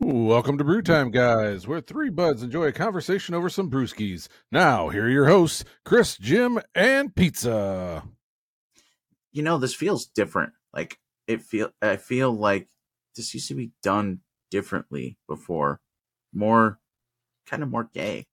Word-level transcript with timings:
Welcome 0.00 0.58
to 0.58 0.64
Brew 0.64 0.82
Time, 0.82 1.10
guys, 1.10 1.68
where 1.68 1.80
three 1.80 2.10
buds 2.10 2.42
enjoy 2.42 2.64
a 2.64 2.72
conversation 2.72 3.34
over 3.34 3.48
some 3.48 3.70
brewskis. 3.70 4.28
Now, 4.50 4.88
here 4.88 5.04
are 5.04 5.10
your 5.10 5.26
hosts, 5.26 5.64
Chris, 5.84 6.16
Jim, 6.16 6.58
and 6.74 7.14
Pizza. 7.14 8.02
You 9.30 9.42
know, 9.42 9.58
this 9.58 9.74
feels 9.74 10.06
different. 10.06 10.52
Like 10.72 10.98
it 11.26 11.42
feel 11.42 11.70
I 11.80 11.96
feel 11.96 12.32
like 12.32 12.68
this 13.14 13.32
used 13.34 13.48
to 13.48 13.54
be 13.54 13.72
done 13.82 14.20
differently 14.50 15.18
before. 15.28 15.80
More 16.32 16.80
kind 17.46 17.62
of 17.62 17.70
more 17.70 17.88
gay. 17.92 18.26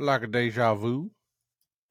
Like 0.00 0.22
a 0.22 0.26
deja 0.26 0.74
vu. 0.74 1.10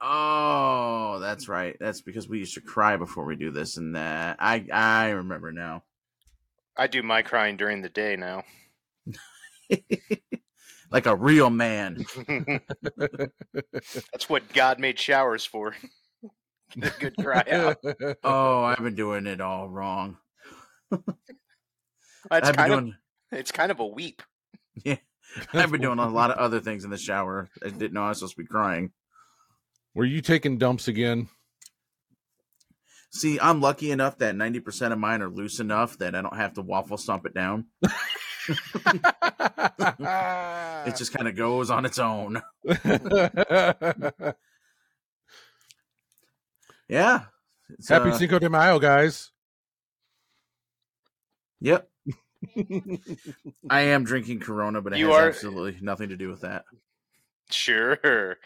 Oh, 0.01 1.19
that's 1.19 1.47
right. 1.47 1.75
That's 1.79 2.01
because 2.01 2.27
we 2.27 2.39
used 2.39 2.55
to 2.55 2.61
cry 2.61 2.97
before 2.97 3.25
we 3.25 3.35
do 3.35 3.51
this, 3.51 3.77
and 3.77 3.95
that 3.95 4.37
I 4.39 4.65
I 4.73 5.09
remember 5.09 5.51
now. 5.51 5.83
I 6.75 6.87
do 6.87 7.03
my 7.03 7.21
crying 7.21 7.55
during 7.55 7.81
the 7.81 7.89
day 7.89 8.15
now. 8.15 8.43
like 10.91 11.05
a 11.05 11.15
real 11.15 11.49
man. 11.49 12.03
That's 13.53 14.27
what 14.27 14.51
God 14.53 14.79
made 14.79 14.97
showers 14.97 15.45
for. 15.45 15.75
Good 16.99 17.15
cry 17.17 17.43
out. 17.51 17.77
Oh, 18.23 18.63
I've 18.63 18.81
been 18.81 18.95
doing 18.95 19.27
it 19.27 19.41
all 19.41 19.69
wrong. 19.69 20.17
It's 20.91 21.03
I've 22.31 22.41
been 22.41 22.55
kind 22.55 22.73
of 22.73 22.79
doing 22.79 22.95
it's 23.31 23.51
kind 23.51 23.71
of 23.71 23.79
a 23.79 23.85
weep. 23.85 24.23
I've 25.53 25.71
been 25.71 25.81
doing 25.87 25.99
a 25.99 26.09
lot 26.09 26.31
of 26.31 26.37
other 26.37 26.59
things 26.59 26.83
in 26.83 26.89
the 26.89 26.97
shower. 26.97 27.49
I 27.63 27.69
didn't 27.69 27.93
know 27.93 28.03
I 28.03 28.09
was 28.09 28.19
supposed 28.19 28.35
to 28.35 28.41
be 28.43 28.47
crying. 28.47 28.91
Were 29.93 30.05
you 30.05 30.21
taking 30.21 30.57
dumps 30.57 30.87
again? 30.87 31.29
See, 33.11 33.39
I'm 33.39 33.59
lucky 33.59 33.91
enough 33.91 34.19
that 34.19 34.35
90% 34.35 34.91
of 34.91 34.99
mine 34.99 35.21
are 35.23 35.29
loose 35.29 35.59
enough 35.59 35.97
that 35.97 36.13
I 36.13 36.21
don't 36.21 36.35
have 36.35 36.53
to 36.53 36.61
waffle 36.61 36.97
stomp 36.97 37.25
it 37.25 37.33
down. 37.33 37.65
It 40.85 40.95
just 40.95 41.11
kind 41.11 41.27
of 41.27 41.35
goes 41.35 41.71
on 41.71 41.85
its 41.85 41.97
own. 41.97 42.41
Yeah. 46.89 47.25
Happy 47.87 48.09
uh, 48.09 48.17
Cinco 48.17 48.39
de 48.39 48.49
Mayo, 48.49 48.79
guys. 48.79 49.31
Yep. 51.61 51.87
I 53.69 53.81
am 53.81 54.03
drinking 54.03 54.39
Corona, 54.39 54.81
but 54.81 54.93
it 54.93 54.99
You 54.99 55.07
has 55.07 55.15
are- 55.15 55.27
absolutely 55.29 55.77
nothing 55.81 56.09
to 56.09 56.15
do 56.17 56.29
with 56.29 56.41
that. 56.41 56.65
Sure. 57.51 58.37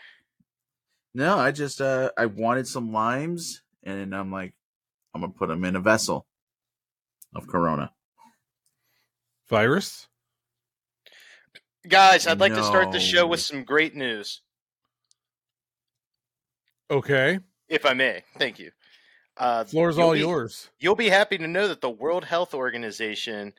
No, 1.13 1.37
I 1.37 1.51
just 1.51 1.79
uh 1.81 2.09
I 2.17 2.25
wanted 2.25 2.67
some 2.67 2.91
limes, 2.91 3.61
and 3.83 4.15
I'm 4.15 4.31
like, 4.31 4.53
I'm 5.13 5.21
gonna 5.21 5.33
put 5.33 5.49
them 5.49 5.63
in 5.63 5.75
a 5.75 5.79
vessel 5.79 6.25
of 7.35 7.47
Corona. 7.47 7.91
Virus? 9.49 10.07
Guys, 11.87 12.25
I'd 12.27 12.39
like 12.39 12.53
to 12.55 12.63
start 12.63 12.91
the 12.93 12.99
show 12.99 13.27
with 13.27 13.41
some 13.41 13.63
great 13.65 13.93
news, 13.93 14.41
Okay. 16.89 17.39
if 17.67 17.85
I 17.85 17.93
may. 17.93 18.23
Thank 18.37 18.59
you. 18.59 18.71
Uh, 19.35 19.63
Floor's 19.65 19.97
you'll 19.97 20.05
all 20.07 20.13
be- 20.13 20.19
yours. 20.19 20.69
You'll 20.79 20.95
be 20.95 21.09
happy 21.09 21.37
to 21.37 21.47
know 21.47 21.67
that 21.67 21.81
the 21.81 21.89
World 21.89 22.23
Health 22.25 22.53
Organization 22.53 23.53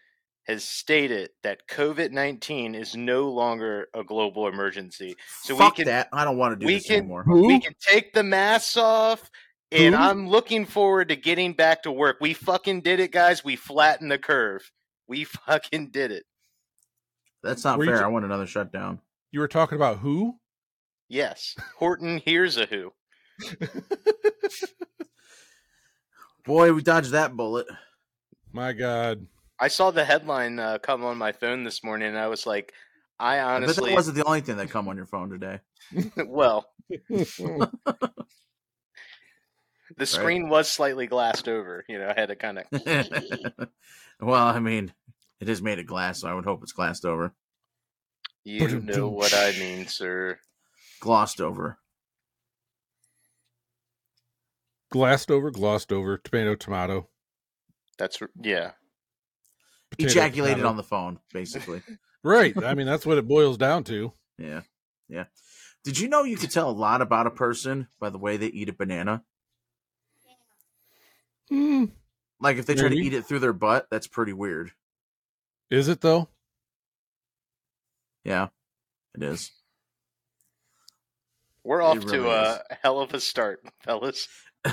has 0.46 0.64
stated 0.64 1.30
that 1.42 1.66
COVID 1.68 2.10
19 2.12 2.74
is 2.74 2.94
no 2.96 3.28
longer 3.30 3.88
a 3.94 4.04
global 4.04 4.46
emergency. 4.48 5.14
So 5.42 5.54
we 5.54 5.58
Fuck 5.58 5.76
can- 5.76 5.86
that. 5.86 6.08
I 6.12 6.24
don't 6.24 6.36
want 6.38 6.52
to 6.52 6.56
do 6.60 6.66
we 6.66 6.74
this 6.74 6.86
can- 6.86 6.96
anymore. 6.98 7.22
Who? 7.24 7.46
We 7.46 7.60
can 7.60 7.74
take 7.80 8.12
the 8.12 8.22
masks 8.22 8.76
off, 8.76 9.30
and 9.72 9.94
Who? 9.94 10.00
I'm 10.00 10.28
looking 10.28 10.66
forward 10.66 11.08
to 11.08 11.16
getting 11.16 11.52
back 11.54 11.82
to 11.84 11.92
work. 11.92 12.18
We 12.20 12.34
fucking 12.34 12.82
did 12.82 13.00
it, 13.00 13.10
guys. 13.12 13.42
We 13.44 13.56
flattened 13.56 14.10
the 14.10 14.18
curve. 14.18 14.70
We 15.08 15.24
fucking 15.46 15.90
did 15.90 16.10
it. 16.12 16.24
That's 17.42 17.64
not 17.64 17.78
Were 17.78 17.86
fair. 17.86 17.98
ju- 17.98 18.04
I 18.04 18.08
want 18.08 18.24
another 18.24 18.46
shutdown. 18.46 19.00
You 19.30 19.40
were 19.40 19.48
talking 19.48 19.76
about 19.76 19.98
who? 19.98 20.38
Yes. 21.08 21.54
Horton, 21.78 22.18
Hears 22.24 22.56
a 22.56 22.66
Who. 22.66 22.92
Boy, 26.44 26.72
we 26.72 26.82
dodged 26.82 27.10
that 27.12 27.34
bullet. 27.36 27.66
My 28.52 28.72
God. 28.72 29.26
I 29.58 29.68
saw 29.68 29.90
the 29.90 30.04
headline 30.04 30.58
uh, 30.58 30.78
come 30.78 31.04
on 31.04 31.16
my 31.16 31.32
phone 31.32 31.64
this 31.64 31.84
morning, 31.84 32.08
and 32.08 32.18
I 32.18 32.26
was 32.26 32.46
like, 32.46 32.72
I 33.18 33.34
I 33.34 33.38
bet 33.38 33.62
honestly, 33.62 33.90
that 33.90 33.96
wasn't 33.96 34.16
the 34.16 34.24
only 34.24 34.40
thing 34.40 34.56
that 34.56 34.70
come 34.70 34.88
on 34.88 34.96
your 34.96 35.06
phone 35.06 35.30
today. 35.30 35.60
well, 36.26 36.66
the 39.96 40.06
screen 40.06 40.48
was 40.48 40.68
slightly 40.68 41.06
glassed 41.06 41.48
over. 41.48 41.84
You 41.88 41.98
know, 41.98 42.08
I 42.08 42.14
had 42.18 42.28
to 42.30 42.36
kind 42.36 42.58
of. 42.58 42.66
well, 44.20 44.46
I 44.46 44.58
mean, 44.58 44.92
it 45.40 45.48
is 45.48 45.62
made 45.62 45.78
of 45.78 45.86
glass, 45.86 46.20
so 46.20 46.28
I 46.28 46.34
would 46.34 46.44
hope 46.44 46.62
it's 46.62 46.72
glassed 46.72 47.04
over, 47.04 47.34
You 48.44 48.80
know 48.80 49.08
what 49.08 49.34
I 49.34 49.52
mean, 49.52 49.86
sir. 49.86 50.38
glossed 51.00 51.40
over. 51.40 51.78
Glassed 54.90 55.30
over, 55.30 55.50
glossed 55.50 55.92
over, 55.92 56.18
tomato, 56.18 56.54
tomato. 56.54 57.08
That's 57.98 58.20
yeah. 58.40 58.72
Potato, 59.96 60.10
Ejaculated 60.20 60.56
tomato. 60.58 60.68
on 60.70 60.76
the 60.76 60.82
phone, 60.82 61.18
basically. 61.32 61.82
Right. 62.26 62.56
I 62.64 62.72
mean, 62.72 62.86
that's 62.86 63.04
what 63.04 63.18
it 63.18 63.28
boils 63.28 63.58
down 63.58 63.84
to. 63.84 64.10
yeah, 64.38 64.62
yeah. 65.10 65.24
Did 65.84 65.98
you 65.98 66.08
know 66.08 66.24
you 66.24 66.38
could 66.38 66.50
tell 66.50 66.70
a 66.70 66.72
lot 66.72 67.02
about 67.02 67.26
a 67.26 67.30
person 67.30 67.86
by 68.00 68.08
the 68.08 68.16
way 68.16 68.38
they 68.38 68.46
eat 68.46 68.70
a 68.70 68.72
banana? 68.72 69.22
Hmm. 71.50 71.84
Like 72.40 72.56
if 72.56 72.64
they 72.64 72.74
try 72.74 72.88
to 72.88 72.96
eat 72.96 73.12
it 73.12 73.26
through 73.26 73.40
their 73.40 73.52
butt, 73.52 73.88
that's 73.90 74.06
pretty 74.06 74.32
weird. 74.32 74.72
Is 75.70 75.88
it 75.88 76.00
though? 76.00 76.28
Yeah, 78.24 78.48
it 79.14 79.22
is. 79.22 79.52
We're 81.62 81.82
off 81.82 81.98
It 81.98 82.08
to 82.08 82.20
really 82.22 82.30
a 82.30 82.62
hell 82.82 83.00
of 83.00 83.12
a 83.14 83.20
start, 83.20 83.60
fellas. 83.80 84.28
I 84.64 84.72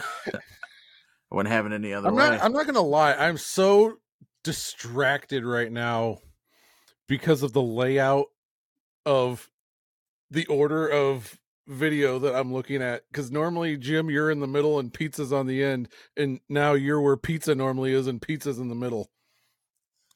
wouldn't 1.29 1.51
have 1.53 1.65
it 1.65 1.73
any 1.73 1.93
other 1.93 2.07
I'm 2.09 2.15
way. 2.15 2.29
not. 2.29 2.43
I'm 2.43 2.53
not 2.53 2.65
gonna 2.65 2.79
lie. 2.81 3.13
I'm 3.13 3.37
so 3.37 3.97
distracted 4.43 5.45
right 5.45 5.71
now 5.71 6.19
because 7.07 7.43
of 7.43 7.53
the 7.53 7.61
layout 7.61 8.27
of 9.05 9.49
the 10.29 10.45
order 10.47 10.87
of 10.87 11.37
video 11.67 12.19
that 12.19 12.35
I'm 12.35 12.53
looking 12.53 12.81
at. 12.81 13.03
Because 13.11 13.31
normally, 13.31 13.77
Jim, 13.77 14.09
you're 14.09 14.31
in 14.31 14.39
the 14.39 14.47
middle 14.47 14.79
and 14.79 14.93
pizza's 14.93 15.33
on 15.33 15.47
the 15.47 15.63
end, 15.63 15.89
and 16.17 16.39
now 16.49 16.73
you're 16.73 17.01
where 17.01 17.17
pizza 17.17 17.55
normally 17.55 17.93
is, 17.93 18.07
and 18.07 18.21
pizza's 18.21 18.59
in 18.59 18.69
the 18.69 18.75
middle. 18.75 19.09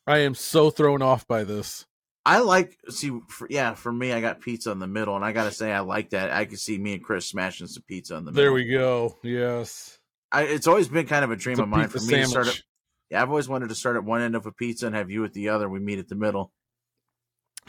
I 0.07 0.19
am 0.19 0.35
so 0.35 0.69
thrown 0.69 1.01
off 1.01 1.27
by 1.27 1.43
this. 1.43 1.85
I 2.27 2.39
like 2.39 2.77
see, 2.89 3.11
for, 3.27 3.47
yeah. 3.49 3.75
For 3.75 3.91
me, 3.91 4.11
I 4.11 4.19
got 4.19 4.41
pizza 4.41 4.71
in 4.71 4.79
the 4.79 4.87
middle, 4.87 5.15
and 5.15 5.23
I 5.23 5.31
gotta 5.31 5.51
say, 5.51 5.71
I 5.71 5.81
like 5.81 6.09
that. 6.11 6.31
I 6.31 6.45
could 6.45 6.59
see 6.59 6.77
me 6.77 6.93
and 6.93 7.03
Chris 7.03 7.27
smashing 7.27 7.67
some 7.67 7.83
pizza 7.87 8.15
in 8.15 8.25
the 8.25 8.31
middle. 8.31 8.43
There 8.43 8.53
we 8.53 8.65
go. 8.65 9.17
Yes, 9.21 9.99
I, 10.31 10.43
it's 10.43 10.65
always 10.65 10.87
been 10.87 11.05
kind 11.05 11.23
of 11.23 11.31
a 11.31 11.35
dream 11.35 11.53
It's 11.53 11.61
of 11.61 11.69
mine 11.69 11.87
for 11.87 11.99
me 11.99 12.15
to 12.15 12.25
start. 12.25 12.63
At, 13.11 13.11
sandwich. 13.11 13.11
yeah, 13.11 13.21
I've 13.21 13.29
always 13.29 13.49
wanted 13.49 13.69
to 13.69 13.75
start 13.75 13.95
at 13.95 14.03
one 14.03 14.21
end 14.21 14.35
of 14.35 14.45
a 14.45 14.51
pizza 14.51 14.87
and 14.87 14.95
have 14.95 15.09
you 15.09 15.23
at 15.25 15.33
the 15.33 15.49
other. 15.49 15.69
We 15.69 15.79
meet 15.79 15.99
at 15.99 16.07
the 16.07 16.15
middle. 16.15 16.51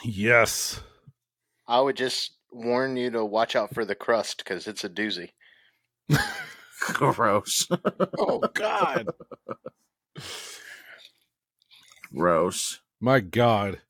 Yes. 0.04 0.80
I 1.66 1.80
would 1.80 1.97
just 1.97 2.36
warn 2.52 2.97
you 2.97 3.10
to 3.10 3.24
watch 3.24 3.56
out 3.56 3.75
for 3.75 3.84
the 3.84 3.94
crust 3.94 4.38
because 4.38 4.66
it's 4.66 4.84
a 4.84 4.88
doozy. 4.88 5.30
Gross. 6.80 7.69
Oh 8.19 8.41
God. 8.54 9.08
Gross. 12.14 12.80
My 13.00 13.20
God. 13.20 13.80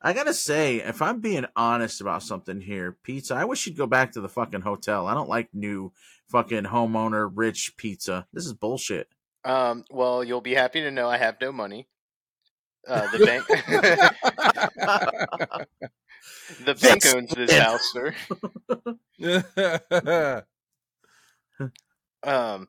I 0.00 0.12
gotta 0.12 0.34
say, 0.34 0.76
if 0.76 1.02
I'm 1.02 1.20
being 1.20 1.46
honest 1.56 2.00
about 2.00 2.22
something 2.22 2.60
here, 2.60 2.96
pizza, 3.02 3.34
I 3.34 3.44
wish 3.44 3.66
you'd 3.66 3.76
go 3.76 3.86
back 3.86 4.12
to 4.12 4.20
the 4.20 4.28
fucking 4.28 4.60
hotel. 4.60 5.08
I 5.08 5.14
don't 5.14 5.28
like 5.28 5.48
new 5.52 5.92
fucking 6.28 6.64
homeowner 6.64 7.28
rich 7.34 7.74
pizza. 7.76 8.26
This 8.32 8.46
is 8.46 8.52
bullshit. 8.52 9.08
Um, 9.44 9.84
well, 9.90 10.24
you'll 10.24 10.40
be 10.40 10.54
happy 10.54 10.80
to 10.80 10.90
know 10.90 11.08
I 11.08 11.18
have 11.18 11.36
no 11.40 11.52
money. 11.52 11.86
Uh, 12.86 13.10
the 13.10 13.26
bank, 13.26 13.46
the 16.64 16.74
bank 16.74 17.04
owns 17.14 17.34
this 17.34 17.52
house, 17.52 17.92
sir. 17.92 18.14
Um, 22.24 22.68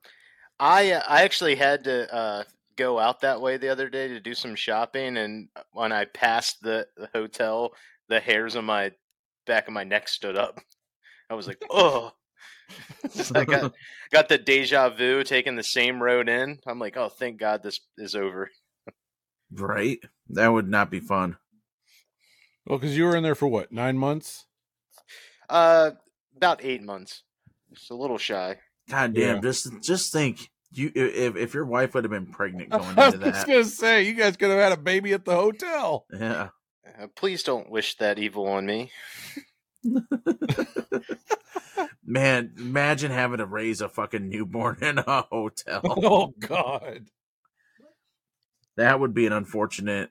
I 0.60 0.92
uh, 0.92 1.02
I 1.08 1.24
actually 1.24 1.56
had 1.56 1.84
to 1.86 2.14
uh, 2.14 2.44
go 2.76 3.00
out 3.00 3.22
that 3.22 3.42
way 3.42 3.58
the 3.58 3.70
other 3.70 3.90
day 3.90 4.08
to 4.08 4.20
do 4.20 4.36
some 4.36 4.56
shopping, 4.56 5.18
and 5.18 5.50
when 5.72 5.92
I 5.92 6.06
passed 6.06 6.62
the, 6.62 6.88
the 6.96 7.10
hotel, 7.14 7.74
the 8.10 8.20
hairs 8.20 8.56
on 8.56 8.66
my 8.66 8.92
back 9.48 9.68
of 9.68 9.74
my 9.74 9.84
neck 9.84 10.08
stood 10.08 10.38
up. 10.38 10.60
I 11.30 11.34
was 11.34 11.48
like, 11.48 11.64
oh. 11.70 12.12
I 13.36 13.46
got 13.46 13.74
got 14.12 14.30
the 14.30 14.38
deja 14.38 14.90
vu 14.90 15.24
taking 15.24 15.56
the 15.56 15.64
same 15.64 16.02
road 16.02 16.30
in. 16.30 16.60
I'm 16.68 16.80
like, 16.80 16.98
oh, 16.98 17.10
thank 17.10 17.40
God 17.40 17.64
this 17.64 17.80
is 17.98 18.16
over. 18.16 18.50
Right? 19.52 20.00
That 20.30 20.50
would 20.50 20.68
not 20.70 20.92
be 20.92 21.00
fun. 21.00 21.38
well, 22.66 22.78
because 22.78 22.96
you 22.98 23.06
were 23.06 23.16
in 23.16 23.24
there 23.24 23.36
for 23.36 23.48
what 23.48 23.72
nine 23.72 23.98
months? 23.98 24.46
Uh, 25.50 25.92
about 26.38 26.64
eight 26.64 26.84
months. 26.84 27.24
It's 27.72 27.90
a 27.90 27.96
little 27.96 28.18
shy. 28.18 28.58
God 28.90 29.14
damn, 29.14 29.36
Yeah. 29.38 29.42
just 29.42 29.82
just 29.82 30.12
think 30.12 30.50
you 30.72 30.92
if 30.94 31.36
if 31.36 31.54
your 31.54 31.66
wife 31.66 31.94
would 31.96 32.04
have 32.04 32.12
been 32.12 32.28
pregnant 32.28 32.70
going 32.72 32.84
into 32.84 32.96
that. 32.96 33.02
I 33.02 33.06
was 33.08 33.14
into 33.16 33.26
just 33.32 33.46
that. 33.48 33.52
gonna 33.54 33.66
say 33.66 34.04
you 34.04 34.14
guys 34.14 34.38
could 34.38 34.50
have 34.52 34.60
had 34.60 34.72
a 34.72 34.78
baby 34.78 35.14
at 35.14 35.26
the 35.26 35.36
hotel. 35.36 36.06
Yeah. 36.14 36.50
Uh, 37.00 37.08
please 37.16 37.44
don't 37.44 37.70
wish 37.70 37.96
that 37.98 38.20
evil 38.20 38.48
on 38.48 38.66
me. 38.66 38.92
Man, 42.06 42.54
imagine 42.58 43.12
having 43.12 43.38
to 43.38 43.46
raise 43.46 43.82
a 43.82 43.90
fucking 43.90 44.30
newborn 44.30 44.78
in 44.82 44.98
a 44.98 45.22
hotel. 45.24 45.82
Oh 45.84 46.34
God. 46.40 47.08
That 48.78 49.00
would 49.00 49.14
be 49.14 49.26
an 49.26 49.34
unfortunate 49.34 50.10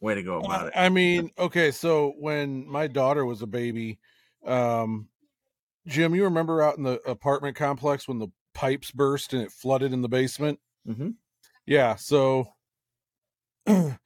way 0.00 0.14
to 0.14 0.22
go 0.22 0.38
about 0.38 0.66
it. 0.68 0.72
I 0.76 0.90
mean, 0.90 1.30
okay, 1.38 1.70
so 1.70 2.14
when 2.18 2.66
my 2.68 2.86
daughter 2.86 3.24
was 3.24 3.40
a 3.40 3.46
baby, 3.46 3.98
um, 4.44 5.08
Jim, 5.86 6.14
you 6.14 6.24
remember 6.24 6.62
out 6.62 6.76
in 6.76 6.82
the 6.82 7.00
apartment 7.08 7.56
complex 7.56 8.06
when 8.06 8.18
the 8.18 8.28
pipes 8.52 8.90
burst 8.90 9.32
and 9.32 9.42
it 9.42 9.52
flooded 9.52 9.92
in 9.92 10.02
the 10.02 10.08
basement? 10.08 10.60
Mhm. 10.86 11.14
Yeah, 11.66 11.94
so 11.96 12.52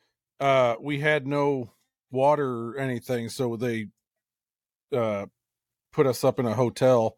uh 0.40 0.76
we 0.80 1.00
had 1.00 1.26
no 1.26 1.72
water 2.10 2.68
or 2.68 2.78
anything, 2.78 3.28
so 3.28 3.56
they 3.56 3.88
uh 4.92 5.26
put 5.94 6.06
us 6.06 6.24
up 6.24 6.38
in 6.38 6.46
a 6.46 6.54
hotel 6.54 7.16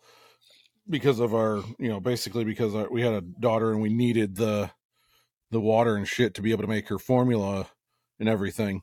because 0.89 1.19
of 1.19 1.35
our, 1.35 1.57
you 1.79 1.89
know, 1.89 1.99
basically 1.99 2.45
because 2.45 2.75
our, 2.75 2.89
we 2.91 3.03
had 3.03 3.15
a 3.15 3.21
daughter 3.21 3.73
and 3.73 3.81
we 3.81 3.89
needed 3.89 4.37
the 4.37 4.71
the 5.51 5.61
water 5.61 5.97
and 5.97 6.07
shit 6.09 6.35
to 6.35 6.43
be 6.43 6.51
able 6.51 6.63
to 6.63 6.69
make 6.69 6.89
her 6.89 6.99
formula 6.99 7.69
and 8.19 8.29
everything. 8.29 8.83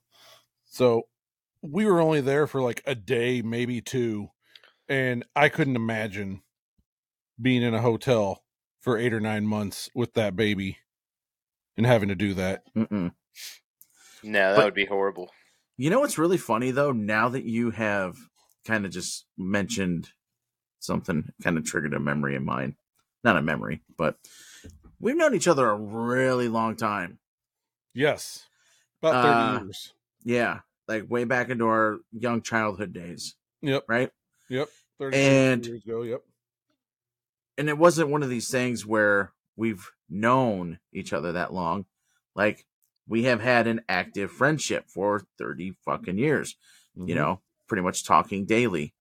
So 0.66 1.04
we 1.62 1.86
were 1.86 2.00
only 2.02 2.22
there 2.22 2.48
for 2.48 2.62
like 2.62 2.82
a 2.86 2.96
day, 2.96 3.42
maybe 3.42 3.82
two, 3.82 4.30
and 4.88 5.26
I 5.36 5.50
couldn't 5.50 5.76
imagine 5.76 6.42
being 7.42 7.64
in 7.64 7.74
a 7.74 7.82
hotel 7.82 8.44
for 8.80 8.98
eight 8.98 9.14
or 9.14 9.20
nine 9.20 9.46
months 9.46 9.90
with 9.94 10.14
that 10.14 10.36
baby 10.36 10.78
and 11.76 11.86
having 11.86 12.10
to 12.10 12.16
do 12.16 12.34
that. 12.36 12.64
Mm-mm. 12.76 13.12
No, 14.24 14.50
that 14.52 14.56
But- 14.56 14.66
would 14.66 14.74
be 14.74 14.86
horrible. 14.86 15.30
You 15.76 15.90
know 15.90 16.00
what's 16.00 16.18
really 16.18 16.38
funny 16.38 16.72
though? 16.72 16.92
Now 16.92 17.30
that 17.30 17.44
you 17.46 17.72
have 17.72 18.16
kind 18.66 18.86
of 18.86 18.92
just 18.92 19.26
mentioned 19.38 20.10
something, 20.80 21.32
kind 21.44 21.58
of 21.58 21.66
triggered 21.66 21.94
a 21.94 22.00
memory 22.00 22.36
in 22.36 22.46
mine. 22.46 22.76
Not 23.24 23.38
a 23.38 23.42
memory, 23.42 23.82
but 23.98 24.18
we've 25.00 25.16
known 25.16 25.34
each 25.36 25.48
other 25.48 25.70
a 25.70 25.76
really 25.78 26.50
long 26.50 26.76
time. 26.76 27.20
Yes, 27.94 28.48
about 29.02 29.24
thirty 29.24 29.58
Uh, 29.60 29.64
years. 29.66 29.94
Yeah, 30.24 30.60
like 30.88 31.10
way 31.10 31.24
back 31.24 31.50
into 31.50 31.66
our 31.68 32.00
young 32.12 32.42
childhood 32.42 32.92
days, 32.94 33.36
Yep, 33.62 33.86
right? 33.88 34.12
yep. 34.50 34.70
30 35.00 35.18
and- 35.18 35.66
years 35.66 35.84
ago. 35.84 36.02
Yep. 36.04 36.24
And 37.58 37.70
it 37.70 37.78
wasn't 37.78 38.10
one 38.10 38.24
of 38.24 38.30
these 38.30 38.50
things 38.50 38.86
where 38.86 39.34
we've 39.56 39.92
known 40.10 40.80
each 40.92 41.14
other 41.14 41.32
that 41.32 41.54
long. 41.54 41.86
Like 42.36 42.66
we 43.08 43.24
have 43.24 43.42
had 43.42 43.68
an 43.68 43.82
active 43.88 44.32
friendship 44.32 44.90
for 44.90 45.22
30 45.38 45.72
fucking 45.86 46.18
years. 46.18 46.56
you 46.96 47.06
Mhm. 47.06 47.16
know, 47.16 47.42
pretty 47.68 47.84
much 47.84 48.06
talking 48.06 48.46
daily. 48.46 48.94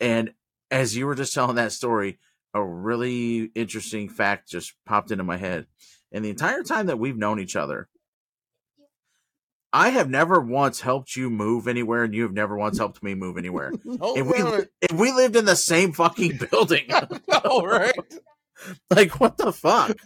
And 0.00 0.32
as 0.70 0.96
you 0.96 1.06
were 1.06 1.14
just 1.14 1.34
telling 1.34 1.56
that 1.56 1.72
story, 1.72 2.18
a 2.54 2.62
really 2.64 3.50
interesting 3.54 4.08
fact 4.08 4.48
just 4.48 4.72
popped 4.86 5.10
into 5.10 5.24
my 5.24 5.36
head. 5.36 5.66
And 6.12 6.24
the 6.24 6.30
entire 6.30 6.62
time 6.62 6.86
that 6.86 6.98
we've 6.98 7.16
known 7.16 7.40
each 7.40 7.56
other, 7.56 7.88
I 9.72 9.90
have 9.90 10.08
never 10.08 10.40
once 10.40 10.80
helped 10.80 11.14
you 11.14 11.28
move 11.28 11.68
anywhere, 11.68 12.02
and 12.02 12.14
you 12.14 12.22
have 12.22 12.32
never 12.32 12.56
once 12.56 12.78
helped 12.78 13.02
me 13.02 13.14
move 13.14 13.36
anywhere. 13.36 13.72
Oh, 14.00 14.16
And 14.16 14.26
we, 14.26 14.38
and 14.38 14.98
we 14.98 15.12
lived 15.12 15.36
in 15.36 15.44
the 15.44 15.56
same 15.56 15.92
fucking 15.92 16.38
building. 16.50 16.88
All 17.44 17.66
right. 17.66 17.94
like, 18.90 19.20
what 19.20 19.36
the 19.36 19.52
fuck? 19.52 19.96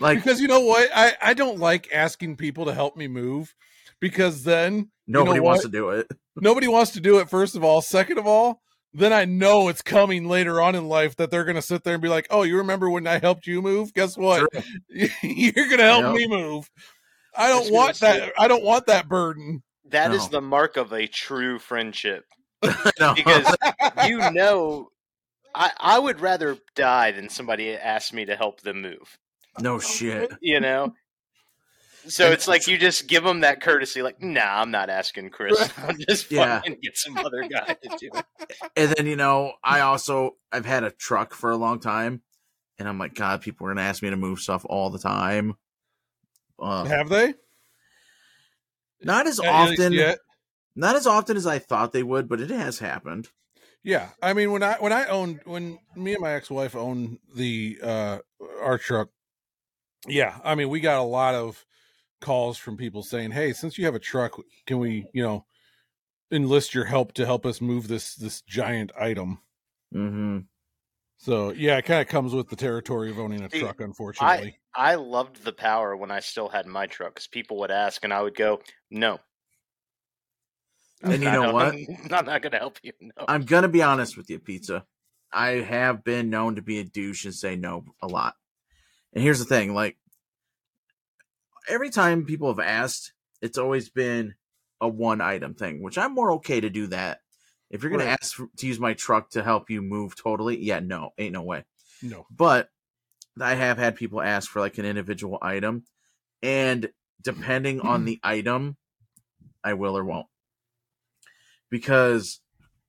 Like, 0.00 0.18
because 0.18 0.40
you 0.40 0.48
know 0.48 0.60
what? 0.60 0.90
I, 0.94 1.14
I 1.22 1.34
don't 1.34 1.58
like 1.60 1.88
asking 1.92 2.36
people 2.36 2.64
to 2.64 2.74
help 2.74 2.96
me 2.96 3.06
move 3.06 3.54
because 4.00 4.42
then 4.44 4.90
nobody 5.06 5.40
wants 5.40 5.64
what? 5.64 5.72
to 5.72 5.78
do 5.78 5.90
it. 5.90 6.06
nobody 6.36 6.68
wants 6.68 6.92
to 6.92 7.00
do 7.00 7.18
it, 7.18 7.30
first 7.30 7.56
of 7.56 7.64
all. 7.64 7.80
Second 7.80 8.18
of 8.18 8.26
all, 8.26 8.60
then 8.92 9.12
I 9.12 9.24
know 9.24 9.68
it's 9.68 9.82
coming 9.82 10.28
later 10.28 10.60
on 10.60 10.74
in 10.74 10.88
life 10.88 11.16
that 11.16 11.30
they're 11.30 11.44
going 11.44 11.56
to 11.56 11.62
sit 11.62 11.84
there 11.84 11.94
and 11.94 12.02
be 12.02 12.08
like, 12.08 12.26
oh, 12.30 12.42
you 12.42 12.58
remember 12.58 12.88
when 12.88 13.06
I 13.06 13.18
helped 13.18 13.46
you 13.46 13.60
move? 13.60 13.92
Guess 13.92 14.16
what? 14.16 14.48
You're 15.22 15.52
going 15.52 15.78
to 15.78 15.84
help 15.84 16.14
me 16.14 16.26
move. 16.26 16.70
I 17.36 17.46
I 17.46 17.48
don't 17.48 17.60
was 17.60 17.68
gonna 17.68 17.76
want 17.76 17.96
say- 17.96 18.18
that. 18.20 18.32
I 18.38 18.48
don't 18.48 18.64
want 18.64 18.86
that 18.86 19.08
burden. 19.08 19.62
That 19.90 20.12
is 20.12 20.24
No. 20.24 20.28
the 20.28 20.40
mark 20.40 20.76
of 20.76 20.92
a 20.92 21.06
true 21.06 21.58
friendship. 21.58 22.24
No. 22.98 23.14
Because 23.14 23.54
you 24.06 24.18
know, 24.30 24.88
I, 25.54 25.70
I 25.78 25.98
would 25.98 26.20
rather 26.20 26.56
die 26.74 27.12
than 27.12 27.28
somebody 27.28 27.74
ask 27.74 28.12
me 28.12 28.24
to 28.24 28.34
help 28.34 28.62
them 28.62 28.80
move. 28.82 29.18
no 29.60 29.74
oh, 29.74 29.78
shit. 29.78 30.32
You 30.40 30.60
know? 30.60 30.94
So 32.08 32.30
it's 32.30 32.46
like 32.48 32.66
you 32.66 32.78
just 32.78 33.06
give 33.08 33.24
them 33.24 33.40
that 33.40 33.60
courtesy, 33.60 34.02
like, 34.02 34.22
nah, 34.22 34.60
I'm 34.60 34.70
not 34.70 34.90
asking 34.90 35.30
Chris. 35.30 35.70
I'll 35.78 35.94
just 36.08 36.30
Yeah. 36.30 36.58
fucking 36.60 36.78
get 36.82 36.96
some 36.96 37.16
other 37.18 37.42
guy 37.48 37.76
to 37.82 37.88
do 37.98 38.10
it. 38.14 38.26
And 38.76 38.92
then 38.92 39.06
you 39.06 39.16
know, 39.16 39.54
I 39.64 39.80
also 39.80 40.36
I've 40.52 40.66
had 40.66 40.84
a 40.84 40.90
truck 40.90 41.34
for 41.34 41.50
a 41.50 41.56
long 41.56 41.80
time, 41.80 42.22
and 42.78 42.88
I'm 42.88 42.98
like, 42.98 43.14
God, 43.14 43.40
people 43.42 43.66
are 43.66 43.70
gonna 43.70 43.86
ask 43.86 44.02
me 44.02 44.10
to 44.10 44.16
move 44.16 44.38
stuff 44.38 44.64
all 44.68 44.90
the 44.90 44.98
time. 44.98 45.54
Uh, 46.58 46.84
Have 46.84 47.08
they? 47.08 47.34
not 49.02 49.26
as 49.26 49.38
At 49.40 49.48
often, 49.48 49.92
yet? 49.92 50.18
not 50.74 50.96
as 50.96 51.06
often 51.06 51.36
as 51.36 51.46
I 51.46 51.58
thought 51.58 51.92
they 51.92 52.02
would, 52.02 52.28
but 52.28 52.40
it 52.40 52.50
has 52.50 52.78
happened. 52.78 53.28
Yeah, 53.82 54.10
I 54.22 54.32
mean 54.32 54.50
when 54.52 54.62
I 54.62 54.74
when 54.74 54.92
I 54.92 55.06
owned 55.06 55.40
when 55.44 55.78
me 55.94 56.12
and 56.14 56.20
my 56.22 56.32
ex 56.32 56.50
wife 56.50 56.74
owned 56.74 57.18
the 57.34 57.78
uh 57.82 58.18
our 58.60 58.78
truck, 58.78 59.08
yeah, 60.08 60.38
I 60.42 60.54
mean 60.54 60.68
we 60.68 60.80
got 60.80 60.98
a 60.98 61.02
lot 61.02 61.34
of 61.34 61.64
calls 62.20 62.58
from 62.58 62.76
people 62.76 63.02
saying, 63.02 63.32
"Hey, 63.32 63.52
since 63.52 63.78
you 63.78 63.84
have 63.86 63.94
a 63.94 64.00
truck, 64.00 64.40
can 64.66 64.78
we, 64.78 65.06
you 65.12 65.22
know, 65.22 65.46
enlist 66.32 66.74
your 66.74 66.86
help 66.86 67.12
to 67.14 67.26
help 67.26 67.46
us 67.46 67.60
move 67.60 67.88
this 67.88 68.14
this 68.16 68.42
giant 68.42 68.92
item?" 68.98 69.40
hmm 69.92 70.40
So 71.18 71.50
yeah, 71.52 71.78
it 71.78 71.84
kind 71.84 72.00
of 72.02 72.08
comes 72.08 72.34
with 72.34 72.48
the 72.48 72.56
territory 72.56 73.10
of 73.10 73.18
owning 73.18 73.42
a 73.42 73.48
See, 73.50 73.60
truck, 73.60 73.80
unfortunately. 73.80 74.58
I 74.74 74.92
I 74.92 74.94
loved 74.96 75.42
the 75.44 75.52
power 75.52 75.96
when 75.96 76.10
I 76.10 76.20
still 76.20 76.48
had 76.48 76.66
my 76.66 76.86
truck 76.86 77.14
because 77.14 77.26
people 77.28 77.58
would 77.58 77.70
ask 77.70 78.04
and 78.04 78.12
I 78.12 78.22
would 78.22 78.34
go, 78.36 78.62
no. 78.90 79.20
I'm 81.02 81.12
And 81.12 81.22
you 81.22 81.28
not- 81.32 81.42
know 81.42 81.52
what? 81.54 81.74
I'm 82.12 82.26
not 82.26 82.42
going 82.42 82.52
to 82.52 82.58
help 82.58 82.78
you. 82.82 82.92
No. 83.00 83.12
I'm 83.28 83.44
gonna 83.44 83.68
be 83.68 83.82
honest 83.82 84.16
with 84.16 84.30
you, 84.30 84.38
Pizza. 84.38 84.86
I 85.32 85.48
have 85.48 86.04
been 86.04 86.30
known 86.30 86.56
to 86.56 86.62
be 86.62 86.78
a 86.78 86.84
douche 86.84 87.24
and 87.24 87.34
say 87.34 87.56
no 87.56 87.84
a 88.02 88.06
lot. 88.06 88.34
And 89.12 89.22
here's 89.22 89.38
the 89.38 89.44
thing: 89.44 89.74
like 89.74 89.96
every 91.68 91.90
time 91.90 92.24
people 92.24 92.48
have 92.48 92.60
asked, 92.60 93.12
it's 93.42 93.58
always 93.58 93.88
been 93.88 94.34
a 94.80 94.88
one 94.88 95.20
item 95.20 95.54
thing, 95.54 95.82
which 95.82 95.98
I'm 95.98 96.14
more 96.14 96.32
okay 96.32 96.60
to 96.60 96.70
do 96.70 96.86
that. 96.88 97.20
If 97.70 97.82
you're 97.82 97.90
gonna 97.90 98.04
Right. 98.04 98.18
ask 98.20 98.36
for, 98.36 98.48
to 98.58 98.66
use 98.66 98.78
my 98.78 98.94
truck 98.94 99.30
to 99.30 99.42
help 99.42 99.70
you 99.70 99.82
move 99.82 100.16
totally, 100.16 100.58
yeah, 100.62 100.80
no, 100.80 101.10
ain't 101.18 101.32
no 101.32 101.42
way. 101.42 101.64
no. 102.02 102.26
But 102.30 102.70
I 103.40 103.54
have 103.54 103.78
had 103.78 103.96
people 103.96 104.20
ask 104.20 104.50
for 104.50 104.60
like 104.60 104.78
an 104.78 104.84
individual 104.84 105.38
item, 105.42 105.84
and 106.42 106.90
depending 107.20 107.80
on 107.80 108.00
mm-hmm. 108.00 108.06
the 108.06 108.20
item, 108.22 108.76
I 109.64 109.74
will 109.74 109.96
or 109.96 110.04
won't. 110.04 110.28
Because 111.70 112.40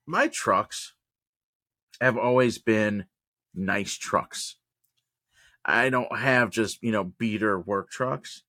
my 0.05 0.27
trucks 0.27 0.93
have 1.99 2.17
always 2.17 2.59
been 2.59 3.05
nice 3.55 3.95
trucks. 3.95 4.57
I 5.65 5.89
don't 5.89 6.15
have 6.15 6.49
just, 6.51 6.81
you 6.83 6.91
know, 6.91 7.03
beater 7.03 7.59
work 7.59 7.89
trucks. 7.89 8.43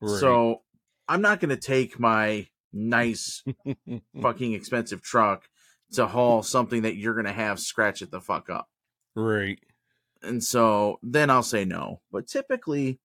Right. 0.00 0.20
So 0.20 0.62
I'm 1.08 1.22
not 1.22 1.40
going 1.40 1.50
to 1.50 1.56
take 1.56 1.98
my 1.98 2.46
nice, 2.72 3.42
fucking 4.22 4.52
expensive 4.52 5.02
truck 5.02 5.48
to 5.92 6.06
haul 6.06 6.42
something 6.42 6.82
that 6.82 6.96
you're 6.96 7.14
going 7.14 7.26
to 7.26 7.32
have 7.32 7.58
scratch 7.58 8.00
it 8.00 8.10
the 8.12 8.20
fuck 8.20 8.48
up 8.48 8.68
right. 9.16 9.58
and 10.22 10.42
so 10.42 11.00
then 11.02 11.30
I'll 11.30 11.42
say 11.42 11.64
no. 11.64 12.00
But 12.12 12.28
typically, 12.28 13.00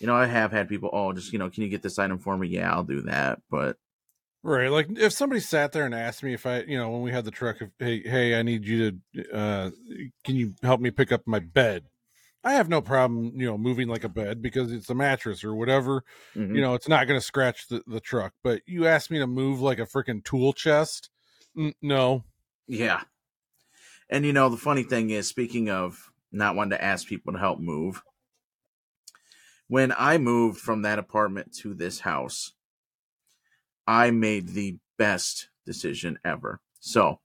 you 0.00 0.08
know, 0.08 0.16
I 0.16 0.26
have 0.26 0.50
had 0.50 0.68
people, 0.68 0.90
oh, 0.92 1.12
just 1.12 1.32
you 1.32 1.38
know, 1.38 1.48
can 1.48 1.62
you 1.62 1.68
get 1.68 1.82
this 1.82 1.98
item 1.98 2.18
for 2.18 2.36
me? 2.36 2.48
Yeah, 2.48 2.72
I'll 2.72 2.82
do 2.82 3.02
that. 3.02 3.40
But 3.50 3.76
Right. 4.44 4.70
Like 4.70 4.88
if 4.98 5.14
somebody 5.14 5.40
sat 5.40 5.72
there 5.72 5.86
and 5.86 5.94
asked 5.94 6.22
me 6.22 6.34
if 6.34 6.44
I, 6.44 6.60
you 6.60 6.76
know, 6.76 6.90
when 6.90 7.00
we 7.00 7.10
had 7.10 7.24
the 7.24 7.30
truck, 7.30 7.62
if, 7.62 7.70
hey, 7.78 8.02
hey, 8.02 8.38
I 8.38 8.42
need 8.42 8.66
you 8.66 9.00
to, 9.14 9.32
uh, 9.34 9.70
can 10.22 10.36
you 10.36 10.54
help 10.62 10.82
me 10.82 10.90
pick 10.90 11.12
up 11.12 11.22
my 11.26 11.38
bed? 11.38 11.84
I 12.44 12.52
have 12.54 12.68
no 12.68 12.82
problem, 12.82 13.32
you 13.34 13.46
know, 13.46 13.56
moving 13.58 13.88
like 13.88 14.04
a 14.04 14.08
bed 14.08 14.42
because 14.42 14.70
it's 14.70 14.90
a 14.90 14.94
mattress 14.94 15.42
or 15.42 15.54
whatever. 15.54 16.04
mhm. 16.36 16.54
You 16.54 16.60
know, 16.60 16.74
it's 16.74 16.88
not 16.88 17.06
going 17.06 17.18
to 17.18 17.24
scratch 17.24 17.68
the, 17.68 17.82
the 17.86 18.00
truck. 18.00 18.34
But 18.42 18.62
you 18.66 18.86
asked 18.86 19.10
me 19.10 19.18
to 19.18 19.26
move 19.26 19.60
like 19.60 19.78
a 19.78 19.86
freaking 19.86 20.22
tool 20.22 20.52
chest. 20.52 21.10
N- 21.56 21.74
no. 21.80 22.24
yeah. 22.66 23.04
And 24.08 24.24
you 24.24 24.32
know, 24.32 24.48
the 24.48 24.56
funny 24.56 24.82
thing 24.82 25.10
is, 25.10 25.28
speaking 25.28 25.68
of 25.70 26.12
not 26.32 26.54
wanting 26.56 26.70
to 26.78 26.84
ask 26.84 27.06
people 27.06 27.32
to 27.32 27.38
help 27.38 27.58
move, 27.60 28.02
when 29.68 29.92
I 29.96 30.18
moved 30.18 30.60
from 30.60 30.82
that 30.82 30.98
apartment 30.98 31.54
to 31.56 31.74
this 31.74 32.00
house, 32.00 32.52
I 33.86 34.10
made 34.10 34.48
the 34.50 34.78
best 34.98 35.48
decision 35.66 36.18
ever. 36.24 36.60
So 36.80 37.20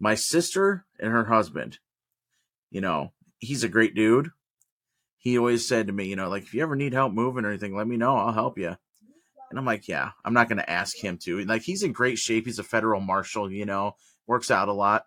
My 0.00 0.14
sister 0.16 0.86
and 1.00 1.12
her 1.12 1.26
husband, 1.26 1.78
you 2.70 2.80
know, 2.80 3.12
he's 3.38 3.64
a 3.64 3.68
great 3.68 3.94
dude. 3.94 4.30
He 5.18 5.38
always 5.38 5.66
said 5.66 5.88
to 5.88 5.92
me, 5.92 6.06
you 6.06 6.16
know, 6.16 6.28
like 6.28 6.44
if 6.44 6.54
you 6.54 6.62
ever 6.62 6.76
need 6.76 6.92
help 6.92 7.12
moving 7.12 7.44
or 7.44 7.48
anything, 7.48 7.76
let 7.76 7.88
me 7.88 7.96
know. 7.96 8.16
I'll 8.16 8.32
help 8.32 8.58
you. 8.58 8.76
And 9.50 9.58
I'm 9.58 9.64
like, 9.64 9.88
yeah, 9.88 10.10
I'm 10.24 10.34
not 10.34 10.48
going 10.48 10.58
to 10.58 10.70
ask 10.70 10.96
him 10.96 11.18
to. 11.24 11.44
Like 11.44 11.62
he's 11.62 11.82
in 11.82 11.92
great 11.92 12.18
shape. 12.18 12.44
He's 12.46 12.58
a 12.58 12.64
federal 12.64 13.00
marshal, 13.00 13.50
you 13.50 13.66
know, 13.66 13.96
works 14.26 14.50
out 14.50 14.68
a 14.68 14.72
lot. 14.72 15.06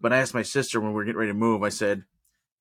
But 0.00 0.12
I 0.12 0.18
asked 0.18 0.34
my 0.34 0.42
sister 0.42 0.80
when 0.80 0.90
we 0.90 0.94
were 0.94 1.04
getting 1.04 1.18
ready 1.18 1.32
to 1.32 1.38
move, 1.38 1.62
I 1.62 1.70
said, 1.70 2.04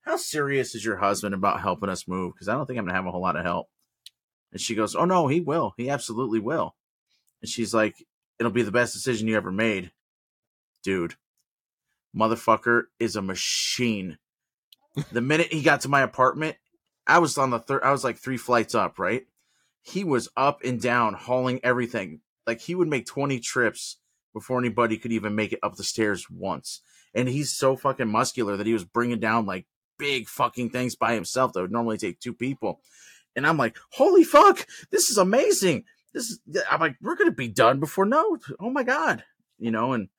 How 0.02 0.18
serious 0.18 0.74
is 0.74 0.84
your 0.84 0.98
husband 0.98 1.36
about 1.36 1.62
helping 1.62 1.90
us 1.90 2.08
move? 2.08 2.34
Because 2.34 2.48
I 2.48 2.54
don't 2.54 2.66
think 2.66 2.80
I'm 2.80 2.86
going 2.86 2.94
to 2.94 2.98
have 2.98 3.06
a 3.06 3.12
whole 3.12 3.22
lot 3.22 3.36
of 3.36 3.46
help. 3.46 3.68
And 4.52 4.60
she 4.60 4.74
goes, 4.74 4.96
Oh, 4.96 5.06
no, 5.06 5.28
he 5.28 5.42
will. 5.42 5.74
He 5.78 5.90
absolutely 5.90 6.40
will. 6.40 6.76
And 7.42 7.50
she's 7.50 7.74
like, 7.74 7.96
It'll 8.40 8.52
be 8.52 8.64
the 8.64 8.72
best 8.72 8.94
decision 8.94 9.28
you 9.28 9.36
ever 9.36 9.52
made. 9.52 9.92
Dude, 10.84 11.16
motherfucker 12.16 12.84
is 13.00 13.16
a 13.16 13.22
machine. 13.22 14.18
The 15.12 15.22
minute 15.22 15.52
he 15.52 15.62
got 15.62 15.82
to 15.82 15.90
my 15.90 16.02
apartment, 16.02 16.58
I 17.06 17.20
was 17.20 17.38
on 17.38 17.50
the 17.50 17.60
third, 17.60 17.84
I 17.84 17.92
was 17.92 18.04
like 18.04 18.18
three 18.18 18.38
flights 18.38 18.76
up, 18.76 19.00
right? 19.00 19.26
He 19.82 20.04
was 20.04 20.30
up 20.36 20.64
and 20.64 20.82
down, 20.82 21.14
hauling 21.14 21.60
everything. 21.64 22.22
Like 22.46 22.62
he 22.62 22.76
would 22.76 22.88
make 22.88 23.06
20 23.06 23.40
trips 23.40 23.98
before 24.34 24.60
anybody 24.60 24.98
could 24.98 25.12
even 25.12 25.36
make 25.36 25.54
it 25.54 25.60
up 25.64 25.76
the 25.76 25.84
stairs 25.84 26.30
once. 26.30 26.82
And 27.14 27.28
he's 27.28 27.54
so 27.54 27.76
fucking 27.76 28.08
muscular 28.08 28.58
that 28.58 28.68
he 28.68 28.74
was 28.74 28.84
bringing 28.84 29.20
down 29.20 29.46
like 29.46 29.66
big 29.98 30.28
fucking 30.28 30.70
things 30.70 30.96
by 30.96 31.14
himself 31.14 31.54
that 31.54 31.62
would 31.62 31.72
normally 31.72 31.98
take 31.98 32.20
two 32.20 32.34
people. 32.34 32.82
And 33.36 33.48
I'm 33.48 33.58
like, 33.58 33.78
holy 33.92 34.24
fuck, 34.24 34.68
this 34.92 35.10
is 35.10 35.18
amazing. 35.18 35.86
This 36.14 36.30
is, 36.30 36.40
I'm 36.70 36.80
like, 36.80 36.96
we're 37.02 37.16
going 37.16 37.30
to 37.30 37.36
be 37.36 37.48
done 37.48 37.80
before 37.80 38.06
no. 38.06 38.38
Oh 38.60 38.70
my 38.70 38.84
God. 38.84 39.24
You 39.60 39.72
know, 39.72 39.94
and 39.94 40.10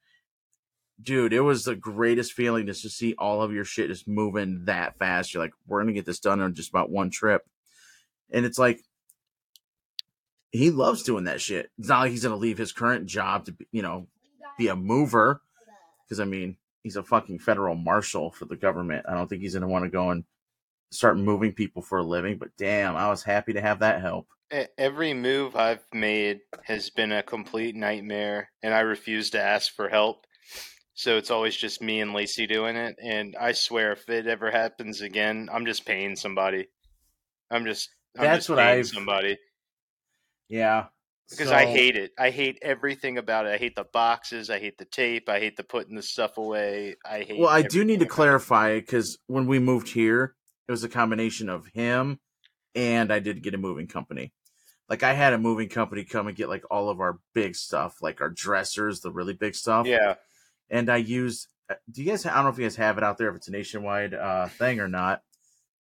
dude, 1.03 1.33
it 1.33 1.41
was 1.41 1.65
the 1.65 1.77
greatest 1.77 2.33
feeling 2.33 2.67
just 2.67 2.83
to 2.83 2.91
see 2.91 3.15
all 3.19 3.43
of 3.43 3.53
your 3.53 3.65
shit 3.65 3.89
just 3.89 4.09
moving 4.09 4.65
that 4.65 4.99
fast. 4.99 5.33
You're 5.33 5.43
like, 5.43 5.55
we're 5.67 5.81
to 5.89 5.93
get 5.93 6.07
this 6.07 6.21
done 6.21 6.41
on 6.41 6.55
just 6.55 6.71
about 6.71 6.91
one 6.91 7.11
trip. 7.11 7.47
And 8.31 8.45
it's 8.45 8.59
like, 8.59 8.81
he 10.51 10.71
loves 10.71 11.03
doing 11.03 11.25
that 11.25 11.41
shit. 11.41 11.71
It's 11.79 11.89
not 11.89 12.01
like 12.01 12.11
he's 12.11 12.23
to 12.33 12.37
leave 12.37 12.59
his 12.59 12.73
current 12.73 13.07
job 13.07 13.45
to, 13.47 13.53
be, 13.53 13.67
you 13.71 13.83
know, 13.83 14.07
be 14.57 14.69
a 14.69 14.77
mover. 14.77 15.43
Because, 16.05 16.21
I 16.21 16.25
mean, 16.25 16.57
he's 16.83 16.97
a 16.97 17.03
fucking 17.03 17.39
federal 17.39 17.75
marshal 17.75 18.31
for 18.31 18.47
the 18.47 18.57
government. 18.57 19.07
I 19.09 19.15
don't 19.15 19.29
think 19.29 19.43
he's 19.43 19.55
to 19.55 19.69
want 19.69 19.85
to 19.85 19.91
go 19.91 20.11
and 20.11 20.25
start 20.91 21.19
moving 21.19 21.53
people 21.53 21.83
for 21.83 21.99
a 21.99 22.03
living. 22.03 22.39
But 22.39 22.57
damn, 22.57 22.97
I 22.97 23.11
was 23.11 23.23
happy 23.23 23.53
to 23.53 23.61
have 23.61 23.81
that 23.81 24.01
help. 24.01 24.27
Every 24.79 25.13
move 25.13 25.55
I've 25.55 25.85
made 25.93 26.41
has 26.65 26.89
been 26.89 27.13
a 27.13 27.23
complete 27.23 27.77
nightmare, 27.77 28.51
and 28.63 28.73
I 28.73 28.81
refuse 28.81 29.29
to 29.31 29.43
ask 29.43 29.75
for 29.75 29.91
help. 29.91 30.27
So 30.99 31.17
it's 31.17 31.31
always 31.31 31.55
just 31.55 31.81
me 31.81 32.01
and 32.01 32.13
Lacey 32.13 32.49
doing 32.49 32.75
it. 32.75 32.97
And 33.01 33.37
I 33.41 33.53
swear, 33.53 33.93
if 33.93 34.09
it 34.09 34.27
ever 34.27 34.51
happens 34.51 35.01
again, 35.01 35.49
I'm 35.53 35.65
just 35.65 35.87
paying 35.87 36.17
somebody. 36.17 36.67
I'm 37.53 37.65
just 37.65 37.91
I'm 38.19 38.25
that's 38.25 38.39
just 38.39 38.51
what 38.51 38.59
I 38.59 38.83
somebody. 38.83 39.39
Yeah, 40.49 40.87
because 41.31 41.51
so, 41.51 41.55
I 41.55 41.67
hate 41.67 41.95
it. 41.95 42.11
I 42.19 42.31
hate 42.31 42.59
everything 42.63 43.17
about 43.17 43.47
it. 43.47 43.51
I 43.51 43.59
hate 43.59 43.77
the 43.77 43.85
boxes. 43.85 44.51
I 44.51 44.59
hate 44.59 44.77
the 44.77 44.87
tape. 44.87 45.29
I 45.29 45.39
hate 45.39 45.57
the 45.57 45.63
putting 45.63 45.95
the 45.95 46.03
stuff 46.03 46.37
away. 46.37 46.97
I 47.09 47.21
hate. 47.21 47.39
Well, 47.39 47.49
I 47.49 47.63
do 47.63 47.85
need 47.85 48.01
to 48.01 48.07
clarify 48.07 48.75
because 48.75 49.19
when 49.29 49.47
we 49.47 49.61
moved 49.61 49.91
here, 49.91 50.35
it 50.67 50.73
was 50.73 50.83
a 50.83 50.89
combination 50.89 51.49
of 51.49 51.69
him 51.75 52.19
and 52.75 53.13
I 53.13 53.21
did 53.21 53.45
get 53.45 53.55
a 53.55 53.59
moving 53.59 53.87
company. 53.87 54.33
Like 54.89 55.05
I 55.05 55.13
had 55.13 55.33
a 55.33 55.39
moving 55.39 55.69
company 55.69 56.03
come 56.03 56.27
and 56.27 56.37
get 56.37 56.49
like 56.49 56.65
all 56.73 56.91
of 56.91 56.99
our 56.99 57.21
big 57.35 57.55
stuff, 57.55 57.99
like 58.03 58.21
our 58.21 58.31
dressers, 58.31 58.99
the 58.99 59.13
really 59.13 59.35
big 59.35 59.55
stuff. 59.55 59.87
Yeah. 59.87 60.15
And 60.71 60.91
I 60.91 60.97
used. 60.97 61.49
Uh, 61.71 61.75
do 61.91 62.03
you 62.03 62.11
guys? 62.11 62.27
I 62.27 62.35
don't 62.35 62.45
know 62.45 62.51
if 62.51 62.59
you 62.59 62.65
guys 62.65 62.77
have 62.77 62.99
it 62.99 63.05
out 63.05 63.19
there, 63.19 63.29
if 63.29 63.37
it's 63.37 63.49
a 63.49 63.53
nationwide 63.53 64.15
uh, 64.15 64.49
thing 64.49 64.81
or 64.81 64.89
not. 64.89 65.23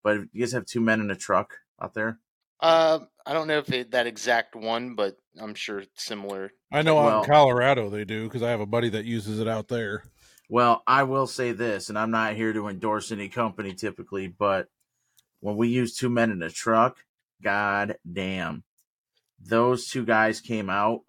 But 0.02 0.21
you 0.33 0.40
guys 0.40 0.52
have 0.52 0.66
Two 0.66 0.80
Men 0.80 1.00
and 1.00 1.11
a 1.11 1.16
Truck 1.16 1.59
out 1.80 1.95
there. 1.95 2.18
Uh, 2.61 3.00
I 3.25 3.33
don't 3.35 3.47
know 3.47 3.59
if 3.59 3.71
it, 3.71 3.92
that 3.92 4.07
exact 4.07 4.57
one, 4.57 4.95
but 4.95 5.16
I'm 5.40 5.54
sure 5.54 5.85
similar. 5.95 6.50
I 6.73 6.83
know 6.83 6.97
well, 6.97 7.09
out 7.09 7.25
in 7.25 7.30
Colorado 7.30 7.88
they 7.88 8.04
do 8.04 8.25
because 8.25 8.42
I 8.42 8.50
have 8.50 8.61
a 8.61 8.66
buddy 8.66 8.88
that 8.90 9.04
uses 9.04 9.38
it 9.38 9.49
out 9.49 9.68
there. 9.68 10.02
Well, 10.49 10.83
I 10.87 11.02
will 11.02 11.26
say 11.26 11.52
this, 11.52 11.88
and 11.88 11.99
I'm 11.99 12.11
not 12.11 12.35
here 12.35 12.52
to 12.52 12.68
endorse 12.68 13.12
any 13.12 13.28
company 13.28 13.75
typically, 13.75 14.28
but 14.28 14.68
when 15.40 15.57
we 15.57 15.68
use 15.68 15.95
Two 15.95 16.09
Men 16.09 16.30
and 16.30 16.42
a 16.42 16.50
Truck, 16.50 16.97
god 17.42 17.97
damn, 18.11 18.64
those 19.40 19.88
two 19.88 20.04
guys 20.04 20.40
came 20.40 20.71
out 20.71 21.02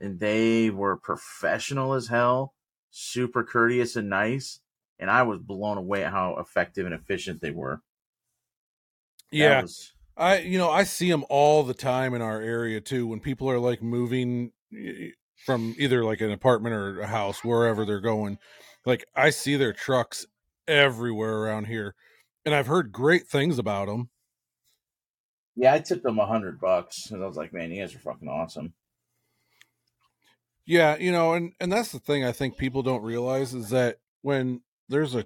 and 0.00 0.18
they 0.18 0.70
were 0.70 0.96
professional 0.96 1.94
as 1.94 2.06
hell, 2.06 2.54
super 2.98 3.44
courteous 3.44 3.96
and 3.96 4.10
nice, 4.10 4.60
and 4.98 5.10
I 5.10 5.22
was 5.22 5.38
blown 5.38 5.78
away 5.78 6.04
at 6.04 6.12
how 6.12 6.36
effective 6.38 6.84
and 6.84 6.94
efficient 6.94 7.40
they 7.40 7.50
were. 7.50 7.80
Yeah. 9.30 9.62
Was, 9.62 9.92
I 10.16 10.38
you 10.38 10.58
know 10.58 10.70
I 10.70 10.82
see 10.82 11.10
them 11.10 11.24
all 11.28 11.62
the 11.62 11.74
time 11.74 12.14
in 12.14 12.22
our 12.22 12.40
area 12.40 12.80
too. 12.80 13.06
When 13.06 13.20
people 13.20 13.48
are 13.48 13.58
like 13.60 13.82
moving 13.82 14.52
from 15.46 15.74
either 15.78 16.04
like 16.04 16.20
an 16.20 16.32
apartment 16.32 16.74
or 16.74 17.00
a 17.00 17.06
house, 17.06 17.44
wherever 17.44 17.84
they're 17.84 18.00
going, 18.00 18.38
like 18.84 19.04
I 19.14 19.30
see 19.30 19.56
their 19.56 19.72
trucks 19.72 20.26
everywhere 20.66 21.38
around 21.38 21.66
here, 21.66 21.94
and 22.44 22.54
I've 22.54 22.66
heard 22.66 22.90
great 22.90 23.28
things 23.28 23.58
about 23.58 23.86
them. 23.86 24.10
Yeah, 25.54 25.74
I 25.74 25.78
tipped 25.80 26.02
them 26.02 26.18
a 26.18 26.26
hundred 26.26 26.60
bucks, 26.60 27.10
and 27.10 27.22
I 27.22 27.26
was 27.26 27.36
like, 27.36 27.52
"Man, 27.52 27.70
you 27.70 27.80
guys 27.80 27.94
are 27.94 28.00
fucking 28.00 28.28
awesome." 28.28 28.74
Yeah, 30.68 30.98
you 30.98 31.12
know, 31.12 31.32
and 31.32 31.54
and 31.60 31.72
that's 31.72 31.92
the 31.92 31.98
thing 31.98 32.26
I 32.26 32.32
think 32.32 32.58
people 32.58 32.82
don't 32.82 33.02
realize 33.02 33.54
is 33.54 33.70
that 33.70 34.00
when 34.20 34.60
there's 34.90 35.14
a 35.14 35.24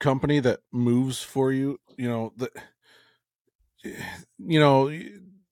company 0.00 0.40
that 0.40 0.60
moves 0.72 1.22
for 1.22 1.52
you, 1.52 1.78
you 1.98 2.08
know 2.08 2.32
that 2.38 2.50
you 3.84 4.58
know, 4.58 4.88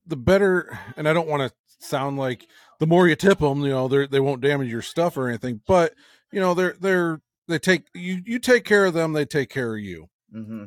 the 0.07 0.17
better, 0.17 0.79
and 0.97 1.07
I 1.07 1.13
don't 1.13 1.29
want 1.29 1.43
to 1.43 1.87
sound 1.87 2.17
like 2.17 2.47
the 2.81 2.87
more 2.87 3.07
you 3.07 3.15
tip 3.15 3.41
them, 3.41 3.61
you 3.61 3.69
know, 3.69 3.87
they 3.87 4.07
they 4.07 4.19
won't 4.19 4.41
damage 4.41 4.71
your 4.71 4.81
stuff 4.81 5.19
or 5.19 5.29
anything, 5.29 5.61
but 5.67 5.93
you 6.33 6.41
know, 6.41 6.55
they're 6.55 6.77
they're 6.81 7.21
they 7.49 7.59
take 7.59 7.89
you 7.95 8.23
you 8.25 8.39
take 8.39 8.65
care 8.65 8.87
of 8.87 8.95
them, 8.95 9.13
they 9.13 9.27
take 9.27 9.51
care 9.51 9.75
of 9.75 9.81
you. 9.81 10.09
Mm-hmm. 10.35 10.65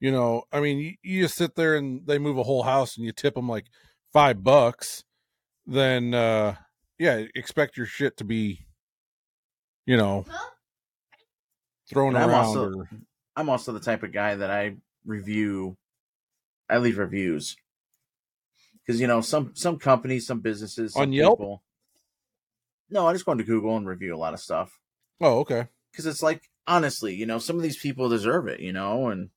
You 0.00 0.10
know, 0.10 0.44
I 0.50 0.60
mean, 0.60 0.78
you, 0.78 0.94
you, 1.02 1.22
just 1.24 1.36
sit 1.36 1.56
there 1.56 1.76
and 1.76 2.06
they 2.06 2.16
move 2.16 2.38
a 2.38 2.42
whole 2.42 2.62
house 2.62 2.96
and 2.96 3.04
you 3.04 3.12
tip 3.12 3.34
them 3.34 3.50
like 3.50 3.66
five 4.14 4.42
bucks, 4.42 5.04
then 5.66 6.14
uh 6.14 6.54
yeah, 7.02 7.24
expect 7.34 7.76
your 7.76 7.86
shit 7.86 8.16
to 8.18 8.24
be, 8.24 8.64
you 9.86 9.96
know, 9.96 10.24
thrown 11.90 12.14
around. 12.14 12.30
I'm 12.30 12.34
also, 12.36 12.72
or... 12.72 12.88
I'm 13.34 13.48
also 13.48 13.72
the 13.72 13.80
type 13.80 14.04
of 14.04 14.12
guy 14.12 14.36
that 14.36 14.52
I 14.52 14.76
review 15.04 15.76
I 16.70 16.78
leave 16.78 16.98
reviews 16.98 17.56
because 18.86 19.00
you 19.00 19.08
know 19.08 19.20
some 19.20 19.50
some 19.54 19.80
companies, 19.80 20.28
some 20.28 20.38
businesses, 20.38 20.92
some 20.92 21.02
on 21.02 21.12
Yelp. 21.12 21.40
People, 21.40 21.62
no, 22.88 23.08
I 23.08 23.12
just 23.12 23.24
go 23.24 23.32
into 23.32 23.42
Google 23.42 23.76
and 23.76 23.88
review 23.88 24.14
a 24.14 24.16
lot 24.16 24.32
of 24.32 24.38
stuff. 24.38 24.78
Oh, 25.20 25.40
okay. 25.40 25.66
Because 25.90 26.06
it's 26.06 26.22
like 26.22 26.48
honestly, 26.68 27.16
you 27.16 27.26
know, 27.26 27.40
some 27.40 27.56
of 27.56 27.62
these 27.62 27.78
people 27.78 28.08
deserve 28.10 28.46
it, 28.46 28.60
you 28.60 28.72
know, 28.72 29.08
and 29.08 29.30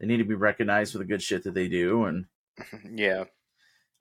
they 0.00 0.06
need 0.06 0.16
to 0.16 0.24
be 0.24 0.34
recognized 0.34 0.90
for 0.90 0.98
the 0.98 1.04
good 1.04 1.22
shit 1.22 1.44
that 1.44 1.54
they 1.54 1.68
do. 1.68 2.06
And 2.06 2.24
yeah, 2.92 3.24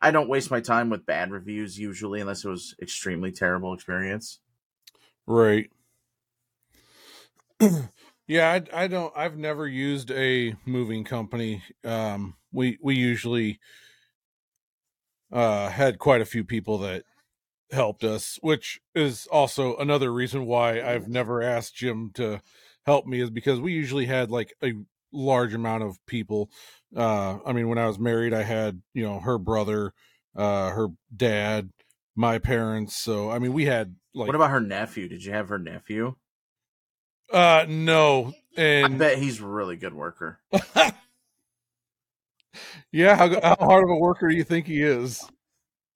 I 0.03 0.11
don't 0.11 0.27
waste 0.27 0.51
my 0.51 0.59
time 0.59 0.89
with 0.89 1.05
bad 1.05 1.31
reviews 1.31 1.79
usually, 1.79 2.19
unless 2.19 2.43
it 2.43 2.49
was 2.49 2.75
extremely 2.81 3.31
terrible 3.31 3.73
experience. 3.73 4.39
Right. 5.25 5.69
yeah, 8.27 8.51
I, 8.51 8.83
I 8.83 8.87
don't. 8.87 9.13
I've 9.15 9.37
never 9.37 9.65
used 9.65 10.11
a 10.11 10.55
moving 10.65 11.05
company. 11.05 11.63
Um, 11.85 12.35
we 12.51 12.77
we 12.81 12.95
usually 12.95 13.61
uh, 15.31 15.69
had 15.69 15.99
quite 15.99 16.19
a 16.19 16.25
few 16.25 16.43
people 16.43 16.79
that 16.79 17.05
helped 17.71 18.03
us, 18.03 18.37
which 18.41 18.81
is 18.93 19.25
also 19.31 19.77
another 19.77 20.11
reason 20.11 20.45
why 20.45 20.81
I've 20.81 21.07
never 21.07 21.41
asked 21.41 21.75
Jim 21.75 22.11
to 22.15 22.41
help 22.85 23.05
me 23.05 23.21
is 23.21 23.29
because 23.29 23.61
we 23.61 23.71
usually 23.71 24.05
had 24.07 24.29
like 24.29 24.53
a 24.61 24.73
large 25.13 25.53
amount 25.53 25.83
of 25.83 25.97
people. 26.05 26.49
Uh, 26.95 27.39
I 27.45 27.53
mean, 27.53 27.69
when 27.69 27.77
I 27.77 27.87
was 27.87 27.99
married, 27.99 28.33
I 28.33 28.43
had 28.43 28.81
you 28.93 29.03
know 29.03 29.19
her 29.19 29.37
brother, 29.37 29.93
uh, 30.35 30.69
her 30.69 30.87
dad, 31.15 31.69
my 32.15 32.39
parents. 32.39 32.95
So 32.95 33.29
I 33.29 33.39
mean, 33.39 33.53
we 33.53 33.65
had 33.65 33.95
like. 34.13 34.27
What 34.27 34.35
about 34.35 34.51
her 34.51 34.61
nephew? 34.61 35.07
Did 35.07 35.23
you 35.23 35.31
have 35.31 35.49
her 35.49 35.59
nephew? 35.59 36.15
Uh, 37.31 37.65
no. 37.67 38.33
And 38.55 38.85
I 38.85 38.97
bet 38.97 39.17
he's 39.17 39.41
a 39.41 39.45
really 39.45 39.75
good 39.75 39.93
worker. 39.93 40.39
Yeah, 42.93 43.15
how, 43.15 43.27
how 43.27 43.55
hard 43.59 43.83
of 43.83 43.89
a 43.89 43.95
worker 43.95 44.29
do 44.29 44.35
you 44.35 44.43
think 44.43 44.67
he 44.67 44.83
is? 44.83 45.25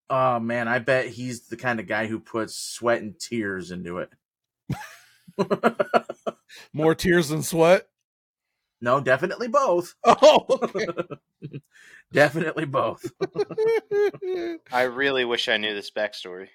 Oh 0.09 0.39
man, 0.39 0.67
I 0.67 0.79
bet 0.79 1.07
he's 1.07 1.47
the 1.47 1.57
kind 1.57 1.79
of 1.79 1.87
guy 1.87 2.07
who 2.07 2.19
puts 2.19 2.55
sweat 2.55 3.01
and 3.01 3.19
tears 3.19 3.69
into 3.69 3.99
it. 3.99 4.09
More 6.73 6.95
tears 6.95 7.29
than 7.29 7.43
sweat? 7.43 7.87
No, 8.81 8.99
definitely 9.01 9.47
both. 9.47 9.95
Oh, 10.05 10.45
okay. 10.63 10.87
definitely 12.13 12.65
both. 12.65 13.05
I 14.71 14.83
really 14.83 15.25
wish 15.25 15.49
I 15.49 15.57
knew 15.57 15.73
this 15.73 15.91
backstory. 15.91 16.47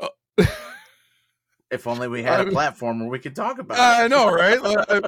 Uh, 0.00 0.08
If 1.70 1.86
only 1.86 2.08
we 2.08 2.22
had 2.22 2.40
I 2.40 2.42
a 2.42 2.44
mean- 2.46 2.54
platform 2.54 3.00
where 3.00 3.08
we 3.08 3.18
could 3.18 3.34
talk 3.36 3.58
about 3.58 3.78
I 3.78 4.04
it. 4.04 4.08
know, 4.10 4.30
right? 4.32 5.02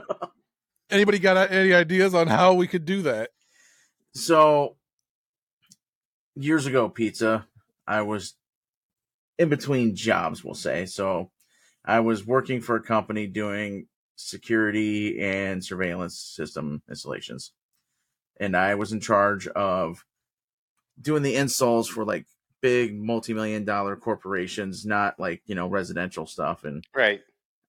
Anybody 0.91 1.19
got 1.19 1.51
any 1.51 1.75
ideas 1.75 2.15
on 2.15 2.27
how 2.27 2.55
we 2.55 2.67
could 2.67 2.85
do 2.85 3.03
that? 3.03 3.31
So 4.15 4.77
years 6.37 6.67
ago, 6.67 6.89
pizza, 6.89 7.47
I 7.87 8.03
was 8.03 8.35
in 9.39 9.49
between 9.49 9.95
jobs, 9.97 10.45
we'll 10.45 10.55
say. 10.55 10.87
So 10.87 11.31
I 11.85 12.01
was 12.01 12.25
working 12.27 12.61
for 12.61 12.77
a 12.77 12.83
company 12.83 13.27
doing 13.27 13.87
security 14.17 15.21
and 15.21 15.65
surveillance 15.65 16.19
system 16.19 16.83
installations. 16.89 17.53
And 18.41 18.57
I 18.57 18.75
was 18.75 18.93
in 18.93 19.01
charge 19.01 19.47
of 19.49 20.05
doing 21.01 21.23
the 21.23 21.37
installs 21.37 21.89
for 21.89 22.05
like 22.05 22.27
big 22.61 22.99
multi-million 22.99 23.65
dollar 23.65 23.97
corporations, 23.97 24.87
not 24.87 25.19
like, 25.19 25.43
you 25.47 25.55
know, 25.55 25.69
residential 25.69 26.27
stuff. 26.27 26.65
And 26.65 26.85
Right. 26.95 27.21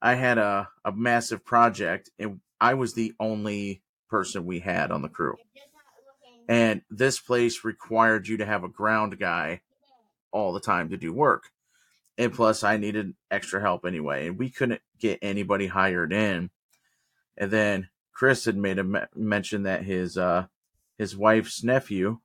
I 0.01 0.15
had 0.15 0.37
a, 0.37 0.69
a 0.83 0.91
massive 0.91 1.43
project 1.43 2.09
and 2.19 2.39
I 2.61 2.75
was 2.75 2.93
the 2.93 3.13
only 3.19 3.81
person 4.09 4.45
we 4.45 4.59
had 4.59 4.91
on 4.91 5.01
the 5.01 5.09
crew. 5.09 5.35
And 6.47 6.81
this 6.89 7.19
place 7.19 7.63
required 7.63 8.27
you 8.27 8.37
to 8.37 8.45
have 8.45 8.63
a 8.63 8.69
ground 8.69 9.17
guy 9.19 9.61
all 10.31 10.53
the 10.53 10.59
time 10.59 10.89
to 10.89 10.97
do 10.97 11.11
work. 11.11 11.49
And 12.17 12.33
plus, 12.33 12.63
I 12.63 12.77
needed 12.77 13.13
extra 13.29 13.59
help 13.59 13.85
anyway. 13.85 14.27
And 14.27 14.37
we 14.37 14.49
couldn't 14.49 14.81
get 14.99 15.19
anybody 15.21 15.67
hired 15.67 16.13
in. 16.13 16.49
And 17.37 17.51
then 17.51 17.89
Chris 18.13 18.45
had 18.45 18.57
made 18.57 18.79
a 18.79 18.83
me- 18.83 18.99
mention 19.15 19.63
that 19.63 19.83
his 19.83 20.17
uh, 20.17 20.47
his 20.97 21.15
wife's 21.15 21.63
nephew 21.63 22.19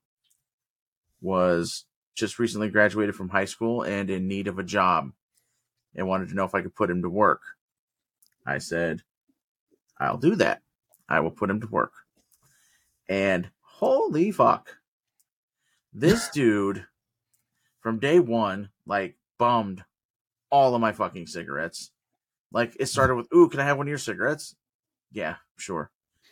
was 1.21 1.85
just 2.15 2.39
recently 2.39 2.69
graduated 2.69 3.15
from 3.15 3.29
high 3.29 3.45
school 3.45 3.83
and 3.83 4.09
in 4.09 4.27
need 4.27 4.47
of 4.47 4.59
a 4.59 4.63
job 4.63 5.11
and 5.95 6.07
wanted 6.07 6.29
to 6.29 6.35
know 6.35 6.45
if 6.45 6.55
I 6.55 6.61
could 6.61 6.75
put 6.75 6.89
him 6.89 7.01
to 7.01 7.09
work. 7.09 7.41
I 8.45 8.57
said, 8.57 9.01
I'll 9.99 10.17
do 10.17 10.35
that. 10.35 10.61
I 11.07 11.19
will 11.19 11.31
put 11.31 11.49
him 11.49 11.61
to 11.61 11.67
work. 11.67 11.93
And 13.07 13.49
holy 13.61 14.31
fuck. 14.31 14.77
This 15.93 16.29
dude 16.33 16.85
from 17.81 17.99
day 17.99 18.19
one, 18.19 18.69
like, 18.85 19.17
bummed 19.37 19.83
all 20.49 20.75
of 20.75 20.81
my 20.81 20.91
fucking 20.91 21.27
cigarettes. 21.27 21.91
Like, 22.51 22.75
it 22.79 22.87
started 22.87 23.15
with, 23.15 23.27
Ooh, 23.33 23.49
can 23.49 23.59
I 23.59 23.65
have 23.65 23.77
one 23.77 23.87
of 23.87 23.89
your 23.89 23.97
cigarettes? 23.97 24.55
Yeah, 25.11 25.35
sure. 25.57 25.91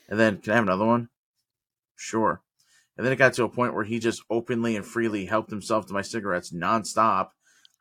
And 0.09 0.19
then, 0.19 0.37
can 0.37 0.51
I 0.51 0.55
have 0.55 0.65
another 0.65 0.85
one? 0.85 1.09
Sure. 1.95 2.41
And 2.97 3.05
then 3.05 3.13
it 3.13 3.17
got 3.17 3.33
to 3.33 3.43
a 3.45 3.49
point 3.49 3.73
where 3.73 3.85
he 3.85 3.99
just 3.99 4.23
openly 4.29 4.75
and 4.75 4.85
freely 4.85 5.25
helped 5.25 5.49
himself 5.49 5.85
to 5.87 5.93
my 5.93 6.01
cigarettes 6.01 6.51
nonstop. 6.51 7.29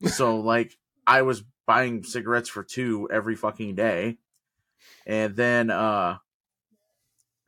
So, 0.07 0.37
like, 0.41 0.79
I 1.07 1.23
was 1.23 1.43
buying 1.67 2.05
cigarettes 2.05 2.49
for 2.49 2.63
two 2.63 3.09
every 3.13 3.35
fucking 3.35 3.75
day. 3.75 4.19
And 5.07 5.35
then, 5.35 5.71
uh, 5.71 6.19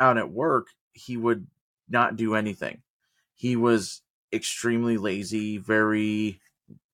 out 0.00 0.18
at 0.18 0.30
work, 0.30 0.68
he 0.92 1.16
would 1.16 1.46
not 1.88 2.16
do 2.16 2.34
anything. 2.34 2.82
He 3.34 3.54
was 3.54 4.02
extremely 4.32 4.96
lazy, 4.96 5.58
very 5.58 6.40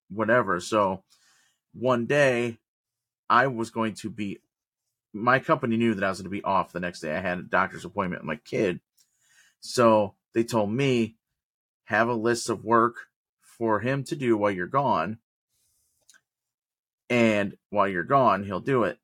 whatever. 0.08 0.60
So 0.60 1.02
one 1.72 2.06
day 2.06 2.58
I 3.28 3.48
was 3.48 3.70
going 3.70 3.94
to 3.94 4.10
be 4.10 4.40
my 5.12 5.38
company 5.38 5.76
knew 5.76 5.94
that 5.94 6.04
I 6.04 6.08
was 6.08 6.18
going 6.18 6.30
to 6.30 6.36
be 6.36 6.44
off 6.44 6.72
the 6.72 6.80
next 6.80 7.00
day. 7.00 7.16
I 7.16 7.20
had 7.20 7.38
a 7.38 7.42
doctor's 7.42 7.84
appointment 7.84 8.22
with 8.22 8.28
my 8.28 8.36
kid. 8.36 8.80
So 9.60 10.14
they 10.34 10.44
told 10.44 10.70
me 10.70 11.16
have 11.84 12.08
a 12.08 12.14
list 12.14 12.50
of 12.50 12.64
work 12.64 12.96
for 13.40 13.80
him 13.80 14.04
to 14.04 14.16
do 14.16 14.36
while 14.36 14.50
you're 14.50 14.66
gone. 14.66 15.18
And 17.08 17.56
while 17.70 17.88
you're 17.88 18.04
gone, 18.04 18.44
he'll 18.44 18.60
do 18.60 18.82
it. 18.82 18.98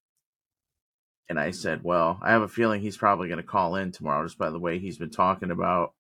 And 1.29 1.39
I 1.39 1.53
said, 1.53 1.83
Well, 1.83 2.19
I 2.21 2.33
have 2.33 2.43
a 2.43 2.49
feeling 2.49 2.81
he's 2.81 2.97
probably 2.97 3.29
going 3.29 3.41
to 3.41 3.47
call 3.47 3.77
in 3.77 3.93
tomorrow, 3.93 4.25
just 4.25 4.39
by 4.39 4.51
the 4.51 4.59
way 4.59 4.79
he's 4.79 4.99
been 4.99 5.11
talking 5.11 5.51
about. 5.51 5.95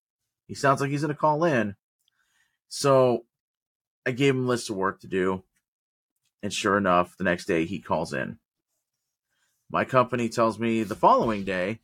He 0.47 0.55
sounds 0.55 0.81
like 0.81 0.91
he's 0.91 1.03
going 1.03 1.15
to 1.15 1.19
call 1.19 1.45
in. 1.45 1.77
So 2.69 3.25
I 4.05 4.11
gave 4.11 4.35
him 4.35 4.45
a 4.45 4.49
list 4.49 4.69
of 4.69 4.77
work 4.77 5.01
to 5.01 5.07
do. 5.07 5.45
And 6.43 6.53
sure 6.53 6.77
enough, 6.77 7.17
the 7.17 7.25
next 7.25 7.47
day 7.47 7.65
he 7.65 7.81
calls 7.81 8.13
in. 8.13 8.39
My 9.71 9.85
company 9.85 10.29
tells 10.29 10.59
me 10.59 10.83
the 10.83 10.97
following 10.97 11.45
day, 11.45 11.81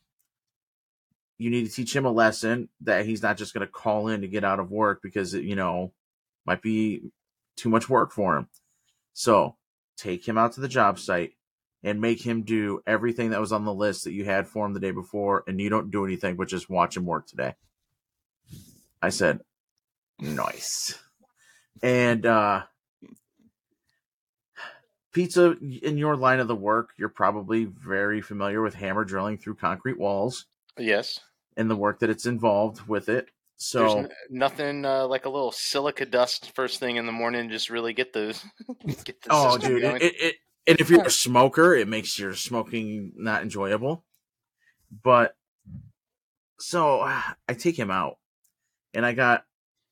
you 1.39 1.51
need 1.51 1.67
to 1.67 1.73
teach 1.73 1.95
him 1.95 2.05
a 2.05 2.11
lesson 2.11 2.69
that 2.81 3.07
he's 3.07 3.23
not 3.23 3.37
just 3.37 3.55
going 3.55 3.67
to 3.67 3.73
call 3.73 4.09
in 4.09 4.23
to 4.23 4.29
get 4.29 4.45
out 4.45 4.59
of 4.59 4.71
work 4.71 5.01
because 5.03 5.35
it, 5.35 5.45
you 5.45 5.55
know, 5.55 5.93
might 6.45 6.61
be 6.61 7.13
too 7.57 7.69
much 7.69 7.89
work 7.89 8.13
for 8.13 8.37
him. 8.37 8.49
So 9.15 9.57
take 9.97 10.27
him 10.27 10.37
out 10.37 10.53
to 10.53 10.61
the 10.61 10.69
job 10.69 10.99
site 10.99 11.33
and 11.85 12.01
make 12.01 12.21
him 12.21 12.43
do 12.43 12.81
everything 12.87 13.31
that 13.31 13.41
was 13.41 13.53
on 13.53 13.65
the 13.65 13.73
list 13.73 14.05
that 14.05 14.13
you 14.13 14.25
had 14.25 14.49
for 14.49 14.67
him 14.67 14.75
the 14.75 14.81
day 14.81 14.91
before, 14.91 15.45
and 15.47 15.61
you 15.61 15.71
don't 15.71 15.93
do 15.93 16.05
anything 16.05 16.35
but 16.35 16.49
just 16.49 16.69
watch 16.69 16.97
him 16.97 17.07
work 17.07 17.27
today. 17.27 17.55
I 19.01 19.11
said, 19.11 19.41
nice. 20.19 20.99
And 21.81 22.27
uh 22.27 22.65
pizza 25.13 25.57
in 25.83 25.99
your 25.99 26.17
line 26.17 26.41
of 26.41 26.49
the 26.49 26.57
work, 26.57 26.91
you're 26.99 27.09
probably 27.09 27.65
very 27.65 28.21
familiar 28.21 28.63
with 28.63 28.75
hammer 28.75 29.05
drilling 29.05 29.39
through 29.39 29.55
concrete 29.57 29.99
walls 29.99 30.47
Yes. 30.77 31.21
and 31.57 31.71
the 31.71 31.77
work 31.77 32.01
that 32.01 32.11
it's 32.11 32.27
involved 32.27 32.87
with 32.89 33.09
it. 33.09 33.27
There's 33.27 33.93
So 33.93 33.99
n- 33.99 34.11
nothing 34.31 34.85
uh, 34.85 35.07
like 35.09 35.25
a 35.25 35.31
little 35.31 35.51
silica 35.51 36.07
dust 36.07 36.53
first 36.55 36.79
thing 36.79 36.97
in 36.97 37.07
the 37.07 37.13
morning. 37.13 37.51
Just 37.51 37.71
really 37.71 37.93
get 37.93 38.13
those. 38.13 38.45
get 39.05 39.21
the 39.23 39.29
Oh, 39.31 39.59
dude! 39.59 39.83
going. 39.83 39.97
It, 40.01 40.15
it, 40.21 40.35
and 40.69 40.81
if 40.81 40.91
you're 40.91 41.03
a 41.03 41.11
smoker, 41.11 41.75
it 41.75 41.89
makes 41.89 42.19
your 42.19 42.35
smoking 42.35 43.13
not 43.17 43.43
enjoyable. 43.43 44.05
But 45.03 45.35
so 46.61 47.01
I 47.01 47.55
take 47.55 47.77
him 47.77 47.91
out, 47.91 48.19
and 48.95 49.05
I 49.05 49.13
got 49.13 49.45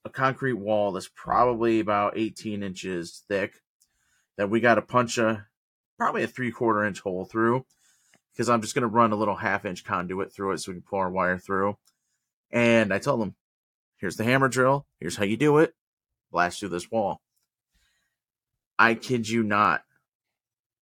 a 0.05 0.11
concrete 0.11 0.53
wall 0.55 0.93
that's 0.93 1.11
probably 1.15 1.81
about 1.81 2.17
18 2.17 2.63
inches 2.63 3.25
thick 3.29 3.55
that 4.37 4.51
we 4.51 4.61
got 4.61 4.77
to 4.77 4.83
punch 4.83 5.19
a 5.19 5.47
probably 5.99 6.23
a 6.23 6.29
three 6.29 6.51
quarter 6.51 6.85
inch 6.85 7.01
hole 7.01 7.25
through 7.25 7.65
because 8.33 8.49
I'm 8.49 8.61
just 8.61 8.75
going 8.75 8.83
to 8.83 8.89
run 8.89 9.13
a 9.13 9.17
little 9.17 9.37
half 9.37 9.65
inch 9.65 9.85
conduit 9.85 10.33
through 10.33 10.53
it 10.53 10.59
so 10.59 10.71
we 10.71 10.77
can 10.77 10.83
pull 10.83 10.99
our 10.99 11.11
wire 11.11 11.39
through. 11.39 11.77
And 12.51 12.93
I 12.93 12.99
told 12.99 13.21
them, 13.21 13.35
here's 13.97 14.17
the 14.17 14.25
hammer 14.25 14.49
drill. 14.49 14.87
Here's 15.01 15.17
how 15.17 15.25
you 15.25 15.37
do 15.37 15.59
it. 15.59 15.75
Blast 16.31 16.61
through 16.61 16.69
this 16.71 16.91
wall. 16.91 17.23
I 18.79 18.95
kid 18.95 19.29
you 19.29 19.43
not. 19.43 19.83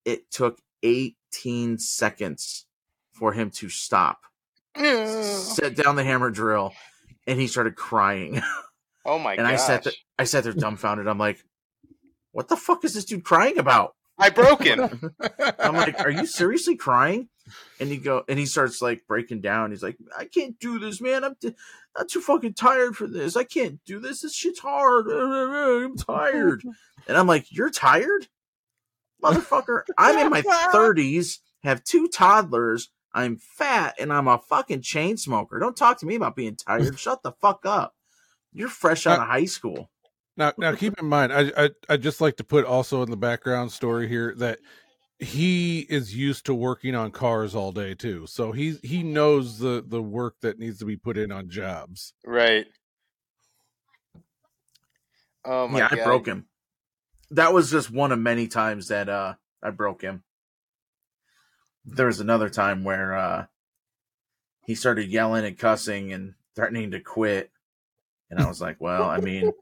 It 0.05 0.31
took 0.31 0.61
18 0.83 1.79
seconds 1.79 2.67
for 3.13 3.33
him 3.33 3.51
to 3.51 3.69
stop, 3.69 4.19
set 4.77 5.77
down 5.77 5.95
the 5.95 6.05
hammer 6.05 6.31
drill, 6.31 6.73
and 7.27 7.41
he 7.41 7.47
started 7.47 7.77
crying. 7.77 8.43
oh 9.07 9.19
my 9.19 9.37
god. 9.37 9.43
and 9.43 9.51
gosh! 9.51 9.61
I 9.61 9.67
sat 9.67 9.85
there, 9.85 9.93
I 10.19 10.25
sat 10.25 10.45
there 10.45 10.53
dumbfounded. 10.53 11.07
I'm 11.07 11.19
like, 11.19 11.43
what 12.35 12.49
the 12.49 12.57
fuck 12.57 12.85
is 12.85 12.95
this 12.95 13.05
dude 13.05 13.25
crying 13.25 13.59
about? 13.59 13.95
I 14.19 14.31
broke 14.31 14.65
him. 14.65 15.15
I'm 15.59 15.75
like, 15.75 16.01
are 16.01 16.11
you 16.11 16.27
seriously 16.27 16.77
crying? 16.77 17.29
And 17.79 17.89
he 17.89 17.97
go 17.97 18.25
and 18.29 18.39
he 18.39 18.47
starts 18.47 18.83
like 18.83 19.07
breaking 19.07 19.41
down. 19.41 19.71
He's 19.71 19.83
like, 19.83 19.97
I 20.19 20.25
can't 20.25 20.59
do 20.59 20.79
this, 20.81 21.01
man. 21.01 21.23
I'm, 21.25 21.37
t- 21.41 21.55
I'm 21.97 22.09
too 22.09 22.21
fucking 22.21 22.55
tired 22.55 22.97
for 22.97 23.07
this. 23.07 23.37
I 23.37 23.45
can't 23.45 23.79
do 23.85 24.01
this. 24.01 24.23
This 24.23 24.35
shit's 24.35 24.59
hard. 24.59 25.07
I'm 25.11 25.97
tired. 25.97 26.65
And 27.07 27.17
I'm 27.17 27.29
like, 27.29 27.47
you're 27.53 27.71
tired, 27.71 28.29
motherfucker. 29.23 29.83
I'm 29.97 30.19
in 30.19 30.31
my 30.31 30.43
30s, 30.73 31.39
have 31.63 31.85
two 31.85 32.09
toddlers. 32.09 32.91
I'm 33.13 33.37
fat 33.37 33.95
and 34.01 34.13
I'm 34.13 34.27
a 34.27 34.39
fucking 34.39 34.83
chain 34.83 35.17
smoker. 35.19 35.61
Don't 35.61 35.77
talk 35.77 35.99
to 35.99 36.07
me 36.07 36.17
about 36.17 36.35
being 36.35 36.57
tired. 36.57 36.99
Shut 36.99 37.23
the 37.23 37.31
fuck 37.31 37.65
up. 37.65 37.95
You're 38.53 38.69
fresh 38.69 39.07
out 39.07 39.21
of 39.21 39.29
high 39.29 39.45
school. 39.45 39.89
Now, 40.37 40.53
now 40.59 40.75
keep 40.75 40.99
in 40.99 41.07
mind, 41.07 41.33
I, 41.33 41.53
I 41.57 41.71
I 41.89 41.97
just 41.97 42.21
like 42.21 42.37
to 42.39 42.45
put 42.45 42.65
also 42.65 43.03
in 43.03 43.11
the 43.11 43.17
background 43.17 43.71
story 43.71 44.09
here 44.09 44.35
that 44.39 44.59
he 45.19 45.81
is 45.81 46.15
used 46.15 46.47
to 46.47 46.55
working 46.55 46.95
on 46.95 47.13
cars 47.13 47.55
all 47.55 47.71
day 47.71 47.95
too, 47.95 48.27
so 48.27 48.51
he 48.53 48.77
he 48.83 49.03
knows 49.03 49.59
the 49.59 49.85
the 49.87 50.03
work 50.03 50.37
that 50.41 50.59
needs 50.59 50.79
to 50.81 50.85
be 50.85 50.97
put 50.97 51.17
in 51.17 51.31
on 51.31 51.49
jobs. 51.49 52.15
right. 52.25 52.67
Oh 55.45 55.69
my 55.69 55.79
yeah, 55.79 55.89
god! 55.91 55.99
I 56.01 56.05
broke 56.05 56.27
him. 56.27 56.47
That 57.31 57.53
was 57.53 57.71
just 57.71 57.91
one 57.91 58.13
of 58.13 58.19
many 58.19 58.49
times 58.49 58.89
that 58.89 59.09
uh 59.09 59.35
I 59.63 59.71
broke 59.71 60.03
him. 60.03 60.25
There 61.85 62.07
was 62.07 62.21
another 62.21 62.49
time 62.49 62.83
where 62.83 63.15
uh 63.15 63.47
he 64.67 64.75
started 64.75 65.11
yelling 65.11 65.45
and 65.45 65.59
cussing 65.59 66.13
and 66.13 66.35
threatening 66.57 66.91
to 66.93 67.01
quit. 67.01 67.51
And 68.31 68.41
I 68.41 68.49
was 68.49 68.61
like, 68.61 68.81
well, 68.81 69.05
I 69.05 69.19
mean, 69.21 69.53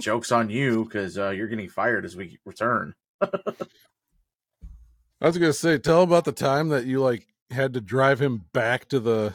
joke's 0.00 0.32
on 0.32 0.50
you 0.50 0.84
because 0.84 1.18
uh, 1.18 1.30
you're 1.30 1.48
getting 1.48 1.68
fired 1.68 2.04
as 2.04 2.16
we 2.16 2.38
return. 2.44 2.94
I 3.22 3.28
was 5.20 5.38
gonna 5.38 5.52
say, 5.52 5.78
tell 5.78 6.02
about 6.02 6.24
the 6.24 6.32
time 6.32 6.68
that 6.68 6.86
you 6.86 7.00
like 7.00 7.26
had 7.50 7.74
to 7.74 7.80
drive 7.80 8.20
him 8.20 8.44
back 8.52 8.88
to 8.88 9.00
the 9.00 9.34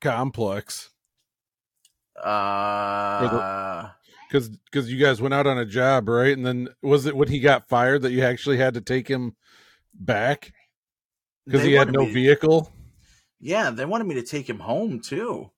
complex 0.00 0.90
Uh, 2.22 3.90
because 4.28 4.48
because 4.48 4.92
you 4.92 4.98
guys 4.98 5.20
went 5.20 5.34
out 5.34 5.46
on 5.46 5.58
a 5.58 5.64
job, 5.64 6.08
right? 6.08 6.36
And 6.36 6.44
then 6.46 6.68
was 6.82 7.06
it 7.06 7.16
when 7.16 7.28
he 7.28 7.40
got 7.40 7.68
fired 7.68 8.02
that 8.02 8.12
you 8.12 8.22
actually 8.22 8.58
had 8.58 8.74
to 8.74 8.80
take 8.80 9.08
him 9.08 9.36
back 9.94 10.52
because 11.46 11.62
he 11.62 11.72
had 11.72 11.92
no 11.92 12.04
me- 12.04 12.12
vehicle. 12.12 12.70
Yeah, 13.40 13.70
they 13.70 13.86
wanted 13.86 14.06
me 14.06 14.16
to 14.16 14.22
take 14.22 14.48
him 14.48 14.58
home 14.58 15.00
too. 15.00 15.50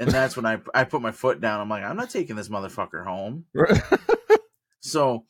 And 0.00 0.10
that's 0.10 0.36
when 0.36 0.46
I 0.46 0.60
I 0.72 0.84
put 0.84 1.02
my 1.02 1.10
foot 1.10 1.40
down. 1.40 1.60
I'm 1.60 1.68
like, 1.68 1.82
I'm 1.82 1.96
not 1.96 2.10
taking 2.10 2.36
this 2.36 2.48
motherfucker 2.48 3.04
home. 3.04 3.46
So 4.80 5.24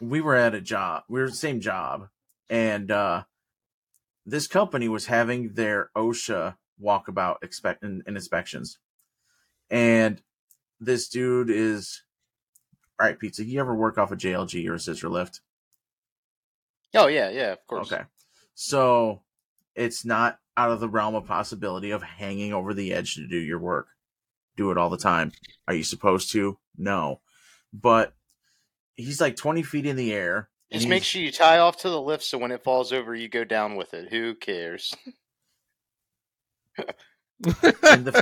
we 0.00 0.20
were 0.20 0.36
at 0.36 0.54
a 0.54 0.60
job. 0.60 1.04
We 1.08 1.20
were 1.20 1.28
the 1.28 1.34
same 1.34 1.60
job, 1.60 2.08
and 2.48 2.90
uh, 2.90 3.24
this 4.26 4.46
company 4.46 4.88
was 4.88 5.06
having 5.06 5.54
their 5.54 5.90
OSHA 5.96 6.56
walkabout 6.82 7.36
expect 7.42 7.82
and, 7.82 8.02
and 8.06 8.16
inspections, 8.16 8.78
and 9.70 10.22
this 10.80 11.08
dude 11.08 11.50
is 11.50 12.02
all 13.00 13.06
right. 13.06 13.18
Pizza, 13.18 13.44
you 13.44 13.60
ever 13.60 13.74
work 13.74 13.98
off 13.98 14.12
a 14.12 14.16
JLG 14.16 14.68
or 14.68 14.74
a 14.74 14.78
scissor 14.78 15.08
lift? 15.08 15.40
Oh 16.94 17.06
yeah, 17.06 17.30
yeah, 17.30 17.52
of 17.52 17.66
course. 17.66 17.92
Okay, 17.92 18.04
so 18.54 19.22
it's 19.74 20.04
not 20.04 20.38
out 20.56 20.70
of 20.70 20.80
the 20.80 20.88
realm 20.88 21.14
of 21.14 21.26
possibility 21.26 21.90
of 21.90 22.02
hanging 22.02 22.52
over 22.52 22.74
the 22.74 22.92
edge 22.92 23.14
to 23.14 23.26
do 23.26 23.38
your 23.38 23.58
work. 23.58 23.88
Do 24.56 24.70
it 24.70 24.78
all 24.78 24.90
the 24.90 24.98
time. 24.98 25.32
Are 25.66 25.74
you 25.74 25.84
supposed 25.84 26.30
to? 26.32 26.58
No, 26.76 27.20
but 27.72 28.14
he's 28.94 29.20
like 29.20 29.36
20 29.36 29.62
feet 29.62 29.86
in 29.86 29.96
the 29.96 30.12
air. 30.12 30.48
Just 30.70 30.88
make 30.88 31.04
sure 31.04 31.20
you 31.20 31.30
tie 31.30 31.58
off 31.58 31.78
to 31.78 31.90
the 31.90 32.00
lift 32.00 32.24
so 32.24 32.38
when 32.38 32.50
it 32.50 32.64
falls 32.64 32.92
over, 32.92 33.14
you 33.14 33.28
go 33.28 33.44
down 33.44 33.76
with 33.76 33.92
it. 33.92 34.08
Who 34.10 34.34
cares? 34.34 34.94
And 37.82 38.14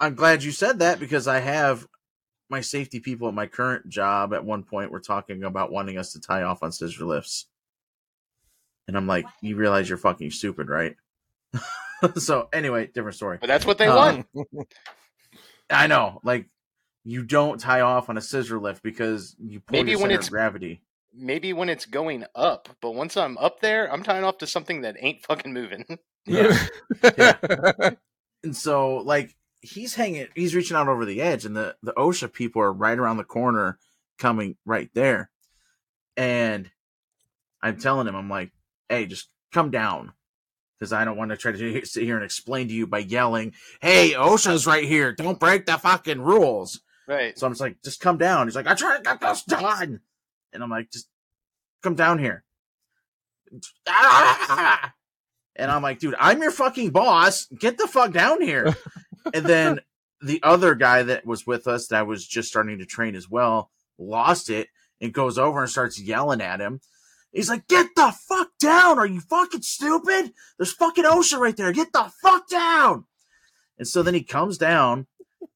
I'm 0.00 0.14
glad 0.14 0.42
you 0.42 0.52
said 0.52 0.78
that 0.78 0.98
because 0.98 1.28
I 1.28 1.40
have 1.40 1.86
my 2.48 2.62
safety 2.62 3.00
people 3.00 3.28
at 3.28 3.34
my 3.34 3.46
current 3.46 3.88
job 3.88 4.32
at 4.32 4.44
one 4.44 4.64
point 4.64 4.90
were 4.90 5.00
talking 5.00 5.44
about 5.44 5.70
wanting 5.70 5.98
us 5.98 6.12
to 6.12 6.20
tie 6.20 6.42
off 6.42 6.62
on 6.62 6.72
scissor 6.72 7.04
lifts. 7.04 7.46
And 8.88 8.96
I'm 8.96 9.06
like, 9.06 9.24
you 9.42 9.56
realize 9.56 9.88
you're 9.88 9.98
fucking 9.98 10.30
stupid, 10.32 10.68
right? 10.68 10.96
so 12.16 12.48
anyway, 12.52 12.88
different 12.92 13.16
story. 13.16 13.38
But 13.40 13.46
that's 13.48 13.66
what 13.66 13.78
they 13.78 13.86
Um, 13.86 14.24
want. 14.32 14.48
I 15.70 15.86
know, 15.86 16.20
like 16.24 16.46
you 17.04 17.22
don't 17.22 17.60
tie 17.60 17.80
off 17.82 18.08
on 18.08 18.16
a 18.18 18.20
scissor 18.20 18.58
lift 18.58 18.82
because 18.82 19.36
you 19.38 19.60
pull 19.60 19.78
Maybe 19.78 19.92
your 19.92 20.00
when 20.00 20.10
it's- 20.10 20.28
gravity. 20.28 20.82
Maybe 21.12 21.52
when 21.52 21.68
it's 21.68 21.86
going 21.86 22.24
up, 22.36 22.68
but 22.80 22.92
once 22.92 23.16
I'm 23.16 23.36
up 23.38 23.60
there, 23.60 23.92
I'm 23.92 24.04
tying 24.04 24.22
off 24.22 24.38
to 24.38 24.46
something 24.46 24.82
that 24.82 24.94
ain't 25.00 25.24
fucking 25.24 25.52
moving. 25.52 25.84
yeah. 26.24 26.56
Yeah. 27.18 27.90
And 28.44 28.56
so 28.56 28.98
like 28.98 29.34
he's 29.60 29.94
hanging 29.96 30.28
he's 30.36 30.54
reaching 30.54 30.76
out 30.76 30.86
over 30.86 31.04
the 31.04 31.20
edge 31.20 31.44
and 31.44 31.56
the 31.56 31.74
the 31.82 31.92
OSHA 31.94 32.32
people 32.32 32.62
are 32.62 32.72
right 32.72 32.96
around 32.96 33.16
the 33.16 33.24
corner 33.24 33.78
coming 34.18 34.56
right 34.64 34.88
there. 34.94 35.30
And 36.16 36.70
I'm 37.60 37.78
telling 37.78 38.06
him, 38.06 38.14
I'm 38.14 38.30
like, 38.30 38.52
hey, 38.90 39.06
just 39.06 39.28
come 39.52 39.70
down. 39.70 40.12
Because 40.78 40.92
I 40.92 41.04
don't 41.04 41.16
want 41.16 41.30
to 41.30 41.36
try 41.36 41.52
to 41.52 41.84
sit 41.84 42.02
here 42.02 42.16
and 42.16 42.24
explain 42.24 42.68
to 42.68 42.74
you 42.74 42.86
by 42.86 42.98
yelling, 42.98 43.54
hey, 43.80 44.12
OSHA's 44.12 44.66
right 44.66 44.84
here. 44.84 45.12
Don't 45.12 45.40
break 45.40 45.66
the 45.66 45.78
fucking 45.78 46.20
rules. 46.20 46.80
Right. 47.06 47.38
So 47.38 47.46
I'm 47.46 47.52
just 47.52 47.60
like, 47.60 47.82
just 47.82 48.00
come 48.00 48.18
down. 48.18 48.46
He's 48.46 48.56
like, 48.56 48.66
I 48.66 48.74
try 48.74 48.96
to 48.96 49.02
get 49.02 49.20
this 49.20 49.42
done. 49.44 50.00
And 50.52 50.62
I'm 50.62 50.70
like, 50.70 50.90
just 50.90 51.08
come 51.82 51.94
down 51.94 52.18
here. 52.18 52.44
And 55.56 55.70
I'm 55.70 55.82
like, 55.82 55.98
dude, 55.98 56.14
I'm 56.18 56.40
your 56.40 56.52
fucking 56.52 56.90
boss. 56.90 57.46
Get 57.46 57.78
the 57.78 57.86
fuck 57.86 58.12
down 58.12 58.40
here. 58.40 58.74
and 59.34 59.44
then 59.44 59.80
the 60.22 60.40
other 60.42 60.74
guy 60.74 61.02
that 61.02 61.26
was 61.26 61.46
with 61.46 61.66
us 61.66 61.88
that 61.88 62.06
was 62.06 62.26
just 62.26 62.48
starting 62.48 62.78
to 62.78 62.86
train 62.86 63.14
as 63.14 63.28
well 63.28 63.70
lost 63.98 64.50
it 64.50 64.68
and 65.00 65.12
goes 65.12 65.38
over 65.38 65.60
and 65.60 65.70
starts 65.70 66.00
yelling 66.00 66.40
at 66.40 66.60
him. 66.60 66.80
He's 67.32 67.48
like, 67.48 67.68
get 67.68 67.88
the 67.94 68.12
fuck 68.28 68.48
down. 68.58 68.98
Are 68.98 69.06
you 69.06 69.20
fucking 69.20 69.62
stupid? 69.62 70.32
There's 70.58 70.72
fucking 70.72 71.04
OSHA 71.04 71.38
right 71.38 71.56
there. 71.56 71.72
Get 71.72 71.92
the 71.92 72.10
fuck 72.22 72.48
down. 72.48 73.04
And 73.78 73.86
so 73.86 74.02
then 74.02 74.14
he 74.14 74.22
comes 74.22 74.58
down 74.58 75.06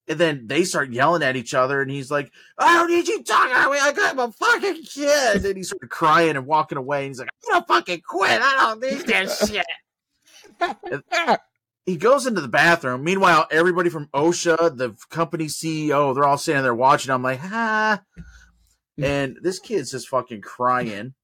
and 0.07 0.19
then 0.19 0.47
they 0.47 0.65
start 0.65 0.93
yelling 0.93 1.23
at 1.23 1.37
each 1.37 1.55
other, 1.55 1.81
and 1.81 1.91
he's 1.91 2.11
like, 2.11 2.31
"I 2.59 2.75
don't 2.75 2.91
need 2.91 3.09
you 3.09 3.23
talking 3.23 3.55
to 3.55 3.71
me. 3.71 3.79
I 3.81 3.93
got 3.93 4.17
my 4.17 4.31
fucking 4.31 4.83
kid." 4.83 5.45
And 5.45 5.57
he 5.57 5.63
started 5.63 5.89
crying 5.89 6.37
and 6.37 6.47
walking 6.47 6.79
away. 6.79 7.05
And 7.05 7.09
he's 7.09 7.19
like, 7.21 7.31
"I'm 7.47 7.53
gonna 7.53 7.67
fucking 7.67 8.03
quit. 8.07 8.41
I 8.43 8.57
don't 8.61 8.83
need 8.83 9.07
this 9.07 9.49
shit." 9.49 9.67
He 11.87 11.97
goes 11.97 12.27
into 12.27 12.41
the 12.41 12.49
bathroom. 12.49 13.03
Meanwhile, 13.05 13.47
everybody 13.51 13.91
from 13.91 14.09
OSHA, 14.09 14.77
the 14.77 14.95
company 15.11 15.47
CEO, 15.47 16.15
they're 16.15 16.25
all 16.25 16.39
sitting 16.39 16.63
there 16.63 16.75
watching. 16.75 17.11
I'm 17.11 17.23
like, 17.23 17.41
"Ha!" 17.41 18.03
And 19.03 19.39
this 19.43 19.59
kid's 19.59 19.91
just 19.91 20.09
fucking 20.09 20.41
crying. 20.43 21.15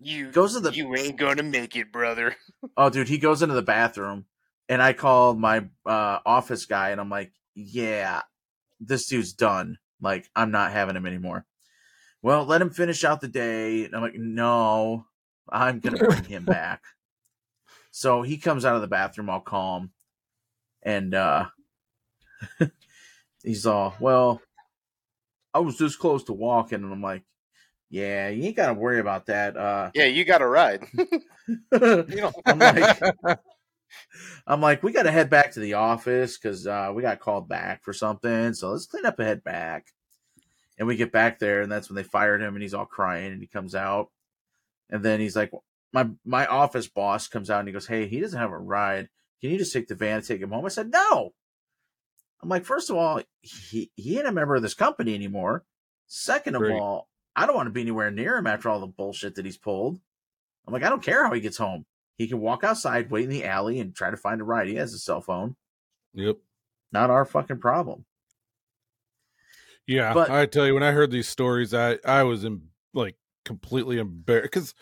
You 0.00 0.30
Goes 0.32 0.54
to 0.54 0.60
the 0.60 0.72
you 0.72 0.94
ain't 0.96 1.16
gonna 1.16 1.42
make 1.42 1.76
it, 1.76 1.92
brother. 1.92 2.36
Oh, 2.76 2.90
dude, 2.90 3.08
he 3.08 3.18
goes 3.18 3.42
into 3.42 3.54
the 3.54 3.62
bathroom, 3.62 4.24
and 4.68 4.82
I 4.82 4.94
called 4.94 5.38
my 5.38 5.66
uh, 5.86 6.18
office 6.26 6.66
guy, 6.66 6.90
and 6.90 7.00
I'm 7.00 7.10
like, 7.10 7.32
"Yeah, 7.54 8.22
this 8.80 9.06
dude's 9.06 9.32
done. 9.34 9.78
Like, 10.00 10.28
I'm 10.34 10.50
not 10.50 10.72
having 10.72 10.96
him 10.96 11.06
anymore." 11.06 11.44
Well, 12.22 12.44
let 12.46 12.62
him 12.62 12.70
finish 12.70 13.04
out 13.04 13.20
the 13.20 13.28
day. 13.28 13.84
And 13.84 13.94
I'm 13.94 14.02
like, 14.02 14.16
"No, 14.16 15.06
I'm 15.48 15.80
gonna 15.80 15.98
bring 15.98 16.24
him 16.24 16.44
back." 16.46 16.82
So 17.90 18.22
he 18.22 18.38
comes 18.38 18.64
out 18.64 18.74
of 18.74 18.80
the 18.80 18.88
bathroom 18.88 19.30
all 19.30 19.40
calm, 19.40 19.92
and 20.82 21.14
uh, 21.14 21.46
he's 23.44 23.66
all, 23.66 23.94
"Well, 24.00 24.40
I 25.52 25.60
was 25.60 25.78
this 25.78 25.96
close 25.96 26.24
to 26.24 26.32
walking," 26.32 26.82
and 26.82 26.92
I'm 26.92 27.02
like, 27.02 27.22
"Yeah, 27.94 28.28
you 28.28 28.44
ain't 28.44 28.56
gotta 28.56 28.74
worry 28.74 28.98
about 29.00 29.26
that." 29.26 29.56
Uh, 29.56 29.90
Yeah, 29.94 30.06
you 30.06 30.24
got 30.24 30.38
to 30.38 30.46
ride. 30.46 30.86
you 30.98 31.06
don't. 31.72 32.34
I'm 32.46 32.58
like, 32.58 33.00
I'm 34.46 34.60
like, 34.60 34.82
we 34.82 34.92
got 34.92 35.04
to 35.04 35.10
head 35.12 35.30
back 35.30 35.52
to 35.52 35.60
the 35.60 35.74
office 35.74 36.36
because 36.36 36.66
uh, 36.66 36.92
we 36.94 37.02
got 37.02 37.20
called 37.20 37.48
back 37.48 37.82
for 37.84 37.92
something. 37.92 38.52
So 38.54 38.72
let's 38.72 38.86
clean 38.86 39.06
up 39.06 39.18
and 39.18 39.28
head 39.28 39.44
back. 39.44 39.86
And 40.78 40.88
we 40.88 40.96
get 40.96 41.12
back 41.12 41.38
there, 41.38 41.62
and 41.62 41.70
that's 41.70 41.88
when 41.88 41.94
they 41.94 42.02
fired 42.02 42.42
him, 42.42 42.54
and 42.54 42.62
he's 42.62 42.74
all 42.74 42.84
crying, 42.84 43.32
and 43.32 43.40
he 43.40 43.46
comes 43.46 43.76
out, 43.76 44.10
and 44.90 45.04
then 45.04 45.20
he's 45.20 45.36
like, 45.36 45.52
my 45.92 46.08
my 46.24 46.46
office 46.46 46.88
boss 46.88 47.28
comes 47.28 47.48
out 47.48 47.60
and 47.60 47.68
he 47.68 47.72
goes, 47.72 47.86
hey, 47.86 48.08
he 48.08 48.18
doesn't 48.20 48.38
have 48.40 48.50
a 48.50 48.58
ride. 48.58 49.08
Can 49.40 49.50
you 49.50 49.58
just 49.58 49.72
take 49.72 49.86
the 49.86 49.94
van 49.94 50.16
and 50.16 50.26
take 50.26 50.40
him 50.40 50.50
home? 50.50 50.64
I 50.64 50.68
said, 50.68 50.90
no. 50.90 51.32
I'm 52.42 52.48
like, 52.48 52.64
first 52.64 52.90
of 52.90 52.96
all, 52.96 53.22
he 53.40 53.90
he 53.94 54.18
ain't 54.18 54.26
a 54.26 54.32
member 54.32 54.56
of 54.56 54.62
this 54.62 54.74
company 54.74 55.14
anymore. 55.14 55.64
Second 56.08 56.56
of 56.56 56.62
Right. 56.62 56.72
all, 56.72 57.08
I 57.36 57.46
don't 57.46 57.56
want 57.56 57.66
to 57.66 57.72
be 57.72 57.80
anywhere 57.80 58.10
near 58.10 58.36
him 58.36 58.46
after 58.46 58.68
all 58.68 58.80
the 58.80 58.86
bullshit 58.86 59.34
that 59.34 59.44
he's 59.44 59.58
pulled. 59.58 59.98
I'm 60.66 60.72
like, 60.72 60.82
I 60.84 60.88
don't 60.88 61.02
care 61.02 61.24
how 61.24 61.32
he 61.32 61.40
gets 61.40 61.56
home. 61.56 61.84
He 62.16 62.28
can 62.28 62.40
walk 62.40 62.62
outside, 62.64 63.10
wait 63.10 63.24
in 63.24 63.30
the 63.30 63.44
alley, 63.44 63.80
and 63.80 63.94
try 63.94 64.10
to 64.10 64.16
find 64.16 64.40
a 64.40 64.44
ride. 64.44 64.68
He 64.68 64.76
has 64.76 64.94
a 64.94 64.98
cell 64.98 65.20
phone. 65.20 65.56
Yep. 66.14 66.36
Not 66.92 67.10
our 67.10 67.24
fucking 67.24 67.58
problem. 67.58 68.04
Yeah, 69.86 70.14
But- 70.14 70.30
I 70.30 70.46
tell 70.46 70.66
you, 70.66 70.74
when 70.74 70.82
I 70.82 70.92
heard 70.92 71.10
these 71.10 71.28
stories, 71.28 71.74
I 71.74 71.98
I 72.04 72.22
was 72.22 72.44
in, 72.44 72.68
like 72.94 73.16
completely 73.44 73.98
embarrassed 73.98 74.50
because 74.52 74.74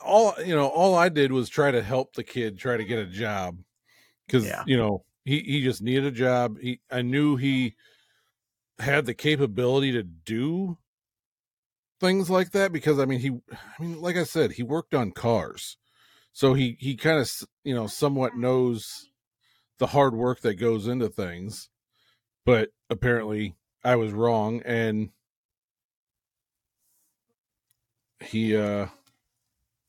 all 0.00 0.34
you 0.44 0.54
know, 0.54 0.68
all 0.68 0.94
I 0.94 1.08
did 1.08 1.32
was 1.32 1.48
try 1.48 1.70
to 1.70 1.82
help 1.82 2.14
the 2.14 2.22
kid 2.22 2.58
try 2.58 2.76
to 2.76 2.84
get 2.84 2.98
a 3.00 3.06
job 3.06 3.58
because 4.26 4.44
Yeah. 4.46 4.62
you 4.66 4.76
know 4.76 5.04
he 5.24 5.40
he 5.40 5.62
just 5.64 5.82
needed 5.82 6.04
a 6.04 6.10
job. 6.12 6.58
He 6.60 6.80
I 6.90 7.02
knew 7.02 7.34
he 7.36 7.74
had 8.78 9.06
the 9.06 9.14
capability 9.14 9.90
to 9.92 10.02
do 10.04 10.78
things 12.00 12.30
like 12.30 12.50
that 12.52 12.72
because 12.72 12.98
I 12.98 13.04
mean 13.04 13.20
he 13.20 13.30
I 13.52 13.82
mean 13.82 14.00
like 14.00 14.16
I 14.16 14.24
said 14.24 14.52
he 14.52 14.62
worked 14.62 14.94
on 14.94 15.12
cars, 15.12 15.76
so 16.32 16.54
he 16.54 16.76
he 16.80 16.96
kind 16.96 17.18
of 17.18 17.30
you 17.64 17.74
know 17.74 17.86
somewhat 17.86 18.36
knows 18.36 19.08
the 19.78 19.88
hard 19.88 20.14
work 20.14 20.40
that 20.40 20.54
goes 20.54 20.86
into 20.86 21.08
things, 21.08 21.68
but 22.44 22.70
apparently 22.90 23.56
I 23.84 23.96
was 23.96 24.12
wrong 24.12 24.62
and 24.64 25.10
he 28.20 28.56
uh 28.56 28.86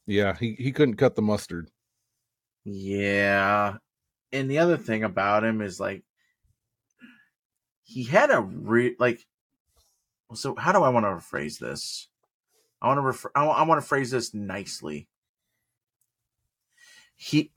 yeah, 0.06 0.36
he 0.40 0.56
he 0.58 0.72
couldn't 0.72 0.96
cut 0.96 1.16
the 1.16 1.22
mustard. 1.22 1.70
Yeah. 2.64 3.78
And 4.32 4.50
the 4.50 4.60
other 4.60 4.78
thing 4.78 5.04
about 5.04 5.44
him 5.44 5.62
is 5.62 5.80
like 5.80 6.04
he 7.84 8.04
had 8.04 8.30
a 8.30 8.42
re 8.42 8.96
like 9.00 9.26
so 10.34 10.56
how 10.56 10.72
do 10.72 10.84
I 10.84 10.90
want 10.90 11.06
to 11.06 11.10
rephrase 11.10 11.60
this? 11.60 12.08
I 12.82 12.88
want 12.88 12.98
to 12.98 13.02
refer 13.02 13.32
I 13.36 13.46
want, 13.46 13.60
I 13.60 13.64
want 13.64 13.82
to 13.82 13.88
phrase 13.88 14.12
this 14.12 14.34
nicely. 14.34 15.08
He 17.16 17.52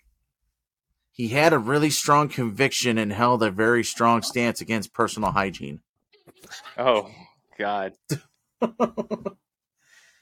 he 1.13 1.29
had 1.29 1.53
a 1.53 1.59
really 1.59 1.91
strong 1.91 2.29
conviction 2.29 2.97
and 2.97 3.13
held 3.13 3.43
a 3.43 3.51
very 3.51 3.85
strong 3.85 4.23
stance 4.23 4.61
against 4.61 4.95
personal 4.95 5.33
hygiene. 5.33 5.81
Oh 6.79 7.11
God. 7.59 7.93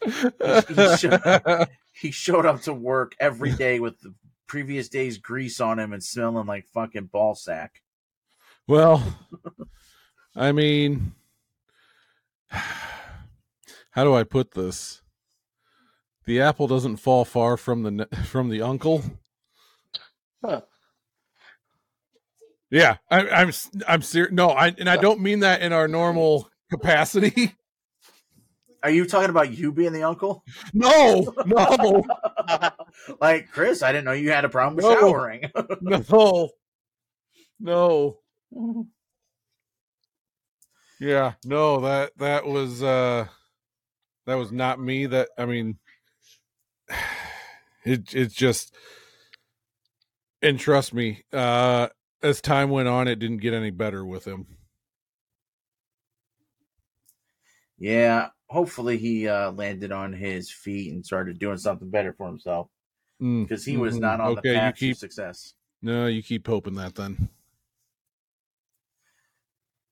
he 0.05 0.87
should- 0.97 1.21
He 2.01 2.11
showed 2.13 2.47
up 2.47 2.63
to 2.63 2.73
work 2.73 3.17
every 3.19 3.51
day 3.53 3.81
with 3.81 4.01
the 4.01 4.15
previous 4.47 4.89
day's 4.89 5.19
grease 5.19 5.61
on 5.61 5.79
him 5.81 5.93
and 5.93 6.03
smelling 6.03 6.47
like 6.47 6.67
fucking 6.73 7.07
ball 7.07 7.35
sack. 7.35 7.83
well, 8.69 9.03
I 10.37 10.53
mean, 10.53 11.15
how 13.91 14.05
do 14.05 14.15
I 14.15 14.25
put 14.25 14.53
this? 14.53 15.03
The 16.27 16.41
apple 16.41 16.67
doesn't 16.69 16.97
fall 16.99 17.25
far 17.25 17.57
from 17.57 17.83
the 17.83 18.07
from 18.27 18.49
the 18.51 18.63
uncle. 18.63 19.03
Huh. 20.45 20.61
Yeah, 22.71 22.99
I, 23.11 23.27
I'm 23.29 23.49
s- 23.49 23.71
I'm 23.89 24.03
serious. 24.03 24.33
No, 24.33 24.51
I 24.51 24.75
and 24.79 24.89
I 24.91 24.97
uh, 24.97 25.01
don't 25.01 25.21
mean 25.21 25.41
that 25.41 25.63
in 25.63 25.73
our 25.73 25.89
normal 25.89 26.51
capacity. 26.71 27.55
Are 28.83 28.91
you 28.91 29.07
talking 29.07 29.31
about 29.31 29.51
you 29.53 29.73
being 29.73 29.93
the 29.93 30.05
uncle? 30.05 30.45
No, 30.73 31.35
no, 31.47 32.05
like 33.21 33.51
Chris, 33.51 33.83
I 33.83 33.91
didn't 33.91 34.05
know 34.05 34.13
you 34.13 34.31
had 34.31 34.45
a 34.45 34.49
problem 34.49 34.77
with 34.77 34.85
No. 34.85 35.01
showering. 35.01 35.51
no, 35.81 36.51
no. 37.59 38.19
Yeah, 41.01 41.35
no 41.45 41.81
that 41.81 42.17
that 42.19 42.45
was 42.47 42.83
uh 42.83 43.27
that 44.27 44.35
was 44.35 44.51
not 44.53 44.81
me. 44.81 45.07
That 45.07 45.29
I 45.39 45.47
mean, 45.47 45.79
it 47.85 48.15
it's 48.15 48.35
just 48.35 48.75
and 50.43 50.59
trust 50.59 50.93
me, 50.95 51.23
uh 51.33 51.89
as 52.23 52.41
time 52.41 52.71
went 52.71 52.89
on, 52.89 53.07
it 53.07 53.17
didn't 53.21 53.39
get 53.39 53.55
any 53.55 53.71
better 53.71 54.05
with 54.05 54.27
him. 54.27 54.47
yeah, 57.79 58.29
hopefully 58.49 58.99
he 58.99 59.29
uh, 59.29 59.53
landed 59.53 59.93
on 59.93 60.13
his 60.13 60.51
feet 60.51 60.93
and 60.93 61.05
started 61.05 61.39
doing 61.39 61.59
something 61.59 61.91
better 61.91 62.13
for 62.13 62.27
himself 62.27 62.69
Mm, 63.21 63.43
because 63.49 63.65
he 63.65 63.77
was 63.77 64.01
not 64.01 64.21
on 64.21 64.33
Okay, 64.39 64.55
the 64.55 64.59
path 64.59 64.75
keep- 64.77 64.95
to 64.95 65.01
success. 65.01 65.55
No, 65.81 66.07
you 66.07 66.23
keep 66.23 66.47
hoping 66.47 66.75
that 66.75 66.95
then. 66.97 67.29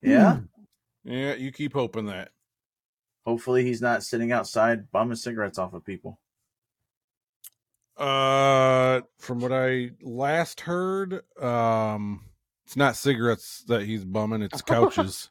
Yeah, 0.02 0.40
Yeah, 1.06 1.34
you 1.34 1.52
keep 1.52 1.72
hoping 1.72 2.06
that. 2.06 2.30
hopefully 3.24 3.64
he's 3.64 3.80
not 3.80 4.02
sitting 4.02 4.32
outside 4.32 4.90
bumming 4.90 5.16
cigarettes 5.16 5.56
off 5.58 5.72
of 5.72 5.84
people. 5.84 6.18
Uh, 7.96 9.00
from 9.18 9.38
what 9.40 9.52
I 9.52 9.90
last 10.02 10.60
heard, 10.60 11.22
um, 11.40 12.24
it's 12.66 12.76
not 12.76 12.96
cigarettes 12.96 13.64
that 13.68 13.82
he's 13.82 14.04
bumming; 14.04 14.42
it's 14.42 14.60
couches. 14.66 15.30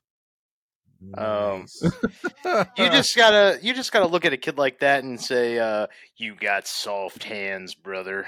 Um, 1.15 1.65
You 2.77 2.89
just 2.89 3.15
gotta 3.15 3.59
you 3.61 3.73
just 3.73 3.91
gotta 3.91 4.07
look 4.07 4.23
at 4.23 4.33
a 4.33 4.37
kid 4.37 4.57
like 4.57 4.79
that 4.79 5.03
and 5.03 5.19
say, 5.19 5.59
uh, 5.59 5.87
"You 6.15 6.35
got 6.35 6.67
soft 6.67 7.23
hands, 7.23 7.75
brother." 7.75 8.25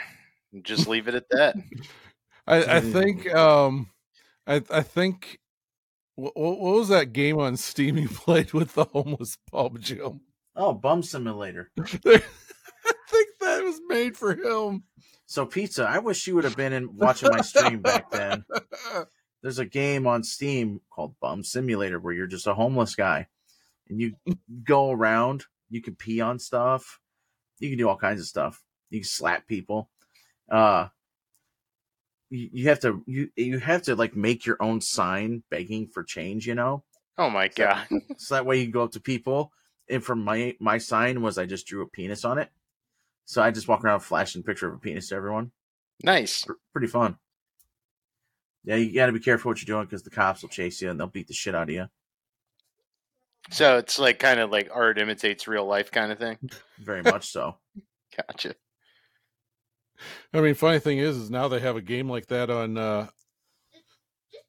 And 0.52 0.64
Just 0.66 0.88
leave 0.88 1.08
it 1.08 1.16
at 1.16 1.30
that. 1.30 1.56
I, 2.46 2.78
I 2.78 2.82
think, 2.82 3.34
um, 3.34 3.90
I, 4.46 4.62
I 4.70 4.82
think, 4.82 5.40
what, 6.18 6.36
what 6.36 6.60
was 6.60 6.90
that 6.90 7.14
game 7.14 7.40
on 7.40 7.56
Steam 7.58 7.98
you 7.98 8.10
played 8.14 8.52
with 8.52 8.74
the 8.74 8.86
homeless 8.86 9.38
pub 9.52 9.80
Jim? 9.80 10.22
oh, 10.58 10.74
bum 10.74 11.04
simulator. 11.04 11.70
I 11.80 11.84
think 13.10 13.30
that 13.40 13.64
was 13.64 13.80
made 13.88 14.18
for 14.18 14.34
him. 14.34 14.84
So 15.28 15.46
pizza, 15.46 15.84
I 15.88 16.00
wish 16.00 16.26
you 16.26 16.36
would 16.36 16.44
have 16.46 16.58
been 16.58 16.74
in 16.74 16.96
watching 16.96 17.30
my 17.30 17.42
stream 17.42 17.82
back 17.82 18.10
then. 18.12 18.44
There's 19.44 19.60
a 19.60 19.66
game 19.66 20.08
on 20.08 20.24
Steam 20.24 20.82
called 20.90 21.16
Bum 21.22 21.44
Simulator 21.44 22.00
where 22.00 22.14
you're 22.14 22.28
just 22.28 22.48
a 22.48 22.54
homeless 22.54 22.96
guy 22.96 23.28
and 23.88 24.02
you 24.02 24.16
go 24.64 24.90
around, 24.90 25.46
you 25.70 25.82
can 25.82 25.96
pee 25.96 26.22
on 26.22 26.40
stuff, 26.40 27.00
you 27.60 27.70
can 27.70 27.78
do 27.78 27.88
all 27.88 27.98
kinds 27.98 28.20
of 28.20 28.28
stuff. 28.28 28.64
You 28.90 29.02
can 29.02 29.08
slap 29.08 29.48
people. 29.48 29.90
Uh 30.50 30.88
you, 32.30 32.50
you 32.52 32.70
have 32.70 32.80
to 32.82 33.04
you 33.06 33.30
you 33.36 33.60
have 33.60 33.84
to 33.84 33.96
like 33.96 34.16
make 34.16 34.46
your 34.46 34.58
own 34.62 34.82
sign 34.82 35.44
begging 35.50 35.88
for 35.88 36.04
change, 36.04 36.48
you 36.48 36.56
know? 36.56 36.84
Oh 37.18 37.30
my 37.30 37.48
god! 37.48 37.88
So 38.18 38.36
that 38.36 38.46
way 38.46 38.58
you 38.58 38.66
can 38.66 38.72
go 38.72 38.84
up 38.84 38.92
to 38.92 39.00
people. 39.00 39.52
And 39.90 40.04
for 40.04 40.16
my 40.16 40.56
my 40.60 40.78
sign 40.78 41.22
was 41.22 41.38
I 41.38 41.46
just 41.46 41.68
drew 41.68 41.82
a 41.82 41.88
penis 41.88 42.26
on 42.26 42.38
it. 42.38 42.50
So 43.26 43.42
I 43.42 43.52
just 43.52 43.68
walk 43.68 43.84
around 43.84 44.02
flashing 44.02 44.42
a 44.42 44.44
picture 44.44 44.68
of 44.68 44.76
a 44.76 44.80
penis 44.80 45.10
to 45.10 45.16
everyone. 45.16 45.52
Nice. 46.04 46.46
Pr- 46.46 46.54
Pretty 46.74 46.88
fun. 46.88 47.18
Yeah, 48.64 48.76
you 48.76 48.94
got 48.94 49.06
to 49.06 49.14
be 49.14 49.20
careful 49.20 49.50
what 49.50 49.62
you're 49.62 49.74
doing 49.74 49.86
because 49.86 50.04
the 50.04 50.10
cops 50.10 50.42
will 50.42 50.50
chase 50.50 50.82
you 50.82 50.90
and 50.90 51.00
they'll 51.00 51.08
beat 51.08 51.28
the 51.28 51.34
shit 51.34 51.56
out 51.56 51.70
of 51.70 51.76
you. 51.76 51.88
So 53.50 53.78
it's 53.78 53.98
like 53.98 54.20
kind 54.20 54.40
of 54.40 54.52
like 54.52 54.70
art 54.74 55.00
imitates 55.00 55.48
real 55.48 55.66
life 55.66 55.92
kind 55.92 56.12
of 56.12 56.20
thing. 56.20 56.38
Very 56.80 57.02
much 57.02 57.30
so. 57.32 57.58
Gotcha. 58.18 58.56
I 60.34 60.42
mean, 60.42 60.54
funny 60.54 60.80
thing 60.80 61.00
is, 61.00 61.18
is 61.18 61.32
now 61.32 61.48
they 61.48 61.60
have 61.60 61.76
a 61.76 61.82
game 61.82 62.10
like 62.10 62.28
that 62.28 62.50
on 62.50 62.78
uh, 62.78 63.08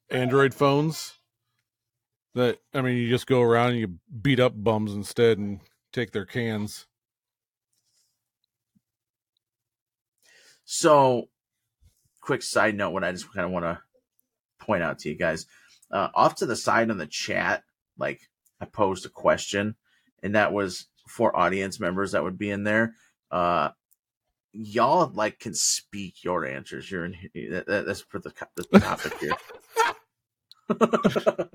Android 0.09 0.53
phones. 0.53 1.13
That 2.35 2.59
I 2.73 2.81
mean, 2.81 2.97
you 2.97 3.09
just 3.09 3.27
go 3.27 3.41
around 3.41 3.71
and 3.71 3.79
you 3.79 3.99
beat 4.21 4.39
up 4.39 4.53
bums 4.55 4.93
instead 4.93 5.37
and 5.37 5.59
take 5.91 6.11
their 6.11 6.25
cans. 6.25 6.85
So, 10.63 11.29
quick 12.21 12.43
side 12.43 12.75
note: 12.75 12.91
what 12.91 13.03
I 13.03 13.11
just 13.11 13.33
kind 13.33 13.45
of 13.45 13.51
want 13.51 13.65
to 13.65 13.79
point 14.59 14.83
out 14.83 14.99
to 14.99 15.09
you 15.09 15.15
guys, 15.15 15.47
uh, 15.91 16.09
off 16.13 16.35
to 16.35 16.45
the 16.45 16.55
side 16.55 16.91
on 16.91 16.99
the 16.99 17.07
chat, 17.07 17.63
like 17.97 18.21
I 18.61 18.65
posed 18.65 19.05
a 19.07 19.09
question, 19.09 19.75
and 20.21 20.35
that 20.35 20.53
was 20.53 20.85
for 21.07 21.35
audience 21.35 21.79
members 21.79 22.11
that 22.11 22.23
would 22.23 22.37
be 22.37 22.51
in 22.51 22.63
there. 22.63 22.93
Uh, 23.31 23.69
y'all 24.53 25.11
like 25.13 25.39
can 25.39 25.53
speak 25.53 26.23
your 26.23 26.45
answers. 26.45 26.89
You're 26.89 27.05
in. 27.05 27.15
That, 27.51 27.65
that- 27.67 27.85
that's 27.85 28.01
for 28.01 28.19
the, 28.19 28.33
the 28.55 28.79
topic 28.79 29.13
here. 29.19 29.37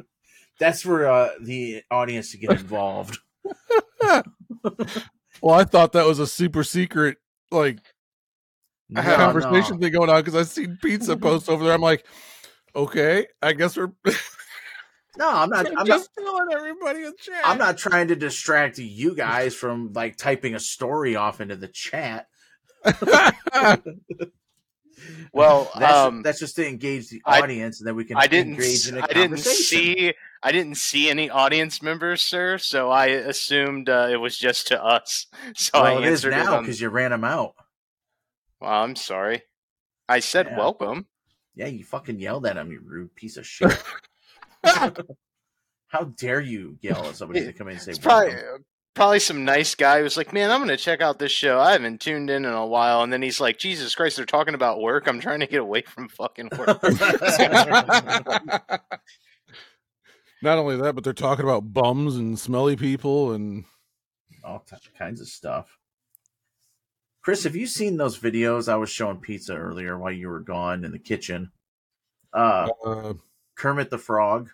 that's 0.58 0.82
for 0.82 1.06
uh, 1.06 1.30
the 1.40 1.82
audience 1.90 2.32
to 2.32 2.38
get 2.38 2.52
involved. 2.52 3.18
Well, 5.42 5.54
I 5.58 5.64
thought 5.64 5.92
that 5.92 6.06
was 6.06 6.18
a 6.20 6.26
super 6.26 6.62
secret 6.64 7.18
like 7.50 7.78
No, 8.88 9.02
conversation 9.02 9.76
no. 9.76 9.80
thing 9.82 9.92
going 9.92 10.08
on 10.08 10.20
because 10.22 10.34
I 10.36 10.44
seen 10.44 10.78
pizza 10.80 11.16
post 11.16 11.50
over 11.50 11.64
there. 11.64 11.74
I'm 11.74 11.80
like, 11.82 12.06
okay, 12.74 13.26
I 13.42 13.52
guess 13.52 13.76
we're 13.76 13.92
No, 15.18 15.28
I'm 15.30 15.50
not. 15.50 15.66
I'm 15.66 15.74
not. 15.74 15.86
just 15.86 16.10
telling 16.18 16.48
everybody 16.52 17.00
in 17.04 17.12
chat. 17.18 17.42
I'm 17.44 17.58
not 17.58 17.76
trying 17.76 18.08
to 18.08 18.16
distract 18.16 18.78
you 18.78 19.14
guys 19.14 19.54
from 19.54 19.92
like 19.92 20.16
typing 20.16 20.54
a 20.54 20.60
story 20.60 21.14
off 21.16 21.40
into 21.40 21.56
the 21.56 21.68
chat. 21.68 22.26
Well, 25.32 25.70
that's, 25.76 25.92
um, 25.92 26.22
that's 26.22 26.38
just 26.38 26.54
to 26.56 26.66
engage 26.66 27.08
the 27.08 27.20
I- 27.26 27.40
audience, 27.40 27.80
and 27.80 27.88
then 27.88 27.96
we 27.96 28.04
can 28.04 28.16
I 28.16 28.28
didn't. 28.28 28.54
engage 28.54 28.88
in 28.88 28.96
a 28.96 29.02
I 29.02 29.08
didn't 29.12 29.38
see. 29.38 30.14
I 30.42 30.52
didn't 30.52 30.76
see 30.76 31.10
any 31.10 31.28
audience 31.28 31.82
members, 31.82 32.22
sir. 32.22 32.56
So 32.58 32.90
I 32.90 33.06
assumed 33.06 33.88
uh, 33.88 34.08
it 34.10 34.16
was 34.16 34.38
just 34.38 34.68
to 34.68 34.82
us. 34.82 35.26
So 35.56 35.82
well, 35.82 35.98
I 35.98 36.02
it 36.02 36.04
is 36.12 36.24
now 36.24 36.60
because 36.60 36.80
you 36.80 36.88
ran 36.88 37.10
them 37.10 37.24
out. 37.24 37.54
Well, 38.60 38.70
I'm 38.70 38.94
sorry. 38.96 39.42
I 40.08 40.20
said 40.20 40.46
Yeah. 40.50 40.58
welcome. 40.58 41.06
Yeah, 41.56 41.66
you 41.66 41.82
fucking 41.84 42.20
yelled 42.20 42.46
at 42.46 42.56
him, 42.56 42.70
you 42.70 42.80
rude 42.84 43.14
piece 43.16 43.36
of 43.36 43.46
shit. 43.46 43.76
How 44.64 46.04
dare 46.16 46.40
you 46.40 46.78
yell 46.80 47.04
at 47.06 47.16
somebody 47.16 47.44
to 47.44 47.52
come 47.52 47.68
in 47.68 47.74
and 47.74 47.82
say, 47.82 47.90
It's 47.90 47.98
probably 47.98 48.34
"Welcome"? 48.34 48.64
Probably 48.94 49.18
some 49.18 49.44
nice 49.44 49.74
guy 49.74 50.00
who's 50.00 50.16
like, 50.16 50.32
"Man, 50.32 50.50
I'm 50.50 50.58
going 50.58 50.68
to 50.68 50.76
check 50.76 51.00
out 51.00 51.18
this 51.18 51.32
show. 51.32 51.60
I 51.60 51.72
haven't 51.72 52.00
tuned 52.00 52.30
in 52.30 52.44
in 52.44 52.52
a 52.52 52.66
while." 52.66 53.02
And 53.02 53.12
then 53.12 53.22
he's 53.22 53.40
like, 53.40 53.58
"Jesus 53.58 53.94
Christ, 53.94 54.16
they're 54.16 54.24
talking 54.24 54.54
about 54.54 54.80
work. 54.80 55.06
I'm 55.06 55.20
trying 55.20 55.40
to 55.40 55.46
get 55.46 55.60
away 55.60 55.82
from 55.82 56.08
fucking 56.08 56.50
work." 56.56 56.82
Not 60.42 60.58
only 60.58 60.76
that, 60.76 60.94
but 60.94 61.04
they're 61.04 61.12
talking 61.12 61.44
about 61.44 61.72
bums 61.72 62.16
and 62.16 62.38
smelly 62.38 62.76
people 62.76 63.32
and 63.32 63.64
all 64.44 64.60
t- 64.60 64.76
kinds 64.98 65.20
of 65.20 65.28
stuff. 65.28 65.78
Chris, 67.22 67.44
have 67.44 67.56
you 67.56 67.66
seen 67.66 67.96
those 67.96 68.18
videos 68.18 68.68
I 68.68 68.76
was 68.76 68.90
showing 68.90 69.16
pizza 69.16 69.56
earlier 69.56 69.98
while 69.98 70.12
you 70.12 70.28
were 70.28 70.40
gone 70.40 70.84
in 70.84 70.92
the 70.92 70.98
kitchen? 70.98 71.50
Uh, 72.34 72.68
uh, 72.84 73.14
Kermit 73.56 73.88
the 73.88 73.96
Frog 73.96 74.50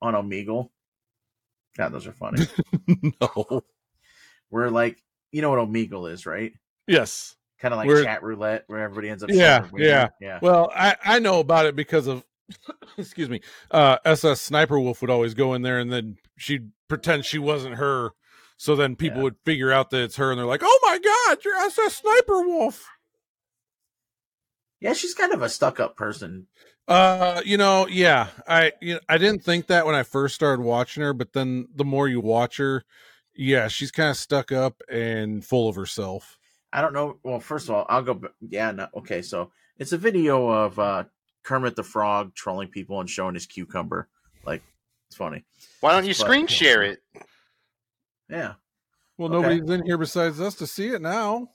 on 0.00 0.14
Omegle. 0.14 0.70
God, 1.76 1.92
those 1.92 2.06
are 2.06 2.12
funny. 2.12 2.46
no. 3.20 3.62
We're 4.50 4.70
like, 4.70 5.02
you 5.32 5.42
know 5.42 5.50
what 5.50 5.58
Omegle 5.58 6.10
is, 6.10 6.24
right? 6.26 6.52
Yes. 6.86 7.34
Kind 7.58 7.74
of 7.74 7.78
like 7.78 7.88
We're- 7.88 8.04
Chatroulette, 8.04 8.62
where 8.68 8.80
everybody 8.80 9.08
ends 9.10 9.22
up. 9.22 9.30
Yeah, 9.30 9.58
sharing 9.58 9.70
a 9.70 9.72
winner. 9.72 9.84
yeah. 9.86 10.08
yeah. 10.20 10.38
Well, 10.42 10.70
I 10.74 10.96
I 11.04 11.18
know 11.18 11.40
about 11.40 11.66
it 11.66 11.74
because 11.76 12.06
of 12.06 12.24
excuse 12.98 13.28
me. 13.28 13.40
Uh 13.70 13.98
SSSniperWolf 14.06 15.00
would 15.00 15.10
always 15.10 15.34
go 15.34 15.54
in 15.54 15.62
there 15.62 15.78
and 15.78 15.92
then 15.92 16.16
she'd 16.36 16.70
pretend 16.88 17.24
she 17.24 17.38
wasn't 17.38 17.76
her. 17.76 18.10
So 18.58 18.74
then 18.76 18.94
people 18.96 19.18
Yeah. 19.18 19.22
would 19.24 19.36
figure 19.44 19.72
out 19.72 19.90
that 19.90 20.02
it's 20.02 20.16
her 20.16 20.30
and 20.30 20.38
they're 20.38 20.46
like, 20.46 20.62
"Oh 20.64 20.78
my 20.82 20.98
god, 20.98 21.44
you're 21.44 21.58
SSSniperWolf." 21.68 22.82
Yeah, 24.80 24.92
she's 24.92 25.14
kind 25.14 25.32
of 25.32 25.42
a 25.42 25.48
stuck-up 25.48 25.96
person. 25.96 26.46
Uh, 26.88 27.42
you 27.44 27.56
know, 27.56 27.86
yeah. 27.88 28.28
I 28.46 28.72
you 28.80 28.94
know, 28.94 29.00
I 29.08 29.18
didn't 29.18 29.42
think 29.42 29.66
that 29.68 29.86
when 29.86 29.94
I 29.94 30.02
first 30.04 30.34
started 30.34 30.62
watching 30.62 31.02
her, 31.02 31.12
but 31.12 31.32
then 31.32 31.68
the 31.74 31.84
more 31.84 32.06
you 32.08 32.20
watch 32.20 32.58
her, 32.58 32.84
yeah, 33.34 33.68
she's 33.68 33.90
kind 33.90 34.10
of 34.10 34.16
stuck 34.16 34.52
up 34.52 34.80
and 34.90 35.44
full 35.44 35.68
of 35.68 35.74
herself. 35.76 36.38
I 36.72 36.80
don't 36.82 36.92
know. 36.92 37.18
Well, 37.22 37.40
first 37.40 37.68
of 37.68 37.74
all, 37.74 37.86
I'll 37.88 38.02
go. 38.02 38.20
Yeah, 38.40 38.70
no, 38.70 38.86
okay. 38.98 39.22
So 39.22 39.50
it's 39.78 39.92
a 39.92 39.98
video 39.98 40.48
of 40.48 40.78
uh, 40.78 41.04
Kermit 41.42 41.74
the 41.76 41.82
Frog 41.82 42.34
trolling 42.34 42.68
people 42.68 43.00
and 43.00 43.10
showing 43.10 43.34
his 43.34 43.46
cucumber. 43.46 44.08
Like, 44.44 44.62
it's 45.08 45.16
funny. 45.16 45.44
Why 45.80 45.92
don't 45.92 46.04
you 46.04 46.10
But- 46.10 46.16
screen 46.16 46.46
share 46.46 46.82
it? 46.82 47.02
Yeah. 48.28 48.54
Well, 49.18 49.32
Okay. 49.34 49.56
nobody's 49.56 49.70
in 49.70 49.86
here 49.86 49.98
besides 49.98 50.40
us 50.40 50.54
to 50.56 50.66
see 50.66 50.88
it 50.88 51.00
now. 51.00 51.48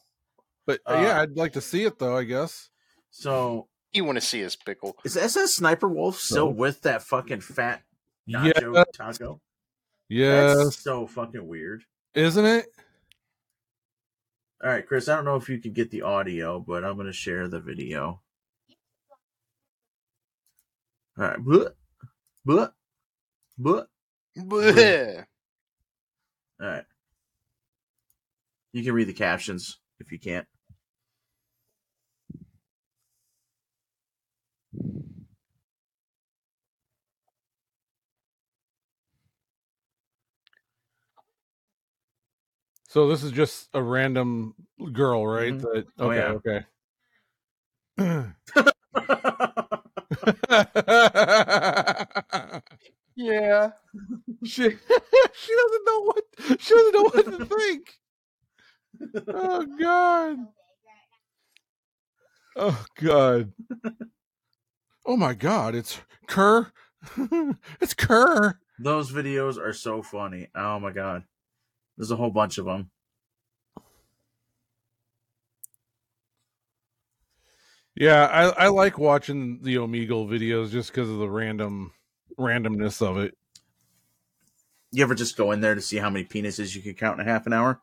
But 0.65 0.81
uh, 0.85 0.99
yeah, 1.01 1.19
Uh, 1.19 1.21
I'd 1.23 1.37
like 1.37 1.53
to 1.53 1.61
see 1.61 1.83
it 1.83 1.99
though. 1.99 2.17
I 2.17 2.23
guess. 2.23 2.69
So 3.11 3.67
You 3.93 4.05
want 4.05 4.15
to 4.17 4.21
see 4.21 4.39
his 4.39 4.55
pickle? 4.55 4.95
is 5.03 5.17
SS 5.17 5.55
Sniper 5.55 5.89
Wolf 5.89 6.17
still 6.19 6.47
So? 6.47 6.49
with 6.49 6.81
that 6.81 7.03
fucking 7.03 7.41
fat 7.41 7.83
Yeah. 8.25 8.51
nacho 8.53 8.83
taco? 8.93 9.41
Yes. 10.07 10.57
That's 10.57 10.77
so 10.81 11.07
fucking 11.07 11.45
weird. 11.45 11.83
Isn't 12.13 12.45
it? 12.45 12.67
All 14.63 14.69
right, 14.69 14.85
Chris, 14.85 15.09
I 15.09 15.15
don't 15.15 15.25
know 15.25 15.35
if 15.37 15.49
you 15.49 15.59
can 15.59 15.73
get 15.73 15.89
the 15.89 16.03
audio, 16.03 16.59
but 16.59 16.83
I'm 16.85 16.95
going 16.95 17.07
to 17.07 17.13
share 17.13 17.47
the 17.47 17.59
video. 17.59 18.21
All 21.17 21.25
right. 21.25 21.39
Bleh, 21.39 21.71
bleh, 22.47 22.71
bleh. 23.59 23.85
Bleh. 24.37 25.25
All 26.61 26.67
right. 26.67 26.85
You 28.71 28.83
can 28.83 28.93
read 28.93 29.07
the 29.07 29.13
captions 29.13 29.79
if 29.99 30.11
you 30.11 30.19
can't. 30.19 30.47
So 42.87 43.07
this 43.07 43.23
is 43.23 43.31
just 43.31 43.69
a 43.73 43.81
random 43.81 44.53
girl, 44.91 45.25
right? 45.25 45.53
Mhm. 45.53 45.61
That, 45.61 45.85
Oh, 45.97 46.09
okay, 46.11 46.65
okay. 47.97 48.33
Yeah. 53.15 53.71
she 54.43 54.63
she 55.33 55.55
doesn't 55.55 55.85
know 55.85 56.01
what 56.03 56.23
she 56.59 56.73
doesn't 56.73 56.93
know 56.93 57.03
what 57.03 57.25
to 57.25 57.45
think. 57.45 57.99
Oh 59.27 59.65
god. 59.79 60.37
Oh 62.57 62.85
god. 62.95 63.53
Oh 65.11 65.17
my 65.17 65.33
god, 65.33 65.75
it's 65.75 65.99
Kerr. 66.25 66.71
it's 67.81 67.93
Kerr. 67.93 68.57
Those 68.79 69.11
videos 69.11 69.57
are 69.57 69.73
so 69.73 70.01
funny. 70.01 70.47
Oh 70.55 70.79
my 70.79 70.93
god. 70.93 71.25
There's 71.97 72.11
a 72.11 72.15
whole 72.15 72.29
bunch 72.29 72.57
of 72.57 72.63
them. 72.63 72.91
Yeah, 77.93 78.25
I, 78.27 78.67
I 78.67 78.67
like 78.69 78.97
watching 78.97 79.59
the 79.61 79.75
Omegle 79.75 80.29
videos 80.29 80.71
just 80.71 80.93
because 80.93 81.09
of 81.09 81.17
the 81.17 81.29
random 81.29 81.91
randomness 82.39 83.05
of 83.05 83.17
it. 83.17 83.37
You 84.93 85.03
ever 85.03 85.13
just 85.13 85.35
go 85.35 85.51
in 85.51 85.59
there 85.59 85.75
to 85.75 85.81
see 85.81 85.97
how 85.97 86.09
many 86.09 86.23
penises 86.23 86.73
you 86.73 86.81
can 86.81 86.93
count 86.93 87.19
in 87.19 87.27
a 87.27 87.29
half 87.29 87.45
an 87.45 87.51
hour? 87.51 87.81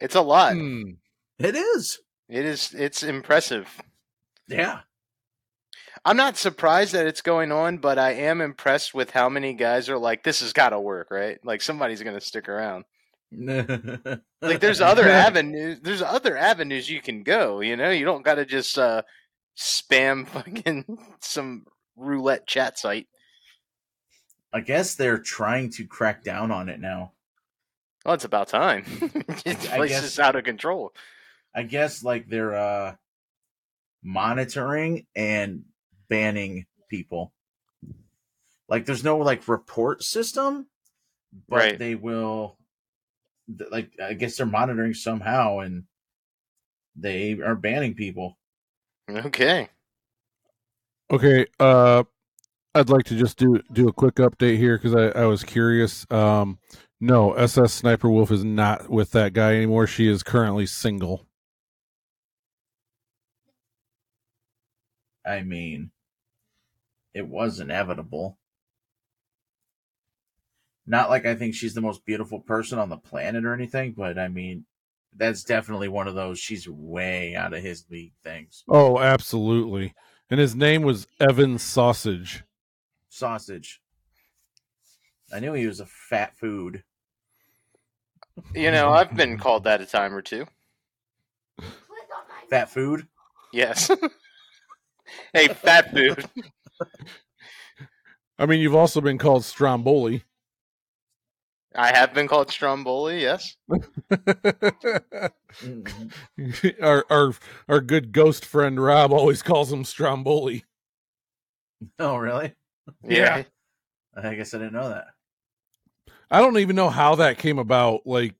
It's 0.00 0.16
a 0.16 0.20
lot. 0.20 0.54
Hmm. 0.54 0.94
It 1.38 1.54
is. 1.54 2.00
It 2.28 2.44
is. 2.44 2.74
It's 2.74 3.04
impressive. 3.04 3.80
Yeah. 4.48 4.80
I'm 6.04 6.16
not 6.16 6.36
surprised 6.36 6.92
that 6.92 7.06
it's 7.06 7.22
going 7.22 7.50
on, 7.50 7.78
but 7.78 7.98
I 7.98 8.12
am 8.12 8.40
impressed 8.40 8.92
with 8.92 9.10
how 9.10 9.28
many 9.28 9.54
guys 9.54 9.88
are 9.88 9.98
like, 9.98 10.22
"This 10.22 10.40
has 10.40 10.52
got 10.52 10.70
to 10.70 10.80
work, 10.80 11.10
right? 11.10 11.38
Like 11.44 11.62
somebody's 11.62 12.02
going 12.02 12.14
to 12.18 12.20
stick 12.20 12.48
around." 12.48 12.84
Like 13.32 14.60
there's 14.60 14.80
other 14.82 15.08
avenues. 15.08 15.80
There's 15.82 16.02
other 16.02 16.36
avenues 16.36 16.90
you 16.90 17.00
can 17.00 17.22
go. 17.22 17.60
You 17.60 17.76
know, 17.76 17.90
you 17.90 18.04
don't 18.04 18.24
got 18.24 18.34
to 18.34 18.44
just 18.44 18.78
uh, 18.78 19.02
spam 19.56 20.26
fucking 20.28 20.98
some 21.20 21.64
roulette 21.96 22.46
chat 22.46 22.78
site. 22.78 23.06
I 24.52 24.60
guess 24.60 24.94
they're 24.94 25.18
trying 25.18 25.70
to 25.72 25.86
crack 25.86 26.22
down 26.22 26.50
on 26.50 26.68
it 26.68 26.80
now. 26.80 27.12
Well, 28.04 28.14
it's 28.14 28.24
about 28.24 28.48
time. 28.48 28.84
this 29.44 29.66
I 29.70 29.76
place 29.78 29.90
guess- 29.90 30.04
is 30.04 30.18
out 30.18 30.36
of 30.36 30.44
control. 30.44 30.92
I 31.54 31.62
guess 31.62 32.02
like 32.04 32.28
they're 32.28 32.54
uh 32.54 32.94
monitoring 34.02 35.06
and 35.16 35.64
banning 36.08 36.66
people. 36.88 37.32
Like 38.68 38.86
there's 38.86 39.04
no 39.04 39.18
like 39.18 39.46
report 39.48 40.02
system, 40.02 40.66
but 41.48 41.58
Right. 41.58 41.78
they 41.78 41.94
will 41.94 42.56
like 43.70 43.92
I 44.02 44.14
guess 44.14 44.36
they're 44.36 44.46
monitoring 44.46 44.94
somehow 44.94 45.58
and 45.60 45.84
they 46.96 47.32
are 47.40 47.54
banning 47.54 47.94
people. 47.94 48.38
Okay. 49.10 49.68
Okay, 51.10 51.46
uh 51.60 52.04
I'd 52.74 52.90
like 52.90 53.04
to 53.06 53.16
just 53.16 53.38
do 53.38 53.60
do 53.72 53.88
a 53.88 53.92
quick 53.92 54.16
update 54.16 54.58
here 54.58 54.78
because 54.78 54.94
I, 54.94 55.22
I 55.22 55.26
was 55.26 55.44
curious. 55.44 56.06
Um 56.10 56.58
no, 57.00 57.32
SSSniperWolf 57.32 58.30
is 58.30 58.44
not 58.44 58.88
with 58.88 59.10
that 59.12 59.34
guy 59.34 59.56
anymore. 59.56 59.86
She 59.86 60.08
is 60.08 60.22
currently 60.22 60.66
single. 60.66 61.26
I 65.26 65.42
mean, 65.42 65.90
it 67.14 67.26
was 67.26 67.60
inevitable. 67.60 68.38
Not 70.86 71.08
like 71.08 71.24
I 71.24 71.34
think 71.34 71.54
she's 71.54 71.74
the 71.74 71.80
most 71.80 72.04
beautiful 72.04 72.40
person 72.40 72.78
on 72.78 72.90
the 72.90 72.98
planet 72.98 73.44
or 73.44 73.54
anything, 73.54 73.94
but 73.96 74.18
I 74.18 74.28
mean, 74.28 74.66
that's 75.16 75.44
definitely 75.44 75.88
one 75.88 76.08
of 76.08 76.14
those 76.14 76.38
she's 76.38 76.68
way 76.68 77.34
out 77.34 77.54
of 77.54 77.62
his 77.62 77.86
league 77.90 78.12
things. 78.22 78.64
Oh, 78.68 78.98
absolutely. 78.98 79.94
And 80.30 80.40
his 80.40 80.54
name 80.54 80.82
was 80.82 81.06
Evan 81.20 81.58
Sausage. 81.58 82.42
Sausage. 83.08 83.80
I 85.32 85.40
knew 85.40 85.52
he 85.52 85.66
was 85.66 85.80
a 85.80 85.86
fat 85.86 86.36
food. 86.36 86.82
You 88.54 88.70
know, 88.70 88.90
I've 88.90 89.14
been 89.14 89.38
called 89.38 89.64
that 89.64 89.80
a 89.80 89.86
time 89.86 90.12
or 90.12 90.22
two. 90.22 90.46
Fat 92.50 92.68
food? 92.70 93.06
Yes. 93.52 93.90
hey, 95.32 95.48
fat 95.48 95.92
food. 95.92 96.24
I 98.38 98.46
mean, 98.46 98.60
you've 98.60 98.74
also 98.74 99.00
been 99.00 99.18
called 99.18 99.44
Stromboli. 99.44 100.24
I 101.76 101.96
have 101.96 102.14
been 102.14 102.28
called 102.28 102.50
Stromboli. 102.50 103.20
Yes. 103.22 103.56
Mhm. 105.62 106.82
our 106.82 107.04
our 107.10 107.32
our 107.68 107.80
good 107.80 108.10
ghost 108.10 108.44
friend 108.44 108.82
Rob 108.82 109.12
always 109.12 109.40
calls 109.40 109.72
him 109.72 109.84
Stromboli. 109.84 110.64
Oh, 112.00 112.16
really? 112.16 112.52
Yeah. 113.04 113.44
I 114.16 114.34
guess 114.34 114.52
I 114.52 114.58
didn't 114.58 114.72
know 114.72 114.88
that. 114.88 115.06
I 116.30 116.40
don't 116.40 116.58
even 116.58 116.74
know 116.74 116.90
how 116.90 117.14
that 117.16 117.38
came 117.38 117.60
about. 117.60 118.04
Like, 118.04 118.34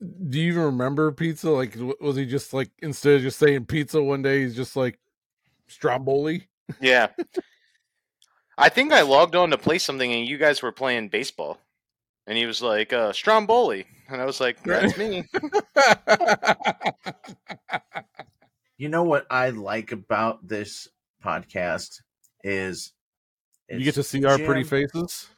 do 0.00 0.40
you 0.40 0.52
even 0.52 0.62
remember 0.62 1.12
pizza? 1.12 1.50
Like, 1.50 1.76
was 2.00 2.16
he 2.16 2.24
just 2.24 2.54
like 2.54 2.70
instead 2.78 3.16
of 3.16 3.22
just 3.22 3.38
saying 3.38 3.66
pizza 3.66 4.02
one 4.02 4.22
day, 4.22 4.40
he's 4.42 4.56
just 4.56 4.76
like 4.76 4.98
Stromboli? 5.70 6.48
Yeah. 6.80 7.08
I 8.58 8.68
think 8.68 8.92
I 8.92 9.02
logged 9.02 9.34
on 9.34 9.50
to 9.50 9.58
play 9.58 9.78
something 9.78 10.12
and 10.12 10.26
you 10.26 10.36
guys 10.36 10.62
were 10.62 10.72
playing 10.72 11.08
baseball. 11.08 11.58
And 12.26 12.36
he 12.36 12.46
was 12.46 12.60
like, 12.60 12.92
uh, 12.92 13.12
Stromboli. 13.12 13.86
And 14.08 14.20
I 14.20 14.24
was 14.24 14.40
like, 14.40 14.62
that's 14.62 14.98
me. 14.98 15.24
You 18.80 18.88
know 18.88 19.02
what 19.02 19.26
I 19.28 19.50
like 19.50 19.92
about 19.92 20.48
this 20.48 20.88
podcast 21.22 22.00
is 22.42 22.94
you 23.68 23.84
get 23.84 23.96
to 23.96 24.02
see 24.02 24.24
our 24.24 24.38
pretty 24.38 24.64
faces. 24.64 25.28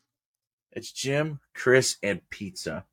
It's 0.70 0.92
Jim, 0.92 1.40
Chris, 1.52 1.96
and 2.04 2.20
pizza. 2.30 2.84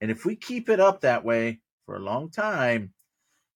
And 0.00 0.10
if 0.10 0.24
we 0.24 0.36
keep 0.36 0.70
it 0.70 0.80
up 0.80 1.02
that 1.02 1.22
way 1.22 1.60
for 1.84 1.96
a 1.96 2.00
long 2.00 2.30
time, 2.30 2.94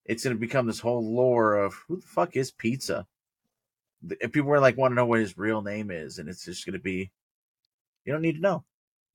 it's 0.08 0.24
going 0.24 0.34
to 0.34 0.40
become 0.40 0.66
this 0.66 0.80
whole 0.80 1.04
lore 1.14 1.54
of 1.56 1.74
who 1.86 1.96
the 1.96 2.06
fuck 2.06 2.34
is 2.34 2.50
pizza? 2.50 3.06
The- 4.02 4.16
And 4.22 4.32
people 4.32 4.50
are 4.52 4.60
like 4.60 4.76
want 4.76 4.90
to 4.92 4.96
know 4.96 5.06
what 5.06 5.20
his 5.20 5.38
real 5.38 5.62
name 5.62 5.90
is, 5.90 6.18
and 6.18 6.28
it's 6.28 6.44
just 6.44 6.66
going 6.66 6.72
to 6.72 6.78
be, 6.82 7.10
you 8.04 8.12
don't 8.12 8.22
need 8.22 8.34
to 8.36 8.40
know. 8.40 8.64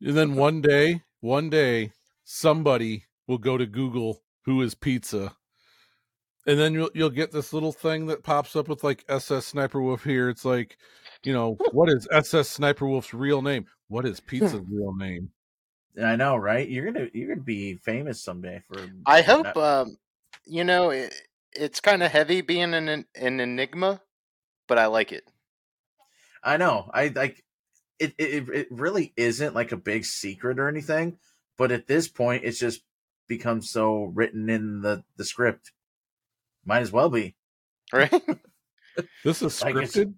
And 0.02 0.16
then 0.16 0.36
one 0.36 0.62
day, 0.62 1.02
one 1.22 1.50
day, 1.50 1.92
somebody 2.24 3.04
will 3.28 3.38
go 3.38 3.58
to 3.58 3.66
Google 3.66 4.22
who 4.46 4.62
is 4.62 4.76
pizza. 4.76 5.34
And 6.46 6.60
then 6.60 6.74
you'll 6.74 6.90
you'll 6.94 7.10
get 7.10 7.32
this 7.32 7.54
little 7.54 7.72
thing 7.72 8.08
that 8.08 8.22
pops 8.24 8.58
up 8.58 8.68
with 8.68 8.84
like 8.84 9.08
SSSniperWolf 9.08 10.04
here. 10.04 10.28
It's 10.30 10.44
like, 10.44 10.76
you 11.24 11.32
know, 11.32 11.58
what 11.72 11.88
is 11.90 12.06
SSSniperWolf's 12.12 13.14
real 13.14 13.42
name? 13.42 13.66
What 13.88 14.06
is 14.06 14.20
pizza's 14.20 14.60
real 14.70 14.94
name? 14.94 15.30
I 16.04 16.18
know, 16.18 16.36
right? 16.36 16.68
You're 16.68 16.92
gonna 16.92 17.08
you're 17.14 17.30
gonna 17.30 17.46
be 17.46 17.76
famous 17.76 18.22
someday 18.22 18.62
for. 18.68 18.86
I 19.06 19.22
hope, 19.22 19.46
not- 19.46 19.58
um, 19.58 19.96
you 20.46 20.64
know, 20.64 20.90
it, 20.92 21.14
it's 21.54 21.80
kind 21.82 22.04
of 22.04 22.12
heavy 22.12 22.42
being 22.42 22.74
an, 22.74 23.06
an 23.16 23.40
enigma, 23.40 24.02
but 24.68 24.78
I 24.80 24.88
like 24.88 25.12
it. 25.12 25.24
I 26.44 26.58
know. 26.58 26.90
I 26.94 27.08
like 27.10 27.44
it, 28.00 28.14
it. 28.18 28.50
It 28.50 28.68
really 28.72 29.14
isn't 29.18 29.56
like 29.56 29.72
a 29.72 29.78
big 29.78 30.06
secret 30.06 30.60
or 30.60 30.68
anything, 30.70 31.18
but 31.58 31.72
at 31.72 31.88
this 31.88 32.08
point, 32.08 32.44
it's 32.46 32.60
just 32.60 32.82
become 33.28 33.62
so 33.62 34.04
written 34.06 34.50
in 34.50 34.82
the 34.82 35.04
the 35.18 35.26
script. 35.26 35.72
Might 36.66 36.82
as 36.82 36.92
well 36.92 37.10
be 37.10 37.36
Right? 37.94 38.12
This 39.24 39.44
is 39.44 39.62
Like 39.62 39.76
scripted. 39.76 40.16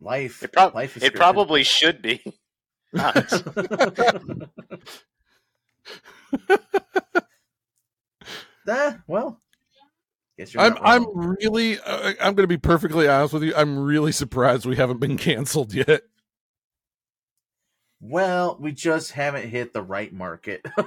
life. 0.00 0.42
It, 0.42 0.52
prob- 0.52 0.74
life 0.74 0.96
is 0.96 1.04
it 1.04 1.14
probably 1.16 1.62
should 1.64 2.02
be. 2.02 2.22
Nice. 8.66 8.94
Ah, 8.94 9.02
well, 9.06 9.40
guess 10.38 10.54
you're 10.54 10.62
I'm 10.62 10.76
I'm 10.82 11.06
really 11.14 11.78
uh, 11.80 12.12
I'm 12.20 12.34
going 12.34 12.44
to 12.44 12.46
be 12.46 12.58
perfectly 12.58 13.08
honest 13.08 13.34
with 13.34 13.42
you. 13.42 13.54
I'm 13.56 13.78
really 13.78 14.12
surprised 14.22 14.66
we 14.66 14.76
haven't 14.76 15.00
been 15.00 15.16
canceled 15.16 15.72
yet. 15.74 16.02
Well, 18.02 18.56
we 18.58 18.72
just 18.72 19.12
haven't 19.12 19.50
hit 19.50 19.74
the 19.74 19.82
right 19.82 20.10
market. 20.12 20.62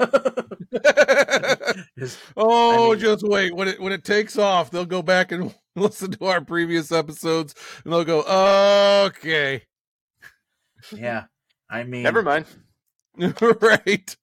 Just- 1.99 2.17
oh, 2.35 2.91
mean- 2.91 2.99
just 2.99 3.23
wait 3.23 3.55
when 3.55 3.67
it 3.67 3.79
when 3.79 3.93
it 3.93 4.03
takes 4.03 4.35
off, 4.37 4.71
they'll 4.71 4.85
go 4.85 5.03
back 5.03 5.31
and 5.31 5.53
listen 5.75 6.09
to 6.11 6.25
our 6.25 6.41
previous 6.41 6.91
episodes, 6.91 7.53
and 7.83 7.93
they'll 7.93 8.03
go, 8.03 8.21
"Okay, 9.07 9.61
yeah, 10.91 11.25
I 11.69 11.83
mean, 11.83 12.01
Never 12.03 12.23
mind. 12.23 12.45
right." 13.61 14.17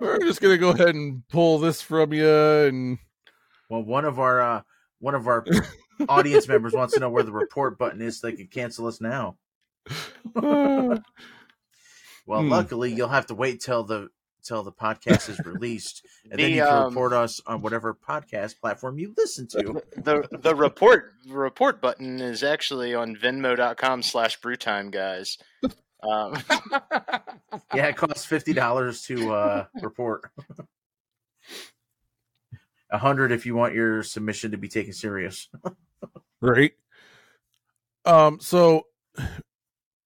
We're 0.00 0.18
just 0.20 0.40
gonna 0.40 0.58
go 0.58 0.70
ahead 0.70 0.94
and 0.94 1.26
pull 1.28 1.58
this 1.58 1.82
from 1.82 2.12
you, 2.12 2.28
and 2.28 2.98
Well, 3.68 3.82
one 3.82 4.04
of 4.04 4.18
our 4.18 4.40
uh, 4.40 4.62
one 4.98 5.14
of 5.14 5.26
our 5.26 5.44
audience 6.08 6.48
members 6.48 6.72
wants 6.72 6.94
to 6.94 7.00
know 7.00 7.10
where 7.10 7.22
the 7.22 7.32
report 7.32 7.78
button 7.78 8.00
is 8.00 8.20
so 8.20 8.28
they 8.28 8.36
can 8.36 8.46
cancel 8.48 8.86
us 8.86 9.00
now. 9.00 9.36
Well, 12.26 12.42
Hmm. 12.42 12.48
luckily, 12.50 12.92
you'll 12.92 13.08
have 13.08 13.26
to 13.26 13.34
wait 13.34 13.60
till 13.60 13.82
the 13.82 14.08
till 14.42 14.62
the 14.62 14.72
podcast 14.72 15.28
is 15.28 15.40
released, 15.44 16.06
and 16.30 16.38
then 16.38 16.52
you 16.52 16.62
can 16.62 16.76
um, 16.76 16.84
report 16.88 17.12
us 17.12 17.40
on 17.46 17.60
whatever 17.60 17.92
podcast 17.94 18.60
platform 18.60 18.98
you 18.98 19.12
listen 19.16 19.46
to. 19.48 19.82
the 19.96 20.28
the 20.30 20.54
report 20.54 21.12
report 21.28 21.80
button 21.80 22.20
is 22.20 22.42
actually 22.44 22.94
on 22.94 23.16
venmo.com 23.16 24.02
slash 24.02 24.38
brewtime 24.40 24.90
guys 24.92 25.38
um, 26.02 26.42
Yeah, 27.74 27.86
it 27.86 27.96
costs 27.96 28.24
fifty 28.24 28.52
dollars 28.52 29.02
to 29.02 29.32
uh, 29.32 29.64
report. 29.82 30.30
A 32.90 32.98
hundred 32.98 33.32
if 33.32 33.46
you 33.46 33.54
want 33.54 33.74
your 33.74 34.02
submission 34.02 34.50
to 34.52 34.56
be 34.58 34.68
taken 34.68 34.92
serious. 34.92 35.48
right? 36.40 36.72
Um, 38.04 38.40
so 38.40 38.86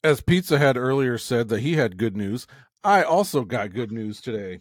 as 0.03 0.21
Pizza 0.21 0.59
had 0.59 0.77
earlier 0.77 1.17
said 1.17 1.49
that 1.49 1.61
he 1.61 1.75
had 1.77 1.97
good 1.97 2.17
news, 2.17 2.47
I 2.83 3.03
also 3.03 3.45
got 3.45 3.73
good 3.73 3.91
news 3.93 4.21
today. 4.21 4.61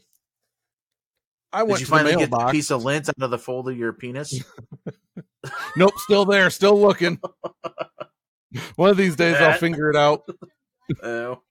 I 1.52 1.60
Did 1.62 1.70
went 1.70 1.80
you 1.82 1.86
to 1.86 1.92
the 1.92 1.98
finally 1.98 2.16
get 2.16 2.30
the 2.32 2.38
mailbox. 2.38 2.52
piece 2.52 2.72
of 2.72 2.84
lint 2.84 3.10
out 3.10 3.16
of 3.22 3.30
the 3.32 3.38
fold 3.38 3.70
of 3.70 3.78
your 3.78 3.94
penis? 3.94 4.44
Nope, 5.76 5.92
still 5.98 6.24
there, 6.24 6.50
still 6.50 6.80
looking. 6.80 7.20
One 8.78 8.90
of 8.90 8.96
these 8.98 9.16
days 9.18 9.36
I'll 9.36 9.58
figure 9.58 9.90
it 9.90 9.96
out. 9.98 10.22
Oh. 11.02 11.42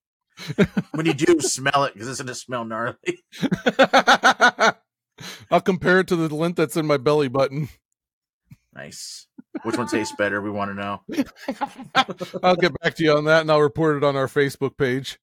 when 0.92 1.06
you 1.06 1.14
do, 1.14 1.40
smell 1.40 1.84
it 1.84 1.94
because 1.94 2.08
it's 2.08 2.20
gonna 2.20 2.34
smell 2.34 2.64
gnarly. 2.64 3.22
I'll 5.50 5.60
compare 5.60 6.00
it 6.00 6.08
to 6.08 6.16
the 6.16 6.34
lint 6.34 6.56
that's 6.56 6.76
in 6.76 6.86
my 6.86 6.96
belly 6.96 7.28
button. 7.28 7.68
Nice. 8.74 9.26
Which 9.62 9.76
one 9.76 9.86
tastes 9.86 10.14
better? 10.16 10.40
We 10.40 10.50
want 10.50 10.70
to 10.70 10.74
know. 10.74 11.02
I'll 12.42 12.56
get 12.56 12.78
back 12.80 12.94
to 12.94 13.04
you 13.04 13.16
on 13.16 13.24
that 13.24 13.42
and 13.42 13.50
I'll 13.50 13.60
report 13.60 13.96
it 13.96 14.04
on 14.04 14.16
our 14.16 14.26
Facebook 14.26 14.78
page. 14.78 15.18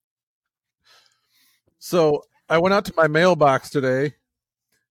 So 1.79 2.23
I 2.47 2.59
went 2.59 2.73
out 2.73 2.85
to 2.85 2.93
my 2.95 3.07
mailbox 3.07 3.71
today 3.71 4.15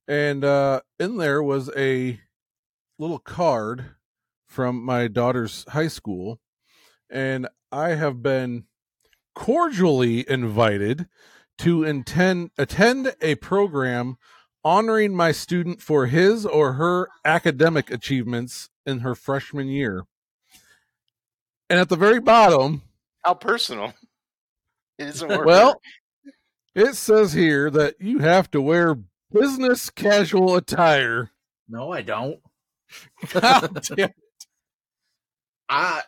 and 0.09 0.45
uh, 0.45 0.81
in 0.99 1.19
there 1.19 1.43
was 1.43 1.71
a 1.77 2.19
little 2.99 3.21
card 3.21 3.95
from 4.47 4.83
my 4.83 5.07
daughter's 5.07 5.65
high 5.69 5.89
school. 5.89 6.41
And 7.09 7.47
I 7.71 7.91
have 7.91 8.23
been 8.23 8.65
cordially 9.39 10.29
invited 10.29 11.07
to 11.59 11.85
intend, 11.85 12.51
attend 12.59 13.15
a 13.23 13.37
program 13.37 14.19
honoring 14.65 15.15
my 15.15 15.31
student 15.31 15.81
for 15.81 16.07
his 16.07 16.45
or 16.45 16.73
her 16.73 17.09
academic 17.25 17.89
achievements 17.89 18.69
in 18.85 18.99
her 18.99 19.15
freshman 19.15 19.69
year. 19.69 20.03
And 21.71 21.79
at 21.79 21.89
the 21.89 21.95
very 21.95 22.19
bottom, 22.19 22.83
how 23.25 23.35
personal 23.35 23.95
it 24.99 25.07
isn't 25.07 25.29
work 25.29 25.47
well, 25.47 25.81
it 26.75 26.97
says 26.97 27.33
here 27.33 27.71
that 27.71 27.95
you 28.01 28.19
have 28.19 28.51
to 28.51 28.61
wear 28.61 28.97
business 29.33 29.89
casual 29.89 30.57
attire. 30.57 31.31
No, 31.69 31.93
I 31.93 32.03
don't. 32.03 32.41
God 33.33 33.87
damn. 33.97 34.11
I. 35.69 36.03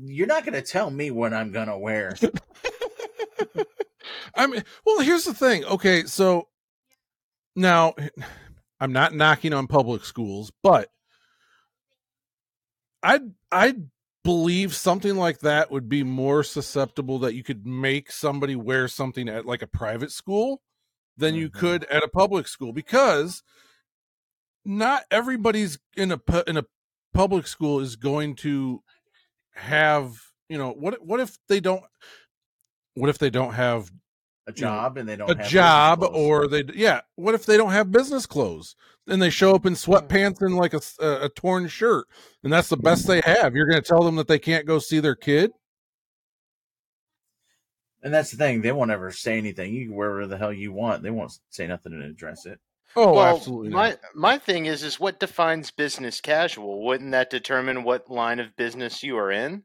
You're 0.00 0.26
not 0.26 0.44
gonna 0.44 0.62
tell 0.62 0.90
me 0.90 1.10
what 1.10 1.34
I'm 1.34 1.52
gonna 1.52 1.78
wear. 1.78 2.16
I 4.34 4.46
mean, 4.46 4.64
well, 4.86 5.00
here's 5.00 5.24
the 5.24 5.34
thing. 5.34 5.64
Okay, 5.64 6.04
so 6.04 6.48
now 7.56 7.94
I'm 8.80 8.92
not 8.92 9.14
knocking 9.14 9.52
on 9.52 9.66
public 9.66 10.04
schools, 10.04 10.50
but 10.62 10.88
I 13.02 13.20
I 13.50 13.74
believe 14.24 14.74
something 14.74 15.16
like 15.16 15.40
that 15.40 15.70
would 15.70 15.88
be 15.88 16.04
more 16.04 16.44
susceptible 16.44 17.18
that 17.20 17.34
you 17.34 17.42
could 17.42 17.66
make 17.66 18.10
somebody 18.12 18.54
wear 18.56 18.88
something 18.88 19.28
at 19.28 19.46
like 19.46 19.62
a 19.62 19.66
private 19.66 20.12
school 20.12 20.62
than 21.16 21.34
you 21.34 21.50
Mhm. 21.50 21.54
could 21.54 21.84
at 21.84 22.04
a 22.04 22.08
public 22.08 22.48
school 22.48 22.72
because 22.72 23.42
not 24.64 25.04
everybody's 25.10 25.78
in 25.96 26.12
a 26.12 26.20
in 26.46 26.56
a 26.56 26.64
public 27.12 27.46
school 27.46 27.80
is 27.80 27.96
going 27.96 28.34
to 28.36 28.82
have 29.54 30.20
you 30.48 30.58
know 30.58 30.70
what 30.70 31.04
what 31.04 31.20
if 31.20 31.36
they 31.48 31.60
don't 31.60 31.82
what 32.94 33.10
if 33.10 33.18
they 33.18 33.30
don't 33.30 33.54
have 33.54 33.90
A 34.46 34.52
job 34.52 34.96
and 34.96 35.08
they 35.08 35.16
don't 35.16 35.30
a 35.30 35.48
job 35.48 36.02
or 36.02 36.48
they 36.48 36.64
yeah 36.74 37.00
what 37.16 37.34
if 37.34 37.46
they 37.46 37.56
don't 37.56 37.72
have 37.72 37.92
business 37.92 38.26
clothes 38.26 38.76
and 39.06 39.20
they 39.20 39.30
show 39.30 39.54
up 39.54 39.66
in 39.66 39.74
hmm. 39.74 39.90
sweatpants 39.90 40.40
and 40.40 40.56
like 40.56 40.74
a 40.74 40.80
a 41.00 41.28
torn 41.30 41.68
shirt 41.68 42.06
and 42.44 42.52
that's 42.52 42.68
the 42.68 42.76
best 42.76 43.06
they 43.06 43.20
have 43.24 43.54
you're 43.54 43.68
going 43.68 43.82
to 43.82 43.88
tell 43.88 44.02
them 44.02 44.16
that 44.16 44.28
they 44.28 44.38
can't 44.38 44.66
go 44.66 44.78
see 44.78 45.00
their 45.00 45.16
kid 45.16 45.52
And 48.02 48.12
that's 48.12 48.32
the 48.32 48.36
thing; 48.36 48.62
they 48.62 48.72
won't 48.72 48.90
ever 48.90 49.12
say 49.12 49.38
anything. 49.38 49.72
You 49.72 49.86
can 49.86 49.94
wear 49.94 50.10
whatever 50.10 50.26
the 50.26 50.36
hell 50.36 50.52
you 50.52 50.72
want. 50.72 51.04
They 51.04 51.10
won't 51.10 51.38
say 51.50 51.68
nothing 51.68 51.92
and 51.92 52.02
address 52.02 52.46
it. 52.46 52.58
Oh 52.96 53.14
well, 53.14 53.36
absolutely 53.36 53.70
my 53.70 53.90
not. 53.90 53.98
my 54.14 54.38
thing 54.38 54.66
is 54.66 54.82
is 54.82 55.00
what 55.00 55.20
defines 55.20 55.70
business 55.70 56.20
casual? 56.20 56.84
Wouldn't 56.84 57.12
that 57.12 57.30
determine 57.30 57.84
what 57.84 58.10
line 58.10 58.40
of 58.40 58.56
business 58.56 59.02
you 59.02 59.16
are 59.16 59.30
in? 59.30 59.64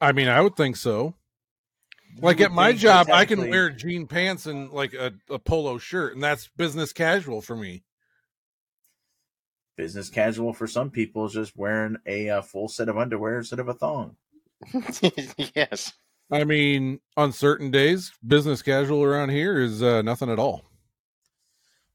I 0.00 0.12
mean 0.12 0.28
i 0.28 0.40
would 0.40 0.56
think 0.56 0.76
so. 0.76 1.14
Like 2.20 2.40
at 2.40 2.50
my 2.52 2.72
job 2.72 3.06
that 3.06 3.14
i 3.14 3.24
can 3.24 3.48
wear 3.48 3.70
jean 3.70 4.06
pants 4.06 4.46
and 4.46 4.70
like 4.70 4.94
a, 4.94 5.12
a 5.28 5.38
polo 5.38 5.78
shirt 5.78 6.14
and 6.14 6.22
that's 6.22 6.48
business 6.56 6.92
casual 6.92 7.40
for 7.40 7.56
me. 7.56 7.84
Business 9.76 10.10
casual 10.10 10.52
for 10.52 10.66
some 10.66 10.90
people 10.90 11.26
is 11.26 11.32
just 11.32 11.56
wearing 11.56 11.96
a, 12.06 12.28
uh 12.28 12.42
full 12.42 12.68
set 12.68 12.88
of 12.88 12.98
underwear 12.98 13.38
instead 13.38 13.60
of 13.60 13.68
a 13.68 13.74
thong. 13.74 14.16
yes. 15.54 15.92
I 16.30 16.44
mean 16.44 17.00
on 17.16 17.32
certain 17.32 17.70
days 17.70 18.12
business 18.26 18.62
casual 18.62 19.02
around 19.02 19.30
here 19.30 19.58
is 19.58 19.82
uh, 19.82 20.02
nothing 20.02 20.30
at 20.30 20.38
all 20.38 20.69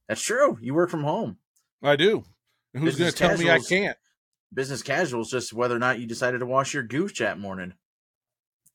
That's 0.07 0.21
true. 0.21 0.57
You 0.61 0.73
work 0.73 0.89
from 0.89 1.03
home. 1.03 1.37
i 1.83 1.95
do 1.95 2.23
And 2.73 2.83
who's 2.83 2.95
going 2.97 3.11
to 3.11 3.17
tell 3.17 3.37
me 3.37 3.49
i 3.49 3.59
can't 3.59 3.97
Business 4.53 4.83
casual 4.83 5.21
is 5.21 5.29
just 5.29 5.51
whether 5.53 5.75
or 5.75 5.79
not 5.79 5.99
you 5.99 6.05
decided 6.07 6.39
to 6.39 6.45
wash 6.45 6.73
your 6.73 6.83
gooch 6.83 7.19
that 7.19 7.37
morning. 7.37 7.73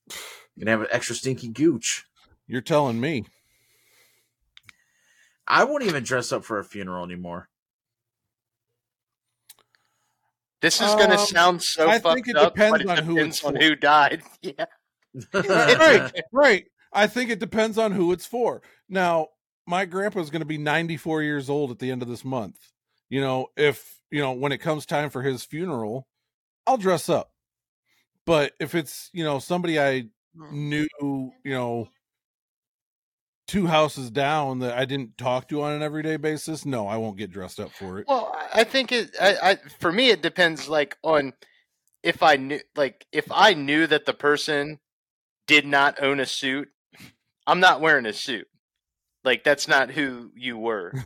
You 0.09 0.61
can 0.61 0.67
have 0.69 0.81
an 0.83 0.89
extra 0.91 1.15
stinky 1.15 1.49
gooch. 1.49 2.05
you're 2.47 2.61
telling 2.61 3.01
me 3.01 3.25
I 5.47 5.65
won't 5.65 5.85
even 5.85 6.03
dress 6.05 6.33
up 6.33 6.45
for 6.45 6.59
a 6.59 6.65
funeral 6.65 7.05
anymore. 7.05 7.49
this 10.61 10.81
is 10.81 10.95
going 10.97 11.11
to 11.11 11.19
Um, 11.19 11.27
sound 11.27 11.63
so 11.63 11.89
I 11.89 11.99
fucked 11.99 12.15
think 12.17 12.29
it 12.29 12.37
up 12.37 12.55
depends 12.55 12.73
but 12.73 12.81
it 12.83 12.89
on 12.99 13.05
who 13.05 13.15
depends 13.15 13.37
it's 13.39 13.45
on 13.45 13.57
who 13.57 13.75
died 13.77 14.23
yeah 14.43 14.65
right, 15.35 16.13
right. 16.33 16.67
I 16.93 17.07
think 17.09 17.31
it 17.31 17.41
depends 17.41 17.79
on 17.79 17.91
who 17.93 18.13
it's 18.13 18.27
for. 18.27 18.63
Now, 18.89 19.29
my 19.71 19.85
grandpa's 19.87 20.29
going 20.31 20.41
to 20.43 20.47
be 20.47 20.59
94 20.59 21.23
years 21.23 21.49
old 21.49 21.71
at 21.71 21.79
the 21.79 21.91
end 21.91 22.03
of 22.03 22.09
this 22.09 22.25
month. 22.25 22.59
You 23.09 23.21
know, 23.21 23.47
if, 23.57 24.01
you 24.11 24.21
know, 24.21 24.33
when 24.33 24.53
it 24.53 24.59
comes 24.59 24.85
time 24.85 25.09
for 25.11 25.23
his 25.23 25.45
funeral, 25.45 26.07
I'll 26.67 26.77
dress 26.77 27.09
up. 27.09 27.31
But 28.27 28.53
if 28.61 28.75
it's, 28.75 29.09
you 29.13 29.25
know, 29.25 29.39
somebody 29.39 29.81
I 29.81 30.07
knew, 30.35 30.87
you 31.01 31.33
know, 31.45 31.89
two 33.49 33.67
houses 33.67 34.11
down 34.11 34.61
that 34.61 34.77
I 34.79 34.85
didn't 34.85 35.19
talk 35.19 35.49
to 35.49 35.63
on 35.63 35.73
an 35.73 35.83
everyday 35.83 36.17
basis, 36.17 36.65
no, 36.65 36.87
I 36.87 36.99
won't 36.99 37.17
get 37.19 37.33
dressed 37.33 37.59
up 37.59 37.71
for 37.73 37.99
it. 37.99 38.07
Well, 38.09 38.33
I- 38.35 38.61
I 38.61 38.65
think 38.65 38.91
it. 38.91 39.15
I, 39.21 39.37
I 39.51 39.57
for 39.79 39.93
me, 39.93 40.11
it 40.11 40.23
depends. 40.23 40.69
Like 40.69 40.97
on 41.05 41.33
if 42.03 42.21
I 42.23 42.35
knew, 42.35 42.59
like 42.75 43.07
if 43.13 43.31
I 43.31 43.55
knew 43.55 43.87
that 43.87 44.05
the 44.05 44.13
person 44.13 44.81
did 45.47 45.65
not 45.67 46.03
own 46.03 46.19
a 46.19 46.27
suit, 46.27 46.69
I'm 47.47 47.61
not 47.61 47.81
wearing 47.81 48.07
a 48.07 48.13
suit. 48.13 48.49
Like 49.25 49.45
that's 49.45 49.69
not 49.69 49.91
who 49.91 50.31
you 50.35 50.59
were. 50.59 50.93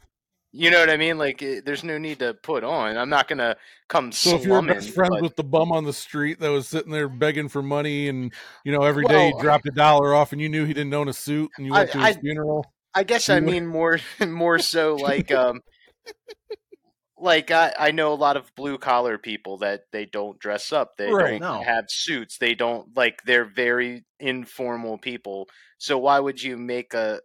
You 0.57 0.71
know 0.71 0.79
what 0.79 0.89
I 0.89 0.97
mean? 0.97 1.19
Like, 1.19 1.43
it, 1.43 1.67
there's 1.67 1.83
no 1.83 1.99
need 1.99 2.21
to 2.21 2.33
put 2.33 2.62
on. 2.62 2.97
I'm 2.97 3.09
not 3.09 3.27
gonna 3.27 3.57
come 3.89 4.12
So 4.12 4.37
if 4.37 4.43
you're 4.45 4.51
slumming. 4.53 4.75
best 4.77 4.91
friends 4.91 5.11
but- 5.11 5.23
with 5.23 5.35
the 5.35 5.43
bum 5.43 5.73
on 5.73 5.83
the 5.83 5.93
street 5.93 6.39
that 6.39 6.49
was 6.49 6.69
sitting 6.69 6.93
there 6.93 7.09
begging 7.09 7.49
for 7.49 7.61
money, 7.61 8.07
and 8.09 8.33
you 8.65 8.71
know 8.71 8.85
every 8.85 9.05
day 9.05 9.31
Well- 9.33 9.37
he 9.37 9.43
dropped 9.43 9.67
a 9.67 9.73
dollar 9.73 10.15
off, 10.15 10.31
and 10.31 10.41
you 10.41 10.49
knew 10.49 10.65
he 10.65 10.73
didn't 10.73 10.95
own 10.95 11.09
a 11.09 11.12
suit, 11.12 11.51
and 11.57 11.67
you 11.67 11.75
I- 11.75 11.79
went 11.79 11.91
to 11.91 11.99
his 11.99 12.17
I- 12.19 12.21
funeral. 12.21 12.65
I 12.95 13.03
guess 13.03 13.29
I 13.29 13.35
would- 13.41 13.43
mean 13.53 13.67
more 13.67 13.99
more 14.25 14.61
so 14.61 14.95
like 14.95 15.33
um 15.33 15.61
like 17.19 17.51
I, 17.51 17.73
I 17.77 17.91
know 17.91 18.12
a 18.12 18.15
lot 18.15 18.37
of 18.37 18.55
blue 18.55 18.79
collar 18.79 19.19
people 19.19 19.59
that 19.59 19.83
they 19.93 20.05
don't 20.07 20.39
dress 20.39 20.73
up. 20.73 20.97
They 20.97 21.11
Right. 21.11 21.41
don't 21.41 21.59
No. 21.59 21.62
have 21.65 21.87
suits. 21.89 22.39
They 22.39 22.55
don't 22.55 22.97
like 22.97 23.23
they're 23.25 23.45
very 23.45 24.05
informal 24.21 24.99
people. 24.99 25.49
So 25.79 25.99
why 25.99 26.21
would 26.21 26.41
you 26.43 26.57
make 26.57 26.95
a 26.95 27.17
a- 27.17 27.21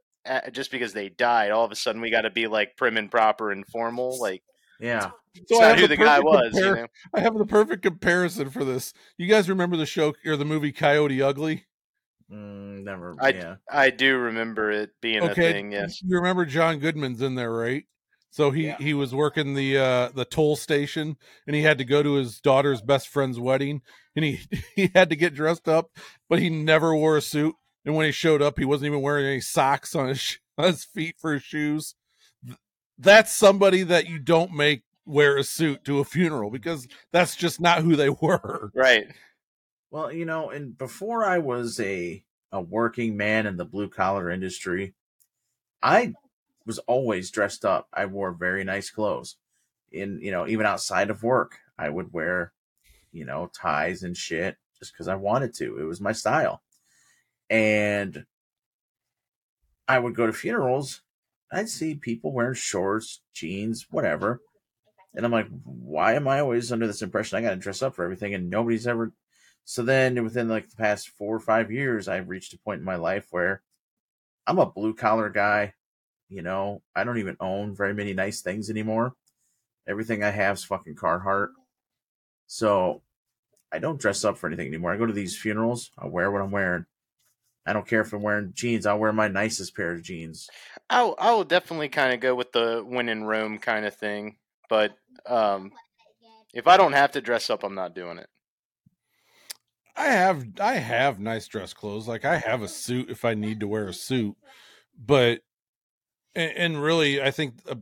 just 0.51 0.71
because 0.71 0.93
they 0.93 1.09
died, 1.09 1.51
all 1.51 1.65
of 1.65 1.71
a 1.71 1.75
sudden 1.75 2.01
we 2.01 2.09
got 2.11 2.21
to 2.21 2.29
be 2.29 2.47
like 2.47 2.75
prim 2.77 2.97
and 2.97 3.09
proper 3.11 3.51
and 3.51 3.65
formal? 3.67 4.19
Like 4.19 4.41
Yeah. 4.79 5.11
it's 5.35 5.49
So 5.49 5.57
I 5.57 5.61
not 5.61 5.69
have 5.71 5.79
who 5.79 5.81
the 5.87 5.95
the 5.95 5.97
guy 5.97 6.17
perfect 6.21 6.25
was. 6.25 6.53
compar- 6.53 6.65
You 6.67 6.75
know? 6.75 6.87
I 7.13 7.19
have 7.21 7.37
the 7.37 7.45
perfect 7.45 7.83
comparison 7.83 8.49
for 8.49 8.63
this. 8.65 8.93
You 9.17 9.27
guys 9.27 9.49
remember 9.49 9.77
the 9.77 9.85
show 9.85 10.13
or 10.25 10.35
the 10.37 10.45
movie 10.45 10.71
Coyote 10.71 11.21
Ugly? 11.21 11.65
Mm, 12.31 12.83
never. 12.83 13.15
I- 13.19 13.29
yeah. 13.29 13.55
I 13.71 13.89
do 13.89 14.17
remember 14.17 14.71
it 14.71 14.91
being 15.01 15.23
a 15.23 15.31
Okay, 15.31 15.51
thing. 15.53 15.71
Yes. 15.71 16.01
you 16.01 16.15
remember 16.17 16.45
John 16.45 16.79
Goodman's 16.79 17.21
in 17.21 17.35
there, 17.35 17.51
right? 17.51 17.85
So 18.31 18.51
he 18.51 18.65
Yeah. 18.67 18.77
he 18.77 18.93
was 18.93 19.15
working 19.15 19.55
the 19.55 19.77
uh 19.79 20.09
the 20.09 20.25
toll 20.25 20.55
station, 20.55 21.17
and 21.47 21.55
he 21.55 21.63
had 21.63 21.79
to 21.79 21.83
go 21.85 22.03
to 22.03 22.13
his 22.13 22.39
daughter's 22.39 22.79
best 22.83 23.07
friend's 23.07 23.39
wedding, 23.39 23.81
and 24.15 24.23
he 24.23 24.39
he 24.75 24.91
had 24.93 25.09
to 25.09 25.15
get 25.15 25.33
dressed 25.33 25.67
up, 25.67 25.89
but 26.29 26.37
he 26.37 26.49
never 26.51 26.95
wore 26.95 27.17
a 27.17 27.21
suit. 27.23 27.55
And 27.85 27.95
when 27.95 28.05
he 28.05 28.11
showed 28.11 28.41
up, 28.41 28.59
he 28.59 28.65
wasn't 28.65 28.87
even 28.87 29.01
wearing 29.01 29.25
any 29.25 29.41
socks 29.41 29.95
on 29.95 30.09
his 30.09 30.39
on 30.57 30.65
his 30.65 30.83
feet 30.83 31.15
for 31.17 31.33
his 31.33 31.43
shoes. 31.43 31.95
That's 32.97 33.33
somebody 33.33 33.83
that 33.83 34.09
you 34.09 34.19
don't 34.19 34.51
make 34.51 34.83
wear 35.05 35.37
a 35.37 35.43
suit 35.43 35.83
to 35.85 35.99
a 35.99 36.05
funeral 36.05 36.51
because 36.51 36.87
that's 37.11 37.35
just 37.35 37.59
not 37.59 37.81
who 37.81 37.95
they 37.95 38.09
were. 38.21 38.71
Right. 38.75 39.07
Well, 39.91 40.11
you 40.11 40.25
know, 40.25 40.49
and 40.49 40.77
before 40.77 41.25
I 41.25 41.39
was 41.39 41.79
a 41.79 42.23
a 42.51 42.61
working 42.61 43.15
man 43.15 43.45
in 43.45 43.57
the 43.57 43.65
blue 43.65 43.89
collar 43.89 44.29
industry, 44.29 44.93
I 45.81 46.13
was 46.65 46.79
always 46.79 47.31
dressed 47.31 47.65
up. 47.65 47.87
I 47.93 48.05
wore 48.05 48.31
very 48.31 48.63
nice 48.63 48.89
clothes. 48.89 49.37
In 49.91 50.19
you 50.21 50.31
know, 50.31 50.47
even 50.47 50.65
outside 50.65 51.09
of 51.09 51.23
work, 51.23 51.57
I 51.77 51.89
would 51.89 52.13
wear, 52.13 52.53
you 53.11 53.25
know, 53.25 53.49
ties 53.53 54.03
and 54.03 54.15
shit 54.15 54.57
just 54.77 54.93
because 54.93 55.07
I 55.07 55.15
wanted 55.15 55.53
to. 55.55 55.79
It 55.79 55.83
was 55.83 56.01
my 56.01 56.11
style. 56.11 56.61
And 57.49 58.25
I 59.87 59.99
would 59.99 60.15
go 60.15 60.27
to 60.27 60.33
funerals. 60.33 61.01
I'd 61.51 61.69
see 61.69 61.95
people 61.95 62.31
wearing 62.31 62.53
shorts, 62.53 63.21
jeans, 63.33 63.87
whatever. 63.89 64.41
And 65.15 65.25
I'm 65.25 65.31
like, 65.31 65.47
why 65.63 66.13
am 66.13 66.27
I 66.27 66.39
always 66.39 66.71
under 66.71 66.85
this 66.85 67.01
impression 67.01 67.37
I 67.37 67.41
got 67.41 67.49
to 67.51 67.55
dress 67.55 67.81
up 67.81 67.95
for 67.95 68.03
everything? 68.03 68.35
And 68.35 68.49
nobody's 68.49 68.85
ever 68.85 69.11
so 69.69 69.83
then 69.83 70.23
within 70.23 70.49
like 70.49 70.67
the 70.67 70.75
past 70.77 71.09
four 71.09 71.35
or 71.35 71.39
five 71.39 71.71
years, 71.71 72.07
I've 72.07 72.27
reached 72.27 72.53
a 72.53 72.57
point 72.57 72.79
in 72.79 72.85
my 72.85 72.95
life 72.95 73.27
where 73.29 73.61
I'm 74.47 74.57
a 74.57 74.65
blue 74.65 74.95
collar 74.95 75.29
guy. 75.29 75.75
You 76.27 76.41
know, 76.41 76.81
I 76.95 77.03
don't 77.03 77.19
even 77.19 77.37
own 77.39 77.75
very 77.75 77.93
many 77.93 78.15
nice 78.15 78.41
things 78.41 78.71
anymore. 78.71 79.13
Everything 79.87 80.23
I 80.23 80.31
have 80.31 80.57
is 80.57 80.63
fucking 80.63 80.95
Carhartt. 80.95 81.49
So 82.47 83.03
I 83.71 83.77
don't 83.77 83.99
dress 83.99 84.25
up 84.25 84.39
for 84.39 84.47
anything 84.47 84.67
anymore. 84.69 84.91
I 84.91 84.97
go 84.97 85.05
to 85.05 85.13
these 85.13 85.37
funerals, 85.37 85.91
I 85.99 86.07
wear 86.07 86.31
what 86.31 86.41
I'm 86.41 86.49
wearing. 86.49 86.87
I 87.69 87.73
don't 87.73 87.87
care 87.87 88.01
if 88.01 88.11
I'm 88.13 88.23
wearing 88.23 88.53
jeans, 88.55 88.85
I'll 88.85 88.97
wear 88.97 89.13
my 89.13 89.27
nicest 89.27 89.75
pair 89.75 89.93
of 89.93 90.01
jeans. 90.01 90.49
I 90.89 91.03
I 91.03 91.31
will 91.31 91.43
definitely 91.43 91.89
kind 91.89 92.13
of 92.13 92.19
go 92.19 92.33
with 92.33 92.51
the 92.51 92.83
when 92.85 93.09
in 93.09 93.23
Rome 93.23 93.59
kind 93.59 93.85
of 93.85 93.95
thing, 93.95 94.37
but 94.69 94.93
um, 95.27 95.71
if 96.53 96.67
I 96.67 96.77
don't 96.77 96.93
have 96.93 97.11
to 97.11 97.21
dress 97.21 97.49
up, 97.49 97.63
I'm 97.63 97.75
not 97.75 97.93
doing 97.93 98.17
it. 98.17 98.27
I 99.95 100.07
have 100.07 100.45
I 100.59 100.75
have 100.75 101.19
nice 101.19 101.47
dress 101.47 101.73
clothes. 101.73 102.07
Like 102.07 102.25
I 102.25 102.37
have 102.37 102.61
a 102.61 102.67
suit 102.67 103.09
if 103.09 103.25
I 103.25 103.33
need 103.33 103.59
to 103.59 103.67
wear 103.67 103.87
a 103.87 103.93
suit, 103.93 104.35
but 104.97 105.41
and, 106.33 106.51
and 106.55 106.81
really, 106.81 107.21
I 107.21 107.31
think 107.31 107.55
uh, 107.69 107.75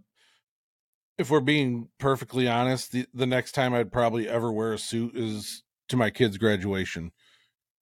if 1.18 1.30
we're 1.30 1.40
being 1.40 1.90
perfectly 2.00 2.48
honest, 2.48 2.92
the 2.92 3.06
the 3.14 3.28
next 3.28 3.54
time 3.54 3.74
I'd 3.74 3.92
probably 3.92 4.28
ever 4.28 4.52
wear 4.52 4.74
a 4.74 4.78
suit 4.80 5.16
is 5.16 5.64
to 5.90 5.98
my 5.98 6.10
kid's 6.10 6.38
graduation. 6.38 7.12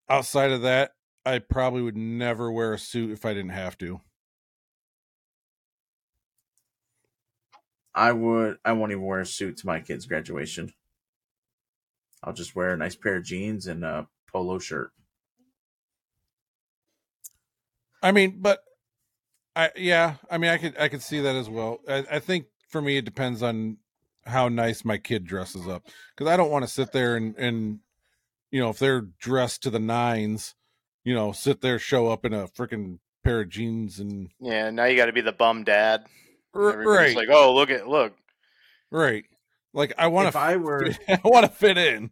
Outside 0.10 0.52
of 0.52 0.62
that, 0.62 0.92
I 1.26 1.40
probably 1.40 1.82
would 1.82 1.98
never 1.98 2.52
wear 2.52 2.74
a 2.74 2.80
suit 2.80 3.12
if 3.12 3.26
I 3.26 3.34
didn't 3.34 3.50
have 3.50 3.78
to. 3.80 4.02
I 7.96 8.12
would 8.12 8.58
I 8.66 8.74
won't 8.74 8.92
even 8.92 9.04
wear 9.04 9.22
a 9.22 9.26
suit 9.26 9.58
to 9.58 9.68
my 9.68 9.80
kid's 9.80 10.06
graduation. 10.06 10.74
I'll 12.24 12.34
just 12.34 12.56
wear 12.56 12.74
a 12.74 12.78
nice 12.78 12.96
pair 12.96 13.18
of 13.18 13.24
jeans 13.24 13.68
and 13.68 13.86
a 13.86 14.08
polo 14.28 14.60
shirt. 14.60 14.92
I 18.04 18.12
mean, 18.12 18.40
but 18.42 18.60
I 19.56 19.72
yeah, 19.78 20.16
I 20.30 20.38
mean, 20.38 20.52
I 20.52 20.58
could 20.58 20.78
I 20.78 20.90
could 20.90 21.02
see 21.02 21.22
that 21.22 21.36
as 21.36 21.50
well. 21.50 21.80
I, 21.88 22.06
I 22.12 22.20
think 22.20 22.48
for 22.68 22.82
me, 22.82 22.98
it 22.98 23.06
depends 23.06 23.42
on 23.42 23.78
how 24.26 24.50
nice 24.50 24.84
my 24.84 24.98
kid 24.98 25.24
dresses 25.24 25.68
up 25.68 25.86
because 26.16 26.32
I 26.32 26.36
don't 26.36 26.52
want 26.52 26.66
to 26.66 26.72
sit 26.72 26.92
there 26.92 27.16
and 27.16 27.36
and 27.38 27.80
you 28.52 28.60
know 28.60 28.70
if 28.70 28.80
they're 28.80 29.02
dressed 29.02 29.64
to 29.64 29.70
the 29.70 29.80
nines, 29.80 30.54
you 31.06 31.14
know, 31.14 31.32
sit 31.32 31.62
there 31.62 31.80
show 31.80 32.10
up 32.10 32.26
in 32.26 32.34
a 32.34 32.48
freaking 32.50 33.00
pair 33.24 33.42
of 33.42 33.50
jeans 33.50 34.00
and 34.00 34.30
Yeah, 34.42 34.70
now 34.72 34.86
you 34.86 34.98
got 34.98 35.06
to 35.06 35.14
be 35.14 35.22
the 35.22 35.32
bum 35.32 35.64
dad. 35.64 36.06
Everybody's 36.54 36.88
right, 36.88 37.16
like, 37.16 37.30
oh, 37.30 37.54
look 37.54 37.70
at 37.70 37.88
look. 37.88 38.14
right. 38.92 39.24
Like 39.74 39.94
I 39.98 40.08
want 40.08 40.28
if 40.30 40.34
to, 40.34 40.40
I 40.40 40.56
were 40.56 40.90
I 41.08 41.20
want 41.24 41.46
to 41.46 41.52
fit 41.52 41.78
in. 41.78 42.12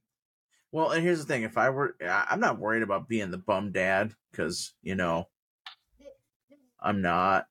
well, 0.72 0.92
and 0.92 1.02
here's 1.04 1.20
the 1.20 1.26
thing: 1.26 1.44
if 1.44 1.58
I 1.58 1.70
were, 1.70 1.96
I'm 2.06 2.40
not 2.42 2.60
worried 2.60 2.84
about 2.84 3.08
being 3.08 3.32
the 3.32 3.38
bum 3.38 3.72
dad 3.72 4.14
because 4.32 4.74
you 4.82 4.96
know, 4.96 5.30
I'm 6.80 7.02
not. 7.02 7.48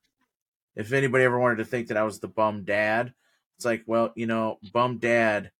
If 0.75 0.93
anybody 0.93 1.23
ever 1.23 1.39
wanted 1.39 1.57
to 1.57 1.65
think 1.65 1.87
that 1.87 1.97
I 1.97 2.03
was 2.03 2.19
the 2.19 2.27
bum 2.27 2.63
dad, 2.63 3.13
it's 3.57 3.65
like, 3.65 3.83
well, 3.87 4.11
you 4.15 4.27
know, 4.27 4.59
bum 4.71 4.97
dad 4.99 5.51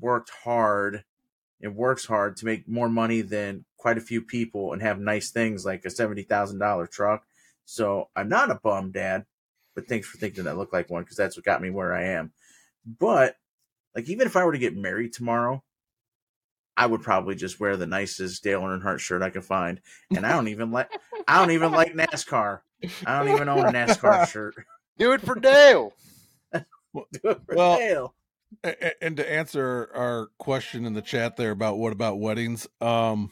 worked 0.00 0.30
hard 0.30 1.04
and 1.60 1.74
works 1.74 2.04
hard 2.06 2.36
to 2.36 2.44
make 2.44 2.68
more 2.68 2.88
money 2.88 3.20
than 3.20 3.64
quite 3.78 3.96
a 3.96 4.02
few 4.02 4.20
people 4.20 4.72
and 4.74 4.82
have 4.82 4.98
nice 5.00 5.30
things 5.30 5.64
like 5.64 5.84
a 5.86 5.90
seventy 5.90 6.22
thousand 6.22 6.58
dollar 6.58 6.86
truck. 6.86 7.24
So 7.64 8.08
I'm 8.14 8.28
not 8.28 8.50
a 8.50 8.56
bum 8.62 8.90
dad, 8.92 9.24
but 9.74 9.88
thanks 9.88 10.06
for 10.06 10.18
thinking 10.18 10.44
that 10.44 10.50
I 10.50 10.54
look 10.54 10.72
like 10.72 10.90
one 10.90 11.02
because 11.04 11.16
that's 11.16 11.36
what 11.36 11.44
got 11.46 11.62
me 11.62 11.70
where 11.70 11.94
I 11.94 12.04
am. 12.08 12.32
But 12.86 13.36
like, 13.94 14.08
even 14.08 14.26
if 14.26 14.36
I 14.36 14.44
were 14.44 14.52
to 14.52 14.58
get 14.58 14.76
married 14.76 15.12
tomorrow, 15.12 15.62
I 16.76 16.86
would 16.86 17.02
probably 17.02 17.34
just 17.34 17.58
wear 17.58 17.76
the 17.76 17.86
nicest 17.86 18.42
Dale 18.44 18.60
Earnhardt 18.60 19.00
shirt 19.00 19.22
I 19.22 19.30
could 19.30 19.44
find, 19.44 19.80
and 20.14 20.24
I 20.26 20.32
don't 20.32 20.48
even 20.48 20.70
like 20.70 20.90
I 21.26 21.38
don't 21.38 21.50
even 21.52 21.72
like 21.72 21.92
NASCAR. 21.94 22.60
I 23.04 23.18
don't 23.18 23.34
even 23.34 23.48
own 23.48 23.66
a 23.66 23.72
NASCAR 23.72 24.26
shirt. 24.30 24.54
Do 24.98 25.12
it 25.12 25.20
for 25.20 25.34
Dale. 25.34 25.92
Do 26.52 26.62
it 27.24 27.40
for 27.46 27.54
Well, 27.54 27.76
Dale. 27.78 28.14
A- 28.64 28.86
a- 28.86 29.04
And 29.04 29.16
to 29.18 29.30
answer 29.30 29.90
our 29.94 30.28
question 30.38 30.84
in 30.86 30.94
the 30.94 31.02
chat 31.02 31.36
there 31.36 31.50
about 31.50 31.78
what 31.78 31.92
about 31.92 32.18
weddings, 32.20 32.66
um, 32.80 33.30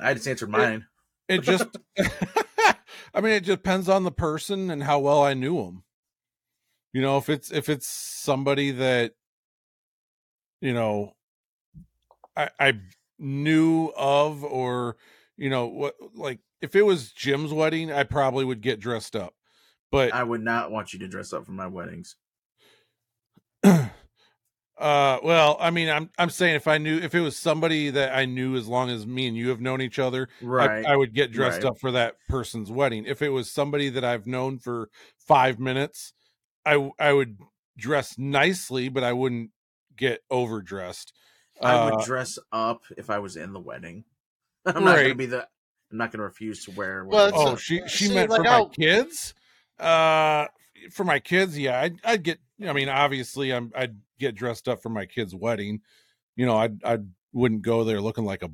I 0.00 0.14
just 0.14 0.28
answered 0.28 0.50
mine. 0.50 0.86
it 1.28 1.38
just 1.42 1.66
i 3.14 3.20
mean 3.20 3.32
it 3.32 3.44
depends 3.44 3.88
on 3.88 4.04
the 4.04 4.10
person 4.10 4.70
and 4.70 4.82
how 4.82 4.98
well 4.98 5.22
i 5.22 5.34
knew 5.34 5.64
them 5.64 5.84
you 6.92 7.00
know 7.00 7.16
if 7.16 7.28
it's 7.28 7.50
if 7.50 7.68
it's 7.68 7.86
somebody 7.86 8.70
that 8.70 9.12
you 10.60 10.72
know 10.72 11.12
i 12.36 12.48
i 12.58 12.74
knew 13.18 13.92
of 13.96 14.44
or 14.44 14.96
you 15.36 15.50
know 15.50 15.66
what 15.66 15.94
like 16.14 16.40
if 16.60 16.74
it 16.74 16.82
was 16.82 17.12
jim's 17.12 17.52
wedding 17.52 17.92
i 17.92 18.02
probably 18.02 18.44
would 18.44 18.60
get 18.60 18.80
dressed 18.80 19.16
up 19.16 19.34
but 19.90 20.14
I 20.14 20.22
would 20.22 20.42
not 20.42 20.70
want 20.70 20.92
you 20.92 20.98
to 21.00 21.08
dress 21.08 21.32
up 21.32 21.44
for 21.44 21.52
my 21.52 21.66
weddings. 21.66 22.16
uh 24.80 25.18
well 25.22 25.56
i 25.60 25.70
mean 25.70 25.88
i'm 25.90 26.08
i'm 26.18 26.30
saying 26.30 26.54
if 26.56 26.66
i 26.66 26.78
knew 26.78 26.96
if 26.98 27.14
it 27.14 27.20
was 27.20 27.36
somebody 27.38 27.90
that 27.90 28.14
i 28.16 28.24
knew 28.24 28.56
as 28.56 28.66
long 28.66 28.88
as 28.88 29.06
me 29.06 29.26
and 29.28 29.36
you 29.36 29.50
have 29.50 29.60
known 29.60 29.80
each 29.82 29.98
other 29.98 30.28
Right. 30.40 30.84
I, 30.86 30.92
I 30.92 30.96
would 30.96 31.12
get 31.12 31.30
dressed 31.32 31.62
right. 31.62 31.66
up 31.70 31.78
for 31.78 31.90
that 31.92 32.14
person's 32.30 32.70
wedding. 32.70 33.04
If 33.06 33.20
it 33.20 33.28
was 33.28 33.50
somebody 33.50 33.90
that 33.90 34.04
I've 34.04 34.26
known 34.26 34.58
for 34.58 34.88
five 35.18 35.58
minutes, 35.60 36.12
I 36.64 36.90
I 36.98 37.12
would 37.12 37.38
dress 37.76 38.16
nicely, 38.18 38.88
but 38.88 39.04
I 39.04 39.12
wouldn't 39.12 39.50
get 39.96 40.22
overdressed. 40.30 41.12
I 41.60 41.84
would 41.84 41.94
Uh, 42.00 42.04
dress 42.04 42.38
up 42.50 42.82
if 42.96 43.10
I 43.10 43.18
was 43.18 43.36
in 43.36 43.52
the 43.52 43.60
wedding. 43.60 44.04
I'm 44.66 44.82
not 44.84 44.94
Right. 44.96 45.02
gonna 45.02 45.14
be 45.14 45.26
the. 45.26 45.46
I'm 45.92 45.98
not 45.98 46.10
gonna 46.12 46.24
refuse 46.24 46.64
to 46.64 46.70
wear. 46.70 47.04
Well, 47.04 47.30
oh, 47.34 47.56
say. 47.56 47.82
she 47.82 47.88
she 47.88 48.04
see, 48.06 48.14
meant 48.14 48.30
like, 48.30 48.38
for 48.38 48.44
my 48.44 48.50
I'll- 48.50 48.68
kids. 48.70 49.34
Uh, 49.78 50.46
for 50.92 51.04
my 51.04 51.18
kids, 51.20 51.58
yeah, 51.58 51.80
I'd, 51.80 51.98
I'd 52.04 52.22
get. 52.22 52.38
I 52.66 52.72
mean, 52.72 52.88
obviously, 52.88 53.52
I'm 53.52 53.72
I'd 53.74 53.96
get 54.18 54.34
dressed 54.34 54.68
up 54.68 54.82
for 54.82 54.88
my 54.90 55.06
kid's 55.06 55.34
wedding. 55.34 55.80
You 56.36 56.46
know, 56.46 56.56
I 56.56 56.70
I 56.84 56.98
wouldn't 57.32 57.62
go 57.62 57.84
there 57.84 58.00
looking 58.00 58.24
like 58.24 58.42
a 58.42 58.50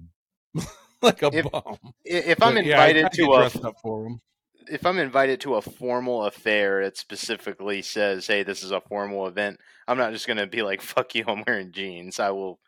like 1.02 1.22
a 1.22 1.30
If- 1.32 1.50
bum. 1.50 1.62
I- 1.64 1.92
If 2.04 2.42
I'm 2.42 2.54
But, 2.54 2.64
yeah, 2.66 2.80
I'd- 2.80 2.98
invited 2.98 3.04
I'd 3.06 3.12
get 3.12 3.24
to 3.24 3.32
a 3.32 3.38
dressed 3.38 3.64
up 3.64 3.76
for 3.82 4.04
them. 4.04 4.20
if 4.68 4.84
I'm 4.86 4.98
invited 4.98 5.40
to 5.42 5.54
a 5.56 5.62
formal 5.62 6.24
affair, 6.24 6.80
it 6.80 6.96
specifically 6.96 7.82
says, 7.82 8.26
"Hey, 8.26 8.42
this 8.42 8.62
is 8.62 8.70
a 8.72 8.80
formal 8.80 9.26
event." 9.26 9.58
I'm 9.88 9.98
not 9.98 10.12
just 10.12 10.26
gonna 10.26 10.46
be 10.46 10.62
like, 10.62 10.80
"Fuck 10.82 11.14
you," 11.14 11.24
I'm 11.26 11.44
wearing 11.46 11.72
jeans. 11.72 12.18
I 12.20 12.30
will. 12.30 12.58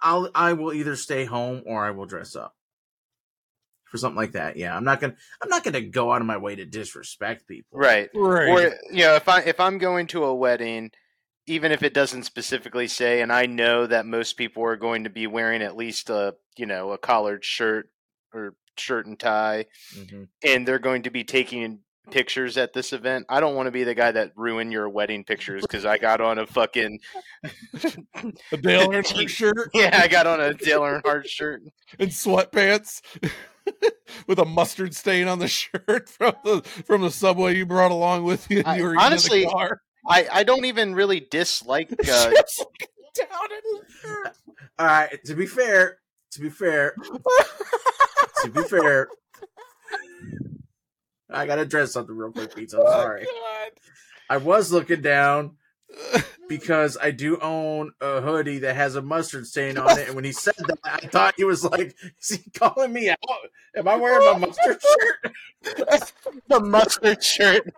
I'll 0.00 0.30
I 0.34 0.52
will 0.52 0.72
either 0.72 0.94
stay 0.96 1.24
home 1.24 1.62
or 1.66 1.84
I 1.84 1.90
will 1.90 2.06
dress 2.06 2.36
up 2.36 2.54
for 3.90 3.98
something 3.98 4.16
like 4.16 4.32
that. 4.32 4.56
Yeah, 4.56 4.76
I'm 4.76 4.84
not 4.84 5.00
gonna 5.00 5.16
I'm 5.42 5.48
not 5.48 5.64
gonna 5.64 5.80
go 5.80 6.12
out 6.12 6.20
of 6.20 6.26
my 6.26 6.36
way 6.36 6.54
to 6.56 6.64
disrespect 6.64 7.46
people. 7.46 7.78
Right. 7.78 8.08
Right. 8.14 8.48
Or 8.48 8.60
you 8.90 9.04
know, 9.04 9.14
if 9.14 9.28
I 9.28 9.40
if 9.42 9.60
I'm 9.60 9.78
going 9.78 10.06
to 10.08 10.24
a 10.24 10.34
wedding, 10.34 10.90
even 11.46 11.72
if 11.72 11.82
it 11.82 11.94
doesn't 11.94 12.24
specifically 12.24 12.88
say, 12.88 13.22
and 13.22 13.32
I 13.32 13.46
know 13.46 13.86
that 13.86 14.06
most 14.06 14.34
people 14.36 14.64
are 14.64 14.76
going 14.76 15.04
to 15.04 15.10
be 15.10 15.26
wearing 15.26 15.62
at 15.62 15.76
least 15.76 16.10
a 16.10 16.34
you 16.56 16.66
know 16.66 16.92
a 16.92 16.98
collared 16.98 17.44
shirt 17.44 17.90
or 18.32 18.54
shirt 18.76 19.06
and 19.06 19.18
tie, 19.18 19.66
hmm 19.94 20.24
and 20.44 20.66
they're 20.68 20.78
going 20.78 21.02
to 21.02 21.10
be 21.10 21.24
taking 21.24 21.80
pictures 22.10 22.56
at 22.56 22.72
this 22.72 22.92
event. 22.92 23.26
I 23.28 23.40
don't 23.40 23.54
want 23.54 23.66
to 23.66 23.70
be 23.70 23.84
the 23.84 23.94
guy 23.94 24.10
that 24.12 24.32
ruin 24.36 24.72
your 24.72 24.88
wedding 24.88 25.24
pictures 25.24 25.62
because 25.62 25.84
I 25.84 25.98
got 25.98 26.20
on 26.20 26.38
a 26.38 26.46
fucking 26.46 27.00
a 28.52 28.56
Dale 28.56 28.88
Earnhardt 28.90 29.28
shirt 29.28 29.70
yeah, 29.74 30.00
I 30.02 30.08
got 30.08 30.26
on 30.26 30.40
a 30.40 30.54
Dale 30.54 30.80
Earnhardt 30.80 31.26
shirt. 31.26 31.62
and 31.98 32.08
sweatpants 32.10 33.02
with 34.26 34.38
a 34.38 34.44
mustard 34.44 34.94
stain 34.94 35.28
on 35.28 35.38
the 35.38 35.48
shirt 35.48 36.08
from 36.08 36.34
the 36.44 36.62
from 36.86 37.02
the 37.02 37.10
subway 37.10 37.56
you 37.56 37.66
brought 37.66 37.90
along 37.90 38.24
with 38.24 38.50
you. 38.50 38.62
I- 38.64 38.78
you 38.78 38.84
were 38.84 38.96
honestly, 38.98 39.44
the 39.44 39.50
car. 39.50 39.80
I 40.06 40.26
I 40.32 40.42
don't 40.44 40.64
even 40.64 40.94
really 40.94 41.20
dislike. 41.20 41.90
Uh, 42.08 42.30
down 43.14 43.28
at. 43.30 44.34
All 44.78 44.86
right. 44.86 45.24
To 45.24 45.34
be 45.34 45.46
fair, 45.46 45.98
to 46.32 46.40
be 46.40 46.50
fair, 46.50 46.94
to 48.42 48.48
be 48.50 48.62
fair, 48.62 49.08
I 51.30 51.46
gotta 51.46 51.62
address 51.62 51.92
something 51.92 52.16
real 52.16 52.30
quick, 52.32 52.54
Pizza. 52.54 52.78
I'm 52.78 52.86
sorry. 52.92 53.26
Oh, 53.28 53.68
I 54.30 54.36
was 54.36 54.70
looking 54.72 55.00
down 55.02 55.56
because 56.48 56.96
I 57.00 57.10
do 57.10 57.38
own 57.40 57.92
a 58.00 58.20
hoodie 58.20 58.58
that 58.60 58.76
has 58.76 58.96
a 58.96 59.02
mustard 59.02 59.46
stain 59.46 59.78
on 59.78 59.98
it, 59.98 60.06
and 60.06 60.14
when 60.14 60.24
he 60.24 60.32
said 60.32 60.54
that, 60.58 60.78
I 60.84 61.06
thought 61.06 61.34
he 61.36 61.44
was 61.44 61.64
like, 61.64 61.94
"Is 62.20 62.40
he 62.42 62.50
calling 62.50 62.92
me 62.92 63.10
out? 63.10 63.18
Am 63.76 63.88
I 63.88 63.96
wearing 63.96 64.32
my 64.32 64.38
mustard 64.46 64.80
shirt?" 64.80 65.34
the 66.48 66.60
mustard 66.60 67.22
shirt. 67.22 67.74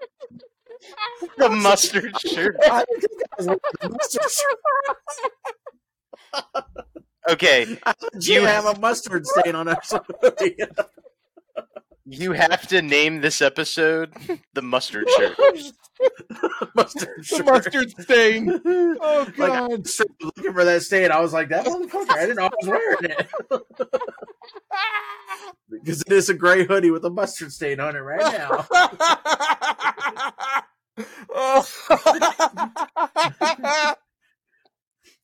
The 1.39 1.49
mustard 1.51 2.19
shirt. 2.21 2.57
I 2.65 2.85
didn't 2.85 3.01
think 3.01 3.23
I 3.23 3.37
was 3.37 3.47
wearing 3.47 3.61
the 3.81 3.89
mustard 3.91 4.31
shirt. 4.31 4.59
Okay, 7.29 7.79
I 7.85 7.95
legit 8.15 8.43
have 8.43 8.65
a 8.65 8.79
mustard 8.81 9.27
stain 9.27 9.55
on 9.55 9.67
that 9.67 9.85
hoodie. 10.23 10.57
You 12.13 12.33
have 12.33 12.67
to 12.69 12.83
name 12.83 13.21
this 13.21 13.41
episode 13.41 14.13
the 14.55 14.63
mustard 14.63 15.09
shirt. 15.11 15.37
mustard 16.75 17.25
the 17.31 17.43
mustard 17.45 17.91
stain. 18.01 18.61
Oh 19.03 19.27
Like 19.39 19.51
I 19.53 19.69
god. 19.69 19.81
was 19.83 19.93
straight 19.95 20.11
looking 20.23 20.53
for 20.53 20.65
that 20.65 20.83
stain. 20.83 21.11
I 21.13 21.21
was 21.21 21.33
like, 21.33 21.49
that 21.51 21.67
motherfucker. 21.67 22.11
I 22.11 22.21
didn't 22.21 22.37
know 22.37 22.47
I 22.47 22.51
was 22.61 22.69
wearing 22.69 22.99
it. 23.03 23.29
because 25.71 26.01
it 26.03 26.13
is 26.13 26.29
a 26.31 26.35
gray 26.35 26.65
hoodie 26.65 26.91
with 26.91 27.05
a 27.05 27.11
mustard 27.11 27.53
stain 27.53 27.81
on 27.81 27.97
it 27.97 28.01
right 28.01 28.21
now. 28.21 28.67
oh. 31.35 31.67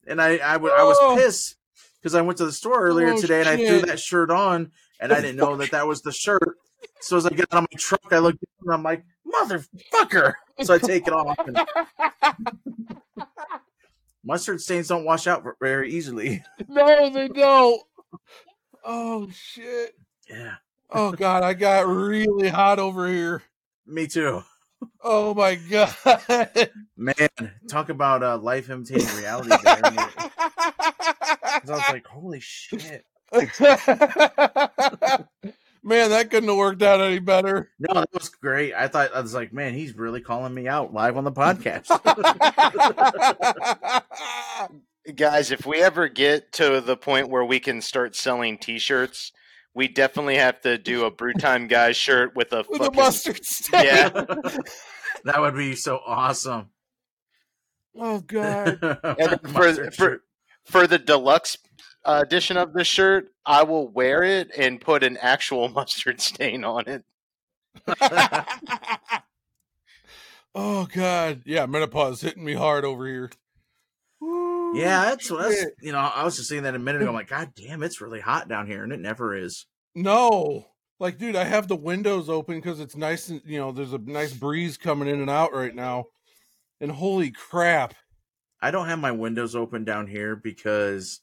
And 0.08 0.22
I, 0.22 0.38
I, 0.38 0.52
w- 0.54 0.72
I 0.72 0.84
was 0.84 0.96
Oh. 1.00 1.16
pissed 1.16 1.56
because 2.00 2.14
I 2.14 2.20
went 2.22 2.38
to 2.38 2.46
the 2.46 2.52
store 2.52 2.80
earlier 2.80 3.08
Oh, 3.14 3.20
today 3.20 3.40
and 3.40 3.48
I 3.48 3.56
threw 3.56 3.80
that 3.82 3.98
shirt 3.98 4.30
on 4.30 4.70
and 5.00 5.12
I 5.12 5.20
didn't 5.20 5.36
know 5.36 5.56
that 5.56 5.72
that 5.72 5.86
was 5.86 6.02
the 6.02 6.12
shirt. 6.12 6.56
So 7.00 7.16
as 7.16 7.26
I 7.26 7.30
get 7.30 7.46
out 7.52 7.64
of 7.64 7.68
my 7.70 7.78
truck, 7.78 8.00
I 8.10 8.18
look 8.18 8.34
down 8.34 8.48
and 8.62 8.72
I'm 8.74 8.82
like, 8.82 9.04
motherfucker. 9.26 10.34
So 10.62 10.74
I 10.74 10.78
take 10.78 11.06
it 11.06 11.12
off. 11.12 11.36
And 11.46 11.58
mustard 14.24 14.60
stains 14.60 14.88
don't 14.88 15.04
wash 15.04 15.26
out 15.26 15.44
very 15.60 15.92
easily. 15.92 16.42
no, 16.68 17.10
they 17.10 17.28
don't. 17.28 17.82
Oh 18.84 19.28
shit. 19.30 19.94
Yeah, 20.28 20.54
Oh 20.90 21.12
god, 21.12 21.42
I 21.42 21.54
got 21.54 21.86
really 21.86 22.48
hot 22.48 22.78
over 22.78 23.08
here. 23.08 23.42
me 23.86 24.06
too. 24.06 24.42
Oh 25.02 25.34
my 25.34 25.54
god. 25.54 25.94
Man, 26.96 27.14
talk 27.68 27.88
about 27.88 28.22
uh, 28.22 28.38
life 28.38 28.70
imitating 28.70 29.06
reality 29.16 29.50
there. 29.62 29.80
I 30.28 31.60
was 31.66 31.82
like, 31.88 32.06
holy 32.06 32.40
shit. 32.40 33.04
Man, 35.86 36.10
that 36.10 36.30
couldn't 36.32 36.48
have 36.48 36.58
worked 36.58 36.82
out 36.82 37.00
any 37.00 37.20
better. 37.20 37.70
No, 37.78 37.94
that 37.94 38.12
was 38.12 38.28
great. 38.28 38.74
I 38.74 38.88
thought 38.88 39.14
I 39.14 39.20
was 39.20 39.34
like, 39.34 39.52
man, 39.52 39.72
he's 39.72 39.94
really 39.96 40.20
calling 40.20 40.52
me 40.52 40.66
out 40.66 40.92
live 40.92 41.16
on 41.16 41.22
the 41.22 41.30
podcast. 41.30 41.86
Guys, 45.14 45.52
if 45.52 45.64
we 45.64 45.80
ever 45.80 46.08
get 46.08 46.50
to 46.54 46.80
the 46.80 46.96
point 46.96 47.28
where 47.28 47.44
we 47.44 47.60
can 47.60 47.80
start 47.80 48.16
selling 48.16 48.58
T-shirts, 48.58 49.30
we 49.74 49.86
definitely 49.86 50.38
have 50.38 50.60
to 50.62 50.76
do 50.76 51.04
a 51.04 51.10
Brew 51.12 51.34
Time 51.34 51.68
guy 51.68 51.92
shirt 51.92 52.34
with 52.34 52.52
a 52.52 52.64
With 52.68 52.80
a 52.80 52.90
mustard 52.90 53.44
stain. 53.44 53.84
yeah. 53.84 54.08
that 55.24 55.40
would 55.40 55.54
be 55.54 55.76
so 55.76 56.00
awesome. 56.04 56.70
Oh 57.94 58.18
god. 58.18 58.80
And 59.20 59.40
for, 59.52 59.90
for 59.92 60.22
for 60.64 60.86
the 60.88 60.98
deluxe 60.98 61.56
edition 62.06 62.56
of 62.56 62.72
this 62.72 62.86
shirt, 62.86 63.32
I 63.44 63.62
will 63.62 63.88
wear 63.88 64.22
it 64.22 64.50
and 64.56 64.80
put 64.80 65.02
an 65.02 65.16
actual 65.18 65.68
mustard 65.74 66.20
stain 66.20 66.64
on 66.64 66.84
it. 66.86 67.04
oh 70.54 70.88
god. 70.92 71.42
Yeah, 71.44 71.66
menopause 71.66 72.20
hitting 72.20 72.44
me 72.44 72.54
hard 72.54 72.84
over 72.84 73.06
here. 73.06 73.30
yeah, 74.74 75.04
that's 75.06 75.30
what 75.30 75.42
that's, 75.42 75.60
Shit. 75.60 75.74
you 75.82 75.92
know. 75.92 75.98
I 75.98 76.24
was 76.24 76.36
just 76.36 76.48
saying 76.48 76.62
that 76.62 76.74
a 76.74 76.78
minute 76.78 77.02
ago. 77.02 77.10
I'm 77.10 77.14
like, 77.14 77.28
God 77.28 77.52
damn, 77.54 77.82
it's 77.82 78.00
really 78.00 78.20
hot 78.20 78.48
down 78.48 78.66
here, 78.66 78.82
and 78.82 78.92
it 78.92 79.00
never 79.00 79.36
is. 79.36 79.66
No. 79.94 80.66
Like, 80.98 81.18
dude, 81.18 81.36
I 81.36 81.44
have 81.44 81.68
the 81.68 81.76
windows 81.76 82.30
open 82.30 82.56
because 82.56 82.80
it's 82.80 82.96
nice 82.96 83.28
and 83.28 83.42
you 83.44 83.58
know, 83.58 83.70
there's 83.72 83.92
a 83.92 83.98
nice 83.98 84.32
breeze 84.32 84.78
coming 84.78 85.08
in 85.08 85.20
and 85.20 85.30
out 85.30 85.52
right 85.52 85.74
now. 85.74 86.06
And 86.80 86.90
holy 86.90 87.30
crap. 87.30 87.94
I 88.60 88.70
don't 88.70 88.88
have 88.88 88.98
my 88.98 89.12
windows 89.12 89.54
open 89.54 89.84
down 89.84 90.06
here 90.06 90.36
because 90.36 91.20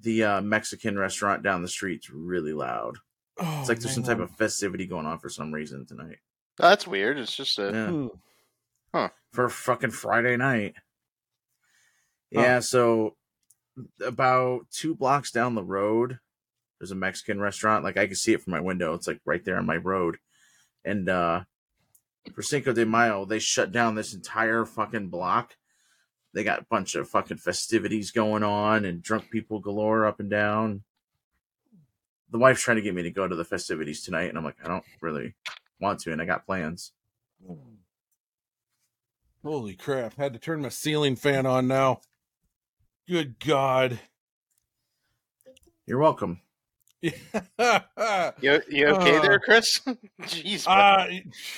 the 0.00 0.24
uh, 0.24 0.40
Mexican 0.40 0.98
restaurant 0.98 1.42
down 1.42 1.62
the 1.62 1.68
street's 1.68 2.10
really 2.10 2.52
loud. 2.52 2.98
Oh, 3.38 3.58
It's 3.60 3.68
like 3.68 3.80
there's 3.80 3.94
some 3.94 4.04
type 4.04 4.20
of 4.20 4.30
festivity 4.32 4.86
going 4.86 5.06
on 5.06 5.18
for 5.18 5.28
some 5.28 5.52
reason 5.52 5.86
tonight. 5.86 6.18
That's 6.56 6.86
weird. 6.86 7.18
It's 7.18 7.34
just 7.36 7.58
a 7.58 7.70
Yeah. 7.72 8.08
Hmm. 9.00 9.06
for 9.32 9.48
fucking 9.48 9.90
Friday 9.90 10.36
night. 10.36 10.74
Huh. 12.34 12.40
Yeah, 12.40 12.60
so 12.60 13.16
about 14.00 14.66
two 14.70 14.94
blocks 14.94 15.30
down 15.32 15.54
the 15.56 15.64
road, 15.64 16.18
there's 16.78 16.92
a 16.92 16.96
Mexican 16.96 17.40
restaurant. 17.40 17.82
Like 17.82 17.96
I 17.96 18.06
can 18.06 18.14
see 18.16 18.32
it 18.32 18.42
from 18.42 18.52
my 18.52 18.60
window. 18.60 18.94
It's 18.94 19.06
like 19.08 19.20
right 19.24 19.44
there 19.44 19.56
on 19.58 19.66
my 19.66 19.76
road. 19.76 20.18
And 20.84 21.08
uh 21.08 21.44
for 22.34 22.42
Cinco 22.42 22.72
de 22.72 22.86
Mayo, 22.86 23.24
they 23.24 23.38
shut 23.38 23.72
down 23.72 23.94
this 23.96 24.14
entire 24.14 24.64
fucking 24.64 25.08
block. 25.08 25.56
They 26.34 26.42
got 26.42 26.58
a 26.58 26.66
bunch 26.68 26.96
of 26.96 27.08
fucking 27.08 27.36
festivities 27.36 28.10
going 28.10 28.42
on 28.42 28.84
and 28.84 29.00
drunk 29.02 29.30
people 29.30 29.60
galore 29.60 30.04
up 30.04 30.18
and 30.18 30.28
down. 30.28 30.82
The 32.30 32.38
wife's 32.38 32.62
trying 32.62 32.76
to 32.76 32.82
get 32.82 32.94
me 32.94 33.02
to 33.02 33.10
go 33.12 33.28
to 33.28 33.36
the 33.36 33.44
festivities 33.44 34.02
tonight, 34.02 34.28
and 34.28 34.36
I'm 34.36 34.44
like, 34.44 34.56
I 34.64 34.66
don't 34.66 34.84
really 35.00 35.34
want 35.80 36.00
to, 36.00 36.12
and 36.12 36.20
I 36.20 36.24
got 36.24 36.44
plans. 36.44 36.90
Holy 39.44 39.74
crap. 39.74 40.16
Had 40.16 40.32
to 40.32 40.40
turn 40.40 40.60
my 40.60 40.70
ceiling 40.70 41.14
fan 41.14 41.46
on 41.46 41.68
now. 41.68 42.00
Good 43.06 43.38
God. 43.38 44.00
You're 45.86 45.98
welcome. 45.98 46.40
you, 47.02 47.12
you 48.40 48.86
okay 48.86 49.18
Uh, 49.18 49.22
there, 49.22 49.38
Chris? 49.38 49.80
Jeez, 50.22 50.66
uh, 50.66 51.06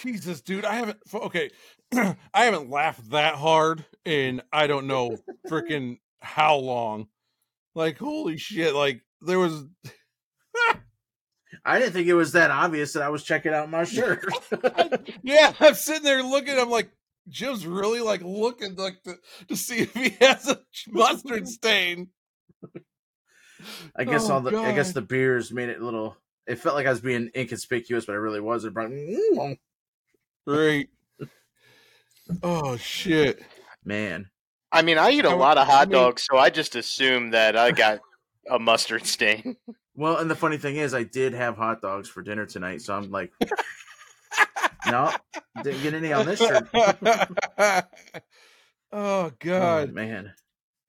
Jesus, 0.03 0.41
dude. 0.41 0.65
I 0.65 0.75
haven't, 0.75 0.99
okay. 1.15 1.51
I 1.95 2.17
haven't 2.45 2.71
laughed 2.71 3.11
that 3.11 3.35
hard 3.35 3.85
in 4.05 4.43
I 4.53 4.67
don't 4.67 4.87
know 4.87 5.17
freaking 5.49 5.99
how 6.21 6.57
long. 6.57 7.09
Like, 7.75 7.99
holy 7.99 8.37
shit. 8.39 8.75
Like, 8.75 9.03
there 9.21 9.39
was, 9.39 9.65
I 11.65 11.79
didn't 11.79 11.93
think 11.93 12.09
it 12.09 12.15
was 12.15 12.33
that 12.33 12.51
obvious 12.51 12.93
that 12.95 13.03
I 13.03 13.09
was 13.09 13.23
checking 13.23 13.53
out 13.53 13.71
my 13.71 13.85
shirt. 13.85 14.25
yeah, 15.23 15.53
I'm 15.61 15.75
sitting 15.75 16.03
there 16.03 16.23
looking. 16.23 16.59
I'm 16.59 16.71
like, 16.71 16.91
Jim's 17.29 17.67
really 17.67 18.01
like 18.01 18.23
looking 18.23 18.77
like 18.77 19.03
to, 19.03 19.17
to 19.49 19.57
see 19.57 19.79
if 19.81 19.95
he 19.95 20.11
has 20.25 20.49
a 20.49 20.61
mustard 20.89 21.49
stain. 21.49 22.09
I 23.97 24.05
guess 24.05 24.29
Oh, 24.29 24.35
all 24.35 24.41
the 24.41 24.57
I 24.57 24.73
guess 24.73 24.93
the 24.93 25.03
beers 25.03 25.53
made 25.53 25.69
it 25.69 25.81
a 25.81 25.85
little. 25.85 26.17
It 26.47 26.61
felt 26.61 26.77
like 26.77 26.87
I 26.87 26.91
was 26.91 27.01
being 27.01 27.31
inconspicuous, 27.35 28.07
but 28.07 28.13
I 28.13 28.17
really 28.17 28.41
wasn't. 28.41 28.75
But 28.75 28.91
mm, 28.91 29.59
Right. 30.47 30.89
Oh 32.43 32.77
shit. 32.77 33.41
man, 33.85 34.31
I 34.73 34.83
mean, 34.83 34.99
I 34.99 35.11
eat 35.11 35.25
a 35.25 35.31
I 35.31 35.35
lot 35.35 35.59
of 35.59 35.69
I 35.69 35.71
hot 35.73 35.89
mean- 35.89 35.99
dogs, 36.01 36.27
so 36.29 36.37
I 36.39 36.51
just 36.51 36.75
assume 36.77 37.31
that 37.31 37.57
I 37.57 37.71
got 37.73 38.01
a 38.51 38.59
mustard 38.59 39.07
stain. 39.07 39.57
well, 39.95 40.17
and 40.19 40.31
the 40.31 40.35
funny 40.37 40.57
thing 40.59 40.77
is, 40.77 40.95
I 40.95 41.03
did 41.05 41.33
have 41.35 41.57
hot 41.57 41.81
dogs 41.83 42.09
for 42.09 42.23
dinner 42.23 42.47
tonight, 42.47 42.83
so 42.83 42.95
I'm 42.95 43.11
like, 43.11 43.33
No, 44.87 45.13
didn't 45.63 45.83
get 45.83 45.95
any 45.95 46.13
on 46.13 46.27
this 46.27 46.39
shirt. 46.39 46.69
oh 46.73 47.83
Oh, 48.93 49.33
god. 49.41 49.93
man. 49.93 50.33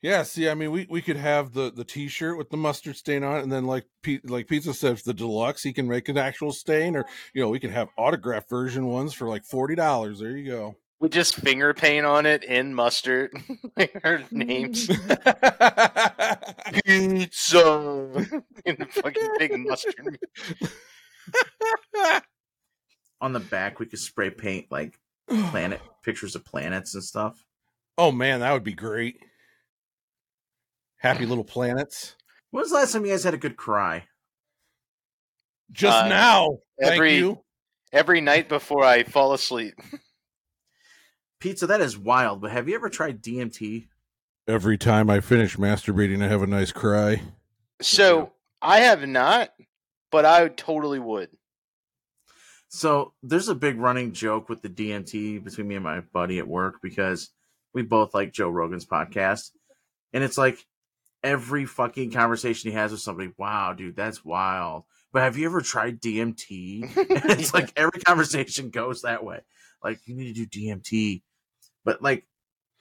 Yeah, 0.04 0.22
see, 0.24 0.48
I 0.48 0.54
mean, 0.54 0.72
we, 0.72 0.86
we 0.90 1.02
could 1.02 1.18
have 1.18 1.54
the, 1.54 1.72
the 1.72 1.84
T-shirt 1.84 2.38
with 2.38 2.52
the 2.52 2.58
mustard 2.58 2.96
stain 2.96 3.24
on 3.24 3.38
it, 3.38 3.44
and 3.44 3.52
then 3.52 3.66
like 3.66 3.86
P, 4.04 4.20
like 4.24 4.48
Pizza 4.48 4.74
says, 4.76 5.02
the 5.02 5.14
deluxe, 5.14 5.64
he 5.64 5.74
can 5.74 5.88
make 5.88 6.08
an 6.08 6.18
actual 6.18 6.52
stain, 6.52 6.96
or 6.96 7.06
you 7.34 7.42
know, 7.42 7.50
we 7.50 7.60
can 7.60 7.72
have 7.72 7.90
autograph 7.98 8.48
version 8.48 8.86
ones 8.86 9.14
for 9.16 9.28
like 9.28 9.44
forty 9.44 9.74
dollars. 9.74 10.20
There 10.20 10.38
you 10.38 10.50
go. 10.52 10.76
We 11.00 11.10
just 11.10 11.36
finger 11.36 11.76
paint 11.76 12.08
on 12.08 12.26
it 12.26 12.44
in 12.44 12.74
mustard, 12.74 13.32
like 13.78 14.02
our 14.04 14.24
names. 14.32 14.88
Pizza 16.86 17.60
in 18.66 18.76
the 18.80 18.88
fucking 18.90 19.30
big 19.38 19.60
mustard. 19.60 20.18
On 23.22 23.34
the 23.34 23.40
back, 23.40 23.80
we 23.80 23.86
could 23.86 24.00
spray 24.00 24.30
paint 24.30 24.68
like 24.72 24.98
planet 25.50 25.82
pictures 26.04 26.36
of 26.36 26.46
planets 26.46 26.94
and 26.96 27.04
stuff. 27.04 27.44
oh 27.98 28.12
man, 28.12 28.40
that 28.42 28.54
would 28.54 28.64
be 28.64 28.74
great. 28.74 29.20
Happy 30.98 31.26
little 31.26 31.44
planets. 31.44 32.16
When 32.52 32.62
was 32.62 32.70
the 32.72 32.78
last 32.78 32.94
time 32.94 33.06
you 33.06 33.12
guys 33.12 33.24
had 33.24 33.34
a 33.34 33.38
good 33.38 33.58
cry? 33.58 34.06
Just 35.72 36.06
Uh, 36.06 36.08
now. 36.08 36.48
Thank 36.80 36.94
every- 36.94 37.16
you. 37.18 37.44
Every 37.94 38.20
night 38.20 38.50
before 38.50 38.84
I 38.84 39.04
fall 39.04 39.34
asleep. 39.34 39.74
Pizza, 41.40 41.68
that 41.68 41.82
is 41.82 41.98
wild, 41.98 42.42
but 42.42 42.52
have 42.52 42.68
you 42.68 42.76
ever 42.76 42.90
tried 42.90 43.22
DMT? 43.22 43.88
Every 44.48 44.78
time 44.78 45.10
I 45.10 45.20
finish 45.20 45.58
masturbating, 45.58 46.24
I 46.24 46.28
have 46.28 46.42
a 46.42 46.48
nice 46.48 46.72
cry. 46.72 47.22
So 47.82 48.26
too. 48.26 48.32
I 48.62 48.80
have 48.80 49.08
not, 49.08 49.52
but 50.10 50.26
I 50.26 50.48
totally 50.48 51.00
would. 51.00 51.30
So 52.70 53.14
there's 53.24 53.50
a 53.50 53.56
big 53.56 53.78
running 53.78 54.14
joke 54.14 54.50
with 54.50 54.62
the 54.62 54.70
DMT 54.70 55.44
between 55.44 55.68
me 55.68 55.76
and 55.76 55.84
my 55.84 56.02
buddy 56.02 56.40
at 56.40 56.48
work 56.48 56.76
because 56.82 57.30
we 57.74 57.82
both 57.82 58.14
like 58.14 58.34
Joe 58.34 58.50
Rogan's 58.50 58.86
podcast. 58.86 59.52
And 60.14 60.24
it's 60.24 60.38
like 60.38 60.66
every 61.24 61.66
fucking 61.66 62.12
conversation 62.12 62.72
he 62.72 62.76
has 62.76 62.92
with 62.92 63.02
somebody, 63.02 63.32
wow, 63.38 63.74
dude, 63.74 63.96
that's 63.96 64.26
wild. 64.26 64.84
But 65.14 65.24
have 65.24 65.38
you 65.38 65.46
ever 65.46 65.62
tried 65.62 66.02
DMT? 66.02 66.96
And 67.28 67.40
it's 67.40 67.54
like 67.54 67.72
every 67.76 68.00
conversation 68.02 68.70
goes 68.70 69.02
that 69.02 69.24
way. 69.24 69.40
Like, 69.84 70.00
you 70.06 70.16
need 70.16 70.36
to 70.36 70.46
do 70.46 70.60
DMT. 70.68 71.22
But 71.86 72.02
like 72.02 72.26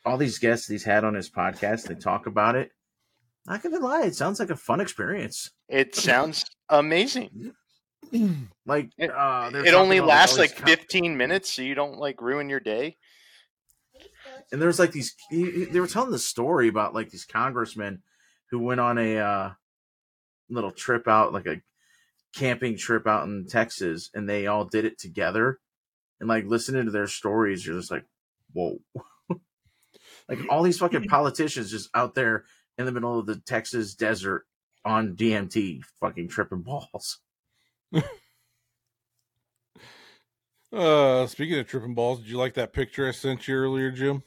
all 0.04 0.16
these 0.16 0.38
guests 0.38 0.66
he's 0.68 0.84
had 0.84 1.04
on 1.04 1.14
his 1.14 1.30
podcast, 1.30 1.86
they 1.88 1.94
talk 1.94 2.26
about 2.26 2.56
it. 2.56 2.70
Not 3.46 3.62
gonna 3.62 3.78
lie, 3.78 4.02
it 4.06 4.14
sounds 4.16 4.40
like 4.40 4.50
a 4.50 4.56
fun 4.56 4.80
experience. 4.80 5.50
It 5.68 5.94
sounds 5.94 6.44
amazing. 6.68 7.52
Like 8.66 8.90
It- 8.98 9.10
uh, 9.10 9.50
It 9.52 9.74
only 9.74 10.00
lasts 10.00 10.38
like 10.38 10.56
con- 10.56 10.66
15 10.66 11.16
minutes, 11.16 11.52
so 11.52 11.62
you 11.62 11.74
don't 11.74 11.98
like 11.98 12.20
ruin 12.20 12.48
your 12.48 12.60
day. 12.60 12.96
and 14.52 14.60
there's 14.62 14.78
like 14.78 14.92
these 14.92 15.14
he- 15.30 15.50
he- 15.50 15.64
they 15.66 15.80
were 15.80 15.86
telling 15.86 16.10
the 16.12 16.18
story 16.18 16.68
about 16.68 16.94
like 16.94 17.10
these 17.10 17.24
congressmen 17.24 18.02
who 18.50 18.58
went 18.60 18.80
on 18.80 18.98
a 18.98 19.18
uh, 19.18 19.50
little 20.48 20.70
trip 20.70 21.08
out 21.08 21.32
like 21.32 21.46
a 21.46 21.60
camping 22.34 22.76
trip 22.76 23.06
out 23.06 23.26
in 23.26 23.46
texas 23.46 24.10
and 24.14 24.28
they 24.28 24.46
all 24.46 24.64
did 24.64 24.84
it 24.84 24.98
together 24.98 25.58
and 26.20 26.28
like 26.28 26.44
listening 26.46 26.84
to 26.84 26.90
their 26.90 27.06
stories 27.06 27.64
you're 27.66 27.76
just 27.78 27.90
like 27.90 28.04
whoa 28.52 28.78
like 30.28 30.38
all 30.50 30.62
these 30.62 30.78
fucking 30.78 31.04
politicians 31.08 31.70
just 31.70 31.90
out 31.94 32.14
there 32.14 32.44
in 32.78 32.86
the 32.86 32.92
middle 32.92 33.18
of 33.18 33.26
the 33.26 33.36
texas 33.36 33.94
desert 33.94 34.46
on 34.84 35.14
dmt 35.16 35.80
fucking 36.00 36.28
tripping 36.28 36.62
balls 36.62 37.20
Uh, 40.72 41.26
speaking 41.26 41.58
of 41.58 41.66
tripping 41.66 41.94
balls, 41.94 42.18
did 42.18 42.28
you 42.28 42.36
like 42.36 42.54
that 42.54 42.72
picture 42.72 43.08
I 43.08 43.12
sent 43.12 43.46
you 43.46 43.54
earlier, 43.54 43.90
Jim? 43.90 44.22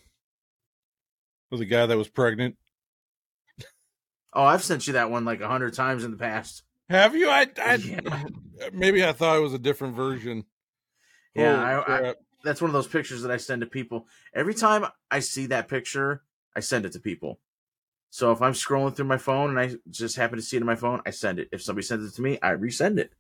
With 1.52 1.60
the 1.60 1.66
guy 1.66 1.86
that 1.86 1.98
was 1.98 2.08
pregnant. 2.08 2.56
oh 4.34 4.44
i've 4.44 4.64
sent 4.64 4.88
you 4.88 4.94
that 4.94 5.12
one 5.12 5.26
like 5.26 5.42
a 5.42 5.48
hundred 5.48 5.74
times 5.74 6.04
in 6.04 6.12
the 6.12 6.18
past 6.18 6.64
Have 6.90 7.16
you? 7.16 7.30
I, 7.30 7.48
I 7.58 7.76
Yeah. 7.76 8.24
maybe 8.72 9.04
I 9.06 9.12
thought 9.12 9.38
it 9.38 9.42
was 9.42 9.54
a 9.54 9.60
different 9.60 9.96
version. 9.96 10.46
Yeah 11.40 11.84
I, 11.88 12.10
I, 12.10 12.16
that's 12.44 12.62
one 12.62 12.70
of 12.70 12.74
those 12.74 12.88
pictures 12.88 13.22
that 13.22 13.32
I 13.32 13.38
send 13.38 13.62
to 13.62 13.68
people. 13.68 14.08
Every 14.34 14.54
time 14.54 14.86
I 15.12 15.20
see 15.20 15.46
that 15.48 15.68
picture, 15.68 16.24
I 16.56 16.60
send 16.62 16.86
it 16.86 16.94
to 16.94 17.00
people. 17.00 17.40
So 18.12 18.32
if 18.32 18.42
I'm 18.42 18.54
scrolling 18.54 18.96
through 18.96 19.06
my 19.06 19.18
phone 19.18 19.50
and 19.52 19.60
I 19.60 19.76
just 19.90 20.16
happen 20.16 20.38
to 20.38 20.42
see 20.42 20.58
it 20.58 20.62
on 20.62 20.66
my 20.66 20.76
phone, 20.76 21.02
I 21.06 21.12
send 21.12 21.38
it. 21.40 21.50
If 21.52 21.62
somebody 21.62 21.86
sends 21.86 22.06
it 22.12 22.16
to 22.16 22.22
me, 22.22 22.40
I 22.42 22.52
resend 22.54 22.98
it. 22.98 23.12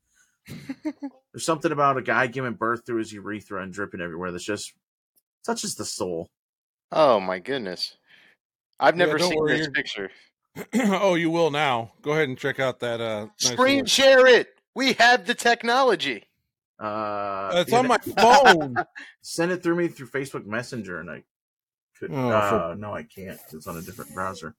There's 1.34 1.46
something 1.46 1.72
about 1.72 1.98
a 1.98 2.02
guy 2.02 2.28
giving 2.28 2.54
birth 2.54 2.86
through 2.86 2.98
his 3.00 3.14
urethra 3.14 3.62
and 3.62 3.72
dripping 3.74 4.02
everywhere 4.02 4.32
that's 4.32 4.44
just 4.46 4.74
touches 5.46 5.76
the 5.76 5.86
soul. 5.86 6.30
Oh 6.92 7.20
my 7.20 7.40
goodness. 7.40 7.98
I've 8.80 8.98
Yeah, 8.98 9.06
never 9.06 9.18
don't 9.20 9.30
seen 9.30 9.38
worry, 9.40 9.58
this 9.58 9.70
you're- 9.96 10.10
oh, 11.02 11.14
you 11.16 11.30
will 11.30 11.52
now. 11.52 11.92
Go 12.02 12.12
ahead 12.14 12.28
and 12.30 12.38
check 12.38 12.60
out 12.60 12.80
that. 12.80 13.00
Uh, 13.00 13.28
nice 13.44 13.54
Screen 13.54 13.86
share 13.86 14.26
it. 14.26 14.56
We 14.74 14.94
have 14.94 15.26
the 15.28 15.36
technology. 15.36 16.24
Uh, 16.80 17.52
it's 17.56 17.74
on 17.74 17.88
know, 17.88 17.90
my 17.90 17.98
phone. 18.18 18.76
Send 19.22 19.52
it 19.52 19.62
through 19.62 19.76
me 19.76 19.88
through 19.90 20.08
Facebook 20.08 20.46
Messenger, 20.46 21.00
and 21.00 21.10
I 21.10 21.24
could. 22.00 22.12
Oh, 22.12 22.30
uh, 22.30 22.70
for- 22.72 22.76
No, 22.76 22.94
I 22.94 23.04
can't. 23.04 23.40
It's 23.52 23.68
on 23.68 23.78
a 23.78 23.82
different 23.82 24.14
browser. 24.14 24.56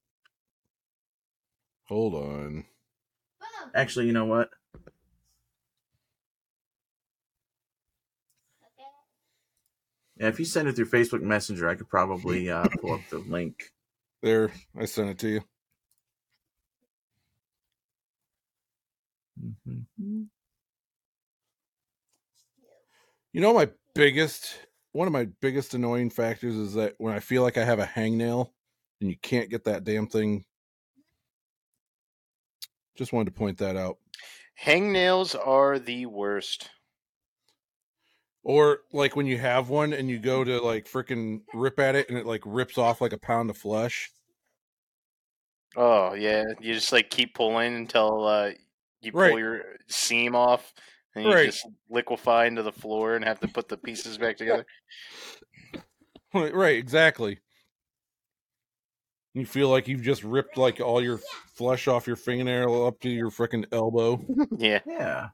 Hold 1.88 2.14
on. 2.14 2.64
Actually, 3.74 4.06
you 4.06 4.12
know 4.12 4.26
what? 4.26 4.50
Yeah, 10.16 10.28
if 10.28 10.38
you 10.38 10.44
send 10.44 10.68
it 10.68 10.76
through 10.76 10.86
Facebook 10.90 11.22
Messenger, 11.22 11.68
I 11.68 11.74
could 11.74 11.88
probably 11.88 12.50
uh, 12.50 12.66
pull 12.80 12.92
up 12.92 13.00
the 13.10 13.18
link. 13.18 13.72
There, 14.22 14.52
I 14.78 14.84
sent 14.84 15.08
it 15.10 15.18
to 15.20 15.28
you. 15.28 15.40
Mm-hmm. 19.42 20.22
You 23.32 23.40
know, 23.40 23.54
my 23.54 23.70
biggest, 23.94 24.66
one 24.92 25.06
of 25.06 25.12
my 25.12 25.26
biggest 25.40 25.74
annoying 25.74 26.10
factors 26.10 26.56
is 26.56 26.74
that 26.74 26.94
when 26.98 27.14
I 27.14 27.20
feel 27.20 27.42
like 27.42 27.56
I 27.56 27.64
have 27.64 27.78
a 27.78 27.86
hangnail 27.86 28.52
and 29.00 29.08
you 29.10 29.16
can't 29.16 29.50
get 29.50 29.64
that 29.64 29.84
damn 29.84 30.06
thing. 30.06 30.44
Just 32.94 33.12
wanted 33.12 33.32
to 33.32 33.38
point 33.38 33.58
that 33.58 33.76
out. 33.76 33.98
Hangnails 34.62 35.34
are 35.34 35.80
the 35.80 36.06
worst. 36.06 36.70
Or 38.42 38.80
like 38.92 39.16
when 39.16 39.24
you 39.26 39.38
have 39.38 39.70
one 39.70 39.92
and 39.94 40.10
you 40.10 40.18
go 40.18 40.44
to 40.44 40.60
like 40.60 40.84
freaking 40.86 41.42
rip 41.54 41.78
at 41.78 41.94
it 41.94 42.08
and 42.10 42.18
it 42.18 42.26
like 42.26 42.42
rips 42.44 42.76
off 42.78 43.00
like 43.00 43.12
a 43.14 43.18
pound 43.18 43.48
of 43.50 43.56
flesh. 43.56 44.10
Oh 45.76 46.14
yeah, 46.14 46.44
you 46.60 46.74
just 46.74 46.92
like 46.92 47.10
keep 47.10 47.34
pulling 47.34 47.74
until 47.74 48.26
uh, 48.26 48.52
you 49.00 49.12
pull 49.12 49.18
Right. 49.18 49.38
your 49.38 49.76
seam 49.88 50.34
off, 50.34 50.74
and 51.14 51.24
you 51.24 51.32
Right. 51.32 51.46
just 51.46 51.66
liquefy 51.88 52.46
into 52.46 52.62
the 52.62 52.72
floor 52.72 53.16
and 53.16 53.24
have 53.24 53.40
to 53.40 53.48
put 53.48 53.68
the 53.68 53.76
pieces 53.76 54.18
back 54.18 54.36
together. 54.36 54.66
Right, 56.32 56.54
right, 56.54 56.76
exactly. 56.76 57.40
You 59.34 59.44
feel 59.44 59.68
like 59.68 59.88
you've 59.88 60.02
just 60.02 60.22
ripped 60.22 60.56
like 60.56 60.80
all 60.80 61.02
your 61.02 61.18
flesh 61.54 61.88
off 61.88 62.06
your 62.06 62.14
fingernail 62.14 62.86
up 62.86 63.00
to 63.00 63.10
your 63.10 63.30
freaking 63.30 63.64
elbow. 63.72 64.24
yeah. 64.56 64.78
Yeah. 64.86 65.30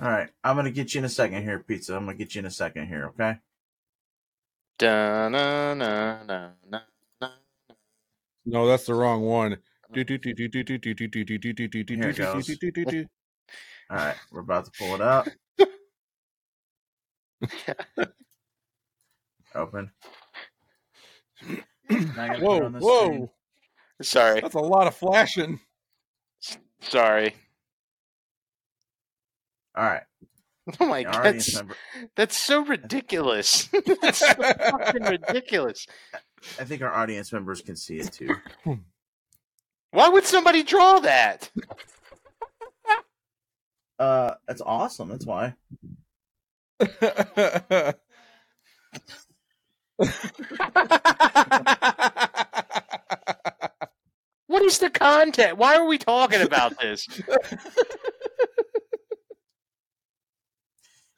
All 0.00 0.08
right, 0.10 0.30
I'm 0.42 0.56
gonna 0.56 0.70
get 0.70 0.94
you 0.94 1.00
in 1.00 1.04
a 1.04 1.08
second 1.10 1.42
here, 1.42 1.58
pizza. 1.58 1.96
I'm 1.96 2.06
gonna 2.06 2.16
get 2.16 2.34
you 2.34 2.38
in 2.38 2.46
a 2.46 2.50
second 2.50 2.86
here, 2.86 3.08
okay? 3.08 3.36
Da 4.78 5.28
na 5.28 5.74
na 5.74 6.22
na 6.24 6.50
na 6.66 6.80
na. 7.20 7.28
No, 8.46 8.66
that's 8.66 8.86
the 8.86 8.94
wrong 8.94 9.20
one. 9.20 9.58
Here 9.92 10.06
it 10.08 10.22
goes. 12.16 12.56
All 13.90 13.96
right, 13.96 14.16
we're 14.32 14.40
about 14.40 14.66
to 14.66 14.70
pull 14.78 14.94
it 14.94 15.00
up. 15.00 15.28
Open. 19.54 19.90
Now 21.90 21.96
I 22.18 22.28
gotta 22.28 22.38
put 22.38 22.38
it 22.38 22.42
Whoa, 22.42 22.56
screen. 22.58 22.80
whoa. 22.80 23.32
Sorry, 24.02 24.40
That's 24.40 24.54
a 24.54 24.58
lot 24.60 24.86
of 24.86 24.94
flashing. 24.94 25.60
sorry. 26.80 27.34
All 29.76 29.84
right, 29.84 30.02
Oh 30.80 30.86
my 30.86 31.04
our 31.04 31.12
god, 31.12 31.24
that's, 31.24 31.54
member. 31.54 31.76
that's 32.16 32.36
so 32.36 32.64
ridiculous. 32.64 33.68
that's 34.02 34.18
so 34.18 34.26
fucking 34.34 35.02
ridiculous. 35.04 35.86
I 36.60 36.64
think 36.64 36.82
our 36.82 36.92
audience 36.92 37.32
members 37.32 37.62
can 37.62 37.76
see 37.76 37.98
it 37.98 38.12
too. 38.12 38.34
Why 39.92 40.08
would 40.08 40.24
somebody 40.24 40.62
draw 40.64 40.98
that? 41.00 41.50
Uh, 43.98 44.34
that's 44.46 44.60
awesome. 44.60 45.08
That's 45.08 45.26
why. 45.26 45.54
What 54.46 54.62
is 54.62 54.78
the 54.78 54.90
content? 54.90 55.58
Why 55.58 55.76
are 55.76 55.86
we 55.86 55.98
talking 55.98 56.40
about 56.42 56.78
this? 56.80 57.06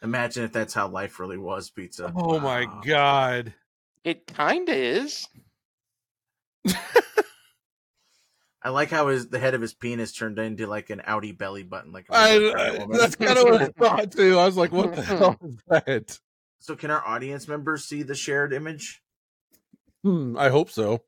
Imagine 0.03 0.45
if 0.45 0.53
that's 0.53 0.75
how 0.75 0.89
life 0.89 1.21
really 1.21 1.37
was, 1.37 1.71
pizza. 1.71 2.13
Oh 2.17 2.41
my 2.41 2.67
god. 2.85 3.53
It 4.03 4.27
kinda 4.27 4.75
is. 4.75 5.29
I 8.63 8.69
like 8.71 8.91
how 8.91 9.09
his 9.09 9.29
the 9.29 9.39
head 9.39 9.55
of 9.55 9.61
his 9.63 9.73
penis 9.75 10.13
turned 10.13 10.39
into 10.39 10.67
like 10.67 10.91
an 10.91 11.01
outie 11.07 11.37
belly 11.37 11.63
button, 11.63 11.93
like 11.93 12.07
a 12.11 12.15
I, 12.15 12.33
regular 12.39 12.95
I- 12.95 12.99
that's 12.99 13.17
kind 13.17 13.39
of 13.39 13.45
what 13.45 13.63
I 13.63 13.67
thought 13.69 14.13
too. 14.13 14.39
I 14.39 14.45
was 14.47 14.57
like, 14.57 14.73
what 14.73 14.95
the 14.95 15.03
hell 15.03 15.37
is 15.43 15.57
that? 15.69 16.19
So, 16.59 16.77
can 16.77 16.91
our 16.91 17.07
audience 17.07 17.49
members 17.49 17.85
see 17.85 18.03
the 18.03 18.15
shared 18.15 18.53
image? 18.53 19.03
Hmm, 20.05 20.37
I 20.39 20.51
hope 20.51 20.71
so. 20.71 21.03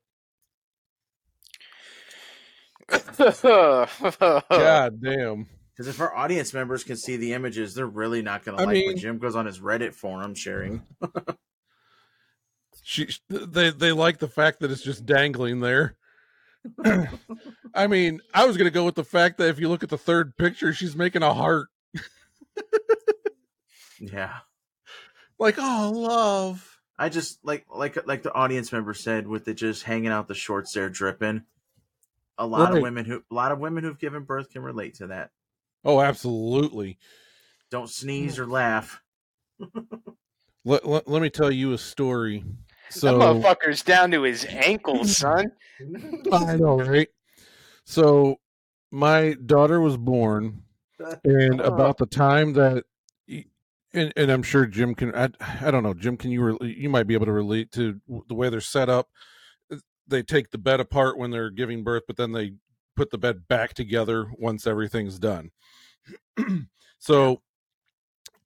God. 2.87 3.89
God 4.49 5.01
damn. 5.01 5.47
Because 5.75 5.87
if 5.87 5.99
our 6.01 6.15
audience 6.15 6.53
members 6.53 6.83
can 6.83 6.95
see 6.97 7.17
the 7.17 7.33
images, 7.33 7.73
they're 7.73 7.85
really 7.87 8.21
not 8.21 8.43
going 8.43 8.57
to 8.57 8.63
I 8.63 8.65
like 8.65 8.75
when 8.75 8.87
mean- 8.89 8.97
Jim 8.97 9.17
goes 9.19 9.35
on 9.35 9.45
his 9.45 9.59
Reddit 9.59 9.93
forum 9.93 10.35
sharing. 10.35 10.83
She 12.85 13.07
they 13.29 13.69
they 13.69 13.93
like 13.93 14.17
the 14.17 14.27
fact 14.27 14.59
that 14.59 14.69
it's 14.69 14.81
just 14.83 15.05
dangling 15.05 15.61
there. 15.61 15.95
I 17.73 17.87
mean, 17.87 18.21
I 18.33 18.45
was 18.45 18.57
gonna 18.57 18.69
go 18.69 18.85
with 18.85 18.95
the 18.95 19.03
fact 19.03 19.37
that 19.37 19.49
if 19.49 19.59
you 19.59 19.69
look 19.69 19.83
at 19.83 19.89
the 19.89 19.97
third 19.97 20.37
picture, 20.37 20.73
she's 20.73 20.95
making 20.95 21.23
a 21.23 21.33
heart. 21.33 21.67
Yeah, 23.99 24.39
Like, 25.39 25.55
oh 25.57 25.91
love. 25.93 26.79
I 26.97 27.09
just 27.09 27.39
like 27.43 27.65
like 27.73 28.05
like 28.05 28.23
the 28.23 28.33
audience 28.33 28.71
member 28.71 28.93
said, 28.93 29.27
with 29.27 29.47
it 29.47 29.55
just 29.55 29.83
hanging 29.83 30.11
out 30.11 30.27
the 30.27 30.35
shorts 30.35 30.73
there 30.73 30.89
dripping. 30.89 31.43
A 32.37 32.45
lot 32.45 32.75
of 32.75 32.81
women 32.81 33.05
who 33.05 33.23
a 33.29 33.33
lot 33.33 33.51
of 33.51 33.59
women 33.59 33.83
who've 33.83 33.99
given 33.99 34.23
birth 34.23 34.49
can 34.51 34.61
relate 34.61 34.95
to 34.95 35.07
that. 35.07 35.31
Oh, 35.85 36.01
absolutely. 36.01 36.97
Don't 37.71 37.89
sneeze 37.89 38.39
or 38.39 38.45
laugh. 38.47 39.01
Let, 40.65 40.87
let, 40.87 41.09
let 41.09 41.21
me 41.21 41.29
tell 41.29 41.51
you 41.51 41.73
a 41.73 41.77
story. 41.77 42.45
That 42.89 42.99
So 42.99 43.19
motherfucker's 43.19 43.81
down 43.81 44.11
to 44.11 44.23
his 44.23 44.45
ankles, 44.45 45.17
son. 45.17 45.51
I 46.31 46.57
know, 46.57 46.77
right? 46.77 47.07
So 47.85 48.37
my 48.91 49.35
daughter 49.45 49.81
was 49.81 49.97
born, 49.97 50.63
and 51.23 51.61
Oh. 51.61 51.65
about 51.65 51.97
the 51.97 52.05
time 52.05 52.53
that, 52.53 52.85
and, 53.95 54.13
and 54.15 54.31
I'm 54.31 54.43
sure 54.43 54.65
Jim 54.65 54.95
can. 54.95 55.13
I, 55.15 55.29
I 55.61 55.71
don't 55.71 55.83
know, 55.83 55.93
Jim. 55.93 56.17
Can 56.17 56.31
you 56.31 56.57
you 56.61 56.89
might 56.89 57.07
be 57.07 57.13
able 57.13 57.25
to 57.27 57.31
relate 57.31 57.71
to 57.73 57.99
the 58.27 58.33
way 58.33 58.49
they're 58.49 58.61
set 58.61 58.89
up? 58.89 59.09
Uh, 59.71 59.77
they 60.07 60.23
take 60.23 60.49
the 60.51 60.57
bed 60.57 60.79
apart 60.79 61.17
when 61.17 61.31
they're 61.31 61.51
giving 61.51 61.83
birth, 61.83 62.03
but 62.07 62.17
then 62.17 62.31
they 62.31 62.53
put 62.95 63.09
the 63.11 63.17
bed 63.17 63.47
back 63.47 63.73
together 63.73 64.27
once 64.37 64.65
everything's 64.67 65.19
done. 65.19 65.51
so 66.99 67.41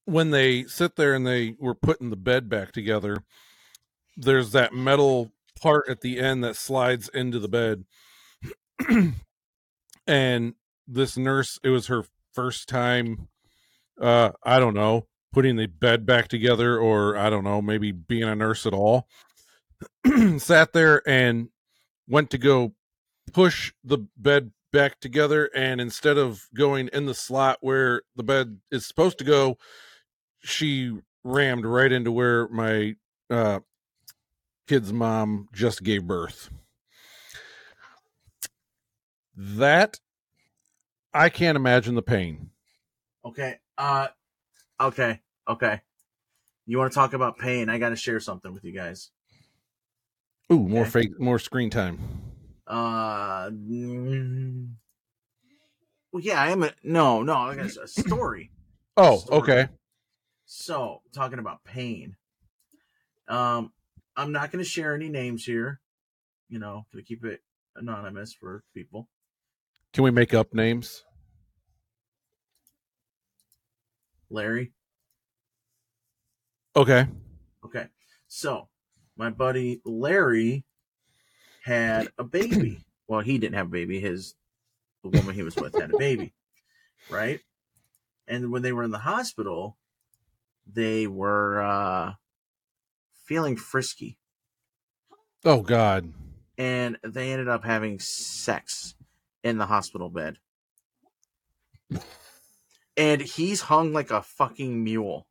when 0.05 0.31
they 0.31 0.63
sit 0.63 0.95
there 0.95 1.13
and 1.13 1.27
they 1.27 1.55
were 1.59 1.75
putting 1.75 2.09
the 2.09 2.15
bed 2.15 2.47
back 2.49 2.71
together, 2.71 3.23
there's 4.17 4.51
that 4.51 4.73
metal 4.73 5.31
part 5.61 5.87
at 5.87 6.01
the 6.01 6.19
end 6.19 6.43
that 6.43 6.55
slides 6.55 7.09
into 7.09 7.39
the 7.39 7.47
bed. 7.47 7.85
and 10.07 10.53
this 10.87 11.17
nurse, 11.17 11.59
it 11.63 11.69
was 11.69 11.87
her 11.87 12.03
first 12.33 12.67
time, 12.67 13.27
uh, 14.01 14.31
I 14.43 14.59
don't 14.59 14.73
know, 14.73 15.07
putting 15.31 15.55
the 15.55 15.67
bed 15.67 16.05
back 16.05 16.27
together, 16.27 16.79
or 16.79 17.15
I 17.15 17.29
don't 17.29 17.43
know, 17.43 17.61
maybe 17.61 17.91
being 17.91 18.23
a 18.23 18.35
nurse 18.35 18.65
at 18.65 18.73
all. 18.73 19.07
Sat 20.37 20.73
there 20.73 21.07
and 21.07 21.49
went 22.07 22.31
to 22.31 22.37
go 22.37 22.73
push 23.33 23.73
the 23.83 24.07
bed 24.17 24.51
back 24.71 24.99
together, 24.99 25.49
and 25.55 25.79
instead 25.79 26.17
of 26.17 26.47
going 26.55 26.89
in 26.91 27.05
the 27.05 27.13
slot 27.13 27.57
where 27.61 28.01
the 28.15 28.23
bed 28.23 28.59
is 28.71 28.87
supposed 28.87 29.17
to 29.19 29.23
go, 29.23 29.57
she 30.43 30.97
rammed 31.23 31.65
right 31.65 31.91
into 31.91 32.11
where 32.11 32.47
my 32.47 32.95
uh 33.29 33.59
kid's 34.67 34.93
mom 34.93 35.47
just 35.53 35.83
gave 35.83 36.05
birth. 36.05 36.49
That 39.35 39.99
I 41.13 41.29
can't 41.29 41.55
imagine 41.55 41.95
the 41.95 42.01
pain. 42.01 42.51
Okay. 43.25 43.55
Uh 43.77 44.07
okay. 44.79 45.21
Okay. 45.47 45.81
You 46.65 46.77
want 46.77 46.91
to 46.91 46.95
talk 46.95 47.13
about 47.13 47.37
pain? 47.37 47.69
I 47.69 47.77
got 47.77 47.89
to 47.89 47.95
share 47.95 48.19
something 48.19 48.53
with 48.53 48.63
you 48.63 48.73
guys. 48.73 49.11
Ooh, 50.51 50.67
more 50.67 50.85
fake, 50.85 51.19
more 51.19 51.39
screen 51.39 51.69
time. 51.69 51.99
Uh 52.65 53.49
mm, 53.49 54.69
Well, 56.11 56.23
yeah, 56.23 56.41
I 56.41 56.49
am 56.49 56.63
a 56.63 56.71
no, 56.83 57.23
no, 57.23 57.33
I 57.33 57.55
got 57.55 57.65
a 57.77 57.87
story. 57.87 58.51
Oh, 58.97 59.17
Story. 59.19 59.41
okay. 59.41 59.67
So, 60.45 61.01
talking 61.13 61.39
about 61.39 61.63
pain. 61.63 62.15
Um 63.27 63.71
I'm 64.17 64.31
not 64.31 64.51
going 64.51 64.63
to 64.63 64.69
share 64.69 64.95
any 64.95 65.09
names 65.09 65.45
here. 65.45 65.79
You 66.49 66.59
know, 66.59 66.85
to 66.93 67.03
keep 67.03 67.23
it 67.23 67.41
anonymous 67.75 68.33
for 68.33 68.63
people. 68.73 69.07
Can 69.93 70.03
we 70.03 70.11
make 70.11 70.33
up 70.33 70.53
names? 70.53 71.03
Larry. 74.29 74.73
Okay. 76.75 77.07
Okay. 77.65 77.87
So, 78.27 78.69
my 79.17 79.29
buddy 79.29 79.81
Larry 79.85 80.65
had 81.63 82.09
a 82.17 82.23
baby. 82.23 82.83
well, 83.07 83.21
he 83.21 83.37
didn't 83.37 83.55
have 83.55 83.67
a 83.67 83.71
baby. 83.71 83.99
His 83.99 84.35
the 85.03 85.09
woman 85.09 85.35
he 85.35 85.43
was 85.43 85.55
with 85.55 85.79
had 85.79 85.93
a 85.93 85.97
baby. 85.97 86.33
Right? 87.09 87.39
And 88.27 88.51
when 88.51 88.63
they 88.63 88.73
were 88.73 88.83
in 88.83 88.91
the 88.91 88.97
hospital, 88.97 89.77
they 90.65 91.07
were 91.07 91.61
uh 91.61 92.13
feeling 93.27 93.55
frisky 93.57 94.17
Oh 95.45 95.61
God. 95.61 96.11
and 96.57 96.97
they 97.03 97.31
ended 97.31 97.47
up 97.47 97.63
having 97.63 97.99
sex 97.99 98.95
in 99.43 99.57
the 99.57 99.65
hospital 99.67 100.09
bed. 100.09 100.37
And 102.95 103.21
he's 103.21 103.61
hung 103.61 103.93
like 103.93 104.09
a 104.09 104.23
fucking 104.23 104.83
mule. 104.83 105.27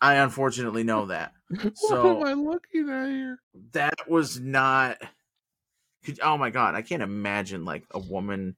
I 0.00 0.14
unfortunately 0.14 0.84
know 0.84 1.06
that. 1.06 1.32
So- 1.74 2.14
what 2.14 2.28
am 2.28 2.38
I 2.38 2.50
looking 2.50 2.88
at 2.88 3.08
here? 3.08 3.38
that 3.72 4.08
was 4.08 4.38
not 4.40 4.98
could, 6.04 6.18
oh 6.20 6.36
my 6.38 6.48
god 6.50 6.74
i 6.74 6.80
can't 6.82 7.02
imagine 7.02 7.64
like 7.66 7.84
a 7.92 7.98
woman 7.98 8.56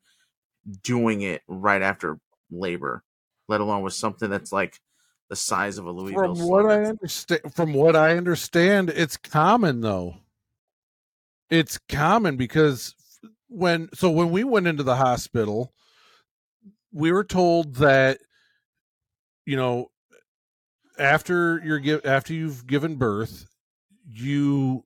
doing 0.82 1.20
it 1.22 1.42
right 1.48 1.82
after 1.82 2.18
labor 2.50 3.02
let 3.48 3.61
alone 3.61 3.82
with 3.82 3.92
something 3.92 4.30
that's 4.30 4.52
like 4.52 4.80
the 5.28 5.36
size 5.36 5.78
of 5.78 5.86
a 5.86 5.90
louisville 5.90 6.34
From 6.34 6.48
what 6.48 6.66
I 6.66 6.84
understand, 6.84 7.40
from 7.54 7.72
what 7.72 7.96
I 7.96 8.16
understand, 8.16 8.90
it's 8.90 9.16
common 9.16 9.80
though. 9.80 10.16
It's 11.50 11.78
common 11.88 12.36
because 12.36 12.94
when 13.48 13.88
so 13.94 14.10
when 14.10 14.30
we 14.30 14.44
went 14.44 14.66
into 14.66 14.82
the 14.82 14.96
hospital, 14.96 15.72
we 16.92 17.12
were 17.12 17.24
told 17.24 17.76
that 17.76 18.18
you 19.46 19.56
know 19.56 19.90
after 20.98 21.60
you're 21.64 21.78
give 21.78 22.04
after 22.04 22.32
you've 22.32 22.66
given 22.66 22.96
birth, 22.96 23.46
you 24.06 24.84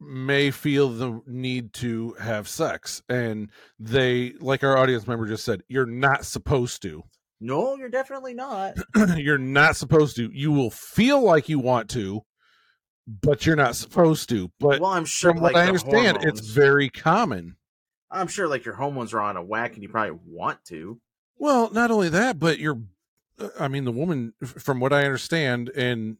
may 0.00 0.50
feel 0.50 0.88
the 0.90 1.20
need 1.26 1.72
to 1.74 2.14
have 2.20 2.48
sex. 2.48 3.02
And 3.08 3.50
they 3.78 4.34
like 4.40 4.62
our 4.62 4.76
audience 4.76 5.06
member 5.06 5.26
just 5.26 5.44
said 5.44 5.62
you're 5.68 5.86
not 5.86 6.24
supposed 6.24 6.82
to 6.82 7.02
no 7.40 7.76
you're 7.76 7.88
definitely 7.88 8.34
not 8.34 8.74
you're 9.16 9.38
not 9.38 9.76
supposed 9.76 10.16
to. 10.16 10.30
You 10.32 10.52
will 10.52 10.70
feel 10.70 11.22
like 11.22 11.48
you 11.48 11.58
want 11.58 11.88
to, 11.90 12.22
but 13.06 13.46
you're 13.46 13.56
not 13.56 13.76
supposed 13.76 14.28
to. 14.30 14.50
But 14.58 14.80
well 14.80 14.90
i'm 14.90 15.04
sure 15.04 15.32
from 15.32 15.42
what 15.42 15.56
I 15.56 15.66
understand, 15.66 16.18
it's 16.22 16.40
very 16.40 16.88
common. 16.88 17.56
i'm 18.10 18.26
sure 18.28 18.48
like 18.48 18.64
your 18.64 18.74
hormones 18.74 19.14
are 19.14 19.20
on 19.20 19.36
a 19.36 19.42
whack 19.42 19.74
and 19.74 19.82
you 19.82 19.88
probably 19.88 20.18
want 20.26 20.64
to 20.66 21.00
Well, 21.38 21.70
not 21.72 21.90
only 21.90 22.08
that, 22.08 22.38
but 22.38 22.58
you're. 22.58 22.80
I 23.60 23.68
mean, 23.68 23.84
the 23.84 23.92
woman, 23.92 24.32
from 24.44 24.80
what 24.80 24.92
I 24.92 25.04
understand, 25.04 25.68
and 25.76 26.16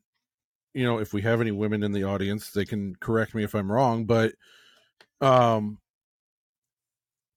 you 0.73 0.85
know, 0.85 1.01
if 1.01 1.13
we 1.13 1.23
have 1.23 1.41
any 1.41 1.51
women 1.51 1.83
in 1.83 1.91
the 1.91 2.05
audience, 2.05 2.51
they 2.53 2.65
can 2.65 2.95
correct 3.01 3.35
me 3.35 3.43
if 3.43 3.55
I'm 3.57 3.73
wrong. 3.73 4.05
But, 4.05 4.35
um, 5.21 5.79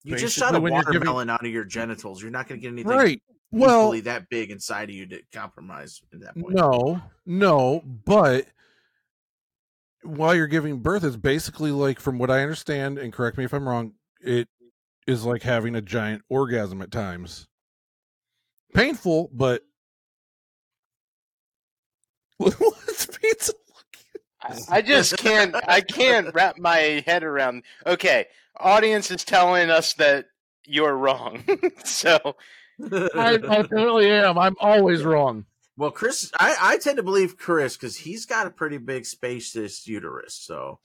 you 0.04 0.16
just 0.18 0.38
shot 0.38 0.54
a 0.54 0.60
you're 0.60 0.70
giving- 0.70 0.74
watermelon 0.76 1.30
out 1.32 1.44
of 1.44 1.52
your 1.52 1.64
genitals 1.64 2.22
you're 2.22 2.30
not 2.30 2.48
going 2.48 2.60
to 2.60 2.62
get 2.62 2.74
anything 2.74 2.92
right. 2.92 3.22
Well, 3.52 3.82
equally 3.82 4.02
that 4.02 4.30
big 4.30 4.50
inside 4.52 4.90
of 4.90 4.96
you 4.96 5.06
to 5.08 5.22
compromise 5.34 6.02
at 6.14 6.22
that 6.22 6.36
point 6.36 6.56
No, 6.56 7.02
no, 7.26 7.82
but 8.06 8.48
while 10.04 10.34
you're 10.36 10.48
giving 10.48 10.80
birth, 10.80 11.04
it's 11.04 11.16
basically 11.16 11.72
like, 11.72 12.00
from 12.00 12.18
what 12.18 12.32
I 12.32 12.42
understand, 12.42 12.98
and 12.98 13.12
correct 13.14 13.38
me 13.38 13.44
if 13.44 13.54
I'm 13.54 13.68
wrong, 13.68 13.94
it 14.22 14.48
is 15.08 15.26
like 15.26 15.44
having 15.44 15.76
a 15.76 15.82
giant 15.82 16.24
orgasm 16.30 16.82
at 16.82 16.92
times. 16.92 17.48
Painful, 18.74 19.30
but 19.34 19.64
what's 22.38 23.06
pizza? 23.06 23.54
I- 24.42 24.58
I 24.70 24.82
just 24.82 25.18
can't. 25.18 25.56
I 25.68 25.82
can't 25.82 26.30
wrap 26.34 26.58
my 26.58 27.04
head 27.06 27.24
around. 27.24 27.64
Okay, 27.86 28.26
audience 28.58 29.12
is 29.12 29.24
telling 29.24 29.70
us 29.70 29.94
that 29.96 30.26
you're 30.66 30.96
wrong. 30.96 31.44
so 31.84 32.36
I, 33.16 33.40
I 33.48 33.58
apparently 33.58 34.10
am. 34.10 34.38
I'm 34.38 34.56
always 34.60 35.04
wrong. 35.04 35.46
well, 35.78 35.92
Chris, 35.92 36.32
I, 36.40 36.56
I 36.60 36.78
tend 36.78 36.98
to 36.98 37.04
believe 37.04 37.38
Chris 37.38 37.78
because 37.78 37.98
he's 37.98 38.26
got 38.26 38.48
a 38.48 38.52
pretty 38.52 38.78
big 38.78 39.06
spacious 39.06 39.88
uterus, 39.88 40.36
so 40.36 40.80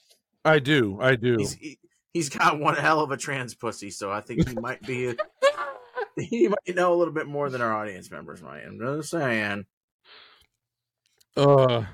I 0.45 0.59
do. 0.59 0.99
I 1.01 1.17
do. 1.17 1.37
he's 1.39 1.55
he, 1.55 1.79
he's 2.13 2.29
got 2.29 2.59
one 2.59 2.77
hell 2.77 3.01
of 3.01 3.11
a 3.11 3.17
trans 3.17 3.55
pussy. 3.55 3.91
So 3.91 4.11
I 4.11 4.21
think 4.21 4.49
he 4.49 4.55
might 4.55 4.83
be. 4.83 5.15
he 6.17 6.49
might 6.49 6.75
know 6.75 6.95
a 6.95 6.97
little 6.97 7.15
bit 7.15 7.27
more 7.27 7.51
than 7.51 7.61
our 7.61 7.75
audience 7.75 8.11
members 8.11 8.43
might. 8.43 8.63
I'm 8.63 8.79
just 8.79 9.11
saying. 9.11 9.67
Uh, 11.37 11.85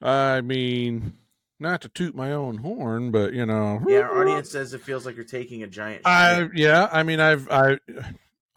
I 0.00 0.40
mean, 0.40 1.14
not 1.60 1.82
to 1.82 1.88
toot 1.88 2.14
my 2.14 2.32
own 2.32 2.58
horn, 2.58 3.10
but 3.10 3.34
you 3.34 3.44
know, 3.46 3.82
Yeah, 3.86 4.00
our 4.00 4.22
audience 4.22 4.50
says 4.50 4.72
it 4.72 4.80
feels 4.80 5.04
like 5.04 5.16
you're 5.16 5.24
taking 5.24 5.62
a 5.62 5.66
giant. 5.66 6.02
I 6.06 6.38
shit. 6.38 6.50
yeah, 6.54 6.88
I 6.90 7.02
mean, 7.02 7.20
I've 7.20 7.48
I, 7.50 7.78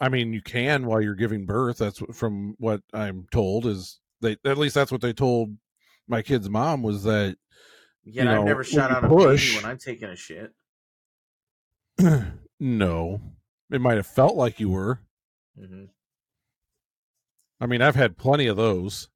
I 0.00 0.08
mean, 0.08 0.32
you 0.32 0.42
can 0.42 0.86
while 0.86 1.00
you're 1.00 1.14
giving 1.14 1.46
birth. 1.46 1.78
That's 1.78 2.00
from 2.12 2.54
what 2.58 2.82
I'm 2.92 3.26
told 3.32 3.66
is 3.66 3.98
they 4.20 4.36
at 4.44 4.58
least 4.58 4.74
that's 4.74 4.92
what 4.92 5.00
they 5.00 5.12
told 5.12 5.56
my 6.06 6.22
kid's 6.22 6.48
mom 6.48 6.82
was 6.82 7.04
that 7.04 7.36
yeah, 8.04 8.24
you 8.24 8.38
I've 8.40 8.44
never 8.44 8.64
shot 8.64 8.90
out 8.90 9.04
a 9.04 9.08
baby 9.08 9.54
when 9.54 9.64
I'm 9.64 9.78
taking 9.78 10.08
a 10.08 10.16
shit. 10.16 10.52
no, 12.60 13.20
it 13.70 13.80
might 13.80 13.96
have 13.96 14.06
felt 14.06 14.36
like 14.36 14.60
you 14.60 14.70
were. 14.70 15.00
hmm 15.58 15.84
I 17.60 17.66
mean, 17.66 17.82
I've 17.82 17.96
had 17.96 18.16
plenty 18.16 18.46
of 18.46 18.56
those. 18.56 19.08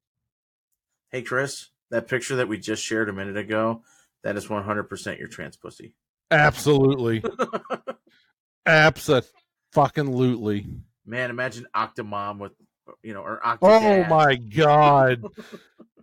Hey, 1.11 1.21
Chris, 1.21 1.69
that 1.91 2.09
picture 2.09 2.35
that 2.35 2.49
we 2.49 2.57
just 2.57 2.83
shared 2.83 3.07
a 3.07 3.13
minute 3.13 3.37
ago, 3.37 3.83
that 4.23 4.35
is 4.35 4.47
100% 4.47 5.17
your 5.17 5.29
trans 5.29 5.55
pussy. 5.55 5.93
Absolutely, 6.29 7.23
absolutely, 8.65 9.29
fucking 9.73 10.05
lootly. 10.05 10.65
Man, 11.05 11.29
imagine 11.29 11.65
Octomom 11.75 12.39
with, 12.39 12.53
you 13.01 13.13
know, 13.13 13.21
or 13.21 13.41
Octodad. 13.45 13.57
Oh 13.61 14.03
my 14.09 14.35
god. 14.35 15.23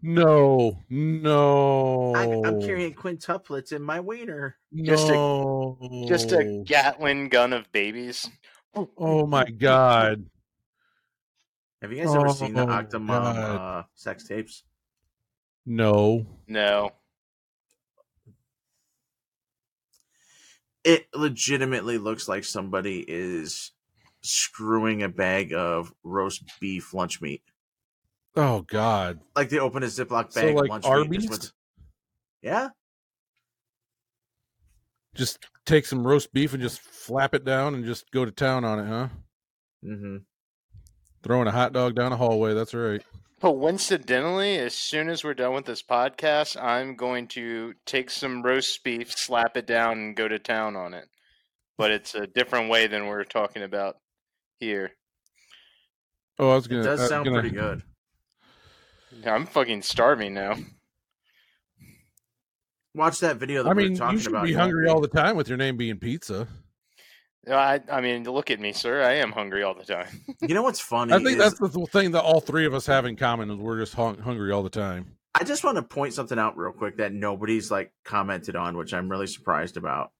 No, 0.03 0.79
no. 0.89 2.15
I, 2.15 2.23
I'm 2.49 2.63
carrying 2.63 2.95
quintuplets 2.95 3.73
in 3.73 3.83
my 3.83 4.01
wiener. 4.01 4.57
Just 4.75 5.11
a- 5.11 5.13
no. 5.13 6.07
Just 6.09 6.33
a 6.33 6.63
Gatling 6.65 7.29
gun 7.29 7.53
of 7.53 7.71
babies. 7.71 8.27
Oh 8.75 9.27
my 9.27 9.45
god. 9.45 10.25
Have 11.83 11.93
you 11.93 12.03
guys 12.03 12.15
ever 12.15 12.31
seen 12.31 12.55
the 12.55 12.63
Oh, 12.63 12.67
Octomom 12.67 13.11
uh, 13.11 13.83
sex 13.95 14.27
tapes? 14.27 14.65
No. 15.67 16.25
No. 16.49 16.93
It 20.85 21.07
legitimately 21.15 21.99
looks 21.99 22.29
like 22.29 22.45
somebody 22.45 23.05
is 23.07 23.73
screwing 24.23 25.03
a 25.03 25.09
bag 25.09 25.53
of 25.53 25.93
roast 26.05 26.43
beef 26.61 26.95
lunch 26.95 27.21
meat. 27.21 27.43
Oh 28.37 28.63
god. 28.63 29.21
Like 29.37 29.49
they 29.51 29.59
open 29.59 29.83
a 29.83 29.87
Ziploc 29.87 30.33
So 30.33 30.41
bag 30.43 30.55
like 30.57 30.71
lunch 30.71 30.85
Arby's? 30.87 31.29
went- 31.29 31.53
Yeah, 32.43 32.69
Just 35.15 35.45
take 35.67 35.85
some 35.87 36.07
roast 36.07 36.33
beef 36.33 36.55
and 36.55 36.63
just 36.63 36.81
flap 36.81 37.35
it 37.35 37.45
down 37.45 37.75
and 37.75 37.85
just 37.85 38.11
go 38.13 38.25
to 38.25 38.31
town 38.31 38.65
on 38.65 38.79
it, 38.79 38.87
huh? 38.87 39.09
Mm-hmm. 39.85 40.17
Throwing 41.23 41.49
a 41.49 41.53
hot 41.53 41.73
dog 41.73 41.95
down 41.97 42.13
a 42.13 42.17
hallway, 42.17 42.55
that's 42.55 42.73
right. 42.75 43.03
But 43.41 43.53
coincidentally, 43.53 44.59
as 44.59 44.75
soon 44.75 45.09
as 45.09 45.25
we're 45.25 45.33
done 45.35 45.55
with 45.55 45.65
this 45.65 45.83
podcast, 45.83 46.63
I'm 46.63 46.95
going 46.95 47.27
to 47.29 47.73
take 47.87 48.11
some 48.11 48.43
roast 48.43 48.85
beef, 48.85 49.13
slap 49.17 49.57
it 49.57 49.67
down, 49.67 49.93
and 49.99 50.17
go 50.17 50.29
to 50.29 50.39
town 50.39 50.77
on 50.77 50.93
it. 50.93 51.07
But 51.79 51.91
it's 51.91 52.15
a 52.15 52.27
different 52.27 52.69
way 52.69 52.87
than 52.87 53.07
we're 53.07 53.25
talking 53.25 53.63
about 53.63 53.97
here. 54.59 54.91
Oh, 56.39 56.51
I 56.51 56.55
was 56.55 56.67
it 56.67 56.71
gonna 56.71 56.83
does 56.83 57.01
I 57.01 57.07
sound 57.07 57.25
gonna- 57.27 57.41
pretty 57.41 57.57
good. 57.57 57.83
I'm 59.27 59.47
fucking 59.47 59.83
starving 59.83 60.35
now. 60.35 60.57
Watch 62.95 63.21
that 63.21 63.37
video 63.39 63.63
that 63.63 63.71
I 63.71 63.73
we 63.73 63.85
mean, 63.85 63.93
were 63.93 63.99
talking 63.99 64.19
you 64.19 64.23
should 64.23 64.33
about. 64.33 64.45
be 64.45 64.53
hungry 64.53 64.89
all 64.89 65.01
the 65.01 65.09
time 65.09 65.37
with 65.37 65.49
your 65.49 65.59
name 65.59 65.77
being 65.77 65.99
pizza. 65.99 66.47
I, 67.49 67.81
I 67.91 68.01
mean, 68.01 68.25
look 68.25 68.51
at 68.51 68.61
me, 68.61 68.73
sir. 68.73 69.03
I 69.03 69.15
am 69.15 69.33
hungry 69.33 69.63
all 69.63 69.75
the 69.75 69.85
time. 69.85 70.07
You 70.43 70.55
know 70.55 70.63
what's 70.63 70.81
funny? 70.81 71.13
I 71.13 71.17
think 71.19 71.31
is- 71.31 71.37
that's 71.39 71.59
the 71.59 71.87
thing 71.87 72.11
that 72.13 72.23
all 72.23 72.41
three 72.41 72.67
of 72.67 72.75
us 72.75 72.87
have 72.87 73.05
in 73.07 73.17
common 73.17 73.51
is 73.51 73.57
we're 73.57 73.79
just 73.79 73.95
hung- 73.95 74.19
hungry 74.19 74.53
all 74.53 74.63
the 74.63 74.71
time. 74.71 75.17
I 75.35 75.45
just 75.45 75.63
want 75.65 75.77
to 75.77 75.83
point 75.83 76.13
something 76.13 76.39
out 76.39 76.57
real 76.57 76.73
quick 76.73 76.97
that 76.97 77.13
nobody's 77.13 77.71
like 77.71 77.93
commented 78.05 78.57
on, 78.57 78.77
which 78.77 78.93
I'm 78.93 79.09
really 79.09 79.27
surprised 79.29 79.77
about. 79.77 80.11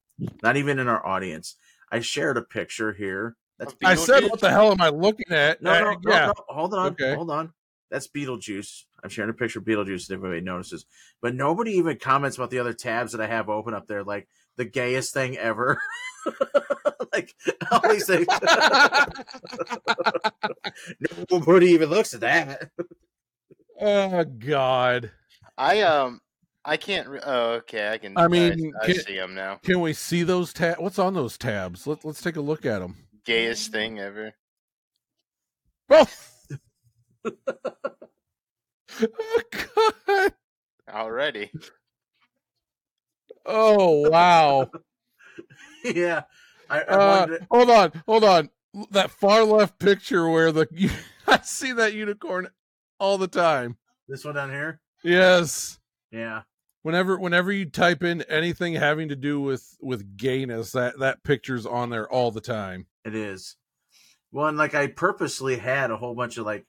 Not 0.43 0.57
even 0.57 0.79
in 0.79 0.89
our 0.89 1.05
audience. 1.05 1.57
I 1.91 2.01
shared 2.01 2.37
a 2.37 2.43
picture 2.43 2.93
here. 2.93 3.37
That's 3.59 3.75
I 3.85 3.95
said, 3.97 4.23
"What 4.25 4.41
the 4.41 4.51
hell 4.51 4.71
am 4.71 4.81
I 4.81 4.89
looking 4.91 5.31
at?" 5.33 5.61
no, 5.63 5.73
Uh, 5.73 5.81
no, 5.81 5.91
no, 5.91 5.99
yeah. 6.07 6.27
no. 6.27 6.35
Hold 6.49 6.75
on, 6.75 6.93
Okay. 6.93 7.15
hold 7.15 7.31
on. 7.31 7.53
That's 7.91 8.07
Beetlejuice. 8.09 8.85
I'm 9.03 9.11
sharing 9.11 9.31
a 9.31 9.35
picture 9.35 9.59
of 9.59 9.65
Beetlejuice 9.65 10.05
if 10.05 10.11
anybody 10.13 10.41
notices. 10.43 10.87
But 11.21 11.35
nobody 11.35 11.73
even 11.73 11.99
comments 11.99 12.37
about 12.37 12.51
the 12.51 12.61
other 12.61 12.73
tabs 12.73 13.11
that 13.13 13.21
I 13.21 13.27
have 13.27 13.49
open 13.49 13.75
up 13.75 13.89
there, 13.89 14.05
like 14.05 14.29
the 14.57 14.65
gayest 14.65 15.15
thing 15.15 15.37
ever. 15.37 15.81
like 17.13 17.35
all 17.71 17.89
these 17.89 18.07
things. 18.07 18.27
nobody 21.31 21.69
even 21.69 21.91
looks 21.91 22.15
at 22.15 22.21
that. 22.21 22.71
oh 23.81 24.25
God! 24.25 25.11
I 25.57 25.83
um, 25.83 26.21
I 26.65 26.77
can't. 26.77 27.09
Re- 27.09 27.21
oh, 27.25 27.53
okay. 27.53 27.91
I 27.91 27.99
can. 27.99 28.17
I 28.17 28.29
mean, 28.29 28.73
I, 28.81 28.87
can- 28.87 28.95
see 29.01 29.17
them 29.17 29.35
now. 29.35 29.57
Can 29.63 29.81
we 29.81 29.93
see 29.93 30.23
those 30.23 30.53
tabs? 30.53 30.81
What's 30.81 30.99
on 30.99 31.15
those 31.15 31.39
tabs? 31.39 31.87
Let, 31.87 32.05
let's 32.05 32.23
take 32.23 32.37
a 32.37 32.41
look 32.41 32.67
at 32.67 32.81
them. 32.81 32.97
Gayest 33.25 33.71
thing 33.71 33.99
ever. 33.99 34.33
Oh. 35.89 36.07
oh 39.03 39.43
God! 40.07 40.33
Already. 40.89 41.51
Oh 43.47 44.09
wow! 44.09 44.71
yeah. 45.85 46.23
I, 46.69 46.81
I 46.81 46.83
Uh, 46.83 47.39
hold 47.51 47.71
on, 47.71 47.93
hold 48.07 48.25
on. 48.25 48.51
That 48.93 49.11
far 49.11 49.43
left 49.45 49.79
picture 49.79 50.29
where 50.29 50.53
the 50.53 50.69
I 51.27 51.41
see 51.41 51.73
that 51.73 51.95
unicorn 51.95 52.49
all 52.99 53.19
the 53.19 53.29
time. 53.29 53.77
this 54.09 54.25
one 54.25 54.35
down 54.35 54.51
here. 54.51 54.81
Yes. 55.03 55.79
Yeah. 56.13 56.43
Whenever 56.83 57.19
whenever 57.19 57.53
you 57.53 57.67
type 57.67 58.03
in 58.03 58.23
anything 58.23 58.75
having 58.75 59.09
to 59.09 59.17
do 59.17 59.41
with 59.41 59.77
with 59.81 60.17
gayness, 60.17 60.73
that 60.73 60.99
that 61.01 61.23
picture's 61.25 61.67
on 61.67 61.91
there 61.91 62.09
all 62.11 62.31
the 62.31 62.41
time. 62.41 62.87
It 63.05 63.15
is. 63.15 63.57
Well, 64.33 64.47
and 64.47 64.57
like 64.57 64.75
I 64.75 64.87
purposely 64.87 65.57
had 65.57 65.91
a 65.91 65.97
whole 65.97 66.15
bunch 66.15 66.39
of 66.39 66.47
like 66.47 66.67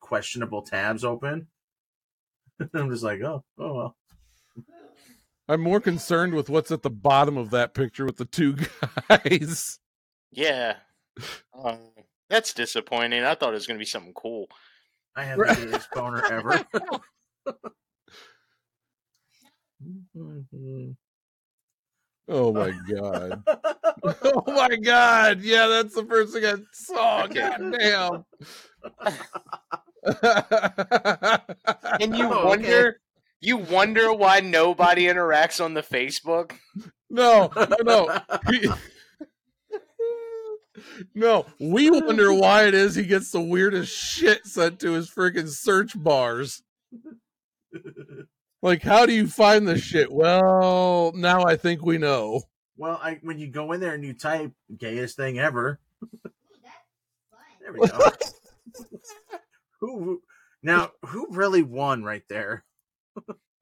questionable 0.00 0.62
tabs 0.62 1.04
open. 1.04 1.46
I'm 2.74 2.90
just 2.90 3.02
like, 3.04 3.20
oh, 3.20 3.44
oh 3.58 3.74
well. 3.74 3.96
I'm 5.48 5.60
more 5.60 5.80
concerned 5.80 6.34
with 6.34 6.50
what's 6.50 6.70
at 6.70 6.82
the 6.82 6.90
bottom 6.90 7.36
of 7.36 7.50
that 7.50 7.74
picture 7.74 8.04
with 8.04 8.16
the 8.16 8.24
two 8.24 8.56
guys. 9.08 9.78
Yeah. 10.32 10.76
Um, 11.56 11.78
that's 12.28 12.52
disappointing. 12.52 13.22
I 13.24 13.34
thought 13.34 13.50
it 13.50 13.54
was 13.54 13.66
going 13.66 13.78
to 13.78 13.82
be 13.82 13.86
something 13.86 14.12
cool. 14.14 14.48
I 15.14 15.24
have 15.24 15.38
the 15.38 15.54
biggest 15.56 15.90
boner 15.92 16.22
ever. 16.30 16.60
Oh 22.28 22.52
my 22.52 22.72
god. 22.90 23.42
Oh 24.04 24.42
my 24.46 24.76
god. 24.76 25.42
Yeah, 25.42 25.66
that's 25.66 25.94
the 25.94 26.04
first 26.04 26.32
thing 26.32 26.44
I 26.44 26.54
saw. 26.72 27.26
God 27.26 27.74
damn. 27.78 28.24
And 32.00 32.16
you 32.16 32.28
Oh, 32.30 32.52
okay. 32.54 32.90
Wonder, 33.54 33.62
you 33.66 33.74
wonder 33.74 34.12
why 34.12 34.40
nobody 34.40 35.04
interacts 35.04 35.64
on 35.64 35.74
the 35.74 35.82
Facebook. 35.82 36.52
no, 37.10 37.50
no, 37.56 37.76
no. 37.84 38.20
He- 38.50 38.68
no, 41.14 41.46
we 41.58 41.90
wonder 41.90 42.32
why 42.32 42.66
it 42.66 42.74
is 42.74 42.94
he 42.94 43.04
gets 43.04 43.30
the 43.30 43.40
weirdest 43.40 43.92
shit 43.96 44.46
sent 44.46 44.78
to 44.80 44.92
his 44.92 45.10
freaking 45.10 45.48
search 45.48 46.00
bars. 46.00 46.62
Like, 48.62 48.82
how 48.82 49.06
do 49.06 49.14
you 49.14 49.26
find 49.26 49.66
this 49.66 49.80
shit? 49.82 50.10
Well, 50.12 51.12
now 51.14 51.44
I 51.44 51.56
think 51.56 51.82
we 51.82 51.98
know. 51.98 52.42
well, 52.76 52.98
I 53.02 53.18
when 53.22 53.38
you 53.38 53.48
go 53.48 53.72
in 53.72 53.80
there 53.80 53.94
and 53.94 54.04
you 54.04 54.12
type 54.12 54.52
gayest 54.76 55.16
thing 55.16 55.38
ever. 55.38 55.80
There 57.60 57.72
we 57.72 57.86
go. 57.86 57.98
who 59.80 60.22
now 60.62 60.90
who 61.06 61.26
really 61.30 61.62
won 61.62 62.04
right 62.04 62.24
there? 62.28 62.64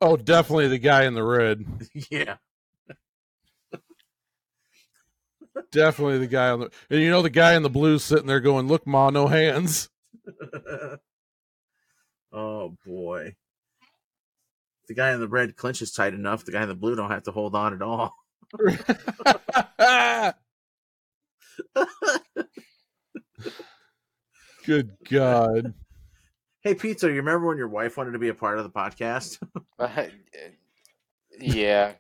Oh, 0.01 0.17
definitely 0.17 0.69
the 0.69 0.79
guy 0.79 1.05
in 1.05 1.15
the 1.15 1.23
red. 1.23 1.65
yeah. 2.11 2.37
Definitely 5.71 6.19
the 6.19 6.27
guy 6.27 6.51
on 6.51 6.61
the 6.61 6.71
and 6.91 7.01
you 7.01 7.11
know 7.11 7.23
the 7.23 7.31
guy 7.31 7.55
in 7.55 7.63
the 7.63 7.71
blue 7.71 7.99
sitting 7.99 8.27
there 8.27 8.41
going, 8.41 8.67
"Look, 8.67 8.87
ma, 8.87 9.11
no 9.11 9.29
hands." 9.29 9.89
oh 12.33 12.77
boy. 12.85 13.37
The 14.89 14.95
guy 14.95 15.13
in 15.13 15.21
the 15.21 15.29
red 15.29 15.57
clinches 15.57 15.93
tight 15.93 16.13
enough. 16.13 16.45
The 16.45 16.53
guy 16.53 16.63
in 16.63 16.69
the 16.69 16.75
blue 16.75 16.97
don't 16.97 17.11
have 17.11 17.23
to 17.25 17.31
hold 17.31 17.55
on 17.55 17.73
at 17.73 17.83
all. 17.83 18.15
Good 24.67 24.97
God. 25.09 25.75
Hey, 26.65 26.75
Pizza, 26.75 27.09
you 27.09 27.17
remember 27.17 27.47
when 27.47 27.59
your 27.59 27.69
wife 27.69 27.99
wanted 27.99 28.13
to 28.13 28.19
be 28.19 28.31
a 28.31 28.35
part 28.35 28.59
of 28.59 28.65
the 28.65 28.71
podcast? 28.71 29.39
Uh, 29.77 30.07
yeah. 31.41 31.95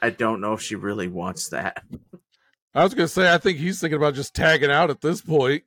I 0.00 0.08
don't 0.08 0.40
know 0.40 0.54
if 0.54 0.62
she 0.62 0.74
really 0.74 1.06
wants 1.06 1.50
that. 1.50 1.84
I 2.74 2.82
was 2.82 2.94
gonna 2.94 3.08
say 3.08 3.30
I 3.30 3.36
think 3.36 3.58
he's 3.58 3.78
thinking 3.78 3.98
about 3.98 4.14
just 4.14 4.34
tagging 4.34 4.70
out 4.70 4.88
at 4.88 5.02
this 5.02 5.20
point. 5.20 5.64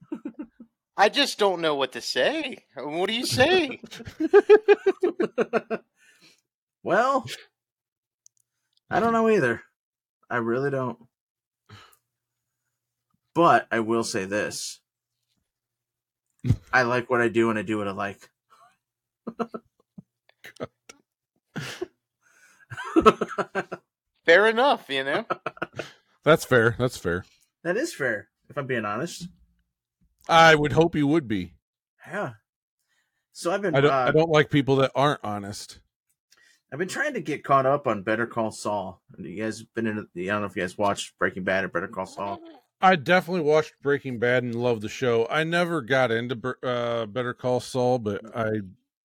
I 0.97 1.09
just 1.09 1.37
don't 1.37 1.61
know 1.61 1.75
what 1.75 1.91
to 1.91 2.01
say. 2.01 2.65
What 2.75 3.07
do 3.07 3.13
you 3.13 3.27
say? 3.27 3.79
well, 6.83 7.27
I 8.89 8.99
don't 8.99 9.13
know 9.13 9.29
either. 9.29 9.61
I 10.27 10.37
really 10.37 10.71
don't. 10.71 10.97
But 13.35 13.67
I 13.71 13.81
will 13.81 14.03
say 14.03 14.25
this. 14.25 14.79
I 16.71 16.83
like 16.83 17.09
what 17.09 17.21
I 17.21 17.29
do 17.29 17.49
and 17.49 17.57
I 17.59 17.61
do 17.63 17.77
what 17.77 17.87
I 17.87 17.91
like. 17.91 18.29
Fair 24.25 24.47
enough, 24.47 24.89
you 24.89 25.03
know. 25.03 25.25
That's 26.23 26.45
fair. 26.45 26.75
That's 26.79 26.97
fair. 26.97 27.25
that 27.63 27.77
is 27.77 27.93
fair, 27.93 28.29
if 28.49 28.57
I'm 28.57 28.65
being 28.65 28.85
honest. 28.85 29.27
I 30.27 30.55
would 30.55 30.73
hope 30.73 30.95
you 30.95 31.05
would 31.05 31.27
be. 31.27 31.53
Yeah. 32.07 32.33
So 33.31 33.51
I've 33.51 33.61
been 33.61 33.75
I 33.75 33.81
don't. 33.81 33.91
uh, 33.91 34.05
I 34.07 34.11
don't 34.11 34.29
like 34.29 34.49
people 34.49 34.77
that 34.77 34.91
aren't 34.95 35.19
honest. 35.23 35.79
I've 36.71 36.79
been 36.79 36.87
trying 36.87 37.13
to 37.13 37.21
get 37.21 37.43
caught 37.43 37.65
up 37.67 37.85
on 37.85 38.01
Better 38.01 38.25
Call 38.25 38.51
Saul. 38.51 39.01
You 39.17 39.43
guys 39.43 39.61
been 39.61 39.85
in? 39.85 39.99
I 39.99 40.25
don't 40.25 40.41
know 40.41 40.45
if 40.47 40.55
you 40.55 40.63
guys 40.63 40.77
watched 40.77 41.17
Breaking 41.19 41.43
Bad 41.43 41.63
or 41.63 41.67
Better 41.67 41.87
Call 41.87 42.07
Saul. 42.07 42.39
I 42.81 42.95
definitely 42.95 43.41
watched 43.41 43.73
Breaking 43.81 44.19
Bad 44.19 44.43
and 44.43 44.53
loved 44.53 44.81
the 44.81 44.89
show. 44.89 45.27
I 45.29 45.43
never 45.43 45.81
got 45.81 46.11
into 46.11 46.55
uh, 46.61 47.05
Better 47.05 47.33
Call 47.33 47.59
Saul, 47.59 47.99
but 47.99 48.21
I 48.35 48.49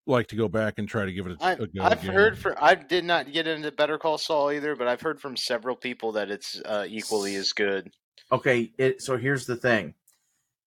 like 0.06 0.26
to 0.28 0.36
go 0.36 0.48
back 0.48 0.78
and 0.78 0.88
try 0.88 1.04
to 1.04 1.12
give 1.12 1.26
it 1.26 1.40
a, 1.40 1.44
I, 1.44 1.52
a 1.52 1.66
go. 1.66 1.82
I've 1.82 2.02
again. 2.02 2.14
heard 2.14 2.38
for 2.38 2.62
I 2.62 2.74
did 2.74 3.04
not 3.04 3.32
get 3.32 3.46
into 3.46 3.70
Better 3.70 3.96
Call 3.96 4.18
Saul 4.18 4.50
either, 4.50 4.74
but 4.74 4.88
I've 4.88 5.00
heard 5.00 5.20
from 5.20 5.36
several 5.36 5.76
people 5.76 6.12
that 6.12 6.30
it's 6.30 6.60
uh, 6.64 6.84
equally 6.88 7.36
as 7.36 7.52
good. 7.52 7.92
Okay, 8.32 8.72
it, 8.76 9.02
so 9.02 9.16
here's 9.16 9.46
the 9.46 9.56
thing. 9.56 9.94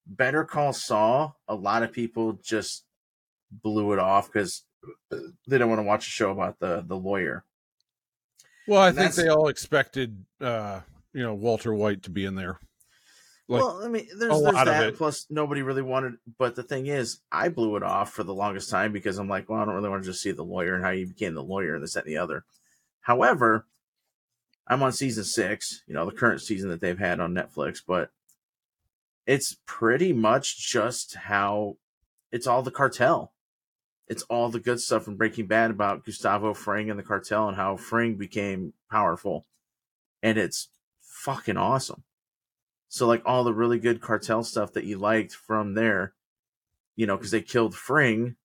Better 0.07 0.43
Call 0.43 0.73
Saul. 0.73 1.37
A 1.47 1.55
lot 1.55 1.83
of 1.83 1.91
people 1.91 2.33
just 2.41 2.85
blew 3.51 3.93
it 3.93 3.99
off 3.99 4.31
because 4.31 4.63
they 5.47 5.57
don't 5.57 5.69
want 5.69 5.79
to 5.79 5.83
watch 5.83 6.07
a 6.07 6.09
show 6.09 6.31
about 6.31 6.59
the 6.59 6.83
the 6.87 6.97
lawyer. 6.97 7.43
Well, 8.67 8.81
I 8.81 8.89
And 8.89 8.97
think 8.97 9.15
they 9.15 9.27
all 9.27 9.49
expected, 9.49 10.23
uh, 10.39 10.79
you 11.13 11.21
know, 11.21 11.33
Walter 11.33 11.73
White 11.73 12.03
to 12.03 12.09
be 12.09 12.25
in 12.25 12.35
there. 12.35 12.59
Like, 13.49 13.61
well, 13.61 13.81
I 13.83 13.89
mean, 13.89 14.07
there's, 14.17 14.41
there's 14.41 14.53
that. 14.53 14.95
Plus, 14.95 15.25
nobody 15.29 15.61
really 15.61 15.81
wanted. 15.81 16.13
But 16.37 16.55
the 16.55 16.63
thing 16.63 16.87
is, 16.87 17.19
I 17.31 17.49
blew 17.49 17.75
it 17.75 17.83
off 17.83 18.13
for 18.13 18.23
the 18.23 18.33
longest 18.33 18.69
time 18.69 18.93
because 18.93 19.17
I'm 19.17 19.27
like, 19.27 19.49
well, 19.49 19.59
I 19.59 19.65
don't 19.65 19.75
really 19.75 19.89
want 19.89 20.03
to 20.03 20.09
just 20.09 20.21
see 20.21 20.31
the 20.31 20.43
lawyer 20.43 20.75
and 20.75 20.83
how 20.83 20.91
you 20.91 21.07
became 21.07 21.33
the 21.33 21.43
lawyer 21.43 21.75
and 21.75 21.83
this 21.83 21.93
that 21.93 22.05
and 22.05 22.13
the 22.13 22.17
other. 22.17 22.45
However, 23.01 23.65
I'm 24.65 24.81
on 24.81 24.93
season 24.93 25.25
six. 25.25 25.83
You 25.87 25.93
know, 25.93 26.05
the 26.05 26.15
current 26.15 26.41
season 26.41 26.69
that 26.69 26.79
they've 26.79 26.97
had 26.97 27.19
on 27.19 27.33
Netflix, 27.33 27.81
but 27.85 28.11
it's 29.25 29.57
pretty 29.65 30.13
much 30.13 30.69
just 30.69 31.15
how 31.15 31.77
it's 32.31 32.47
all 32.47 32.63
the 32.63 32.71
cartel. 32.71 33.33
It's 34.07 34.23
all 34.23 34.49
the 34.49 34.59
good 34.59 34.79
stuff 34.79 35.03
from 35.03 35.15
Breaking 35.15 35.47
Bad 35.47 35.71
about 35.71 36.05
Gustavo 36.05 36.53
Fring 36.53 36.89
and 36.89 36.99
the 36.99 37.03
cartel 37.03 37.47
and 37.47 37.57
how 37.57 37.77
Fring 37.77 38.15
became 38.15 38.73
powerful. 38.89 39.45
And 40.21 40.37
it's 40.37 40.69
fucking 41.01 41.57
awesome. 41.57 42.03
So 42.93 43.07
like 43.07 43.23
all 43.25 43.43
the 43.43 43.55
really 43.55 43.79
good 43.79 44.01
cartel 44.01 44.43
stuff 44.43 44.73
that 44.73 44.83
you 44.83 44.99
liked 44.99 45.33
from 45.33 45.73
there, 45.73 46.13
you 46.95 47.07
know, 47.07 47.17
because 47.17 47.31
they 47.31 47.41
killed 47.41 47.73
Fring, 47.73 48.35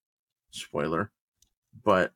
spoiler, 0.50 1.10
but 1.84 2.14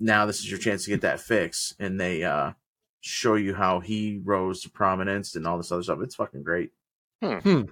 now 0.00 0.24
this 0.24 0.38
is 0.38 0.50
your 0.50 0.58
chance 0.58 0.84
to 0.84 0.90
get 0.90 1.02
that 1.02 1.20
fix, 1.20 1.74
and 1.78 2.00
they 2.00 2.24
uh 2.24 2.52
show 3.00 3.34
you 3.34 3.52
how 3.54 3.80
he 3.80 4.18
rose 4.24 4.62
to 4.62 4.70
prominence 4.70 5.36
and 5.36 5.46
all 5.46 5.58
this 5.58 5.70
other 5.70 5.82
stuff. 5.82 5.98
It's 6.00 6.14
fucking 6.14 6.42
great. 6.42 6.72
Hmm. 7.22 7.64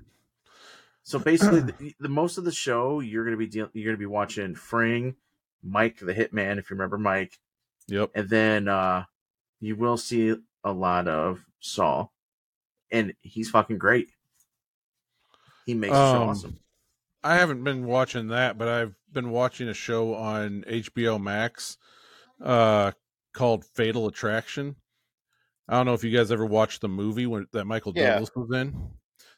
So 1.03 1.19
basically, 1.19 1.61
the, 1.79 1.95
the 1.99 2.11
most 2.11 2.37
of 2.37 2.45
the 2.45 2.53
show 2.53 3.01
you're 3.01 3.25
gonna 3.25 3.39
be 3.39 3.47
deal- 3.47 3.71
you're 3.73 3.91
gonna 3.91 3.97
be 3.97 4.05
watching 4.05 4.55
Fring, 4.55 5.17
Mike 5.63 6.01
the 6.01 6.13
Hitman, 6.13 6.59
if 6.59 6.69
you 6.69 6.77
remember 6.77 6.99
Mike, 6.99 7.39
yep. 7.89 8.11
and 8.15 8.29
then 8.29 8.69
uh 8.69 9.05
you 9.59 9.75
will 9.75 9.97
see 9.97 10.37
a 10.63 10.73
lot 10.73 11.09
of 11.09 11.47
Saul, 11.61 12.13
and 12.91 13.13
he's 13.23 13.51
fucking 13.51 13.79
great. 13.79 14.09
He 15.67 15.75
makes 15.75 15.93
the 15.93 16.13
show 16.13 16.23
Um, 16.23 16.29
awesome. 16.29 16.59
I 17.25 17.35
haven't 17.37 17.65
been 17.65 17.87
watching 17.87 18.29
that, 18.29 18.57
but 18.57 18.69
I've 18.69 18.95
been 19.13 19.31
watching 19.31 19.69
a 19.69 19.75
show 19.75 20.15
on 20.15 20.65
HBO 20.69 21.21
Max 21.21 21.77
uh, 22.43 22.93
called 23.33 23.65
Fatal 23.65 24.07
Attraction. 24.07 24.77
I 25.69 25.75
don't 25.75 25.87
know 25.87 25.95
if 25.95 26.05
you 26.05 26.17
guys 26.17 26.31
ever 26.31 26.47
watched 26.47 26.81
the 26.83 26.89
movie 26.89 27.27
when 27.27 27.49
that 27.53 27.65
Michael 27.65 27.93
Yeah. 27.97 28.13
Douglas 28.13 28.31
was 28.37 28.51
in. 28.53 28.91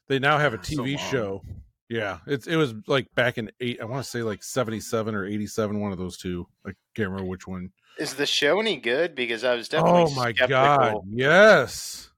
They 0.09 0.19
now 0.19 0.37
have 0.39 0.53
a 0.53 0.59
Ah, 0.59 0.63
so 0.63 0.83
TV 0.83 0.99
show. 0.99 1.43
Yeah, 1.89 2.19
it's 2.27 2.47
it 2.47 2.57
was 2.57 2.75
like 2.87 3.07
back 3.15 3.39
in 3.39 3.51
eight. 3.61 3.81
I 3.81 3.87
want 3.87 4.05
to 4.05 4.11
say 4.11 4.23
like 4.23 4.43
seventy 4.43 4.81
seven 4.81 5.15
or 5.15 5.25
eighty 5.25 5.47
seven, 5.47 5.81
one 5.81 5.91
of 5.93 5.97
those 5.97 6.19
two. 6.19 6.47
I 6.67 6.73
can't 6.95 7.09
remember 7.09 7.25
which 7.31 7.47
one. 7.47 7.71
Is 7.99 8.13
the 8.13 8.27
show 8.27 8.61
any 8.61 8.77
good? 8.77 9.15
Because 9.15 9.43
I 9.43 9.55
was 9.55 9.71
definitely 9.71 10.03
oh 10.03 10.15
my 10.15 10.33
skeptical. 10.35 10.49
god, 10.51 10.95
yes, 11.11 12.11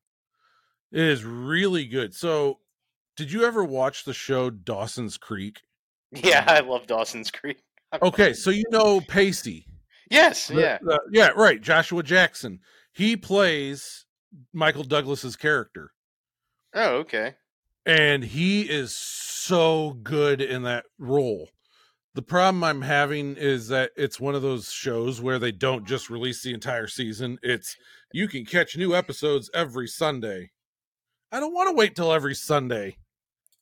it 0.93 1.01
is 1.01 1.25
really 1.25 1.85
good. 1.87 2.15
So, 2.15 2.59
did 3.17 3.31
you 3.33 3.45
ever 3.45 3.65
watch 3.65 4.05
the 4.05 4.15
show 4.15 4.51
Dawson's 4.51 5.17
Creek? 5.17 5.61
Yeah, 6.13 6.45
I 6.47 6.61
love 6.61 6.87
Dawson's 6.87 7.31
Creek. 7.31 7.59
Okay, 8.03 8.33
so 8.35 8.51
you 8.51 8.63
know 8.71 9.01
Pacey. 9.01 9.67
Yes, 10.13 10.47
The- 10.47 10.61
yeah. 10.61 10.79
the- 10.81 11.01
yeah, 11.11 11.29
right. 11.37 11.61
Joshua 11.61 12.05
Jackson. 12.05 12.61
He 12.93 13.17
plays 13.17 14.07
Michael 14.53 14.85
Douglas's 14.85 15.35
character, 15.35 15.91
Oh, 16.73 16.99
okay. 16.99 17.35
and 17.85 18.23
he 18.23 18.63
is 18.63 18.95
so 18.97 19.97
good 20.05 20.41
in 20.41 20.63
that 20.63 20.85
role. 20.99 21.49
The 22.15 22.23
problem 22.23 22.63
I'm 22.63 22.83
having 22.83 23.37
is 23.37 23.67
that 23.69 23.91
it's 23.97 24.21
one 24.21 24.37
of 24.37 24.43
those 24.43 24.71
shows 24.71 25.21
where 25.21 25.41
they 25.41 25.51
don't 25.53 25.85
just 25.85 26.11
release 26.11 26.43
the 26.45 26.55
entire 26.55 26.87
season. 26.87 27.39
It's 27.43 27.77
you 28.13 28.29
can 28.29 28.45
catch 28.45 28.77
new 28.77 28.95
episodes 28.95 29.51
every 29.53 29.89
Sunday. 29.89 30.51
I 31.33 31.41
don't 31.41 31.55
want 31.55 31.69
to 31.69 31.77
wait 31.77 31.95
till 31.95 32.13
every 32.13 32.35
Sunday. 32.35 32.97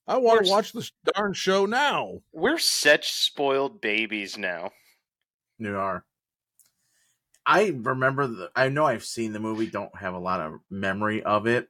I 0.06 0.16
want 0.16 0.44
to 0.44 0.50
watch 0.50 0.72
this 0.72 0.90
darn 1.14 1.34
show 1.34 1.66
now. 1.66 2.20
We're 2.32 2.58
such 2.58 3.12
spoiled 3.12 3.80
babies 3.80 4.38
now. 4.38 4.70
You 5.58 5.76
are. 5.76 6.04
I 7.44 7.74
remember 7.76 8.26
the. 8.26 8.50
I 8.56 8.68
know 8.68 8.86
I've 8.86 9.04
seen 9.04 9.32
the 9.32 9.40
movie. 9.40 9.66
Don't 9.66 9.94
have 9.96 10.14
a 10.14 10.18
lot 10.18 10.40
of 10.40 10.60
memory 10.70 11.22
of 11.22 11.46
it, 11.46 11.68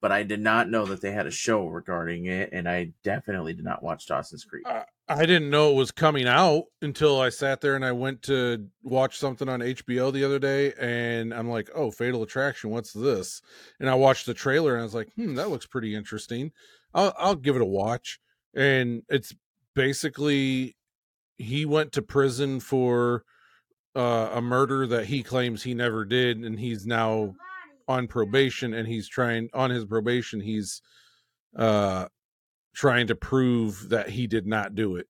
but 0.00 0.10
I 0.10 0.24
did 0.24 0.40
not 0.40 0.68
know 0.68 0.84
that 0.86 1.00
they 1.00 1.12
had 1.12 1.26
a 1.26 1.32
show 1.32 1.66
regarding 1.66 2.26
it, 2.26 2.50
and 2.52 2.68
I 2.68 2.92
definitely 3.04 3.52
did 3.52 3.64
not 3.64 3.82
watch 3.82 4.06
Dawson's 4.06 4.44
Creek. 4.44 4.66
Uh, 4.66 4.82
I 5.10 5.26
didn't 5.26 5.50
know 5.50 5.72
it 5.72 5.74
was 5.74 5.90
coming 5.90 6.28
out 6.28 6.66
until 6.82 7.20
I 7.20 7.30
sat 7.30 7.60
there 7.60 7.74
and 7.74 7.84
I 7.84 7.90
went 7.90 8.22
to 8.22 8.68
watch 8.84 9.18
something 9.18 9.48
on 9.48 9.58
HBO 9.58 10.12
the 10.12 10.22
other 10.24 10.38
day, 10.38 10.72
and 10.78 11.34
I'm 11.34 11.48
like, 11.48 11.68
"Oh, 11.74 11.90
Fatal 11.90 12.22
Attraction, 12.22 12.70
what's 12.70 12.92
this?" 12.92 13.42
And 13.80 13.90
I 13.90 13.94
watched 13.96 14.26
the 14.26 14.34
trailer, 14.34 14.74
and 14.74 14.82
I 14.82 14.84
was 14.84 14.94
like, 14.94 15.12
"Hmm, 15.16 15.34
that 15.34 15.50
looks 15.50 15.66
pretty 15.66 15.96
interesting. 15.96 16.52
I'll 16.94 17.12
I'll 17.18 17.34
give 17.34 17.56
it 17.56 17.62
a 17.62 17.66
watch." 17.66 18.20
And 18.54 19.02
it's 19.08 19.34
basically 19.74 20.76
he 21.38 21.66
went 21.66 21.90
to 21.92 22.02
prison 22.02 22.60
for 22.60 23.24
uh, 23.96 24.30
a 24.32 24.40
murder 24.40 24.86
that 24.86 25.06
he 25.06 25.24
claims 25.24 25.64
he 25.64 25.74
never 25.74 26.04
did, 26.04 26.38
and 26.38 26.60
he's 26.60 26.86
now 26.86 27.34
on 27.88 28.06
probation, 28.06 28.72
and 28.72 28.86
he's 28.86 29.08
trying 29.08 29.50
on 29.54 29.70
his 29.70 29.84
probation, 29.84 30.40
he's 30.40 30.82
uh 31.56 32.06
trying 32.72 33.06
to 33.08 33.14
prove 33.14 33.88
that 33.90 34.08
he 34.10 34.26
did 34.26 34.46
not 34.46 34.74
do 34.74 34.96
it. 34.96 35.06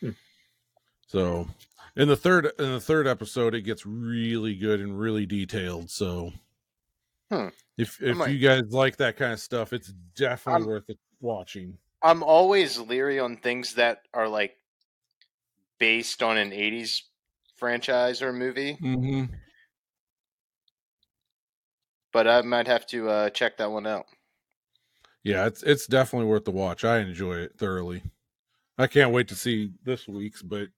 Hmm. 0.00 0.10
So, 1.06 1.48
in 1.96 2.08
the 2.08 2.16
third 2.16 2.46
in 2.58 2.72
the 2.72 2.80
third 2.80 3.06
episode, 3.06 3.54
it 3.54 3.62
gets 3.62 3.86
really 3.86 4.54
good 4.54 4.80
and 4.80 4.98
really 4.98 5.26
detailed. 5.26 5.90
So, 5.90 6.32
Hmm. 7.30 7.48
if 7.78 8.02
if 8.02 8.28
you 8.28 8.38
guys 8.38 8.64
like 8.70 8.96
that 8.98 9.16
kind 9.16 9.32
of 9.32 9.40
stuff, 9.40 9.72
it's 9.72 9.88
definitely 10.16 10.62
I'm- 10.62 10.68
worth 10.68 10.90
watching. 11.20 11.78
I'm 12.02 12.22
always 12.22 12.78
leery 12.78 13.18
on 13.18 13.38
things 13.38 13.74
that 13.76 14.02
are 14.12 14.28
like 14.28 14.58
based 15.78 16.22
on 16.22 16.36
an 16.36 16.52
80s 16.52 17.02
franchise 17.56 18.20
or 18.20 18.30
movie, 18.32 18.76
Mm-hmm. 18.76 19.34
But 22.14 22.26
I 22.26 22.40
might 22.40 22.66
have 22.66 22.86
to 22.86 23.10
uh, 23.10 23.30
check 23.30 23.58
that 23.58 23.70
one 23.70 23.86
out. 23.86 24.06
Yeah, 25.22 25.46
it's 25.46 25.62
it's 25.62 25.86
definitely 25.86 26.28
worth 26.28 26.44
the 26.46 26.50
watch. 26.50 26.84
I 26.84 26.98
enjoy 27.00 27.34
it 27.36 27.58
thoroughly. 27.58 28.02
I 28.78 28.86
can't 28.86 29.12
wait 29.12 29.28
to 29.28 29.34
see 29.34 29.72
this 29.84 30.08
week's, 30.08 30.40
but 30.42 30.68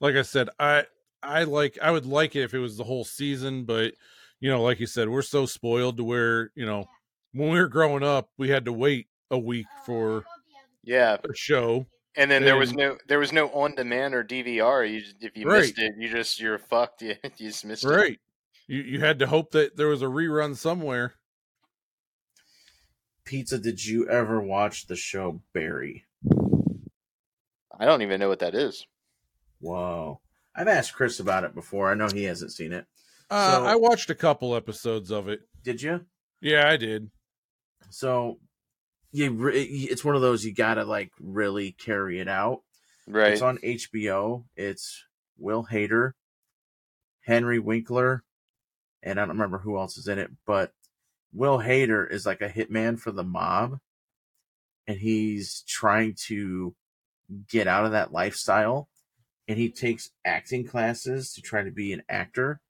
like 0.00 0.16
I 0.16 0.22
said, 0.22 0.48
I 0.58 0.84
I 1.22 1.44
like 1.44 1.78
I 1.80 1.90
would 1.90 2.06
like 2.06 2.36
it 2.36 2.42
if 2.42 2.52
it 2.54 2.58
was 2.58 2.76
the 2.76 2.84
whole 2.84 3.04
season, 3.04 3.64
but 3.64 3.94
you 4.40 4.50
know, 4.50 4.62
like 4.62 4.80
you 4.80 4.86
said, 4.86 5.08
we're 5.08 5.20
so 5.22 5.44
spoiled 5.46 5.98
to 5.98 6.04
where, 6.04 6.50
you 6.54 6.64
know, 6.64 6.86
when 7.32 7.50
we 7.50 7.58
were 7.60 7.68
growing 7.68 8.02
up, 8.02 8.30
we 8.38 8.48
had 8.48 8.64
to 8.64 8.72
wait 8.72 9.06
a 9.30 9.38
week 9.38 9.66
for 9.84 10.24
Yeah, 10.82 11.18
a 11.22 11.34
show. 11.34 11.84
and 12.16 12.30
then 12.30 12.42
there 12.42 12.56
was 12.56 12.72
no 12.72 12.96
there 13.06 13.18
was 13.18 13.32
no 13.34 13.48
on 13.50 13.74
demand 13.74 14.14
or 14.14 14.24
DVR. 14.24 14.90
You 14.90 15.00
just- 15.02 15.16
if 15.22 15.36
you 15.36 15.46
Right. 15.46 15.58
missed 15.58 15.78
it, 15.78 15.92
you 15.98 16.08
just 16.08 16.40
you're 16.40 16.58
fucked. 16.58 17.02
You, 17.02 17.16
you 17.36 17.48
just 17.48 17.66
missed 17.66 17.84
it. 17.84 17.88
Right. 17.88 18.18
You 18.70 18.82
you 18.82 19.00
had 19.00 19.18
to 19.18 19.26
hope 19.26 19.50
that 19.50 19.76
there 19.76 19.88
was 19.88 20.00
a 20.00 20.04
rerun 20.06 20.54
somewhere. 20.54 21.14
Pizza, 23.24 23.58
did 23.58 23.84
you 23.84 24.08
ever 24.08 24.40
watch 24.40 24.86
the 24.86 24.94
show 24.94 25.42
Barry? 25.52 26.04
I 27.76 27.84
don't 27.84 28.02
even 28.02 28.20
know 28.20 28.28
what 28.28 28.38
that 28.38 28.54
is. 28.54 28.86
Whoa. 29.58 30.20
I've 30.54 30.68
asked 30.68 30.94
Chris 30.94 31.18
about 31.18 31.42
it 31.42 31.52
before. 31.52 31.90
I 31.90 31.94
know 31.94 32.06
he 32.12 32.22
hasn't 32.24 32.52
seen 32.52 32.72
it. 32.72 32.86
Uh, 33.28 33.56
So- 33.56 33.64
I 33.66 33.74
watched 33.74 34.08
a 34.08 34.14
couple 34.14 34.54
episodes 34.54 35.10
of 35.10 35.28
it. 35.28 35.40
Did 35.64 35.82
you? 35.82 36.06
Yeah, 36.40 36.68
I 36.68 36.76
did. 36.76 37.10
So, 37.90 38.38
you 39.10 39.32
re- 39.32 39.64
it's 39.64 40.04
one 40.04 40.14
of 40.14 40.22
those 40.22 40.44
you 40.44 40.54
gotta 40.54 40.84
like 40.84 41.10
really 41.18 41.72
carry 41.72 42.20
it 42.20 42.28
out. 42.28 42.62
Right. 43.08 43.32
It's 43.32 43.42
on 43.42 43.58
HBO. 43.64 44.44
It's 44.54 45.02
Will 45.38 45.66
Hader, 45.72 46.12
Henry 47.22 47.58
Winkler, 47.58 48.22
and 49.02 49.18
I 49.18 49.22
don't 49.22 49.36
remember 49.36 49.58
who 49.58 49.78
else 49.78 49.96
is 49.96 50.08
in 50.08 50.18
it, 50.18 50.30
but 50.46 50.72
Will 51.32 51.58
Hader 51.58 52.10
is 52.10 52.26
like 52.26 52.40
a 52.40 52.48
hitman 52.48 52.98
for 52.98 53.12
the 53.12 53.24
mob, 53.24 53.78
and 54.86 54.98
he's 54.98 55.62
trying 55.66 56.14
to 56.26 56.74
get 57.48 57.68
out 57.68 57.84
of 57.84 57.92
that 57.92 58.12
lifestyle, 58.12 58.88
and 59.46 59.58
he 59.58 59.70
takes 59.70 60.10
acting 60.24 60.66
classes 60.66 61.32
to 61.34 61.42
try 61.42 61.62
to 61.62 61.70
be 61.70 61.92
an 61.92 62.02
actor. 62.08 62.60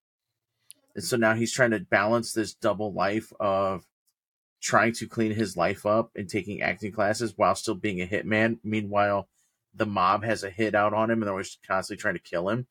And 0.95 1.05
so 1.05 1.17
now 1.17 1.35
he's 1.35 1.53
trying 1.53 1.71
to 1.71 1.81
balance 1.81 2.33
this 2.33 2.55
double 2.55 2.93
life 2.93 3.33
of 3.41 3.87
trying 4.61 4.93
to 4.93 5.07
clean 5.07 5.33
his 5.33 5.57
life 5.57 5.87
up 5.87 6.11
and 6.15 6.29
taking 6.29 6.63
acting 6.63 6.93
classes 6.93 7.35
while 7.37 7.55
still 7.55 7.75
being 7.75 8.03
a 8.03 8.07
hitman. 8.07 8.59
Meanwhile, 8.63 9.29
the 9.75 9.87
mob 9.87 10.25
has 10.25 10.45
a 10.45 10.51
hit 10.51 10.75
out 10.75 10.93
on 10.93 11.11
him 11.11 11.19
and 11.19 11.23
they're 11.23 11.33
always 11.33 11.57
constantly 11.67 12.01
trying 12.01 12.15
to 12.15 12.21
kill 12.21 12.49
him. 12.49 12.67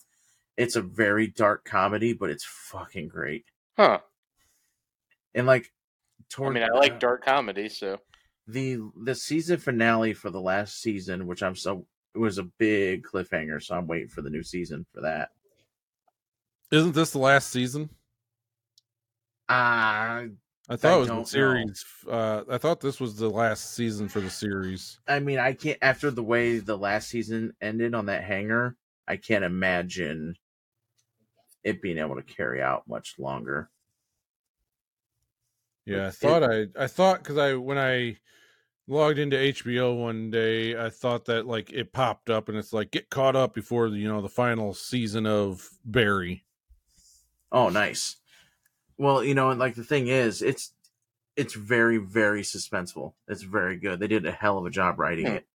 It's 0.60 0.76
a 0.76 0.82
very 0.82 1.28
dark 1.28 1.64
comedy, 1.64 2.12
but 2.12 2.30
it's 2.30 2.44
fucking 2.44 3.08
great. 3.08 3.46
huh. 3.78 4.00
And 5.34 5.48
like, 5.48 5.72
I 6.38 6.50
mean, 6.50 6.64
I 6.64 6.78
like 6.78 7.00
dark 7.00 7.24
comedy, 7.24 7.70
so 7.70 7.98
the 8.46 8.80
the 9.04 9.16
season 9.16 9.58
finale 9.58 10.14
for 10.14 10.30
the 10.30 10.42
last 10.42 10.82
season, 10.82 11.28
which 11.28 11.42
I'm 11.42 11.56
so 11.56 11.86
it 12.14 12.20
was 12.20 12.40
a 12.40 12.44
big 12.44 13.04
cliffhanger, 13.04 13.64
so 13.64 13.76
I'm 13.76 13.88
waiting 13.88 14.10
for 14.10 14.22
the 14.22 14.30
new 14.30 14.44
season 14.44 14.86
for 14.94 15.00
that. 15.02 15.30
Isn't 16.72 16.94
this 16.94 17.12
the 17.12 17.20
last 17.20 17.52
season? 17.52 17.90
Uh 19.48 20.28
I 20.72 20.76
thought 20.76 20.92
I 20.92 20.96
it 20.98 21.00
was 21.00 21.08
the 21.08 21.24
series. 21.24 21.86
Uh, 22.08 22.44
I 22.50 22.58
thought 22.60 22.82
this 22.82 23.00
was 23.00 23.16
the 23.16 23.30
last 23.30 23.76
season 23.76 24.08
for 24.08 24.20
the 24.20 24.30
series. 24.30 25.00
I 25.08 25.20
mean, 25.20 25.40
I 25.40 25.54
can't 25.54 25.80
after 25.82 26.12
the 26.12 26.22
way 26.22 26.60
the 26.60 26.78
last 26.78 27.08
season 27.08 27.54
ended 27.62 27.96
on 27.96 28.08
that 28.08 28.26
hanger, 28.26 28.76
I 29.08 29.16
can't 29.16 29.44
imagine 29.46 30.36
it 31.64 31.82
being 31.82 31.98
able 31.98 32.16
to 32.16 32.24
carry 32.24 32.62
out 32.62 32.88
much 32.88 33.18
longer. 33.20 33.70
Yeah, 35.86 36.06
I 36.06 36.08
It- 36.08 36.16
thought 36.16 36.44
I 36.44 36.68
I 36.76 36.88
thought 36.88 37.24
because 37.24 37.38
I 37.38 37.56
when 37.56 37.78
I 37.78 38.18
logged 38.88 39.20
into 39.20 39.38
HBO 39.38 39.96
one 39.96 40.30
day, 40.32 40.80
I 40.80 40.90
thought 40.90 41.26
that 41.26 41.46
like 41.48 41.72
it 41.72 41.94
popped 41.94 42.30
up 42.30 42.50
and 42.50 42.58
it's 42.58 42.74
like 42.74 42.92
get 42.92 43.10
caught 43.10 43.36
up 43.36 43.54
before 43.54 43.90
the, 43.90 43.98
you 43.98 44.08
know 44.08 44.22
the 44.22 44.30
final 44.30 44.74
season 44.74 45.26
of 45.26 45.70
Barry. 45.86 46.46
Oh, 47.52 47.70
nice. 47.70 48.18
Well, 48.98 49.24
you 49.24 49.34
know, 49.34 49.50
and 49.50 49.60
like 49.60 49.76
the 49.76 49.84
thing 49.84 50.08
is, 50.08 50.42
it's 50.42 50.74
it's 51.36 51.54
very 51.56 51.98
very 51.98 52.42
suspenseful. 52.42 53.14
It's 53.28 53.44
very 53.44 53.78
good. 53.78 54.00
They 54.00 54.08
did 54.08 54.26
a 54.26 54.32
hell 54.32 54.58
of 54.58 54.66
a 54.66 54.70
job 54.70 55.00
writing 55.00 55.28
Hmm. 55.28 55.34
it, 55.34 55.48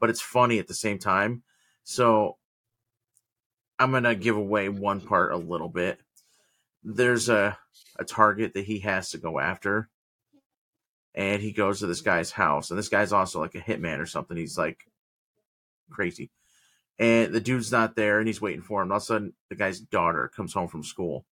but 0.00 0.10
it's 0.10 0.20
funny 0.20 0.58
at 0.58 0.68
the 0.68 0.74
same 0.74 0.98
time. 0.98 1.42
So 1.84 2.38
I'm 3.78 3.92
gonna 3.92 4.14
give 4.14 4.36
away 4.36 4.68
one 4.68 5.00
part 5.00 5.32
a 5.32 5.36
little 5.36 5.68
bit. 5.68 6.00
There's 6.84 7.28
a 7.28 7.58
a 7.98 8.04
target 8.04 8.54
that 8.54 8.64
he 8.64 8.80
has 8.80 9.10
to 9.10 9.18
go 9.18 9.38
after, 9.38 9.88
and 11.14 11.42
he 11.42 11.52
goes 11.52 11.80
to 11.80 11.86
this 11.86 12.00
guy's 12.00 12.32
house, 12.32 12.70
and 12.70 12.78
this 12.78 12.88
guy's 12.88 13.12
also 13.12 13.40
like 13.40 13.54
a 13.54 13.60
hitman 13.60 13.98
or 13.98 14.06
something. 14.06 14.36
He's 14.36 14.58
like 14.58 14.86
crazy, 15.90 16.30
and 16.98 17.32
the 17.32 17.40
dude's 17.40 17.72
not 17.72 17.96
there, 17.96 18.18
and 18.18 18.26
he's 18.28 18.40
waiting 18.40 18.62
for 18.62 18.82
him. 18.82 18.90
All 18.90 18.96
of 18.98 19.02
a 19.02 19.06
sudden, 19.06 19.34
the 19.48 19.56
guy's 19.56 19.80
daughter 19.80 20.30
comes 20.34 20.54
home 20.54 20.68
from 20.68 20.82
school, 20.82 21.24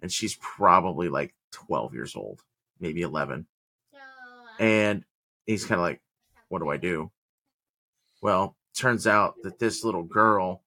and 0.00 0.12
she's 0.12 0.36
probably 0.36 1.08
like 1.08 1.34
12 1.52 1.94
years 1.94 2.16
old, 2.16 2.40
maybe 2.80 3.02
11, 3.02 3.46
and 4.58 5.04
he's 5.46 5.64
kind 5.64 5.80
of 5.80 5.84
like, 5.84 6.00
"What 6.48 6.60
do 6.60 6.68
I 6.68 6.76
do?" 6.76 7.10
Well, 8.20 8.56
turns 8.74 9.06
out 9.06 9.36
that 9.42 9.58
this 9.58 9.84
little 9.84 10.04
girl 10.04 10.62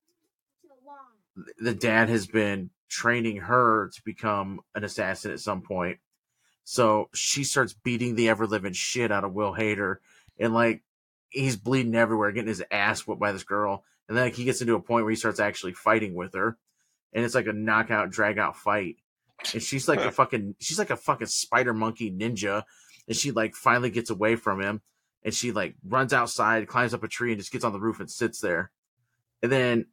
the 1.57 1.73
dad 1.73 2.09
has 2.09 2.27
been 2.27 2.69
training 2.89 3.37
her 3.37 3.89
to 3.93 4.01
become 4.03 4.61
an 4.73 4.83
assassin 4.83 5.31
at 5.31 5.39
some 5.39 5.61
point. 5.61 5.99
So 6.63 7.09
she 7.13 7.43
starts 7.43 7.73
beating 7.73 8.15
the 8.15 8.29
ever 8.29 8.47
living 8.47 8.73
shit 8.73 9.11
out 9.11 9.23
of 9.23 9.33
Will 9.33 9.53
Hader, 9.53 9.97
and 10.39 10.53
like 10.53 10.83
he's 11.29 11.57
bleeding 11.57 11.95
everywhere, 11.95 12.31
getting 12.31 12.47
his 12.47 12.63
ass 12.71 13.01
whipped 13.01 13.21
by 13.21 13.31
this 13.31 13.43
girl. 13.43 13.83
And 14.07 14.17
then 14.17 14.25
like, 14.25 14.35
he 14.35 14.45
gets 14.45 14.61
into 14.61 14.75
a 14.75 14.79
point 14.79 15.03
where 15.03 15.11
he 15.11 15.17
starts 15.17 15.39
actually 15.39 15.73
fighting 15.73 16.15
with 16.15 16.33
her, 16.33 16.57
and 17.13 17.25
it's 17.25 17.35
like 17.35 17.47
a 17.47 17.53
knockout, 17.53 18.11
drag 18.11 18.37
out 18.37 18.55
fight. 18.55 18.97
And 19.53 19.61
she's 19.61 19.87
like 19.87 19.99
a 19.99 20.11
fucking, 20.11 20.55
she's 20.59 20.79
like 20.79 20.91
a 20.91 20.95
fucking 20.95 21.27
spider 21.27 21.73
monkey 21.73 22.11
ninja, 22.11 22.63
and 23.07 23.17
she 23.17 23.31
like 23.31 23.53
finally 23.53 23.89
gets 23.89 24.09
away 24.09 24.35
from 24.35 24.61
him, 24.61 24.81
and 25.23 25.33
she 25.33 25.51
like 25.51 25.75
runs 25.85 26.13
outside, 26.13 26.67
climbs 26.67 26.93
up 26.93 27.03
a 27.03 27.07
tree, 27.07 27.31
and 27.31 27.39
just 27.39 27.51
gets 27.51 27.65
on 27.65 27.73
the 27.73 27.79
roof 27.79 27.99
and 27.99 28.09
sits 28.09 28.39
there. 28.39 28.71
And 29.43 29.51
then 29.51 29.87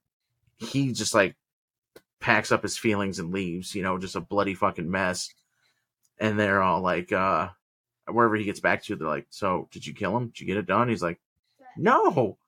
he 0.62 0.92
just 0.92 1.14
like 1.14 1.36
packs 2.20 2.52
up 2.52 2.62
his 2.62 2.78
feelings 2.78 3.18
and 3.18 3.32
leaves, 3.32 3.74
you 3.74 3.82
know, 3.82 3.98
just 3.98 4.16
a 4.16 4.20
bloody 4.20 4.54
fucking 4.54 4.90
mess. 4.90 5.28
And 6.18 6.38
they're 6.38 6.62
all 6.62 6.80
like, 6.80 7.12
uh, 7.12 7.48
wherever 8.06 8.36
he 8.36 8.44
gets 8.44 8.60
back 8.60 8.82
to, 8.84 8.96
they're 8.96 9.08
like, 9.08 9.26
So, 9.30 9.68
did 9.70 9.86
you 9.86 9.94
kill 9.94 10.16
him? 10.16 10.28
Did 10.28 10.40
you 10.40 10.46
get 10.46 10.56
it 10.56 10.66
done? 10.66 10.88
He's 10.88 11.02
like, 11.02 11.20
No. 11.76 12.38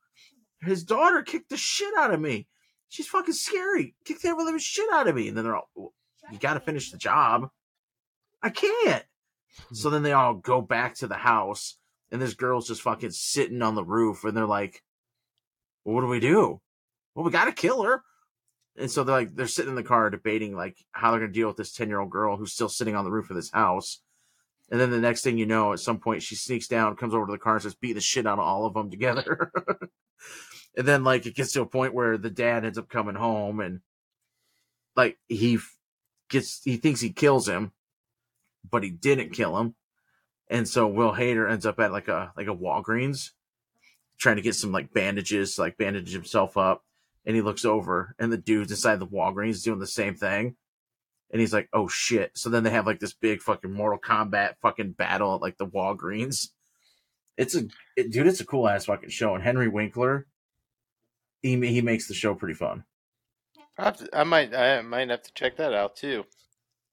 His 0.61 0.85
daughter 0.85 1.23
kicked 1.23 1.51
the 1.51 1.57
shit 1.57 1.93
out 1.99 2.15
of 2.15 2.21
me. 2.21 2.47
She's 2.89 3.09
fucking 3.09 3.35
scary. 3.35 3.95
Kicked 4.05 4.23
the 4.23 4.29
ever 4.29 4.43
living 4.43 4.61
shit 4.61 4.89
out 4.93 5.09
of 5.09 5.15
me. 5.17 5.29
And 5.29 5.37
then 5.37 5.45
they're 5.45 5.57
all, 5.57 5.93
You 6.31 6.39
got 6.39 6.55
to 6.55 6.61
finish 6.61 6.91
the 6.91 6.99
job. 6.99 7.51
I 8.43 8.51
can't. 8.51 9.05
So 9.73 9.91
then 9.91 10.03
they 10.03 10.13
all 10.13 10.35
go 10.35 10.61
back 10.61 10.95
to 10.97 11.07
the 11.07 11.15
house, 11.15 11.77
and 12.11 12.21
this 12.21 12.35
girl's 12.35 12.67
just 12.69 12.83
fucking 12.83 13.11
sitting 13.11 13.63
on 13.63 13.75
the 13.75 13.85
roof, 13.85 14.25
and 14.25 14.37
they're 14.37 14.47
like, 14.47 14.83
well, 15.85 15.95
What 15.95 16.01
do 16.03 16.09
we 16.09 16.21
do? 16.21 16.61
Well, 17.15 17.25
we 17.25 17.31
got 17.31 17.47
to 17.47 17.53
kill 17.53 17.83
her. 17.83 18.03
And 18.77 18.91
so 18.91 19.05
they're 19.05 19.15
like 19.15 19.37
they're 19.37 19.47
sitting 19.47 19.71
in 19.71 19.77
the 19.77 19.85
car 19.85 20.11
debating 20.11 20.57
like 20.57 20.77
how 20.91 21.13
they're 21.13 21.21
gonna 21.21 21.33
deal 21.33 21.47
with 21.47 21.57
this 21.57 21.73
10 21.73 21.89
year 21.89 22.01
old 22.01 22.11
girl 22.11 22.37
who's 22.37 22.53
still 22.53 22.69
sitting 22.69 22.97
on 22.97 23.05
the 23.05 23.11
roof 23.11 23.31
of 23.31 23.37
this 23.37 23.53
house. 23.53 24.01
And 24.71 24.81
then 24.81 24.91
the 24.91 24.99
next 24.99 25.23
thing 25.23 25.39
you 25.39 25.47
know 25.47 25.73
at 25.73 25.79
some 25.79 25.99
point 25.99 26.25
she 26.25 26.35
sneaks 26.35 26.67
down 26.67 26.97
comes 26.97 27.15
over 27.15 27.27
to 27.27 27.33
the 27.33 27.39
car 27.39 27.55
and 27.55 27.63
starts 27.63 27.77
beating 27.77 27.95
the 27.95 28.01
shit 28.01 28.27
out 28.27 28.41
of 28.41 28.45
all 28.45 28.67
of 28.67 28.75
them 28.75 28.91
together. 28.91 29.53
And 30.77 30.89
then 30.89 31.05
like 31.05 31.25
it 31.25 31.37
gets 31.37 31.53
to 31.53 31.63
a 31.63 31.67
point 31.67 31.95
where 31.95 32.19
the 32.19 32.31
dad 32.31 32.65
ends 32.65 32.79
up 32.79 32.89
coming 32.89 33.15
home 33.15 33.61
and 33.61 33.81
like 34.97 35.19
he 35.29 35.59
gets 36.29 36.63
he 36.65 36.79
thinks 36.79 37.01
he 37.01 37.11
kills 37.11 37.49
him 37.49 37.73
but 38.69 38.83
he 38.83 38.91
didn't 38.91 39.33
kill 39.33 39.59
him. 39.59 39.75
And 40.49 40.69
so 40.69 40.87
will 40.87 41.13
hader 41.13 41.51
ends 41.51 41.67
up 41.67 41.79
at 41.81 41.93
like 41.93 42.09
a 42.09 42.33
like 42.37 42.49
a 42.49 42.55
walgreens 42.55 43.31
trying 44.19 44.37
to 44.37 44.43
get 44.43 44.55
some 44.55 44.73
like 44.73 44.93
bandages 44.93 45.59
like 45.59 45.79
bandage 45.79 46.13
himself 46.13 46.57
up 46.57 46.85
and 47.27 47.35
he 47.35 47.43
looks 47.43 47.65
over 47.65 48.15
and 48.19 48.33
the 48.33 48.39
dude's 48.39 48.71
inside 48.71 48.99
the 48.99 49.07
Walgreens 49.07 49.63
doing 49.63 49.79
the 49.79 49.87
same 49.87 50.15
thing. 50.15 50.57
And 51.31 51.41
he's 51.41 51.53
like, 51.53 51.69
oh 51.73 51.89
shit. 51.89 52.33
So 52.37 52.51
then 52.51 52.63
they 52.63 52.71
have 52.71 52.87
like 52.87 53.01
this 53.01 53.15
big 53.15 53.41
fucking 53.41 53.73
Mortal 53.73 53.99
Kombat 53.99 54.55
fucking 54.63 54.93
battle 54.93 55.35
at 55.35 55.41
like 55.41 55.57
the 55.57 55.67
Walgreens. 55.67 56.51
It's 57.37 57.57
a, 57.57 57.65
it, 57.97 58.13
dude, 58.13 58.27
it's 58.27 58.41
a 58.41 58.47
cool 58.47 58.69
ass 58.69 58.85
fucking 58.85 59.11
show. 59.11 59.35
And 59.35 59.43
Henry 59.43 59.69
Winkler, 59.69 60.27
he, 61.43 61.59
he 61.67 61.81
makes 61.81 62.07
the 62.07 62.15
show 62.15 62.35
pretty 62.35 62.55
fun. 62.55 62.85
I, 63.77 63.91
to, 63.91 64.09
I 64.13 64.25
might 64.25 64.55
I 64.55 64.83
might 64.83 65.11
have 65.11 65.23
to 65.23 65.35
check 65.35 65.57
that 65.57 65.75
out 65.75 65.97
too. 65.97 66.25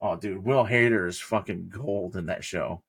Oh, 0.02 0.16
dude, 0.16 0.44
Will 0.44 0.66
Hader 0.66 1.08
is 1.08 1.20
fucking 1.20 1.70
gold 1.70 2.16
in 2.16 2.26
that 2.26 2.44
show. 2.44 2.82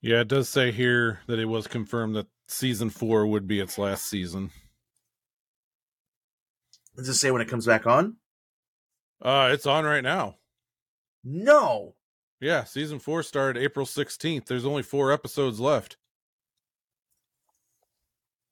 Yeah, 0.00 0.20
it 0.20 0.28
does 0.28 0.48
say 0.48 0.72
here 0.72 1.20
that 1.26 1.38
it 1.38 1.44
was 1.44 1.66
confirmed 1.66 2.16
that 2.16 2.26
season 2.48 2.88
four 2.88 3.26
would 3.26 3.46
be 3.46 3.60
its 3.60 3.76
last 3.76 4.06
season. 4.08 4.50
Does 6.96 7.08
it 7.08 7.14
say 7.14 7.30
when 7.30 7.42
it 7.42 7.48
comes 7.48 7.66
back 7.66 7.86
on? 7.86 8.16
Uh, 9.20 9.50
it's 9.52 9.66
on 9.66 9.84
right 9.84 10.02
now. 10.02 10.36
No. 11.22 11.94
Yeah, 12.40 12.64
season 12.64 12.98
four 12.98 13.22
started 13.22 13.62
April 13.62 13.86
16th. 13.86 14.46
There's 14.46 14.66
only 14.66 14.82
four 14.82 15.12
episodes 15.12 15.60
left. 15.60 15.96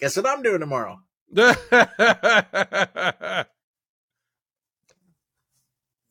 Guess 0.01 0.17
what 0.17 0.27
I'm 0.27 0.43
doing 0.43 0.61
tomorrow? 0.61 1.01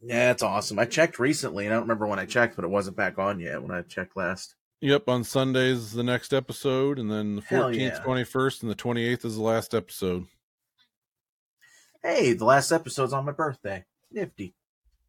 Yeah, 0.03 0.31
it's 0.31 0.41
awesome. 0.41 0.79
I 0.79 0.85
checked 0.85 1.19
recently, 1.19 1.65
and 1.65 1.73
I 1.73 1.77
don't 1.77 1.83
remember 1.83 2.07
when 2.07 2.19
I 2.19 2.25
checked, 2.25 2.55
but 2.55 2.65
it 2.65 2.69
wasn't 2.69 2.97
back 2.97 3.19
on 3.19 3.39
yet 3.39 3.61
when 3.61 3.71
I 3.71 3.83
checked 3.83 4.17
last. 4.17 4.55
Yep, 4.81 5.07
on 5.07 5.23
Sundays 5.23 5.91
the 5.91 6.03
next 6.03 6.33
episode, 6.33 6.97
and 6.97 7.11
then 7.11 7.35
the 7.35 7.41
Hell 7.43 7.69
14th, 7.69 7.77
yeah. 7.77 8.03
21st, 8.03 8.61
and 8.63 8.71
the 8.71 8.75
28th 8.75 9.25
is 9.25 9.35
the 9.35 9.43
last 9.43 9.75
episode. 9.75 10.25
Hey, 12.03 12.33
the 12.33 12.45
last 12.45 12.71
episode's 12.71 13.13
on 13.13 13.25
my 13.25 13.31
birthday. 13.31 13.85
Nifty. 14.11 14.55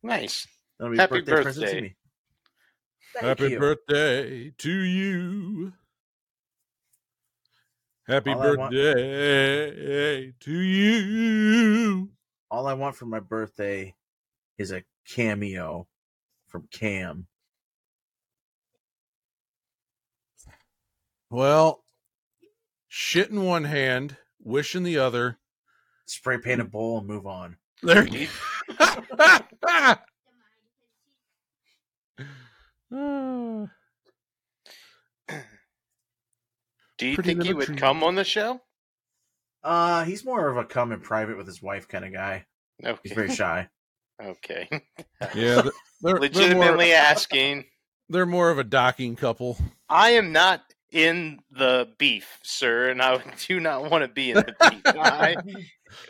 Nice. 0.02 0.46
That'll 0.78 0.92
be 0.92 0.98
Happy 0.98 1.18
a 1.18 1.22
birthday, 1.22 1.42
present 1.42 1.68
to 1.70 1.80
me. 1.80 1.96
Thank 3.14 3.26
Happy 3.26 3.50
you. 3.52 3.58
birthday 3.58 4.50
to 4.58 4.70
you. 4.70 5.72
Happy 8.06 8.30
All 8.32 8.42
I 8.42 8.54
want- 8.56 8.72
birthday 8.72 10.32
to 10.40 10.52
you. 10.52 12.10
All 12.50 12.66
I 12.66 12.74
want 12.74 12.96
for 12.96 13.06
my 13.06 13.20
birthday 13.20 13.94
is 14.58 14.72
a 14.72 14.84
cameo 15.08 15.88
from 16.48 16.68
Cam. 16.70 17.26
Well, 21.30 21.84
shit 22.88 23.30
in 23.30 23.44
one 23.44 23.64
hand, 23.64 24.18
wish 24.38 24.74
in 24.74 24.82
the 24.82 24.98
other. 24.98 25.38
Spray 26.12 26.36
paint 26.38 26.60
a 26.60 26.64
bowl 26.64 26.98
and 26.98 27.06
move 27.06 27.26
on. 27.26 27.56
There 27.82 28.06
you 28.06 28.28
Ah, 28.78 30.02
Do 36.98 37.06
you 37.08 37.14
Pretty 37.14 37.30
think 37.30 37.44
he 37.44 37.54
would 37.54 37.66
tree. 37.66 37.76
come 37.76 38.04
on 38.04 38.14
the 38.14 38.24
show? 38.24 38.60
Uh, 39.64 40.04
he's 40.04 40.24
more 40.24 40.48
of 40.48 40.56
a 40.58 40.64
come 40.64 40.92
in 40.92 41.00
private 41.00 41.36
with 41.36 41.46
his 41.46 41.62
wife 41.62 41.88
kind 41.88 42.04
of 42.04 42.12
guy. 42.12 42.44
Okay. 42.84 43.00
He's 43.02 43.12
very 43.12 43.34
shy. 43.34 43.68
okay. 44.22 44.68
yeah, 45.34 45.62
they're, 45.62 45.62
they're, 45.62 45.72
more, 46.02 46.18
Legitimately 46.20 46.92
asking. 46.92 47.64
they're 48.08 48.26
more 48.26 48.50
of 48.50 48.58
a 48.58 48.64
docking 48.64 49.16
couple. 49.16 49.56
I 49.88 50.10
am 50.10 50.30
not 50.32 50.60
in 50.92 51.40
the 51.50 51.88
beef, 51.98 52.38
sir, 52.42 52.90
and 52.90 53.00
I 53.02 53.22
do 53.48 53.58
not 53.58 53.90
want 53.90 54.04
to 54.04 54.08
be 54.08 54.30
in 54.30 54.36
the 54.36 54.54
beef. 54.70 54.82
I 54.86 55.36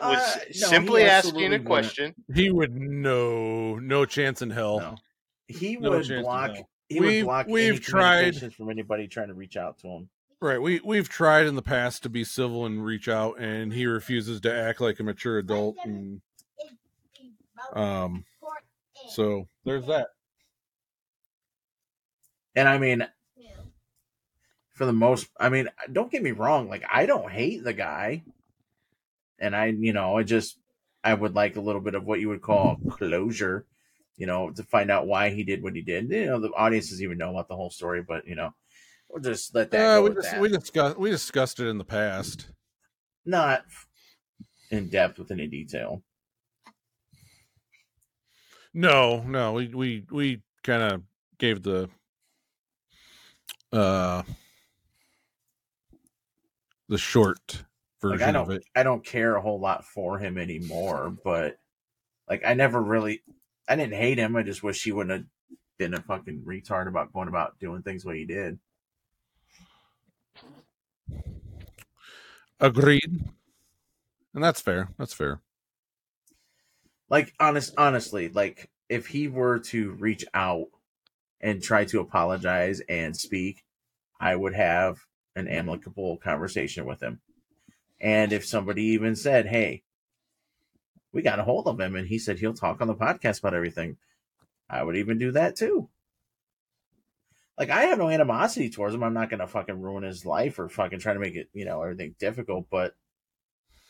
was 0.00 0.18
Uh, 0.36 0.38
no, 0.46 0.52
simply 0.68 1.02
asking 1.02 1.16
absolutely 1.16 1.44
a 1.44 1.48
wouldn't. 1.50 1.66
question. 1.66 2.14
He 2.34 2.50
would 2.50 2.74
no, 2.74 3.76
no 3.78 4.04
chance 4.04 4.42
in 4.42 4.50
hell. 4.50 4.78
No. 4.80 4.96
He 5.48 5.76
No 5.76 5.90
would 5.90 6.08
block. 6.22 6.56
He 6.88 7.00
We've- 7.00 7.16
would 7.22 7.24
block 7.26 7.46
we've 7.46 7.70
any 7.72 7.78
tried- 7.78 8.14
communications 8.18 8.54
from 8.54 8.70
anybody 8.70 9.08
trying 9.08 9.28
to 9.28 9.34
reach 9.34 9.56
out 9.56 9.78
to 9.80 9.88
him. 9.88 10.08
Right. 10.40 10.60
We 10.60 10.80
we've 10.80 11.08
tried 11.08 11.46
in 11.46 11.54
the 11.54 11.62
past 11.62 12.02
to 12.02 12.08
be 12.08 12.24
civil 12.24 12.66
and 12.66 12.84
reach 12.84 13.08
out, 13.08 13.38
and 13.38 13.72
he 13.72 13.86
refuses 13.86 14.40
to 14.42 14.52
act 14.52 14.80
like 14.80 14.98
a 14.98 15.02
mature 15.04 15.38
adult. 15.38 15.76
And 15.84 16.20
um, 17.72 18.24
so 19.08 19.48
there's 19.64 19.86
that. 19.86 20.08
And 22.54 22.68
I 22.68 22.78
mean, 22.78 23.06
for 24.72 24.84
the 24.84 24.92
most, 24.92 25.28
I 25.38 25.48
mean, 25.48 25.68
don't 25.92 26.10
get 26.10 26.22
me 26.22 26.32
wrong. 26.32 26.68
Like, 26.68 26.84
I 26.90 27.06
don't 27.06 27.30
hate 27.30 27.62
the 27.64 27.72
guy, 27.72 28.22
and 29.42 29.54
I, 29.54 29.66
you 29.66 29.92
know, 29.92 30.16
I 30.16 30.22
just, 30.22 30.58
I 31.04 31.12
would 31.12 31.34
like 31.34 31.56
a 31.56 31.60
little 31.60 31.80
bit 31.82 31.94
of 31.94 32.04
what 32.04 32.20
you 32.20 32.28
would 32.30 32.40
call 32.40 32.76
closure, 32.88 33.66
you 34.16 34.26
know, 34.26 34.50
to 34.52 34.62
find 34.62 34.90
out 34.90 35.06
why 35.06 35.30
he 35.30 35.42
did 35.42 35.62
what 35.62 35.74
he 35.74 35.82
did. 35.82 36.08
You 36.10 36.26
know, 36.26 36.40
the 36.40 36.48
audience 36.50 36.88
doesn't 36.90 37.04
even 37.04 37.18
know 37.18 37.30
about 37.30 37.48
the 37.48 37.56
whole 37.56 37.70
story, 37.70 38.02
but 38.02 38.26
you 38.26 38.36
know, 38.36 38.54
we'll 39.10 39.22
just 39.22 39.54
let 39.54 39.70
that 39.72 39.80
Uh, 39.80 39.96
go. 39.98 40.02
we 40.04 40.14
just 40.14 40.30
that. 40.30 40.40
we 40.40 40.48
discussed 40.48 40.96
we 40.98 41.10
discussed 41.10 41.60
it 41.60 41.66
in 41.66 41.76
the 41.76 41.84
past. 41.84 42.50
Not 43.26 43.64
in 44.70 44.88
depth 44.88 45.18
with 45.18 45.30
any 45.30 45.46
detail. 45.48 46.02
No, 48.74 49.22
no, 49.22 49.52
we 49.52 49.68
we 49.68 50.06
we 50.10 50.42
kind 50.62 50.82
of 50.82 51.02
gave 51.38 51.62
the 51.62 51.90
uh 53.72 54.22
the 56.88 56.98
short 56.98 57.64
version 58.02 58.18
Like 58.18 58.28
I 58.28 58.32
don't, 58.32 58.52
it. 58.52 58.64
I 58.74 58.82
don't 58.82 59.04
care 59.04 59.36
a 59.36 59.40
whole 59.40 59.60
lot 59.60 59.84
for 59.84 60.18
him 60.18 60.36
anymore. 60.36 61.16
But 61.24 61.58
like, 62.28 62.42
I 62.44 62.54
never 62.54 62.82
really, 62.82 63.22
I 63.68 63.76
didn't 63.76 63.94
hate 63.94 64.18
him. 64.18 64.36
I 64.36 64.42
just 64.42 64.62
wish 64.62 64.82
he 64.82 64.92
wouldn't 64.92 65.20
have 65.20 65.58
been 65.78 65.94
a 65.94 66.02
fucking 66.02 66.42
retard 66.46 66.88
about 66.88 67.12
going 67.12 67.28
about 67.28 67.58
doing 67.58 67.82
things 67.82 68.02
the 68.02 68.08
way 68.10 68.18
he 68.18 68.24
did. 68.26 68.58
Agreed. 72.60 73.24
And 74.34 74.44
that's 74.44 74.60
fair. 74.60 74.88
That's 74.98 75.14
fair. 75.14 75.40
Like, 77.08 77.34
honest, 77.38 77.74
honestly, 77.76 78.28
like 78.28 78.70
if 78.88 79.06
he 79.06 79.28
were 79.28 79.58
to 79.58 79.92
reach 79.92 80.24
out 80.34 80.68
and 81.40 81.62
try 81.62 81.84
to 81.86 82.00
apologize 82.00 82.80
and 82.88 83.16
speak, 83.16 83.64
I 84.20 84.36
would 84.36 84.54
have 84.54 84.98
an 85.34 85.48
amicable 85.48 86.18
conversation 86.18 86.84
with 86.84 87.02
him. 87.02 87.20
And 88.02 88.32
if 88.32 88.44
somebody 88.44 88.82
even 88.86 89.14
said, 89.14 89.46
"Hey, 89.46 89.84
we 91.12 91.22
got 91.22 91.38
a 91.38 91.44
hold 91.44 91.68
of 91.68 91.80
him," 91.80 91.94
and 91.94 92.08
he 92.08 92.18
said 92.18 92.40
he'll 92.40 92.52
talk 92.52 92.80
on 92.80 92.88
the 92.88 92.94
podcast 92.94 93.38
about 93.38 93.54
everything, 93.54 93.96
I 94.68 94.82
would 94.82 94.96
even 94.96 95.18
do 95.18 95.30
that 95.32 95.54
too. 95.56 95.88
Like 97.56 97.70
I 97.70 97.82
have 97.84 97.98
no 97.98 98.08
animosity 98.08 98.70
towards 98.70 98.94
him. 98.94 99.04
I'm 99.04 99.14
not 99.14 99.30
gonna 99.30 99.46
fucking 99.46 99.80
ruin 99.80 100.02
his 100.02 100.26
life 100.26 100.58
or 100.58 100.68
fucking 100.68 100.98
try 100.98 101.12
to 101.14 101.20
make 101.20 101.36
it, 101.36 101.48
you 101.52 101.64
know, 101.64 101.80
everything 101.80 102.16
difficult. 102.18 102.66
But 102.70 102.96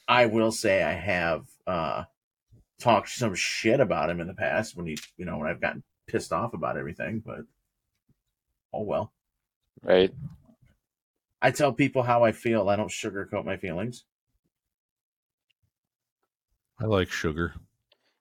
I 0.06 0.26
will 0.26 0.52
say 0.52 0.82
I 0.82 0.92
have 0.92 1.46
uh 1.66 2.04
talked 2.78 3.08
some 3.08 3.34
shit 3.34 3.80
about 3.80 4.10
him 4.10 4.20
in 4.20 4.26
the 4.26 4.34
past 4.34 4.76
when 4.76 4.86
he, 4.86 4.98
you 5.16 5.24
know, 5.24 5.38
when 5.38 5.48
I've 5.48 5.60
gotten 5.60 5.84
pissed 6.06 6.32
off 6.32 6.52
about 6.52 6.76
everything. 6.76 7.22
But 7.24 7.44
oh 8.74 8.82
well. 8.82 9.12
Right. 9.82 10.12
I 11.42 11.50
tell 11.50 11.72
people 11.72 12.04
how 12.04 12.22
I 12.22 12.30
feel. 12.30 12.68
I 12.68 12.76
don't 12.76 12.88
sugarcoat 12.88 13.44
my 13.44 13.56
feelings. 13.56 14.04
I 16.80 16.86
like 16.86 17.10
sugar. 17.10 17.54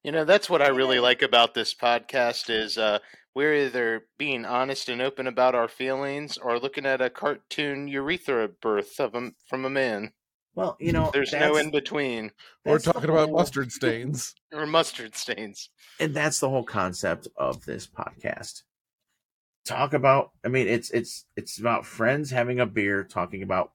You 0.03 0.11
know, 0.11 0.26
that's 0.26 0.49
what 0.49 0.64
I 0.64 0.69
really 0.69 0.99
like 0.99 1.22
about 1.22 1.53
this 1.53 1.76
podcast 1.76 2.49
is 2.49 2.80
uh, 2.80 2.98
we're 3.35 3.53
either 3.53 4.06
being 4.18 4.43
honest 4.43 4.89
and 4.89 5.02
open 5.03 5.27
about 5.27 5.53
our 5.53 5.68
feelings 5.68 6.38
or 6.38 6.60
looking 6.60 6.88
at 6.88 6.99
a 6.99 7.11
cartoon 7.11 7.88
urethra 7.88 8.48
birth 8.48 8.99
of 8.99 9.14
a, 9.14 9.31
from 9.48 9.65
a 9.65 9.69
man. 9.69 10.14
Well, 10.56 10.76
you 10.80 10.91
know, 10.91 11.11
There's 11.14 11.31
no 11.31 11.56
in 11.57 11.69
between 11.72 12.31
We're 12.65 12.73
that's 12.73 12.85
the 12.85 12.93
talking 12.93 13.10
about 13.10 13.31
mustard 13.31 13.72
stains. 13.72 14.35
or 14.52 14.65
mustard 14.65 15.15
stains. 15.15 15.69
and 15.99 16.14
that's 16.14 16.39
the 16.39 16.49
whole 16.49 16.64
concept 16.64 17.27
of 17.38 17.64
this 17.65 17.88
podcast 17.88 18.64
talk 19.66 19.94
about 19.94 20.32
i 20.44 20.48
mean 20.48 20.68
it's 20.68 20.90
it's 20.92 21.26
it's 21.36 21.60
about 21.60 21.86
friends 21.86 22.32
having 22.32 22.60
a 22.60 22.66
beer 22.66 23.04
talking 23.04 23.44
about 23.44 23.72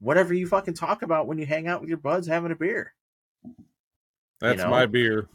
whatever 0.00 0.32
you 0.32 0.46
fucking 0.46 0.74
talk 0.74 1.02
about 1.02 1.26
when 1.26 1.38
you 1.38 1.46
hang 1.46 1.66
out 1.66 1.80
with 1.80 1.88
your 1.88 1.98
buds 1.98 2.26
having 2.26 2.52
a 2.52 2.56
beer 2.56 2.94
That's 4.40 4.58
know? 4.58 4.70
my 4.70 4.86
beer. 4.86 5.28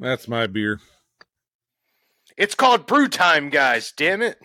That's 0.00 0.26
my 0.28 0.46
beer. 0.46 0.80
It's 2.36 2.54
called 2.54 2.86
brew 2.86 3.08
time, 3.08 3.50
guys. 3.50 3.92
Damn 3.96 4.22
it. 4.22 4.38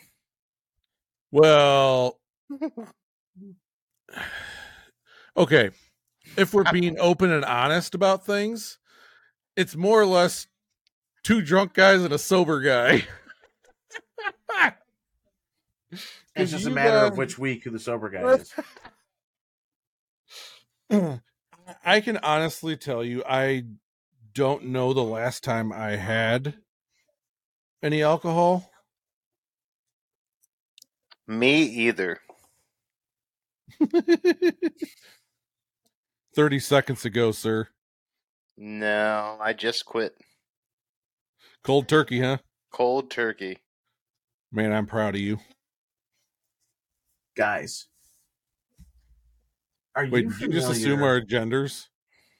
Well, 1.31 2.19
okay. 5.38 5.72
If 6.38 6.53
we're 6.53 6.72
being 6.72 6.98
open 6.99 7.31
and 7.31 7.45
honest 7.45 7.94
about 7.94 8.26
things, 8.26 8.80
it's 9.56 9.76
more 9.76 9.99
or 9.99 10.06
less 10.06 10.48
two 11.23 11.41
drunk 11.41 11.73
guys 11.73 12.03
and 12.03 12.13
a 12.13 12.17
sober 12.17 12.59
guy. 12.61 13.05
it's 16.35 16.51
just 16.51 16.65
a 16.65 16.69
you 16.69 16.75
matter 16.75 16.97
of 16.97 17.13
um, 17.13 17.17
which 17.17 17.37
week 17.39 17.63
who 17.63 17.69
the 17.69 17.79
sober 17.79 18.09
guy 18.09 18.23
is 18.33 18.53
I 21.85 22.01
can 22.01 22.17
honestly 22.17 22.75
tell 22.75 23.03
you, 23.03 23.23
I 23.27 23.63
don't 24.33 24.65
know 24.65 24.93
the 24.93 25.03
last 25.03 25.43
time 25.43 25.71
I 25.71 25.91
had 25.91 26.55
any 27.81 28.03
alcohol. 28.03 28.69
Me 31.25 31.61
either. 31.63 32.19
30 36.35 36.59
seconds 36.59 37.05
ago, 37.05 37.31
sir. 37.31 37.69
No, 38.57 39.37
I 39.39 39.53
just 39.53 39.85
quit 39.85 40.15
Cold 41.64 41.88
turkey, 41.88 42.19
huh? 42.19 42.38
cold 42.72 43.10
turkey. 43.11 43.57
Man, 44.52 44.73
I'm 44.73 44.85
proud 44.85 45.15
of 45.15 45.22
you. 45.22 45.40
guys 47.35 47.88
are 49.95 50.06
Wait, 50.06 50.26
you 50.26 50.30
did 50.31 50.41
you 50.41 50.48
just 50.49 50.69
assume 50.72 51.02
our 51.02 51.19
genders? 51.22 51.90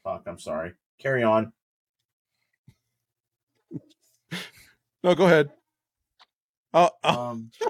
fuck 0.04 0.22
i'm 0.28 0.38
sorry 0.38 0.74
carry 1.00 1.24
on 1.24 1.52
No, 5.04 5.16
go 5.16 5.26
ahead. 5.26 5.50
Oh, 6.76 6.90
oh, 7.04 7.20
um 7.20 7.50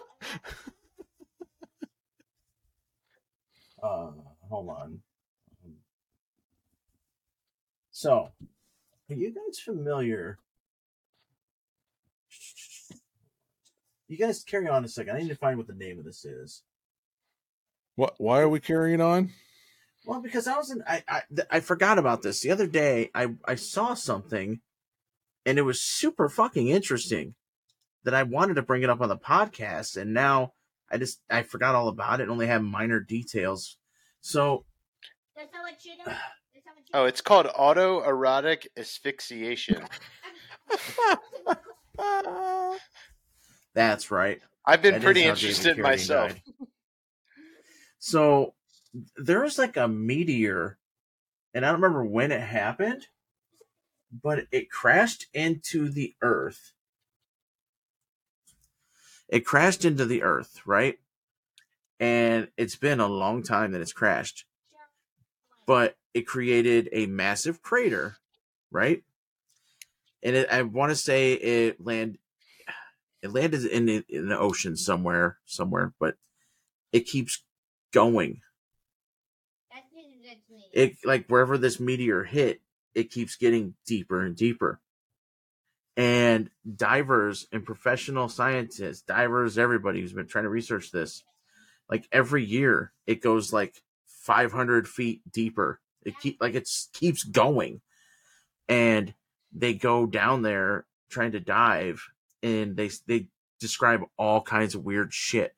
uh 3.84 4.12
hold 4.50 4.70
on 4.70 5.00
so 7.92 8.30
are 9.10 9.16
you 9.16 9.34
guys 9.34 9.60
familiar 9.60 10.40
You 14.08 14.18
guys 14.18 14.44
carry 14.44 14.68
on 14.68 14.84
a 14.86 14.88
second. 14.88 15.16
I 15.16 15.20
need 15.20 15.30
to 15.30 15.36
find 15.36 15.58
what 15.58 15.68
the 15.68 15.74
name 15.74 15.98
of 16.00 16.06
this 16.06 16.26
is. 16.26 16.64
What? 17.96 18.16
Why 18.18 18.40
are 18.42 18.50
we 18.50 18.60
carrying 18.60 19.02
on? 19.02 19.32
Well, 20.06 20.22
because 20.22 20.48
I 20.48 20.58
was 20.58 20.70
in, 20.72 20.84
I, 20.88 21.04
I 21.08 21.22
th- 21.34 21.48
I 21.50 21.60
forgot 21.62 21.98
about 21.98 22.22
this 22.22 22.42
the 22.42 22.52
other 22.52 22.68
day. 22.68 23.10
I 23.16 23.36
I 23.46 23.56
saw 23.56 23.94
something, 23.94 24.60
and 25.46 25.58
it 25.58 25.62
was 25.62 25.82
super 25.82 26.28
fucking 26.28 26.68
interesting, 26.68 27.36
that 28.04 28.14
I 28.14 28.24
wanted 28.24 28.56
to 28.56 28.62
bring 28.62 28.84
it 28.84 28.90
up 28.90 29.02
on 29.02 29.10
the 29.10 29.18
podcast, 29.18 29.96
and 29.96 30.14
now 30.14 30.54
I 30.92 30.98
just 30.98 31.22
I 31.30 31.44
forgot 31.44 31.76
all 31.76 31.88
about 31.88 32.20
it. 32.20 32.24
and 32.24 32.32
Only 32.32 32.48
have 32.48 32.64
minor 32.64 33.00
details. 33.00 33.78
So 34.22 34.66
That's 35.36 35.54
not 35.54 35.64
what 35.64 35.86
you 35.86 35.94
do. 35.94 36.04
That's 36.06 36.66
not 36.66 36.76
what 36.76 36.84
you 36.86 36.92
Oh, 36.94 37.06
it's 37.06 37.22
called 37.22 37.46
autoerotic 37.48 38.68
asphyxiation. 38.78 39.86
that's 43.74 44.12
right. 44.12 44.41
I've 44.66 44.82
been 44.82 44.94
That 44.94 45.02
pretty 45.02 45.24
interested 45.24 45.78
myself. 45.78 46.32
died. 46.34 46.41
So 48.00 48.54
was 49.28 49.58
like 49.58 49.78
a 49.78 49.88
meteor, 49.88 50.78
and 51.54 51.66
I 51.66 51.70
don't 51.72 51.82
remember 51.82 52.04
when 52.06 52.32
it 52.32 52.41
happened, 52.41 53.08
but 54.12 54.48
it 54.52 54.70
crashed 54.70 55.28
into 55.34 55.90
the 55.90 56.16
Earth. 56.22 56.74
It 59.28 59.45
crashed 59.45 59.86
into 59.86 60.06
the 60.06 60.24
Earth, 60.24 60.62
right? 60.66 61.00
And 62.00 62.50
it's 62.58 62.76
been 62.76 63.00
a 63.00 63.08
long 63.08 63.44
time 63.44 63.72
that 63.72 63.82
it's 63.82 63.94
crashed, 63.94 64.45
but 65.66 65.98
it 66.14 66.28
created 66.28 66.90
a 66.91 67.06
massive 67.08 67.62
crater, 67.62 68.18
right? 68.72 69.04
And 70.22 70.36
it, 70.36 70.50
I 70.52 70.62
want 70.64 70.91
to 70.91 70.95
say 70.95 71.34
it 71.34 71.84
land, 71.84 72.18
it 73.24 73.32
landed 73.32 73.66
in 73.66 73.86
the, 73.86 74.04
in 74.10 74.28
the 74.28 74.38
ocean 74.38 74.76
somewhere, 74.76 75.38
somewhere, 75.45 75.94
but 75.98 76.16
it 76.91 77.08
keeps 77.08 77.41
going. 77.94 78.41
That's 79.72 79.86
that's 80.26 80.50
me. 80.52 80.66
It 80.74 80.98
like 81.06 81.28
wherever 81.28 81.58
this 81.58 81.80
meteor 81.80 82.26
hit, 82.26 82.60
it 82.94 83.12
keeps 83.12 83.38
getting 83.38 83.76
deeper 83.88 84.22
and 84.22 84.36
deeper. 84.36 84.82
And 85.95 86.50
divers 86.76 87.48
and 87.52 87.66
professional 87.66 88.28
scientists, 88.28 89.02
divers, 89.02 89.58
everybody 89.58 90.02
who's 90.02 90.14
been 90.14 90.28
trying 90.28 90.44
to 90.44 90.50
research 90.50 90.91
this, 90.91 91.24
like 91.90 92.08
every 92.12 92.44
year 92.44 92.91
it 93.08 93.22
goes 93.22 93.54
like 93.54 93.82
500 94.24 94.88
feet 94.88 95.22
deeper. 95.32 95.80
It 96.04 96.20
keep 96.20 96.41
like 96.41 96.56
it 96.56 96.70
keeps 96.91 97.24
going, 97.24 97.80
and 98.68 99.14
they 99.54 99.76
go 99.76 100.06
down 100.06 100.41
there 100.41 100.86
trying 101.10 101.32
to 101.34 101.40
dive, 101.40 102.02
and 102.44 102.76
they 102.76 102.91
they 103.07 103.28
describe 103.60 104.02
all 104.18 104.41
kinds 104.41 104.76
of 104.76 104.84
weird 104.84 105.14
shit. 105.14 105.56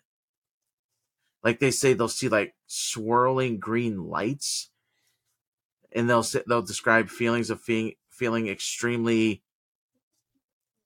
Like 1.44 1.60
they 1.60 1.72
say 1.72 1.94
they'll 1.94 2.08
see 2.08 2.30
like 2.30 2.56
swirling 2.68 3.60
green 3.60 4.06
lights, 4.06 4.70
and 5.92 6.10
they'll 6.10 6.24
say, 6.24 6.44
they'll 6.48 6.62
describe 6.62 7.10
feelings 7.10 7.50
of 7.50 7.60
feeling 7.60 7.96
feeling 8.10 8.48
extremely 8.48 9.42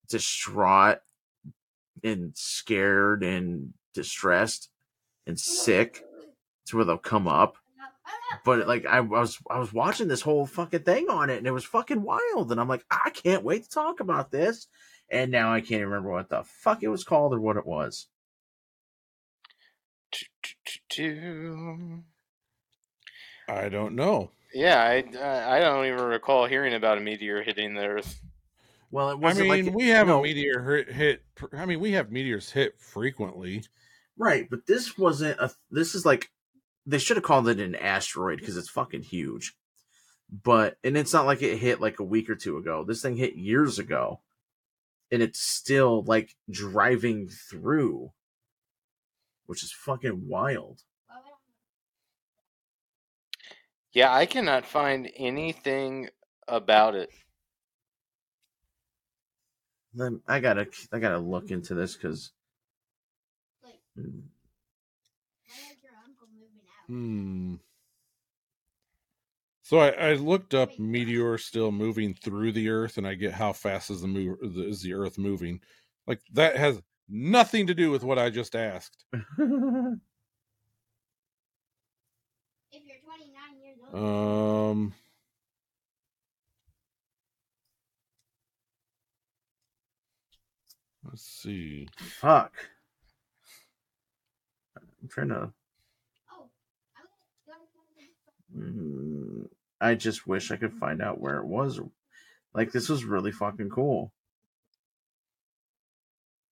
distraught 0.08 1.00
and 2.04 2.36
scared 2.36 3.24
and 3.24 3.74
distressed 3.94 4.70
and 5.28 5.40
sick 5.40 6.04
to 6.66 6.78
where 6.78 6.86
they'll 6.86 6.98
come 6.98 7.28
up 7.28 7.58
but 8.44 8.68
like 8.68 8.86
I 8.86 9.02
was 9.02 9.38
I 9.50 9.60
was 9.60 9.74
watching 9.74 10.08
this 10.08 10.22
whole 10.22 10.46
fucking 10.46 10.84
thing 10.84 11.10
on 11.10 11.30
it 11.30 11.38
and 11.38 11.48
it 11.48 11.52
was 11.52 11.66
fucking 11.66 12.02
wild 12.02 12.52
and 12.52 12.60
I'm 12.60 12.68
like 12.68 12.86
I 12.90 13.10
can't 13.12 13.44
wait 13.44 13.64
to 13.64 13.70
talk 13.70 14.00
about 14.00 14.32
this 14.32 14.68
and 15.12 15.32
now 15.32 15.54
I 15.54 15.62
can't 15.62 15.84
remember 15.84 16.12
what 16.12 16.30
the 16.30 16.44
fuck 16.44 16.84
it 16.84 16.90
was 16.90 17.04
called 17.04 17.34
or 17.34 17.40
what 17.40 17.58
it 17.58 17.66
was. 17.66 18.08
I 23.48 23.70
don't 23.70 23.96
know. 23.96 24.32
Yeah, 24.54 24.82
I 24.82 25.04
I 25.18 25.58
I 25.58 25.60
don't 25.60 25.86
even 25.86 26.02
recall 26.02 26.46
hearing 26.46 26.74
about 26.74 26.98
a 26.98 27.02
meteor 27.02 27.44
hitting 27.44 27.76
the 27.76 27.86
Earth. 27.86 28.22
Well, 28.92 29.12
it 29.12 29.20
wasn't 29.20 29.52
I 29.52 29.56
mean, 29.56 29.66
like 29.68 29.76
we 29.76 29.90
have 29.90 30.08
no, 30.08 30.20
a 30.20 30.24
meteor 30.24 30.64
hit, 30.64 30.92
hit. 30.92 31.24
I 31.54 31.66
mean, 31.66 31.80
we 31.80 31.92
have 31.92 32.12
meteors 32.12 32.52
hit 32.52 32.80
frequently. 32.80 33.64
right, 34.18 34.50
but 34.50 34.66
this 34.66 34.98
wasn't 34.98 35.40
a 35.40 35.52
this 35.70 35.94
is 35.94 36.06
like 36.06 36.32
they 36.86 36.98
should 36.98 37.18
have 37.18 37.24
called 37.24 37.48
it 37.48 37.60
an 37.60 37.76
asteroid 37.76 38.40
because 38.40 38.58
it's 38.58 38.70
fucking 38.70 39.04
huge. 39.04 39.56
But 40.32 40.78
and 40.84 40.98
it's 40.98 41.14
not 41.14 41.26
like 41.26 41.42
it 41.42 41.58
hit 41.58 41.82
like 41.82 42.00
a 42.00 42.04
week 42.04 42.30
or 42.30 42.36
two 42.36 42.58
ago. 42.58 42.84
This 42.84 43.02
thing 43.02 43.16
hit 43.16 43.36
years 43.36 43.78
ago. 43.80 44.22
And 45.12 45.22
it's 45.22 45.42
still 45.42 46.04
like 46.04 46.36
driving 46.50 47.30
through, 47.30 48.12
which 49.48 49.64
is 49.64 49.72
fucking 49.74 50.28
wild. 50.28 50.84
Yeah, 53.92 54.12
I 54.12 54.26
cannot 54.26 54.66
find 54.66 55.12
anything 55.16 56.10
about 56.48 56.96
it. 56.96 57.12
Then 59.94 60.24
I 60.28 60.40
gotta 60.40 60.68
I 60.92 60.98
gotta 60.98 61.20
look 61.20 61.52
into 61.52 61.76
this 61.76 61.96
because 61.96 62.32
Like, 63.64 63.82
your 65.84 65.92
uncle 66.06 66.28
moving 66.34 66.66
out? 66.68 66.86
Hmm. 66.88 67.56
So 69.70 69.78
I, 69.78 69.90
I 69.90 70.14
looked 70.14 70.56
up 70.56 70.80
meteor 70.80 71.38
still 71.38 71.72
moving 71.72 72.16
through 72.16 72.54
the 72.54 72.70
Earth, 72.70 72.98
and 72.98 73.06
I 73.06 73.14
get 73.14 73.34
how 73.34 73.54
fast 73.54 73.92
is 73.92 74.02
the 74.02 74.08
move 74.08 74.40
is 74.42 74.82
the 74.82 74.96
Earth 74.96 75.20
moving? 75.20 75.62
Like 76.08 76.22
that 76.34 76.58
has 76.58 76.82
nothing 77.08 77.68
to 77.68 77.76
do 77.76 77.92
with 77.92 78.04
what 78.04 78.18
I 78.18 78.32
just 78.32 78.56
asked. 78.56 79.06
If 79.14 79.22
you're 82.84 82.98
29 83.06 83.62
years 83.64 83.78
old, 83.94 84.04
Um. 84.04 84.94
Let's 91.04 91.22
see. 91.22 91.88
fuck. 92.00 92.54
I'm 95.04 95.10
trying 95.10 95.30
to. 95.30 95.54
oh, 96.34 96.50
I 99.82 99.96
just 99.96 100.28
wish 100.28 100.52
I 100.52 100.58
could 100.58 100.74
find 100.74 101.02
out 101.02 101.22
where 101.22 101.38
it 101.38 101.46
was. 101.46 101.80
Like 102.54 102.72
this 102.72 102.90
was 102.90 103.04
really 103.04 103.32
fucking 103.32 103.70
cool. 103.70 104.14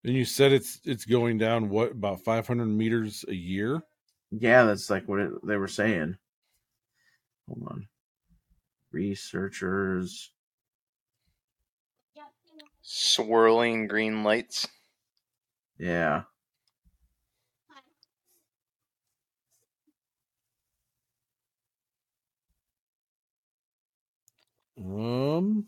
And 0.04 0.16
you 0.16 0.26
said 0.26 0.54
it's 0.54 0.80
it's 0.86 1.06
going 1.06 1.38
down 1.38 1.70
what 1.70 1.92
about 1.92 2.24
500 2.24 2.66
meters 2.66 3.26
a 3.28 3.34
year? 3.34 3.82
Yeah, 4.32 4.64
that's 4.64 4.90
like 4.90 5.08
what 5.08 5.20
it, 5.20 5.32
they 5.46 5.58
were 5.58 5.68
saying. 5.68 6.18
Hold 7.48 7.68
on. 7.70 7.88
Researchers. 8.92 10.32
Swirling 12.82 13.88
green 13.88 14.24
lights. 14.24 14.68
Yeah. 15.78 16.24
Um. 24.78 25.68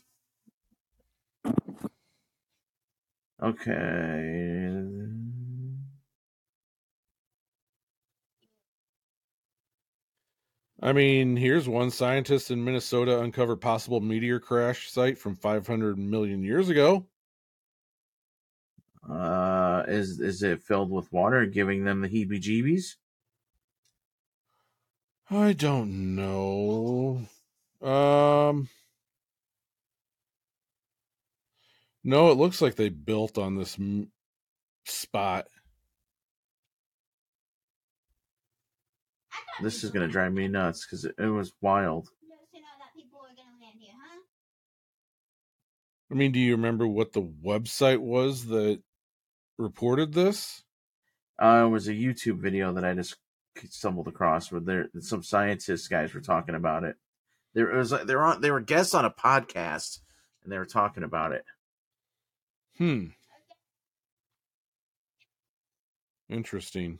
Okay. 3.42 4.86
I 10.82 10.94
mean, 10.94 11.36
here's 11.36 11.68
one 11.68 11.92
scientist 11.92 12.52
in 12.52 12.64
Minnesota 12.64 13.20
uncovered 13.20 13.58
possible 13.60 14.00
meteor 14.00 14.40
crash 14.40 14.90
site 14.90 15.18
from 15.18 15.36
500 15.36 15.98
million 15.98 16.42
years 16.44 16.70
ago. 16.70 17.08
Uh, 19.10 19.84
is 19.88 20.20
is 20.20 20.44
it 20.44 20.62
filled 20.62 20.92
with 20.92 21.12
water, 21.12 21.46
giving 21.46 21.84
them 21.84 22.02
the 22.02 22.08
heebie-jeebies? 22.08 22.96
I 25.30 25.54
don't 25.54 26.16
know. 26.16 27.28
Um. 27.82 28.70
No, 32.04 32.32
it 32.32 32.38
looks 32.38 32.62
like 32.62 32.76
they 32.76 32.90
built 32.90 33.38
on 33.38 33.56
this 33.56 33.78
m- 33.78 34.12
spot. 34.86 35.48
This 39.62 39.84
is 39.84 39.92
gonna 39.92 40.08
drive 40.08 40.34
me 40.34 40.48
nuts 40.48 40.86
because 40.86 41.06
it, 41.06 41.16
it 41.18 41.28
was 41.28 41.54
wild. 41.62 42.08
Noticing 42.28 42.62
all 42.64 42.80
that 42.80 42.96
people 42.96 43.20
are 43.20 43.36
gonna 43.36 43.60
land 43.62 43.80
here, 43.80 43.94
huh? 43.94 44.20
I 46.12 46.14
mean, 46.16 46.32
do 46.32 46.40
you 46.40 46.54
remember 46.56 46.88
what 46.88 47.12
the 47.12 47.22
website 47.22 48.00
was 48.00 48.46
that 48.48 48.82
reported 49.58 50.14
this? 50.14 50.64
Uh, 51.38 51.64
it 51.66 51.70
was 51.70 51.88
a 51.88 51.94
YouTube 51.94 52.40
video 52.40 52.74
that 52.74 52.86
I 52.86 52.94
just 52.94 53.18
stumbled 53.70 54.08
across 54.08 54.52
where 54.52 54.62
there 54.62 54.90
some 55.02 55.24
scientist 55.24 55.90
guys 55.90 56.14
were 56.14 56.22
talking 56.22 56.56
about 56.56 56.84
it. 56.86 56.96
There 57.54 57.68
was 57.76 57.90
they 57.90 58.16
were 58.16 58.24
on 58.24 58.42
they 58.42 58.52
were 58.52 58.62
guests 58.62 58.94
on 58.94 59.06
a 59.06 59.12
podcast 59.12 60.00
and 60.44 60.52
they 60.52 60.58
were 60.58 60.66
talking 60.66 61.04
about 61.04 61.34
it. 61.34 61.44
Hmm. 62.80 63.06
Interesting. 66.30 67.00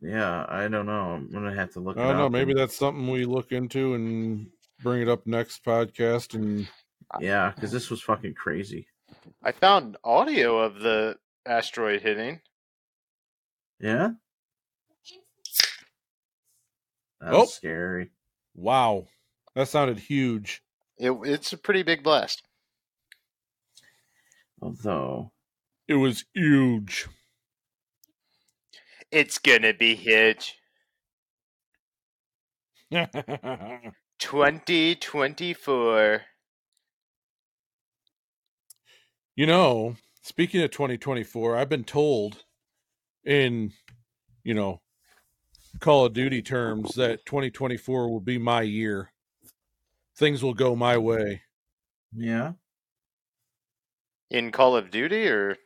Yeah, 0.00 0.46
I 0.48 0.68
don't 0.68 0.86
know. 0.86 1.12
I'm 1.12 1.30
gonna 1.30 1.54
have 1.54 1.72
to 1.74 1.80
look. 1.80 1.98
I 1.98 2.04
it 2.04 2.06
don't 2.08 2.16
know. 2.16 2.26
up 2.26 2.32
Maybe 2.32 2.52
and- 2.52 2.60
that's 2.60 2.76
something 2.76 3.08
we 3.08 3.24
look 3.26 3.52
into 3.52 3.94
and 3.94 4.48
bring 4.82 5.02
it 5.02 5.08
up 5.08 5.26
next 5.26 5.64
podcast. 5.64 6.34
And 6.34 6.66
yeah, 7.20 7.52
because 7.54 7.70
this 7.70 7.90
was 7.90 8.00
fucking 8.02 8.34
crazy. 8.34 8.86
I 9.42 9.52
found 9.52 9.96
audio 10.04 10.58
of 10.58 10.76
the 10.76 11.16
asteroid 11.44 12.00
hitting. 12.00 12.40
Yeah, 13.80 14.10
that 17.20 17.34
Oh. 17.34 17.44
scary. 17.46 18.10
wow, 18.54 19.06
that 19.54 19.68
sounded 19.68 19.98
huge. 19.98 20.62
It, 20.98 21.10
it's 21.24 21.52
a 21.52 21.58
pretty 21.58 21.82
big 21.82 22.02
blast. 22.02 22.42
Although, 24.62 25.32
It 25.88 25.94
was 25.94 26.24
huge. 26.34 27.08
It's 29.10 29.38
gonna 29.38 29.74
be 29.74 29.94
huge. 29.94 30.56
2024. 34.18 36.22
you 39.36 39.46
know, 39.46 39.96
speaking 40.22 40.60
of 40.60 40.70
2024, 40.70 41.56
I've 41.56 41.68
been 41.68 41.84
told 41.84 42.44
in, 43.24 43.72
you 44.44 44.54
know, 44.54 44.80
Call 45.78 46.04
of 46.04 46.12
Duty 46.12 46.42
terms 46.42 46.94
that 46.96 47.24
2024 47.24 48.10
will 48.10 48.20
be 48.20 48.36
my 48.36 48.62
year. 48.62 49.12
Things 50.16 50.42
will 50.42 50.52
go 50.52 50.76
my 50.76 50.98
way. 50.98 51.42
yeah, 52.14 52.52
In 54.30 54.52
Call 54.52 54.76
of 54.76 54.90
Duty 54.90 55.28
or 55.28 55.56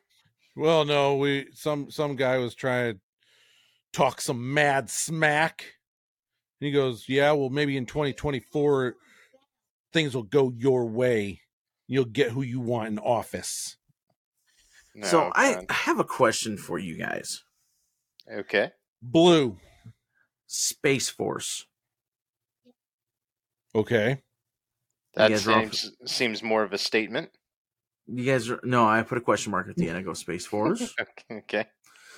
Well, 0.57 0.85
no, 0.85 1.16
we 1.16 1.49
some 1.53 1.91
some 1.91 2.16
guy 2.16 2.39
was 2.39 2.55
trying 2.55 2.95
to 2.95 3.01
talk 3.93 4.20
some 4.20 4.55
mad 4.55 4.89
smack. 4.91 5.65
And 6.61 6.66
he 6.66 6.73
goes, 6.73 7.09
"Yeah, 7.09 7.32
well, 7.32 7.51
maybe 7.51 7.77
in 7.77 7.86
2024 7.86 8.97
things 9.93 10.15
will 10.15 10.23
go 10.23 10.51
your 10.57 10.86
way. 10.86 11.41
You'll 11.86 12.05
get 12.07 12.31
who 12.31 12.43
you 12.43 12.61
want 12.61 12.89
in 12.89 12.99
office." 12.99 13.77
no, 14.95 15.07
so 15.07 15.31
I 15.35 15.65
I 15.69 15.73
have 15.73 15.99
a 15.99 16.05
question 16.05 16.57
for 16.57 16.78
you 16.78 16.97
guys. 16.99 17.43
okay. 18.32 18.70
Blue. 19.03 19.59
Space 20.47 21.09
Force. 21.11 21.66
Okay. 23.74 24.23
That 25.15 25.31
guys 25.31 25.47
are 25.49 25.53
off- 25.53 25.74
seems 25.74 25.97
seems 26.07 26.43
more 26.43 26.62
of 26.62 26.73
a 26.73 26.78
statement. 26.78 27.31
You 28.06 28.24
guys 28.24 28.51
are 28.51 28.60
no, 28.64 28.86
I 28.86 29.02
put 29.02 29.18
a 29.18 29.20
question 29.22 29.51
mark 29.52 29.68
at 29.68 29.76
the 29.76 29.89
end. 29.89 29.97
I 29.98 30.02
go 30.02 30.14
Space 30.14 30.47
Force. 30.47 30.94
Okay. 31.01 31.39
okay. 31.39 31.66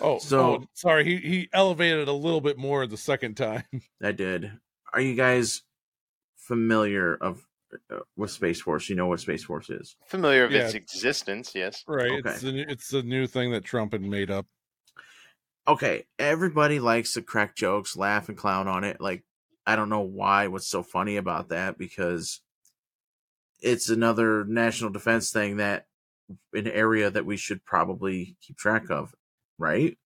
Oh, 0.00 0.18
So- 0.18 0.60
so 0.60 0.66
sorry. 0.74 1.04
He 1.04 1.16
he 1.18 1.48
elevated 1.52 2.08
a 2.08 2.12
little 2.12 2.40
bit 2.40 2.58
more 2.58 2.86
the 2.86 2.96
second 2.96 3.36
time. 3.36 3.64
I 4.02 4.12
did. 4.12 4.52
Are 4.92 5.00
you 5.00 5.14
guys 5.14 5.62
familiar 6.36 7.14
of 7.14 7.46
uh, 7.90 8.00
with 8.16 8.30
Space 8.30 8.60
Force? 8.60 8.88
You 8.88 8.96
know 8.96 9.06
what 9.06 9.20
Space 9.20 9.44
Force 9.44 9.70
is. 9.70 9.96
Familiar 10.06 10.44
of 10.44 10.52
Yeah. 10.52 10.62
its 10.64 10.74
existence, 10.74 11.52
yes. 11.54 11.82
Right. 11.86 12.10
Okay. 12.12 12.30
It's 12.30 12.40
the 12.40 12.60
it's 12.70 12.88
the 12.90 13.02
new 13.02 13.26
thing 13.26 13.52
that 13.52 13.64
Trump 13.64 13.92
had 13.92 14.02
made 14.02 14.30
up. 14.30 14.46
okay, 15.68 16.04
everybody 16.18 16.78
likes 16.78 17.12
to 17.14 17.22
crack 17.22 17.56
jokes, 17.56 17.96
laugh, 17.96 18.28
and 18.28 18.38
clown 18.38 18.68
on 18.68 18.84
it. 18.84 19.00
Like, 19.00 19.24
I 19.66 19.74
don't 19.74 19.88
know 19.88 20.02
why, 20.02 20.46
what's 20.46 20.68
so 20.68 20.82
funny 20.84 21.16
about 21.16 21.48
that, 21.48 21.76
because 21.76 22.40
it's 23.60 23.88
another 23.88 24.44
national 24.44 24.90
defense 24.90 25.30
thing 25.30 25.56
that 25.58 25.86
an 26.52 26.66
area 26.66 27.10
that 27.10 27.24
we 27.26 27.36
should 27.36 27.64
probably 27.64 28.36
keep 28.40 28.56
track 28.56 28.90
of, 28.90 29.14
right? 29.58 29.96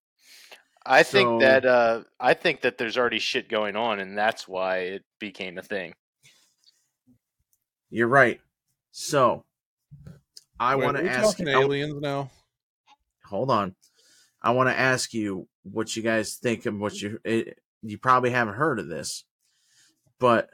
I 0.85 1.03
So- 1.03 1.11
think 1.11 1.41
that 1.41 1.65
uh 1.65 2.03
I 2.19 2.33
think 2.33 2.61
that 2.61 2.77
there's 2.77 2.97
already 2.97 3.19
shit 3.19 3.49
going 3.49 3.75
on 3.75 3.99
and 3.99 4.17
that's 4.17 4.47
why 4.47 4.77
it 4.79 5.05
became 5.19 5.57
a 5.57 5.61
thing. 5.63 5.93
You're 7.89 8.07
right. 8.07 8.39
So, 8.91 9.45
I 10.59 10.75
want 10.75 10.97
to 10.97 11.05
ask 11.09 11.37
talking 11.37 11.47
I- 11.49 11.59
aliens 11.61 11.99
now. 12.01 12.29
hold 13.25 13.51
on. 13.51 13.75
I 14.41 14.51
want 14.51 14.69
to 14.69 14.77
ask 14.79 15.13
you 15.13 15.47
what 15.63 15.95
you 15.95 16.01
guys 16.03 16.35
think 16.35 16.65
and 16.65 16.79
what 16.79 16.99
you 17.01 17.19
it, 17.23 17.59
you 17.83 17.97
probably 17.97 18.31
haven't 18.31 18.55
heard 18.55 18.79
of 18.79 18.87
this, 18.87 19.23
but 20.19 20.49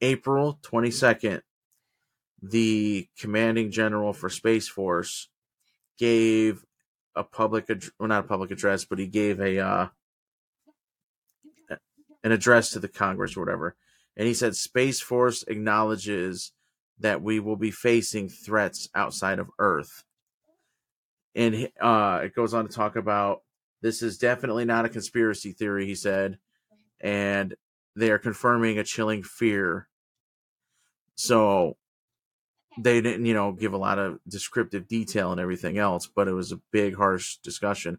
April 0.00 0.58
twenty 0.62 0.90
second, 0.90 1.42
the 2.42 3.08
commanding 3.18 3.70
general 3.70 4.12
for 4.12 4.28
Space 4.28 4.68
Force 4.68 5.28
gave 5.98 6.64
a 7.14 7.24
public 7.24 7.70
ad- 7.70 7.84
well 7.98 8.08
not 8.08 8.24
a 8.24 8.28
public 8.28 8.50
address, 8.50 8.84
but 8.84 8.98
he 8.98 9.06
gave 9.06 9.40
a 9.40 9.58
uh, 9.58 9.88
an 12.22 12.32
address 12.32 12.70
to 12.70 12.78
the 12.78 12.88
Congress 12.88 13.36
or 13.36 13.40
whatever, 13.40 13.76
and 14.16 14.26
he 14.26 14.34
said 14.34 14.54
Space 14.56 15.00
Force 15.00 15.44
acknowledges 15.44 16.52
that 16.98 17.22
we 17.22 17.40
will 17.40 17.56
be 17.56 17.70
facing 17.70 18.28
threats 18.28 18.88
outside 18.94 19.38
of 19.38 19.50
Earth 19.58 20.04
and 21.36 21.68
uh, 21.80 22.22
it 22.24 22.34
goes 22.34 22.54
on 22.54 22.66
to 22.66 22.74
talk 22.74 22.96
about 22.96 23.42
this 23.82 24.02
is 24.02 24.16
definitely 24.16 24.64
not 24.64 24.86
a 24.86 24.88
conspiracy 24.88 25.52
theory, 25.52 25.86
he 25.86 25.94
said, 25.94 26.38
and 26.98 27.54
they 27.94 28.10
are 28.10 28.18
confirming 28.18 28.78
a 28.78 28.84
chilling 28.84 29.22
fear. 29.22 29.86
So 31.14 31.76
they 32.78 33.00
didn't, 33.00 33.26
you 33.26 33.34
know, 33.34 33.52
give 33.52 33.72
a 33.72 33.78
lot 33.78 33.98
of 33.98 34.18
descriptive 34.28 34.88
detail 34.88 35.32
and 35.32 35.40
everything 35.40 35.78
else, 35.78 36.06
but 36.06 36.28
it 36.28 36.32
was 36.32 36.52
a 36.52 36.60
big, 36.72 36.96
harsh 36.96 37.36
discussion. 37.38 37.98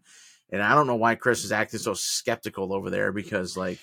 And 0.50 0.62
I 0.62 0.74
don't 0.74 0.86
know 0.86 0.96
why 0.96 1.14
Chris 1.14 1.44
is 1.44 1.52
acting 1.52 1.80
so 1.80 1.94
skeptical 1.94 2.72
over 2.72 2.90
there 2.90 3.12
because, 3.12 3.56
like, 3.56 3.78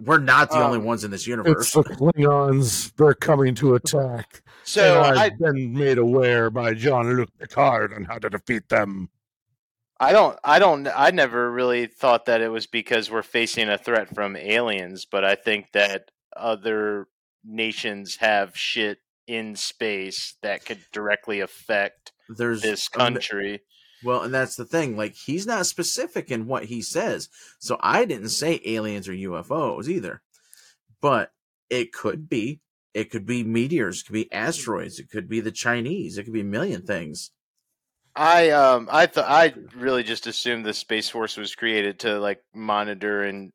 we're 0.00 0.18
not 0.18 0.50
the 0.50 0.62
only 0.62 0.78
Um, 0.78 0.84
ones 0.84 1.04
in 1.04 1.10
this 1.10 1.26
universe. 1.26 1.74
It's 1.74 1.88
the 1.88 1.94
Klingons. 1.94 2.94
They're 2.96 3.14
coming 3.14 3.54
to 3.56 3.76
attack. 3.76 4.42
So 4.64 5.02
and 5.02 5.18
I 5.18 5.24
I've 5.24 5.38
been 5.38 5.72
made 5.72 5.96
aware 5.96 6.50
by 6.50 6.74
Jean 6.74 7.16
Luc 7.16 7.30
Picard 7.38 7.94
on 7.94 8.04
how 8.04 8.18
to 8.18 8.28
defeat 8.28 8.68
them. 8.68 9.08
I 9.98 10.12
don't 10.12 10.38
I 10.44 10.58
don't 10.58 10.86
I 10.88 11.12
never 11.12 11.50
really 11.50 11.86
thought 11.86 12.26
that 12.26 12.42
it 12.42 12.48
was 12.48 12.66
because 12.66 13.10
we're 13.10 13.22
facing 13.22 13.70
a 13.70 13.78
threat 13.78 14.14
from 14.14 14.36
aliens, 14.36 15.06
but 15.06 15.24
I 15.24 15.34
think 15.34 15.72
that 15.72 16.10
other 16.36 17.08
nations 17.42 18.16
have 18.16 18.54
shit 18.54 18.98
in 19.26 19.56
space 19.56 20.36
that 20.42 20.64
could 20.64 20.80
directly 20.92 21.40
affect 21.40 22.12
There's 22.28 22.62
this 22.62 22.88
country. 22.88 23.62
Well, 24.04 24.22
and 24.22 24.34
that's 24.34 24.56
the 24.56 24.64
thing. 24.64 24.96
Like, 24.96 25.14
he's 25.14 25.46
not 25.46 25.66
specific 25.66 26.30
in 26.30 26.46
what 26.46 26.66
he 26.66 26.82
says. 26.82 27.28
So 27.58 27.78
I 27.80 28.04
didn't 28.04 28.28
say 28.28 28.60
aliens 28.64 29.08
or 29.08 29.12
UFOs 29.12 29.88
either. 29.88 30.22
But 31.00 31.32
it 31.70 31.92
could 31.92 32.28
be. 32.28 32.60
It 32.94 33.10
could 33.10 33.26
be 33.26 33.44
meteors. 33.44 34.00
It 34.00 34.06
could 34.06 34.12
be 34.14 34.32
asteroids. 34.32 34.98
It 34.98 35.10
could 35.10 35.28
be 35.28 35.40
the 35.40 35.50
Chinese. 35.50 36.16
It 36.16 36.24
could 36.24 36.32
be 36.32 36.40
a 36.40 36.44
million 36.44 36.82
things. 36.82 37.30
I 38.14 38.50
um 38.50 38.88
I 38.90 39.04
thought 39.06 39.28
I 39.28 39.52
really 39.76 40.02
just 40.02 40.26
assumed 40.26 40.64
the 40.64 40.72
space 40.72 41.10
force 41.10 41.36
was 41.36 41.54
created 41.54 41.98
to 42.00 42.18
like 42.18 42.40
monitor 42.54 43.22
and 43.22 43.52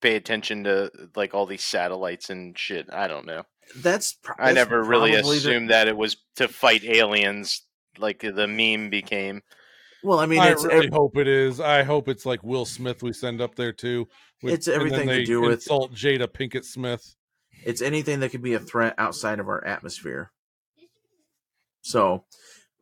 pay 0.00 0.16
attention 0.16 0.64
to 0.64 0.90
like 1.14 1.34
all 1.34 1.44
these 1.44 1.64
satellites 1.64 2.30
and 2.30 2.58
shit. 2.58 2.86
I 2.90 3.06
don't 3.06 3.26
know. 3.26 3.42
That's. 3.76 4.14
Pro- 4.14 4.34
I 4.38 4.52
never 4.52 4.82
really 4.82 5.12
probably 5.12 5.38
the- 5.38 5.48
assumed 5.50 5.70
that 5.70 5.88
it 5.88 5.96
was 5.96 6.16
to 6.36 6.48
fight 6.48 6.84
aliens, 6.84 7.62
like 7.98 8.20
the 8.20 8.46
meme 8.46 8.90
became. 8.90 9.42
well, 10.02 10.18
I 10.20 10.26
mean, 10.26 10.40
I 10.40 10.50
it's 10.52 10.64
really 10.64 10.88
hope 10.92 11.16
it 11.16 11.28
is. 11.28 11.60
I 11.60 11.82
hope 11.82 12.08
it's 12.08 12.24
like 12.26 12.42
Will 12.42 12.64
Smith 12.64 13.02
we 13.02 13.12
send 13.12 13.40
up 13.40 13.54
there 13.54 13.72
too. 13.72 14.08
It's 14.42 14.66
and 14.68 14.74
then 14.80 14.86
everything 14.86 15.08
to 15.08 15.24
do 15.24 15.40
with- 15.40 15.52
insult 15.54 15.92
Jada 15.94 16.28
Pinkett 16.28 16.64
Smith. 16.64 17.14
it's 17.64 17.82
anything 17.82 18.20
that 18.20 18.30
could 18.30 18.42
be 18.42 18.54
a 18.54 18.60
threat 18.60 18.94
outside 18.98 19.40
of 19.40 19.48
our 19.48 19.64
atmosphere. 19.64 20.30
So, 21.82 22.24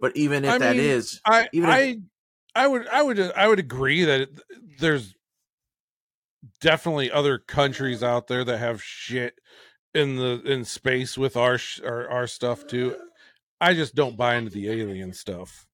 but 0.01 0.17
even 0.17 0.45
if 0.45 0.51
I 0.53 0.59
that 0.59 0.77
mean, 0.77 0.85
is, 0.85 1.21
I 1.25 1.49
Even 1.53 1.71
if- 1.71 1.75
I 1.75 1.97
I 2.55 2.67
would 2.67 2.87
I 2.89 3.03
would 3.03 3.21
I 3.21 3.49
would 3.49 3.59
agree 3.59 4.05
that 4.05 4.21
it, 4.23 4.31
there's 4.79 5.15
definitely 6.61 7.11
other 7.11 7.39
countries 7.39 8.03
out 8.03 8.29
there 8.29 8.45
that 8.45 8.59
have 8.59 8.83
shit 8.83 9.35
in 9.97 10.17
the 10.17 10.43
in 10.45 10.65
space 10.65 11.17
with 11.19 11.37
our 11.37 11.59
sh- 11.59 11.81
our, 11.81 12.09
our 12.09 12.27
stuff 12.27 12.67
too. 12.67 12.97
I 13.61 13.75
just 13.75 13.95
don't 13.95 14.17
buy 14.17 14.35
into 14.37 14.51
the 14.51 14.69
alien 14.71 15.13
stuff. 15.15 15.67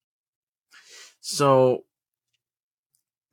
so 1.20 1.84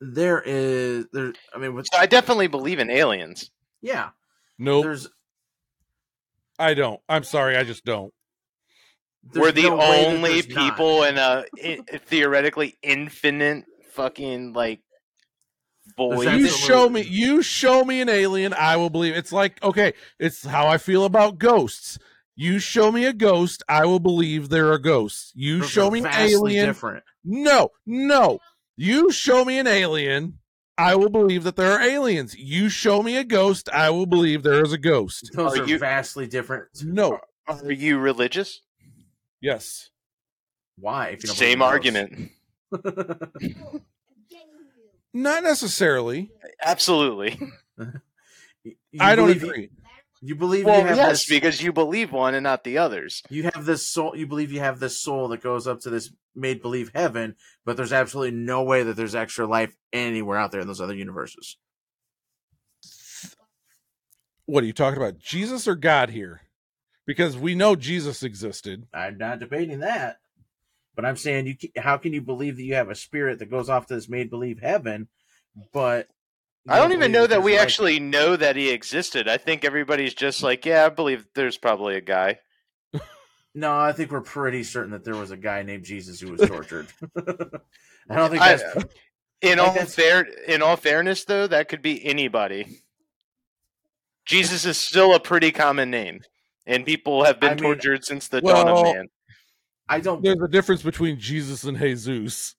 there 0.00 0.42
is 0.44 1.06
there. 1.12 1.32
I 1.54 1.58
mean, 1.58 1.74
with, 1.74 1.86
So 1.92 1.98
I 1.98 2.06
definitely 2.06 2.46
believe 2.48 2.78
in 2.78 2.90
aliens. 2.90 3.50
yeah, 3.82 4.10
Nope, 4.58 4.84
there's 4.84 5.08
I 6.58 6.74
don't. 6.74 7.00
I'm 7.08 7.24
sorry, 7.24 7.56
I 7.56 7.64
just 7.64 7.84
don't. 7.84 8.12
We're 9.34 9.52
the 9.52 9.62
no 9.64 9.80
only 9.80 10.40
there's 10.40 10.48
not. 10.48 10.70
people 10.74 11.02
in 11.04 11.18
a 11.18 11.44
i- 11.62 11.80
theoretically 12.06 12.78
infinite 12.82 13.64
fucking 13.92 14.52
like 14.54 14.80
void. 15.96 16.26
There's 16.26 16.40
you 16.40 16.48
show 16.48 16.88
me 16.88 17.02
you 17.02 17.42
show 17.42 17.84
me 17.84 18.00
an 18.00 18.08
alien 18.08 18.52
i 18.54 18.76
will 18.76 18.90
believe 18.90 19.14
it's 19.16 19.32
like 19.32 19.62
okay 19.62 19.92
it's 20.18 20.44
how 20.44 20.66
i 20.66 20.78
feel 20.78 21.04
about 21.04 21.38
ghosts 21.38 21.98
you 22.36 22.58
show 22.58 22.90
me 22.92 23.04
a 23.06 23.12
ghost 23.12 23.62
i 23.68 23.84
will 23.84 23.98
believe 24.00 24.48
there 24.48 24.72
are 24.72 24.78
ghosts 24.78 25.32
you 25.34 25.60
Those 25.60 25.70
show 25.70 25.90
me 25.90 26.00
an 26.00 26.06
alien 26.06 26.66
different. 26.66 27.04
no 27.24 27.70
no 27.86 28.38
You 28.76 29.10
show 29.12 29.44
me 29.44 29.58
an 29.58 29.66
alien, 29.66 30.38
I 30.78 30.94
will 30.96 31.10
believe 31.10 31.44
that 31.44 31.56
there 31.56 31.72
are 31.72 31.82
aliens. 31.82 32.34
You 32.34 32.70
show 32.70 33.02
me 33.02 33.18
a 33.18 33.24
ghost, 33.24 33.68
I 33.70 33.90
will 33.90 34.06
believe 34.06 34.42
there 34.42 34.64
is 34.64 34.72
a 34.72 34.78
ghost. 34.78 35.30
Those 35.34 35.58
Are 35.58 35.62
are, 35.64 35.66
you- 35.66 35.78
vastly 35.78 36.26
different. 36.26 36.68
No. 36.82 37.18
Are 37.46 37.70
you 37.72 37.98
religious? 37.98 38.62
Yes. 39.42 39.90
Why? 40.78 41.08
If 41.08 41.24
you 41.24 41.28
Same 41.28 41.60
argument. 41.60 42.30
those? 42.72 42.80
I'm 42.86 43.02
getting 44.30 44.54
you. 44.76 44.90
Not 45.12 45.42
necessarily. 45.42 46.30
Absolutely. 46.62 47.38
I 49.00 49.16
don't 49.16 49.28
believe- 49.28 49.42
agree. 49.42 49.70
You 50.22 50.34
believe 50.34 50.66
Well, 50.66 50.80
you 50.80 50.86
have 50.86 50.96
yes, 50.98 51.08
this, 51.10 51.28
because 51.30 51.62
you 51.62 51.72
believe 51.72 52.12
one 52.12 52.34
and 52.34 52.44
not 52.44 52.62
the 52.62 52.76
others. 52.76 53.22
you 53.30 53.44
have 53.44 53.64
this 53.64 53.86
soul. 53.86 54.14
You 54.14 54.26
believe 54.26 54.52
you 54.52 54.60
have 54.60 54.78
this 54.78 55.00
soul 55.00 55.28
that 55.28 55.42
goes 55.42 55.66
up 55.66 55.80
to 55.80 55.90
this 55.90 56.12
made 56.34 56.60
believe 56.60 56.90
heaven, 56.94 57.36
but 57.64 57.78
there's 57.78 57.92
absolutely 57.94 58.36
no 58.36 58.62
way 58.62 58.82
that 58.82 58.96
there's 58.96 59.14
extra 59.14 59.46
life 59.46 59.74
anywhere 59.94 60.36
out 60.36 60.52
there 60.52 60.60
in 60.60 60.66
those 60.66 60.80
other 60.80 60.94
universes. 60.94 61.56
What 64.44 64.62
are 64.62 64.66
you 64.66 64.72
talking 64.74 64.98
about? 65.00 65.18
Jesus 65.18 65.66
or 65.66 65.74
God 65.74 66.10
here? 66.10 66.42
Because 67.06 67.36
we 67.38 67.54
know 67.54 67.74
Jesus 67.74 68.22
existed. 68.22 68.86
I'm 68.92 69.16
not 69.16 69.38
debating 69.38 69.80
that, 69.80 70.18
but 71.00 71.08
I'm 71.08 71.16
saying 71.16 71.46
you. 71.46 71.56
How 71.76 71.96
can 71.96 72.12
you 72.12 72.20
believe 72.20 72.56
that 72.56 72.62
you 72.62 72.74
have 72.74 72.90
a 72.90 72.94
spirit 72.94 73.38
that 73.38 73.50
goes 73.50 73.70
off 73.70 73.86
to 73.86 73.94
this 73.94 74.08
made 74.08 74.28
believe 74.28 74.60
heaven, 74.60 75.08
but 75.72 76.08
I 76.68 76.78
don't 76.78 76.92
even 76.92 77.10
know 77.10 77.26
that 77.26 77.42
we 77.42 77.52
life- 77.52 77.62
actually 77.62 78.00
know 78.00 78.36
that 78.36 78.54
he 78.56 78.70
existed. 78.70 79.26
I 79.28 79.38
think 79.38 79.64
everybody's 79.64 80.12
just 80.12 80.42
like, 80.42 80.66
yeah, 80.66 80.84
I 80.84 80.90
believe 80.90 81.26
there's 81.34 81.56
probably 81.56 81.96
a 81.96 82.02
guy. 82.02 82.38
No, 83.54 83.76
I 83.80 83.92
think 83.92 84.12
we're 84.12 84.20
pretty 84.20 84.62
certain 84.62 84.92
that 84.92 85.04
there 85.04 85.16
was 85.16 85.30
a 85.30 85.36
guy 85.36 85.62
named 85.62 85.84
Jesus 85.84 86.20
who 86.20 86.30
was 86.32 86.40
tortured. 86.42 86.86
I 87.16 88.14
don't 88.14 88.30
think 88.30 88.42
I- 88.42 88.56
that's. 88.56 88.62
Uh, 88.76 88.82
in 89.42 89.58
all 89.58 89.72
that's- 89.72 89.94
fair, 89.94 90.26
in 90.46 90.60
all 90.60 90.76
fairness, 90.76 91.24
though, 91.24 91.46
that 91.46 91.68
could 91.68 91.80
be 91.80 92.04
anybody. 92.04 92.82
Jesus 94.26 94.64
is 94.66 94.76
still 94.76 95.14
a 95.14 95.20
pretty 95.20 95.50
common 95.50 95.90
name, 95.90 96.20
and 96.66 96.84
people 96.84 97.24
have 97.24 97.40
been 97.40 97.52
I 97.52 97.54
mean, 97.54 97.62
tortured 97.64 98.04
since 98.04 98.28
the 98.28 98.40
dawn 98.42 98.68
of 98.68 98.84
man. 98.84 99.06
I 99.90 100.00
don't. 100.00 100.22
There's 100.22 100.40
a 100.40 100.48
difference 100.48 100.82
between 100.82 101.18
Jesus 101.18 101.64
and 101.64 101.76
Jesus. 101.76 102.54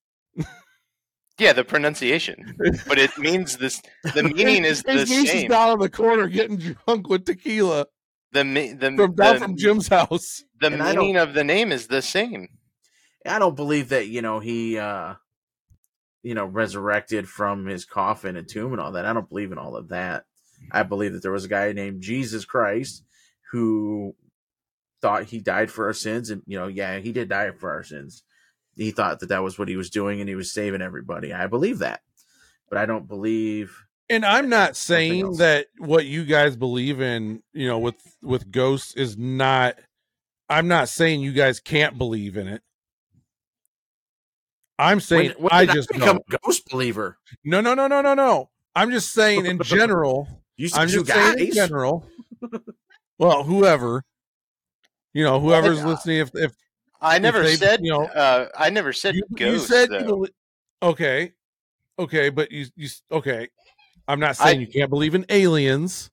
Yeah, 1.40 1.54
the 1.54 1.64
pronunciation, 1.64 2.56
but 2.88 3.00
it 3.00 3.18
means 3.18 3.58
this. 3.58 3.82
The 4.14 4.24
meaning 4.24 4.64
is 4.66 4.84
the 4.84 5.06
Jesus 5.06 5.10
is 5.24 5.30
same. 5.32 5.50
down 5.50 5.72
in 5.74 5.80
the 5.80 5.90
corner 5.90 6.28
getting 6.28 6.58
drunk 6.58 7.08
with 7.10 7.26
tequila 7.26 7.88
The 8.34 8.44
me- 8.44 8.74
the 8.74 8.92
from 8.92 9.16
down 9.16 9.34
the, 9.36 9.40
from 9.40 9.58
Jim's 9.58 9.88
house. 9.88 10.44
the 10.60 10.68
And 10.68 10.80
meaning 10.80 11.16
of 11.16 11.34
the 11.34 11.44
name 11.44 11.72
is 11.72 11.88
the 11.88 12.02
same. 12.02 12.50
I 13.26 13.40
don't 13.40 13.56
believe 13.56 13.90
that 13.90 14.08
you 14.08 14.22
know 14.22 14.40
he, 14.40 14.78
uh 14.78 15.16
you 16.22 16.36
know, 16.36 16.46
resurrected 16.46 17.28
from 17.28 17.66
his 17.66 17.86
coffin 17.86 18.36
and 18.36 18.48
tomb 18.48 18.74
and 18.74 18.82
all 18.82 18.92
that. 18.92 19.06
I 19.06 19.14
don't 19.14 19.28
believe 19.30 19.52
in 19.52 19.58
all 19.58 19.76
of 19.76 19.88
that. 19.90 20.26
I 20.72 20.84
believe 20.84 21.14
that 21.14 21.24
there 21.24 21.32
was 21.32 21.46
a 21.46 21.50
guy 21.50 21.72
named 21.72 22.02
Jesus 22.04 22.46
Christ 22.46 23.04
who 23.52 24.16
thought 25.02 25.26
he 25.26 25.40
died 25.40 25.72
for 25.72 25.88
our 25.88 25.94
sins, 25.94 26.30
and 26.30 26.42
you 26.46 26.58
know, 26.58 26.68
yeah, 26.68 27.00
he 27.00 27.12
did 27.12 27.30
die 27.30 27.52
for 27.52 27.72
our 27.72 27.84
sins. 27.84 28.24
He 28.76 28.92
thought 28.92 29.20
that 29.20 29.30
that 29.30 29.44
was 29.44 29.60
what 29.60 29.68
he 29.68 29.76
was 29.76 29.90
doing, 29.90 30.20
and 30.20 30.30
he 30.30 30.36
was 30.36 30.54
saving 30.54 30.82
everybody. 30.82 31.34
I 31.34 31.48
believe 31.48 31.80
that, 31.80 32.02
but 32.70 32.78
I 32.78 32.86
don't 32.86 33.08
believe. 33.08 33.76
And 34.10 34.26
I'm 34.26 34.50
not 34.50 34.76
saying 34.76 35.38
that 35.38 35.68
what 35.78 36.06
you 36.06 36.26
guys 36.26 36.58
believe 36.58 37.00
in, 37.00 37.44
you 37.54 37.68
know, 37.68 37.80
with 37.80 37.96
with 38.22 38.52
ghosts 38.52 38.94
is 38.96 39.18
not 39.18 39.78
I'm 40.52 40.68
not 40.68 40.90
saying 40.90 41.22
you 41.22 41.32
guys 41.32 41.62
can't 41.62 41.98
believe 41.98 42.36
in 42.36 42.50
it. 42.50 42.62
I'm 44.78 45.00
saying 45.00 45.34
when, 45.38 45.44
when 45.44 45.52
I 45.54 45.66
just 45.66 45.88
become 45.88 46.18
don't. 46.18 46.24
a 46.30 46.38
ghost 46.40 46.70
believer. 46.70 47.18
No, 47.46 47.62
no, 47.62 47.74
no, 47.74 47.88
no, 47.88 48.02
no, 48.02 48.14
no. 48.14 48.50
I'm 48.76 48.92
just 48.92 49.14
saying 49.14 49.46
in 49.46 49.60
general. 49.64 50.28
You 50.58 50.68
I'm 50.74 50.90
you 50.90 51.06
just 51.06 51.08
saying 51.08 51.40
in 51.40 51.54
general. 51.54 52.06
Well, 53.18 53.44
whoever, 53.44 54.04
you 55.14 55.24
know, 55.24 55.40
whoever's 55.40 55.80
uh, 55.82 55.88
listening, 55.88 56.18
if 56.20 56.32
if 56.36 56.54
I 57.02 57.20
never 57.20 57.44
they- 57.44 57.56
said. 57.56 57.80
you 57.84 57.92
know, 57.92 58.06
uh, 58.06 58.48
I 58.58 58.70
never 58.70 58.94
said 58.94 59.16
you, 59.16 59.24
you 59.38 59.60
said 59.60 59.90
though. 59.90 60.28
okay, 60.82 61.34
okay, 62.00 62.30
but 62.30 62.52
you 62.52 62.68
you 62.76 62.90
okay. 63.12 63.50
I'm 64.08 64.20
not 64.20 64.32
I- 64.42 64.46
saying 64.46 64.62
you 64.62 64.68
can't 64.68 64.90
believe 64.90 65.16
in 65.16 65.26
aliens. 65.30 66.10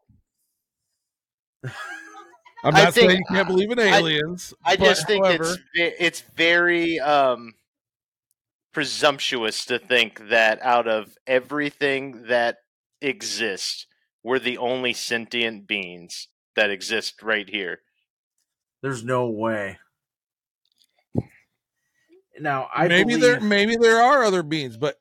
I'm 1.65 1.73
I 2.75 2.85
not 2.85 2.95
saying 2.95 3.11
you 3.11 3.25
can't 3.29 3.47
believe 3.49 3.70
in 3.70 3.79
aliens. 3.79 4.55
I 4.65 4.77
but 4.77 4.85
just 4.85 5.07
think 5.07 5.25
however, 5.25 5.57
it's 5.75 5.97
it's 6.01 6.20
very 6.37 6.99
um, 7.01 7.55
presumptuous 8.73 9.65
to 9.66 9.79
think 9.79 10.29
that 10.29 10.61
out 10.62 10.87
of 10.89 11.16
everything 11.27 12.25
that 12.25 12.59
exists, 13.01 13.87
we're 14.23 14.39
the 14.39 14.59
only 14.59 14.93
sentient 14.93 15.66
beings 15.66 16.29
that 16.57 16.70
exist 16.70 17.23
right 17.23 17.49
here. 17.49 17.81
There's 18.83 19.05
no 19.05 19.29
way. 19.31 19.79
Now 22.41 22.69
I 22.73 22.87
maybe 22.87 23.15
believe, 23.15 23.21
there 23.23 23.41
maybe 23.41 23.77
there 23.77 24.01
are 24.01 24.23
other 24.23 24.43
beings, 24.43 24.77
but 24.77 24.97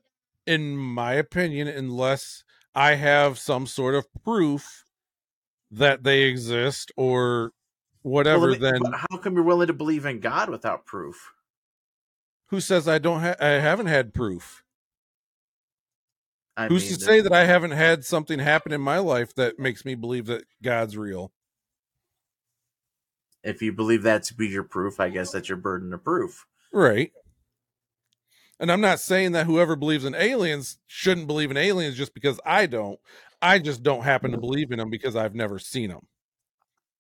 in 0.48 0.76
my 0.76 1.14
opinion, 1.14 1.68
unless 1.68 2.44
I 2.74 2.96
have 2.96 3.38
some 3.38 3.68
sort 3.68 3.94
of 3.94 4.08
proof 4.24 4.86
that 5.70 6.04
they 6.04 6.24
exist 6.24 6.92
or 6.98 7.52
whatever, 8.02 8.52
me- 8.52 8.58
then 8.58 8.82
how 8.94 9.18
come 9.18 9.36
you're 9.36 9.44
willing 9.44 9.68
to 9.68 9.74
believe 9.74 10.06
in 10.06 10.20
God 10.20 10.50
without 10.50 10.86
proof? 10.86 11.32
who 12.48 12.60
says 12.60 12.88
I 12.88 12.98
don't? 12.98 13.22
Ha- 13.22 13.36
I 13.40 13.48
haven't 13.48 13.88
had 13.88 14.14
proof. 14.14 14.64
I 16.56 16.68
Who's 16.68 16.90
mean, 16.90 16.98
to 16.98 17.06
say 17.06 17.22
that 17.22 17.34
I 17.34 17.46
haven't 17.46 17.72
had 17.72 18.04
something 18.04 18.40
happen 18.40 18.72
in 18.72 18.82
my 18.82 18.98
life 18.98 19.36
that 19.36 19.60
makes 19.60 19.86
me 19.86 19.94
believe 19.94 20.26
that 20.26 20.46
God's 20.64 20.98
real? 20.98 21.32
If 23.44 23.62
you 23.62 23.72
believe 23.74 24.04
that 24.04 24.24
to 24.24 24.34
be 24.34 24.48
your 24.48 24.64
proof, 24.64 25.00
I 25.00 25.10
guess 25.10 25.32
that's 25.32 25.50
your 25.50 25.58
burden 25.58 25.94
of 25.94 26.04
proof. 26.04 26.46
Right. 26.74 27.12
And 28.60 28.72
I'm 28.72 28.82
not 28.82 29.00
saying 29.00 29.34
that 29.34 29.46
whoever 29.46 29.76
believes 29.76 30.04
in 30.06 30.16
aliens 30.16 30.80
shouldn't 30.88 31.28
believe 31.28 31.52
in 31.52 31.58
aliens 31.58 31.96
just 31.96 32.14
because 32.14 32.40
I 32.46 32.66
don't. 32.66 33.00
I 33.42 33.60
just 33.60 33.84
don't 33.84 34.04
happen 34.04 34.32
to 34.32 34.38
mm-hmm. 34.38 34.42
believe 34.42 34.72
in 34.72 34.80
them 34.80 34.90
because 34.90 35.16
I've 35.16 35.36
never 35.36 35.60
seen 35.60 35.90
them 35.90 36.08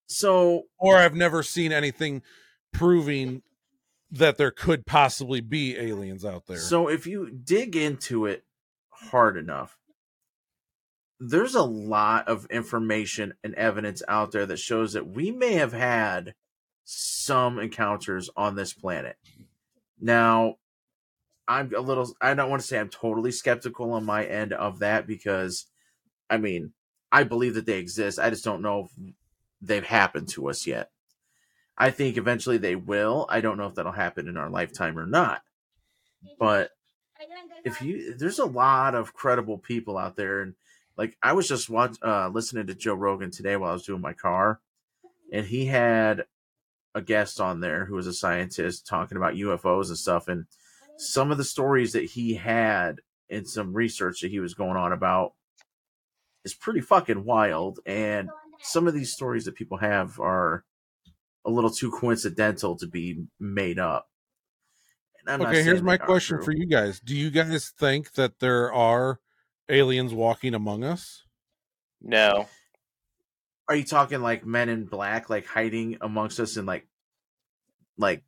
So 0.05 0.63
or 0.77 0.97
I've 0.97 1.15
never 1.15 1.41
seen 1.41 1.71
anything 1.71 2.21
proving 2.71 3.41
that 4.11 4.37
there 4.37 4.51
could 4.51 4.85
possibly 4.85 5.41
be 5.41 5.77
aliens 5.77 6.23
out 6.23 6.45
there. 6.45 6.59
So 6.59 6.87
if 6.87 7.07
you 7.07 7.31
dig 7.31 7.75
into 7.75 8.25
it 8.25 8.45
hard 8.89 9.35
enough, 9.35 9.77
there's 11.19 11.55
a 11.55 11.63
lot 11.63 12.27
of 12.27 12.45
information 12.49 13.33
and 13.43 13.55
evidence 13.55 14.03
out 14.07 14.31
there 14.31 14.45
that 14.45 14.59
shows 14.59 14.93
that 14.93 15.07
we 15.07 15.31
may 15.31 15.53
have 15.53 15.73
had 15.73 16.35
some 16.83 17.59
encounters 17.59 18.29
on 18.37 18.55
this 18.55 18.73
planet. 18.73 19.17
Now, 19.99 20.55
I'm 21.47 21.73
a 21.75 21.79
little 21.79 22.13
I 22.21 22.33
don't 22.33 22.49
want 22.49 22.61
to 22.61 22.67
say 22.67 22.77
I'm 22.77 22.89
totally 22.89 23.31
skeptical 23.31 23.93
on 23.93 24.05
my 24.05 24.25
end 24.25 24.53
of 24.53 24.79
that 24.79 25.07
because 25.07 25.65
I 26.29 26.37
mean, 26.37 26.73
I 27.11 27.23
believe 27.23 27.55
that 27.55 27.65
they 27.65 27.79
exist. 27.79 28.19
I 28.19 28.29
just 28.29 28.43
don't 28.43 28.61
know 28.61 28.85
if 28.85 29.13
they've 29.61 29.85
happened 29.85 30.27
to 30.29 30.49
us 30.49 30.67
yet. 30.67 30.91
I 31.77 31.91
think 31.91 32.17
eventually 32.17 32.57
they 32.57 32.75
will. 32.75 33.27
I 33.29 33.41
don't 33.41 33.57
know 33.57 33.67
if 33.67 33.75
that'll 33.75 33.91
happen 33.91 34.27
in 34.27 34.37
our 34.37 34.49
lifetime 34.49 34.97
or 34.97 35.05
not. 35.05 35.41
But 36.39 36.71
if 37.63 37.81
you 37.81 38.15
there's 38.15 38.39
a 38.39 38.45
lot 38.45 38.93
of 38.93 39.13
credible 39.13 39.57
people 39.57 39.97
out 39.97 40.15
there 40.15 40.41
and 40.41 40.53
like 40.97 41.17
I 41.21 41.33
was 41.33 41.47
just 41.47 41.69
watch, 41.69 41.97
uh, 42.01 42.29
listening 42.29 42.67
to 42.67 42.75
Joe 42.75 42.95
Rogan 42.95 43.31
today 43.31 43.55
while 43.55 43.71
I 43.71 43.73
was 43.73 43.85
doing 43.85 44.01
my 44.01 44.13
car, 44.13 44.59
and 45.31 45.45
he 45.45 45.65
had 45.65 46.25
a 46.95 47.01
guest 47.01 47.39
on 47.39 47.59
there 47.59 47.85
who 47.85 47.95
was 47.95 48.07
a 48.07 48.13
scientist 48.13 48.87
talking 48.87 49.17
about 49.17 49.35
UFOs 49.35 49.87
and 49.87 49.97
stuff, 49.97 50.27
and 50.27 50.45
some 50.97 51.31
of 51.31 51.37
the 51.37 51.43
stories 51.43 51.93
that 51.93 52.05
he 52.05 52.33
had 52.33 53.01
and 53.29 53.47
some 53.47 53.73
research 53.73 54.21
that 54.21 54.31
he 54.31 54.39
was 54.39 54.53
going 54.53 54.77
on 54.77 54.91
about 54.91 55.33
is 56.43 56.53
pretty 56.53 56.81
fucking 56.81 57.23
wild. 57.23 57.79
And 57.85 58.29
some 58.61 58.87
of 58.87 58.93
these 58.93 59.13
stories 59.13 59.45
that 59.45 59.55
people 59.55 59.77
have 59.77 60.19
are 60.19 60.63
a 61.45 61.51
little 61.51 61.69
too 61.69 61.91
coincidental 61.91 62.75
to 62.77 62.87
be 62.87 63.25
made 63.39 63.79
up. 63.79 64.09
I'm 65.27 65.41
okay, 65.41 65.61
here's 65.61 65.81
my 65.81 65.97
question 65.97 66.37
true. 66.37 66.45
for 66.45 66.51
you 66.53 66.65
guys. 66.65 67.01
Do 67.01 67.15
you 67.15 67.29
guys 67.29 67.73
think 67.77 68.13
that 68.13 68.39
there 68.39 68.71
are 68.71 69.19
aliens 69.69 70.13
walking 70.13 70.53
among 70.53 70.83
us? 70.83 71.23
No, 72.01 72.47
Are 73.67 73.75
you 73.75 73.83
talking 73.83 74.21
like 74.21 74.45
men 74.45 74.69
in 74.69 74.85
black, 74.85 75.29
like 75.29 75.45
hiding 75.45 75.97
amongst 76.01 76.39
us 76.39 76.55
and 76.57 76.67
like, 76.67 76.87
like 77.97 78.23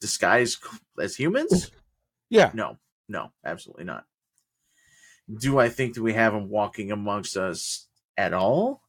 disguised 0.00 0.58
as 1.00 1.16
humans? 1.16 1.70
Yeah. 2.30 2.50
No, 2.54 2.78
no, 3.08 3.32
absolutely 3.44 3.84
not. 3.84 4.04
Do 5.32 5.58
I 5.58 5.68
think 5.68 5.94
that 5.94 6.02
we 6.02 6.14
have 6.14 6.32
them 6.32 6.48
walking 6.48 6.90
amongst 6.90 7.36
us 7.36 7.86
at 8.16 8.32
all? 8.32 8.82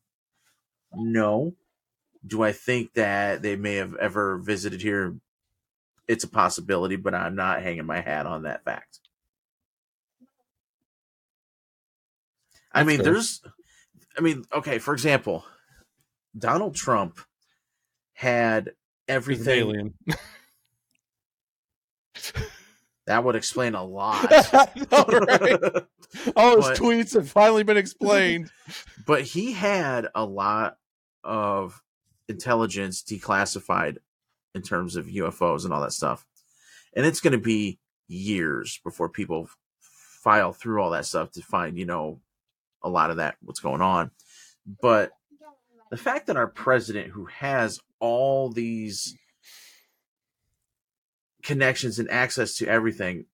No. 0.93 1.55
Do 2.25 2.43
I 2.43 2.51
think 2.51 2.93
that 2.93 3.41
they 3.41 3.55
may 3.55 3.75
have 3.75 3.95
ever 3.95 4.37
visited 4.37 4.81
here? 4.81 5.15
It's 6.07 6.23
a 6.23 6.29
possibility, 6.29 6.95
but 6.95 7.13
I'm 7.13 7.35
not 7.35 7.61
hanging 7.61 7.85
my 7.85 8.01
hat 8.01 8.25
on 8.25 8.43
that 8.43 8.63
fact. 8.63 8.99
I 12.71 12.83
mean, 12.83 12.97
fair. 12.97 13.05
there's, 13.13 13.41
I 14.17 14.21
mean, 14.21 14.45
okay, 14.53 14.77
for 14.79 14.93
example, 14.93 15.43
Donald 16.37 16.75
Trump 16.75 17.19
had 18.13 18.71
everything 19.07 19.59
alien. 19.59 19.93
that 23.07 23.23
would 23.23 23.35
explain 23.35 23.75
a 23.75 23.83
lot. 23.85 24.31
All 24.93 25.05
right. 25.05 25.59
All 26.35 26.55
his 26.57 26.67
But- 26.67 26.77
tweets 26.77 27.13
have 27.13 27.29
finally 27.29 27.63
been 27.63 27.77
explained. 27.77 28.51
but 29.05 29.21
he 29.23 29.53
had 29.53 30.07
a 30.15 30.25
lot 30.25 30.77
of 31.23 31.81
intelligence 32.27 33.03
declassified 33.03 33.97
in 34.55 34.61
terms 34.61 34.95
of 34.95 35.05
UFOs 35.07 35.63
and 35.65 35.73
all 35.73 35.81
that 35.81 35.91
stuff. 35.93 36.25
And 36.95 37.05
it's 37.05 37.19
going 37.19 37.33
to 37.33 37.37
be 37.39 37.79
years 38.07 38.79
before 38.83 39.09
people 39.09 39.49
file 39.79 40.53
through 40.53 40.81
all 40.81 40.89
that 40.91 41.05
stuff 41.05 41.31
to 41.33 41.41
find, 41.41 41.77
you 41.77 41.85
know, 41.85 42.19
a 42.83 42.89
lot 42.89 43.11
of 43.11 43.17
that, 43.17 43.35
what's 43.41 43.59
going 43.59 43.81
on. 43.81 44.11
But 44.81 45.11
the 45.89 45.97
fact 45.97 46.27
that 46.27 46.37
our 46.37 46.47
president, 46.47 47.11
who 47.11 47.25
has 47.25 47.79
all 47.99 48.49
these 48.49 49.15
connections 51.43 51.99
and 51.99 52.09
access 52.11 52.55
to 52.55 52.67
everything, 52.67 53.25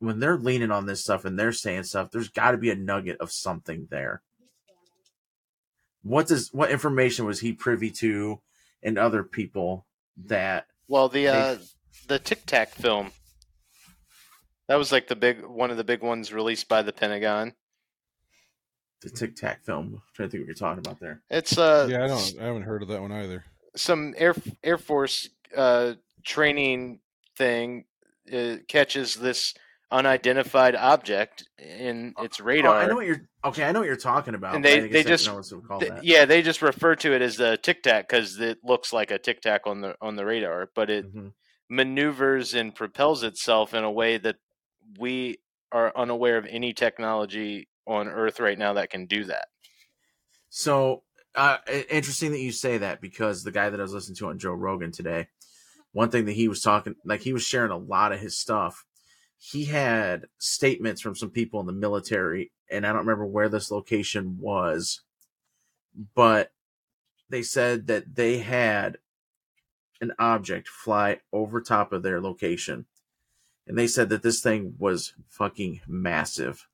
when 0.00 0.20
they're 0.20 0.38
leaning 0.38 0.70
on 0.70 0.86
this 0.86 1.00
stuff 1.02 1.24
and 1.24 1.38
they're 1.38 1.52
saying 1.52 1.84
stuff, 1.84 2.10
there's 2.10 2.28
got 2.28 2.52
to 2.52 2.58
be 2.58 2.70
a 2.70 2.74
nugget 2.74 3.18
of 3.20 3.32
something 3.32 3.88
there. 3.90 4.22
What 6.02 6.28
does 6.28 6.50
what 6.52 6.70
information 6.70 7.26
was 7.26 7.40
he 7.40 7.52
privy 7.52 7.90
to, 7.90 8.40
and 8.82 8.98
other 8.98 9.24
people 9.24 9.86
that 10.26 10.66
Well, 10.86 11.08
the 11.08 11.28
uh, 11.28 11.56
the 12.06 12.18
Tic 12.18 12.46
Tac 12.46 12.70
film. 12.70 13.10
That 14.68 14.76
was 14.76 14.92
like 14.92 15.08
the 15.08 15.16
big 15.16 15.44
one 15.44 15.70
of 15.70 15.76
the 15.76 15.84
big 15.84 16.02
ones 16.02 16.32
released 16.32 16.68
by 16.68 16.82
the 16.82 16.92
Pentagon. 16.92 17.54
The 19.02 19.10
Tic 19.10 19.36
Tac 19.36 19.64
film? 19.64 19.94
I'm 19.94 20.02
trying 20.14 20.28
to 20.28 20.30
think 20.32 20.42
what 20.42 20.46
you're 20.48 20.54
talking 20.54 20.78
about 20.78 21.00
there. 21.00 21.20
It's 21.30 21.56
uh 21.58 21.86
yeah, 21.90 22.04
I 22.04 22.08
don't. 22.08 22.34
I 22.40 22.44
haven't 22.44 22.62
heard 22.62 22.82
of 22.82 22.88
that 22.88 23.00
one 23.00 23.12
either. 23.12 23.44
some 23.76 24.14
air 24.16 24.34
Air 24.64 24.78
Force 24.78 25.28
uh, 25.56 25.94
training 26.24 27.00
thing 27.36 27.84
uh, 28.32 28.56
catches 28.68 29.14
this 29.14 29.54
unidentified 29.90 30.74
object 30.76 31.48
in 31.58 32.12
its 32.18 32.40
Oh, 32.40 32.44
radar. 32.44 32.76
I 32.76 32.86
know 32.86 32.96
what 32.96 33.06
you're 33.06 33.22
okay. 33.44 33.64
I 33.64 33.72
know 33.72 33.80
what 33.80 33.86
you're 33.86 33.96
talking 33.96 34.34
about. 34.34 34.54
And 34.54 34.62
they- 34.64 34.82
I 34.84 34.88
they 34.88 35.02
just- 35.02 35.26
know 35.26 35.40
call 35.62 35.80
Th- 35.80 35.90
that. 35.92 36.04
yeah, 36.04 36.26
they 36.26 36.42
just 36.42 36.60
refer 36.60 36.94
to 36.96 37.14
it 37.14 37.22
as 37.22 37.36
the 37.38 37.56
Tic 37.56 37.82
Tac 37.82 38.06
because 38.08 38.38
it 38.38 38.58
looks 38.62 38.92
like 38.92 39.10
a 39.10 39.18
Tic 39.18 39.40
Tac 39.40 39.66
on 39.66 39.80
the 39.80 39.94
on 40.02 40.16
the 40.16 40.26
radar, 40.26 40.70
but 40.74 40.90
it 40.90 41.06
Mhm. 41.14 41.32
maneuvers 41.70 42.52
and 42.54 42.74
propels 42.74 43.22
itself 43.22 43.72
in 43.72 43.84
a 43.84 43.90
way 43.90 44.18
that 44.18 44.36
we 44.98 45.38
are 45.72 45.92
unaware 45.96 46.36
of 46.38 46.46
any 46.46 46.72
technology 46.74 47.68
on 47.88 48.08
Earth 48.08 48.38
right 48.38 48.58
now 48.58 48.74
that 48.74 48.90
can 48.90 49.06
do 49.06 49.24
that. 49.24 49.48
So 50.50 51.02
uh, 51.34 51.58
interesting 51.90 52.32
that 52.32 52.40
you 52.40 52.52
say 52.52 52.78
that 52.78 53.00
because 53.00 53.42
the 53.42 53.52
guy 53.52 53.70
that 53.70 53.80
I 53.80 53.82
was 53.82 53.92
listening 53.92 54.16
to 54.16 54.28
on 54.28 54.38
Joe 54.38 54.52
Rogan 54.52 54.92
today, 54.92 55.28
one 55.92 56.10
thing 56.10 56.26
that 56.26 56.32
he 56.32 56.48
was 56.48 56.62
talking, 56.62 56.94
like 57.04 57.22
he 57.22 57.32
was 57.32 57.42
sharing 57.42 57.70
a 57.70 57.76
lot 57.76 58.12
of 58.12 58.20
his 58.20 58.36
stuff. 58.36 58.84
He 59.38 59.66
had 59.66 60.26
statements 60.38 61.00
from 61.00 61.14
some 61.14 61.30
people 61.30 61.60
in 61.60 61.66
the 61.66 61.72
military, 61.72 62.50
and 62.70 62.84
I 62.84 62.90
don't 62.90 63.06
remember 63.06 63.26
where 63.26 63.48
this 63.48 63.70
location 63.70 64.38
was, 64.40 65.02
but 66.14 66.52
they 67.30 67.42
said 67.42 67.86
that 67.86 68.16
they 68.16 68.38
had 68.38 68.98
an 70.00 70.12
object 70.18 70.68
fly 70.68 71.20
over 71.32 71.60
top 71.60 71.92
of 71.92 72.02
their 72.02 72.20
location. 72.20 72.86
And 73.66 73.76
they 73.76 73.86
said 73.86 74.08
that 74.08 74.22
this 74.22 74.40
thing 74.40 74.74
was 74.78 75.14
fucking 75.28 75.82
massive 75.86 76.66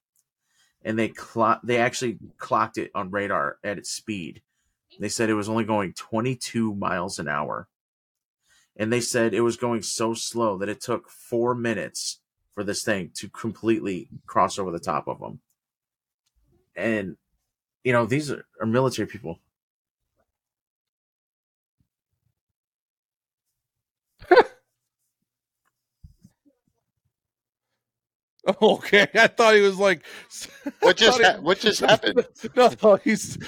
and 0.84 0.98
they 0.98 1.08
clock 1.08 1.60
they 1.64 1.78
actually 1.78 2.18
clocked 2.38 2.78
it 2.78 2.90
on 2.94 3.10
radar 3.10 3.58
at 3.64 3.78
its 3.78 3.90
speed. 3.90 4.42
They 5.00 5.08
said 5.08 5.28
it 5.28 5.34
was 5.34 5.48
only 5.48 5.64
going 5.64 5.92
22 5.94 6.74
miles 6.74 7.18
an 7.18 7.26
hour. 7.26 7.68
And 8.76 8.92
they 8.92 9.00
said 9.00 9.34
it 9.34 9.40
was 9.40 9.56
going 9.56 9.82
so 9.82 10.14
slow 10.14 10.56
that 10.58 10.68
it 10.68 10.80
took 10.80 11.10
4 11.10 11.54
minutes 11.54 12.20
for 12.52 12.62
this 12.62 12.84
thing 12.84 13.10
to 13.14 13.28
completely 13.28 14.08
cross 14.26 14.58
over 14.58 14.70
the 14.70 14.78
top 14.78 15.08
of 15.08 15.18
them. 15.18 15.40
And 16.76 17.16
you 17.82 17.92
know, 17.92 18.06
these 18.06 18.30
are, 18.30 18.44
are 18.60 18.66
military 18.66 19.06
people. 19.06 19.40
Okay, 28.62 29.06
I 29.14 29.26
thought 29.28 29.54
he 29.54 29.60
was 29.62 29.78
like. 29.78 30.02
What 30.80 30.96
just 30.96 31.20
thought 31.20 31.36
ha- 31.36 31.40
what 31.40 31.58
just 31.60 31.80
happened? 31.90 32.26
No, 32.56 32.70
no, 32.82 32.96
he's 32.96 33.38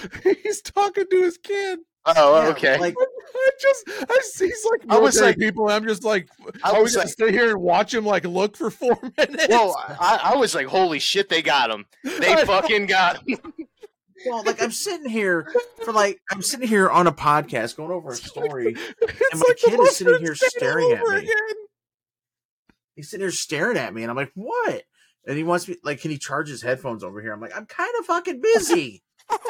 he's 0.43 0.63
talking 0.63 1.05
to 1.11 1.23
his 1.23 1.37
kid. 1.39 1.81
Oh, 2.07 2.41
Yeah, 2.43 2.49
okay. 2.51 2.79
Like 2.79 2.95
I 2.99 3.51
just, 3.61 3.85
I 4.11 4.19
see 4.23 4.47
he's 4.47 4.67
like 4.71 4.83
I 4.89 4.99
was 4.99 5.17
military 5.17 5.31
like- 5.33 5.39
people. 5.39 5.67
And 5.69 5.75
I'm 5.75 5.87
just 5.89 6.05
like, 6.05 6.29
I 6.63 6.71
are 6.71 6.77
we 6.77 6.83
was 6.85 6.95
gonna 6.95 7.07
like- 7.07 7.15
sit 7.19 7.31
here 7.31 7.51
and 7.51 7.61
watch 7.61 7.93
him 7.93 8.07
like 8.07 8.25
look 8.25 8.57
for 8.57 8.71
four 8.71 8.99
minutes? 9.19 9.49
well, 9.49 9.75
I, 10.01 10.33
I 10.35 10.37
was 10.37 10.55
like, 10.55 10.67
"Holy 10.69 10.99
shit, 10.99 11.29
they 11.29 11.43
got 11.43 11.71
him! 11.71 11.85
They 12.05 12.33
I- 12.33 12.45
fucking 12.45 12.87
got 12.87 13.27
him!" 13.29 13.39
well, 14.27 14.43
like 14.45 14.63
I'm 14.63 14.71
sitting 14.73 15.11
here 15.11 15.53
for 15.85 15.93
like 15.93 16.21
I'm 16.31 16.43
sitting 16.43 16.69
here 16.69 16.89
on 16.89 17.07
a 17.07 17.13
podcast 17.13 17.77
going 17.77 17.91
over 17.91 18.11
a 18.11 18.15
story. 18.17 18.77
It's 19.03 19.35
my 19.35 19.45
like 19.49 19.57
kid 19.59 19.81
is 19.81 19.97
sitting 19.97 20.21
here 20.21 20.35
staring 20.37 20.93
at 20.93 21.03
me. 21.03 21.17
again. 21.19 21.66
He's 22.97 23.09
sitting 23.11 23.23
here 23.25 23.31
staring 23.31 23.77
at 23.77 23.95
me, 23.95 24.03
and 24.03 24.11
I'm 24.11 24.17
like, 24.17 24.33
"What?" 24.35 24.83
And 25.27 25.37
he 25.37 25.45
wants 25.45 25.69
me 25.69 25.77
like, 25.85 26.01
"Can 26.01 26.11
he 26.11 26.19
charge 26.19 26.49
his 26.49 26.63
headphones 26.63 27.05
over 27.05 27.21
here?" 27.23 27.33
I'm 27.33 27.41
like, 27.41 27.55
"I'm 27.57 27.67
kind 27.67 27.93
of 28.01 28.07
fucking 28.07 28.41
busy." 28.41 29.05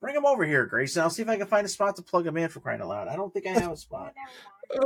Bring 0.00 0.14
him 0.16 0.26
over 0.26 0.44
here, 0.44 0.66
Grayson. 0.66 1.02
I'll 1.02 1.10
see 1.10 1.22
if 1.22 1.28
I 1.28 1.36
can 1.38 1.46
find 1.46 1.64
a 1.64 1.68
spot 1.68 1.94
to 1.96 2.02
plug 2.02 2.26
him 2.26 2.36
in 2.36 2.48
for 2.48 2.58
crying 2.60 2.80
out 2.80 2.88
loud. 2.88 3.08
I 3.08 3.14
don't 3.16 3.32
think 3.32 3.46
I 3.46 3.50
have 3.50 3.72
a 3.72 3.76
spot. 3.76 4.12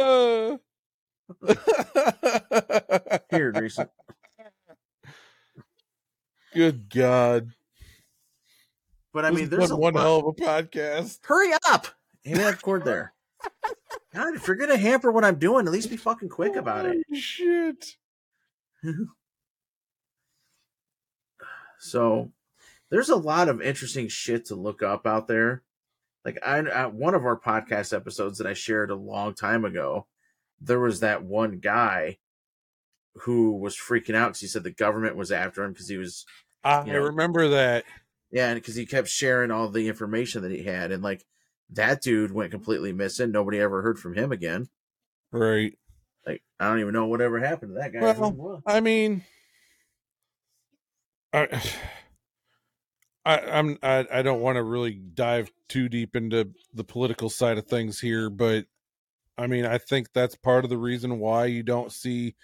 Uh. 0.00 0.56
Here, 3.30 3.50
Grayson. 3.50 3.88
Good 6.54 6.88
God! 6.90 7.50
But 9.12 9.24
I 9.24 9.30
This 9.30 9.36
mean, 9.40 9.44
has 9.50 9.58
there's 9.58 9.70
a 9.72 9.76
one 9.76 9.94
lot- 9.94 10.00
hell 10.02 10.18
of 10.18 10.26
a 10.26 10.32
podcast. 10.34 11.18
Hurry 11.24 11.52
up! 11.68 11.86
Hit 12.22 12.36
that 12.36 12.60
cord 12.62 12.84
there. 12.84 13.12
God, 14.14 14.34
if 14.34 14.46
you're 14.46 14.56
gonna 14.56 14.76
hamper 14.76 15.10
what 15.12 15.24
I'm 15.24 15.38
doing, 15.38 15.66
at 15.66 15.72
least 15.72 15.90
be 15.90 15.96
fucking 15.96 16.28
quick 16.30 16.56
about 16.56 16.86
it. 16.86 16.98
Shit. 17.14 17.96
So 21.78 22.32
there's 22.90 23.10
a 23.10 23.16
lot 23.16 23.48
of 23.48 23.60
interesting 23.60 24.08
shit 24.08 24.46
to 24.46 24.54
look 24.54 24.82
up 24.82 25.06
out 25.06 25.28
there. 25.28 25.62
Like 26.24 26.38
I, 26.44 26.58
I 26.58 26.86
one 26.86 27.14
of 27.14 27.24
our 27.24 27.38
podcast 27.38 27.94
episodes 27.94 28.38
that 28.38 28.46
I 28.46 28.54
shared 28.54 28.90
a 28.90 28.94
long 28.96 29.34
time 29.34 29.64
ago, 29.64 30.06
there 30.60 30.80
was 30.80 31.00
that 31.00 31.22
one 31.22 31.58
guy 31.58 32.18
who 33.20 33.52
was 33.52 33.76
freaking 33.76 34.14
out 34.14 34.28
because 34.28 34.40
he 34.40 34.46
said 34.46 34.64
the 34.64 34.70
government 34.70 35.16
was 35.16 35.30
after 35.30 35.62
him 35.64 35.72
because 35.72 35.88
he 35.88 35.96
was 35.96 36.24
ah, 36.64 36.82
I 36.82 36.86
You 36.86 36.92
know- 36.94 37.00
remember 37.04 37.48
that. 37.48 37.84
yeah, 38.30 38.48
and 38.48 38.56
because 38.60 38.74
he 38.74 38.86
kept 38.86 39.08
sharing 39.08 39.50
all 39.50 39.68
the 39.68 39.86
information 39.88 40.42
that 40.42 40.50
he 40.50 40.64
had, 40.64 40.90
and 40.92 41.02
like 41.02 41.24
that 41.70 42.02
dude 42.02 42.32
went 42.32 42.50
completely 42.50 42.92
missing. 42.92 43.32
Nobody 43.32 43.58
ever 43.58 43.82
heard 43.82 43.98
from 43.98 44.14
him 44.14 44.32
again. 44.32 44.68
Right. 45.32 45.76
Like 46.26 46.42
I 46.58 46.68
don't 46.68 46.80
even 46.80 46.92
know 46.92 47.06
whatever 47.06 47.38
happened 47.38 47.72
to 47.74 47.80
that 47.80 47.92
guy. 47.92 48.00
Well, 48.00 48.62
I 48.66 48.80
mean, 48.80 49.24
I, 51.32 51.62
I 53.24 53.38
I'm 53.38 53.78
I, 53.82 54.06
I 54.12 54.22
don't 54.22 54.40
want 54.40 54.56
to 54.56 54.62
really 54.62 54.94
dive 54.94 55.50
too 55.68 55.88
deep 55.88 56.16
into 56.16 56.50
the 56.74 56.84
political 56.84 57.30
side 57.30 57.58
of 57.58 57.66
things 57.66 58.00
here, 58.00 58.30
but 58.30 58.66
I 59.38 59.46
mean, 59.46 59.66
I 59.66 59.78
think 59.78 60.12
that's 60.12 60.34
part 60.34 60.64
of 60.64 60.70
the 60.70 60.78
reason 60.78 61.18
why 61.18 61.46
you 61.46 61.62
don't 61.62 61.92
see 61.92 62.34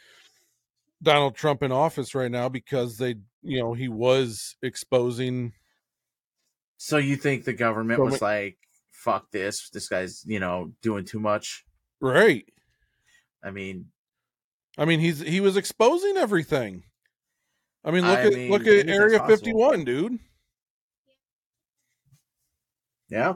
Donald 1.02 1.34
Trump 1.34 1.62
in 1.62 1.72
office 1.72 2.14
right 2.14 2.30
now 2.30 2.48
because 2.48 2.98
they, 2.98 3.16
you 3.42 3.60
know, 3.60 3.72
he 3.72 3.88
was 3.88 4.56
exposing. 4.62 5.52
so 6.76 6.98
you 6.98 7.16
think 7.16 7.44
the 7.44 7.52
government 7.52 8.00
was 8.00 8.20
like, 8.20 8.58
"Fuck 9.02 9.30
this! 9.30 9.68
This 9.70 9.88
guy's 9.88 10.24
you 10.26 10.40
know 10.40 10.72
doing 10.82 11.04
too 11.04 11.20
much." 11.20 11.64
Right. 12.00 12.44
I 13.42 13.50
mean, 13.50 13.86
I 14.78 14.84
mean, 14.84 15.00
he's 15.00 15.20
he 15.20 15.40
was 15.40 15.56
exposing 15.56 16.16
everything. 16.16 16.84
I 17.84 17.90
mean, 17.90 18.06
look 18.06 18.18
I 18.18 18.26
at 18.26 18.32
mean, 18.32 18.50
look 18.50 18.66
at 18.66 18.88
Area 18.88 19.20
51, 19.26 19.84
dude. 19.84 20.18
yeah, 23.08 23.34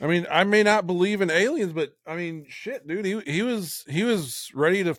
I 0.00 0.06
mean, 0.08 0.26
I 0.30 0.42
may 0.44 0.64
not 0.64 0.86
believe 0.86 1.20
in 1.20 1.30
aliens, 1.30 1.72
but 1.72 1.96
I 2.06 2.16
mean, 2.16 2.46
shit, 2.48 2.86
dude, 2.88 3.04
he 3.04 3.20
he 3.20 3.42
was 3.42 3.84
he 3.88 4.02
was 4.02 4.50
ready 4.52 4.82
to 4.82 4.96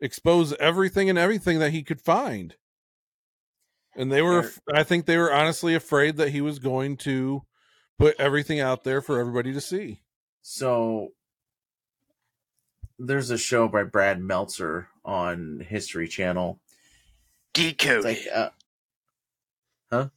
expose 0.00 0.52
everything 0.54 1.10
and 1.10 1.18
everything 1.18 1.58
that 1.58 1.72
he 1.72 1.82
could 1.82 2.00
find. 2.00 2.54
And 3.96 4.10
they 4.10 4.22
were 4.22 4.50
i 4.72 4.82
think 4.84 5.06
they 5.06 5.16
were 5.18 5.32
honestly 5.32 5.74
afraid 5.74 6.16
that 6.16 6.30
he 6.30 6.40
was 6.40 6.58
going 6.58 6.96
to 6.98 7.42
put 7.98 8.14
everything 8.18 8.60
out 8.60 8.84
there 8.84 9.02
for 9.02 9.20
everybody 9.20 9.52
to 9.52 9.60
see. 9.60 10.00
So 10.42 11.12
there's 12.98 13.30
a 13.30 13.38
show 13.38 13.68
by 13.68 13.84
Brad 13.84 14.20
Meltzer 14.20 14.88
on 15.04 15.64
History 15.68 16.08
Channel, 16.08 16.60
Decode. 17.52 18.06
It's 18.06 18.26
like, 18.26 18.50
uh, 19.92 20.08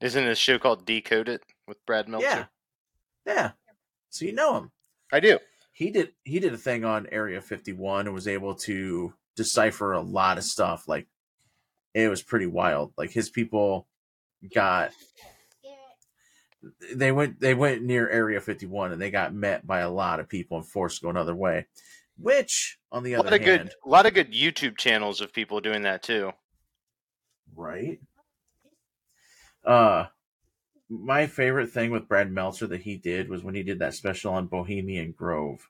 Isn't 0.00 0.24
it 0.24 0.30
a 0.30 0.34
show 0.34 0.58
called 0.58 0.86
Decoded 0.86 1.42
with 1.66 1.84
Brad 1.84 2.08
Meltzer? 2.08 2.26
yeah, 2.28 2.44
yeah. 3.26 3.50
So 4.10 4.24
you 4.24 4.32
know 4.32 4.56
him. 4.56 4.70
I 5.12 5.20
do. 5.20 5.38
He 5.72 5.90
did. 5.90 6.12
He 6.24 6.38
did 6.40 6.54
a 6.54 6.58
thing 6.58 6.84
on 6.84 7.06
Area 7.12 7.40
51 7.40 8.06
and 8.06 8.14
was 8.14 8.28
able 8.28 8.54
to 8.54 9.12
decipher 9.36 9.92
a 9.92 10.00
lot 10.00 10.38
of 10.38 10.44
stuff. 10.44 10.88
Like 10.88 11.06
it 12.04 12.08
was 12.08 12.22
pretty 12.22 12.46
wild. 12.46 12.92
Like 12.96 13.10
his 13.10 13.28
people 13.28 13.86
got 14.54 14.92
they 16.94 17.12
went 17.12 17.40
they 17.40 17.54
went 17.54 17.82
near 17.82 18.08
Area 18.08 18.40
51 18.40 18.92
and 18.92 19.00
they 19.00 19.10
got 19.10 19.34
met 19.34 19.66
by 19.66 19.80
a 19.80 19.90
lot 19.90 20.20
of 20.20 20.28
people 20.28 20.56
and 20.58 20.66
forced 20.66 20.98
to 20.98 21.04
go 21.04 21.10
another 21.10 21.34
way. 21.34 21.66
Which, 22.20 22.78
on 22.90 23.04
the 23.04 23.12
A 23.14 23.18
lot 23.18 23.26
other 23.26 23.36
of 23.36 23.42
hand, 23.42 23.68
good, 23.68 23.74
a 23.84 23.88
lot 23.88 24.06
of 24.06 24.14
good 24.14 24.32
YouTube 24.32 24.76
channels 24.76 25.20
of 25.20 25.32
people 25.32 25.60
doing 25.60 25.82
that 25.82 26.02
too. 26.02 26.32
right? 27.54 28.00
Uh, 29.64 30.06
my 30.88 31.26
favorite 31.26 31.70
thing 31.70 31.90
with 31.90 32.08
Brad 32.08 32.32
Meltzer 32.32 32.66
that 32.68 32.80
he 32.80 32.96
did 32.96 33.28
was 33.28 33.44
when 33.44 33.54
he 33.54 33.62
did 33.62 33.78
that 33.80 33.94
special 33.94 34.32
on 34.32 34.46
Bohemian 34.46 35.12
Grove. 35.12 35.68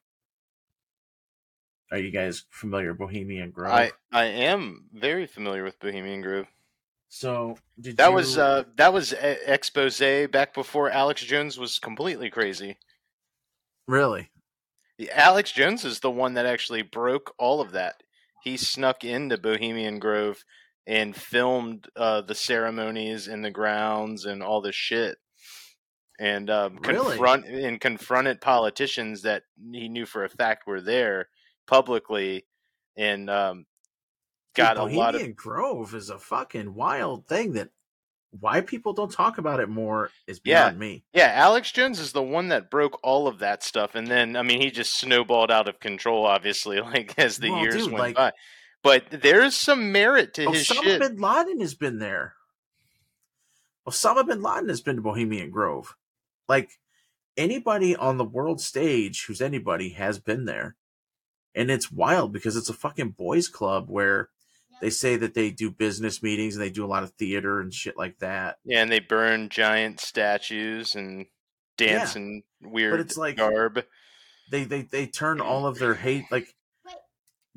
Are 1.90 1.98
you 1.98 2.10
guys 2.10 2.44
familiar 2.51 2.90
with 2.90 2.98
Bohemian 2.98 3.51
Grove? 3.51 3.73
I 3.73 3.93
I 4.12 4.24
am 4.27 4.89
very 4.93 5.27
familiar 5.27 5.65
with 5.65 5.78
Bohemian 5.81 6.20
Grove. 6.20 6.47
so 7.09 7.59
did 7.81 7.97
That 7.97 8.09
you, 8.09 8.15
was 8.15 8.36
uh 8.39 8.65
that 8.77 8.93
was 8.93 9.12
expose 9.12 9.98
back 10.31 10.55
before 10.55 10.90
Alex 10.90 11.23
Jones 11.23 11.59
was 11.59 11.78
completely 11.78 12.31
crazy. 12.31 12.77
really 13.86 14.31
Alex 15.12 15.52
Jones 15.52 15.85
is 15.85 16.01
the 16.01 16.10
one 16.10 16.35
that 16.35 16.47
actually 16.47 16.82
broke 16.82 17.35
all 17.39 17.60
of 17.60 17.73
that. 17.73 18.02
He 18.43 18.56
snuck 18.56 19.05
into 19.05 19.39
Bohemian 19.39 19.98
Grove 19.98 20.44
and 20.86 21.15
filmed 21.15 21.89
uh, 21.97 22.23
the 22.23 22.35
ceremonies 22.35 23.28
and 23.28 23.44
the 23.44 23.51
grounds 23.51 24.24
and 24.24 24.43
all 24.43 24.60
this 24.60 24.74
shit, 24.74 25.19
and 26.19 26.51
um, 26.51 26.78
Really? 26.82 27.10
confront 27.10 27.47
and 27.47 27.81
confronted 27.81 28.40
politicians 28.40 29.23
that 29.23 29.44
he 29.73 29.89
knew 29.89 30.06
for 30.06 30.24
a 30.24 30.28
fact 30.28 30.66
were 30.66 30.81
there 30.81 31.28
publicly, 31.69 32.45
and 32.97 33.31
um, 33.31 33.66
Dude, 34.55 34.65
got 34.65 34.77
a 34.77 34.81
Bohemian 34.81 34.99
lot 35.05 35.15
of 35.15 35.36
Grove 35.36 35.95
is 35.95 36.11
a 36.11 36.19
fucking 36.19 36.74
wild 36.74 37.28
thing 37.28 37.53
that 37.53 37.69
why 38.40 38.61
people 38.61 38.93
don't 38.93 39.11
talk 39.12 39.39
about 39.39 39.61
it 39.61 39.69
more 39.69 40.11
is 40.27 40.40
Yeah. 40.45 40.65
beyond 40.65 40.78
me. 40.81 41.05
Yeah, 41.15 41.32
Alex 41.35 41.70
Jones 41.73 41.99
is 42.01 42.12
the 42.12 42.23
one 42.23 42.49
that 42.49 42.70
broke 42.70 42.99
all 43.03 43.27
of 43.28 43.39
that 43.39 43.62
stuff, 43.62 43.95
and 43.95 44.07
then 44.09 44.35
I 44.36 44.43
mean 44.43 44.61
he 44.61 44.70
just 44.70 44.99
snowballed 44.99 45.51
out 45.51 45.69
of 45.69 45.78
control, 45.81 46.27
obviously, 46.27 46.81
like 46.81 47.15
as 47.19 47.39
the 47.39 47.51
Well, 47.51 47.61
years 47.62 47.74
dude, 47.77 47.93
went 47.93 47.99
like- 47.99 48.16
by. 48.16 48.32
But 48.82 49.07
there's 49.11 49.57
some 49.57 49.90
merit 49.93 50.35
to 50.35 50.51
his 50.51 50.69
Osama 50.69 50.82
shit. 50.85 51.01
bin 51.01 51.16
Laden 51.20 51.61
has 51.61 51.74
been 51.74 51.99
there. 51.99 52.35
Osama 53.89 54.27
bin 54.27 54.43
Laden 54.43 54.69
has 54.69 54.81
been 54.81 54.97
to 54.97 55.03
Bohemian 55.03 55.51
Grove. 55.51 55.97
Like 56.49 56.70
anybody 57.36 57.97
on 57.97 58.19
the 58.19 58.24
world 58.24 58.61
stage 58.61 59.24
who's 59.27 59.40
anybody 59.40 59.90
has 59.90 60.19
been 60.19 60.45
there. 60.45 60.77
And 61.59 61.70
it's 61.70 61.90
wild 61.90 62.32
because 62.32 62.56
it's 62.56 62.68
a 62.68 62.74
fucking 62.74 63.10
boys 63.10 63.48
club 63.48 63.90
where 63.90 64.28
they 64.80 64.90
say 64.90 65.16
that 65.16 65.35
they 65.35 65.51
do 65.51 65.70
business 65.70 66.22
meetings 66.22 66.55
and 66.55 66.62
they 66.62 66.70
do 66.70 66.85
a 66.85 66.86
lot 66.86 67.02
of 67.02 67.10
theater 67.10 67.60
and 67.60 67.74
shit 67.74 67.97
like 67.97 68.20
that. 68.20 68.59
Yeah, 68.64 68.82
and 68.82 68.93
they 68.93 69.01
burn 69.01 69.48
giant 69.48 69.98
statues 69.98 70.94
and 70.94 71.26
dance 71.76 72.14
in 72.14 72.43
weird 72.62 72.93
but 72.93 73.01
it's 73.01 73.16
like- 73.16 73.36
garb. 73.36 73.85
They 74.51 74.64
they 74.64 74.82
they 74.82 75.06
turn 75.06 75.40
all 75.43 75.66
of 75.66 75.78
their 75.78 75.94
hate 75.94 76.24
like 76.30 76.47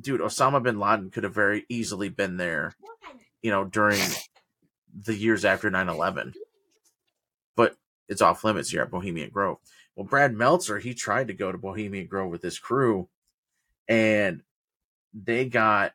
dude, 0.01 0.21
Osama 0.21 0.61
bin 0.61 0.79
Laden 0.79 1.11
could 1.11 1.23
have 1.23 1.33
very 1.33 1.65
easily 1.69 2.09
been 2.09 2.37
there, 2.37 2.75
you 3.41 3.51
know, 3.51 3.63
during 3.63 4.01
the 4.93 5.13
years 5.13 5.45
after 5.45 5.69
9-11. 5.69 6.33
But 7.55 7.77
it's 8.09 8.21
off 8.21 8.43
limits 8.43 8.71
here 8.71 8.81
at 8.81 8.91
Bohemian 8.91 9.29
Grove. 9.29 9.59
Well, 9.95 10.07
Brad 10.07 10.33
Meltzer, 10.33 10.79
he 10.79 10.93
tried 10.93 11.27
to 11.27 11.33
go 11.33 11.51
to 11.51 11.57
Bohemian 11.57 12.07
Grove 12.07 12.31
with 12.31 12.41
his 12.41 12.59
crew, 12.59 13.09
and 13.91 14.41
they 15.13 15.45
got 15.45 15.91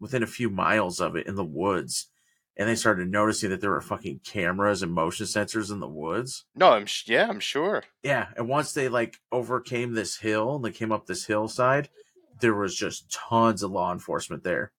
within 0.00 0.24
a 0.24 0.26
few 0.26 0.50
miles 0.50 1.00
of 1.00 1.14
it 1.14 1.28
in 1.28 1.36
the 1.36 1.44
woods, 1.44 2.08
and 2.56 2.68
they 2.68 2.74
started 2.74 3.08
noticing 3.08 3.50
that 3.50 3.60
there 3.60 3.70
were 3.70 3.80
fucking 3.80 4.20
cameras 4.24 4.82
and 4.82 4.92
motion 4.92 5.24
sensors 5.24 5.70
in 5.70 5.78
the 5.78 5.88
woods. 5.88 6.44
No, 6.56 6.72
I'm 6.72 6.86
sh- 6.86 7.04
yeah, 7.06 7.28
I'm 7.28 7.38
sure. 7.38 7.84
Yeah, 8.02 8.26
and 8.36 8.48
once 8.48 8.72
they 8.72 8.88
like 8.88 9.18
overcame 9.30 9.92
this 9.92 10.16
hill 10.16 10.56
and 10.56 10.64
they 10.64 10.72
came 10.72 10.90
up 10.90 11.06
this 11.06 11.26
hillside, 11.26 11.88
there 12.40 12.54
was 12.54 12.74
just 12.74 13.12
tons 13.12 13.62
of 13.62 13.70
law 13.70 13.92
enforcement 13.92 14.42
there, 14.42 14.72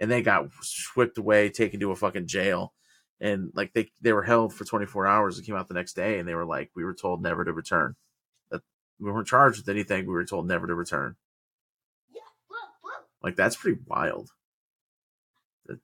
and 0.00 0.10
they 0.10 0.20
got 0.20 0.48
swept 0.60 1.16
away, 1.16 1.48
taken 1.48 1.78
to 1.78 1.92
a 1.92 1.96
fucking 1.96 2.26
jail, 2.26 2.74
and 3.20 3.52
like 3.54 3.72
they 3.72 3.92
they 4.00 4.12
were 4.12 4.24
held 4.24 4.52
for 4.52 4.64
24 4.64 5.06
hours 5.06 5.38
and 5.38 5.46
came 5.46 5.54
out 5.54 5.68
the 5.68 5.74
next 5.74 5.92
day, 5.94 6.18
and 6.18 6.28
they 6.28 6.34
were 6.34 6.44
like, 6.44 6.70
we 6.74 6.82
were 6.82 6.94
told 6.94 7.22
never 7.22 7.44
to 7.44 7.52
return. 7.52 7.94
That 8.50 8.62
we 8.98 9.12
weren't 9.12 9.28
charged 9.28 9.58
with 9.58 9.68
anything. 9.68 10.08
We 10.08 10.14
were 10.14 10.24
told 10.24 10.48
never 10.48 10.66
to 10.66 10.74
return. 10.74 11.14
Like 13.22 13.36
that's 13.36 13.56
pretty 13.56 13.80
wild. 13.86 14.30
The, 15.66 15.80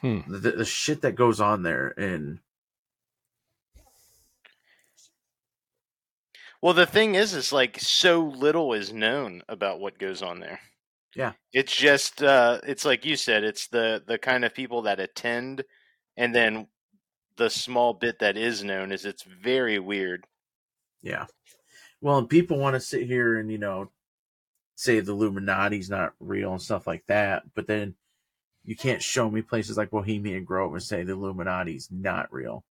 Hmm. 0.00 0.20
the, 0.28 0.52
the 0.52 0.64
shit 0.64 1.02
that 1.02 1.12
goes 1.16 1.40
on 1.40 1.62
there, 1.62 1.88
and 1.98 2.40
Well, 6.62 6.74
the 6.74 6.86
thing 6.86 7.14
is, 7.14 7.34
is 7.34 7.52
like 7.52 7.78
so 7.78 8.24
little 8.24 8.72
is 8.72 8.92
known 8.92 9.42
about 9.48 9.78
what 9.80 9.98
goes 9.98 10.22
on 10.22 10.40
there. 10.40 10.60
Yeah. 11.14 11.32
it's 11.52 11.74
just 11.74 12.22
uh, 12.22 12.60
it's 12.64 12.84
like 12.84 13.04
you 13.06 13.16
said, 13.16 13.42
it's 13.42 13.68
the 13.68 14.02
the 14.06 14.18
kind 14.18 14.44
of 14.44 14.54
people 14.54 14.82
that 14.82 15.00
attend, 15.00 15.64
and 16.16 16.34
then 16.34 16.68
the 17.36 17.48
small 17.50 17.94
bit 17.94 18.18
that 18.18 18.36
is 18.36 18.62
known 18.64 18.92
is 18.92 19.04
it's 19.04 19.22
very 19.22 19.78
weird. 19.78 20.26
Yeah. 21.02 21.26
Well, 22.00 22.18
and 22.18 22.28
people 22.28 22.58
want 22.58 22.74
to 22.74 22.80
sit 22.80 23.06
here 23.06 23.38
and, 23.38 23.50
you 23.50 23.58
know, 23.58 23.90
say 24.76 25.00
the 25.00 25.12
Illuminati's 25.12 25.90
not 25.90 26.12
real 26.20 26.52
and 26.52 26.62
stuff 26.62 26.86
like 26.86 27.04
that, 27.08 27.42
but 27.54 27.66
then 27.66 27.94
you 28.64 28.76
can't 28.76 29.02
show 29.02 29.28
me 29.30 29.42
places 29.42 29.76
like 29.76 29.90
Bohemian 29.90 30.44
Grove 30.44 30.74
and 30.74 30.82
say 30.82 31.02
the 31.02 31.14
Illuminati's 31.14 31.88
not 31.90 32.32
real. 32.32 32.62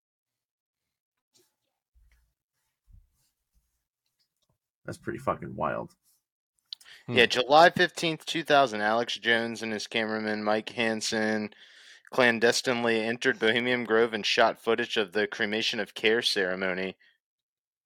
That's 4.84 4.98
pretty 4.98 5.18
fucking 5.18 5.56
wild. 5.56 5.92
Hmm. 7.06 7.14
Yeah, 7.14 7.26
July 7.26 7.70
15th, 7.70 8.26
2000, 8.26 8.82
Alex 8.82 9.16
Jones 9.16 9.62
and 9.62 9.72
his 9.72 9.86
cameraman 9.86 10.44
Mike 10.44 10.68
Hanson 10.70 11.54
clandestinely 12.12 13.00
entered 13.00 13.38
Bohemian 13.38 13.84
Grove 13.84 14.12
and 14.12 14.26
shot 14.26 14.62
footage 14.62 14.98
of 14.98 15.12
the 15.12 15.26
cremation 15.26 15.80
of 15.80 15.94
care 15.94 16.22
ceremony. 16.22 16.96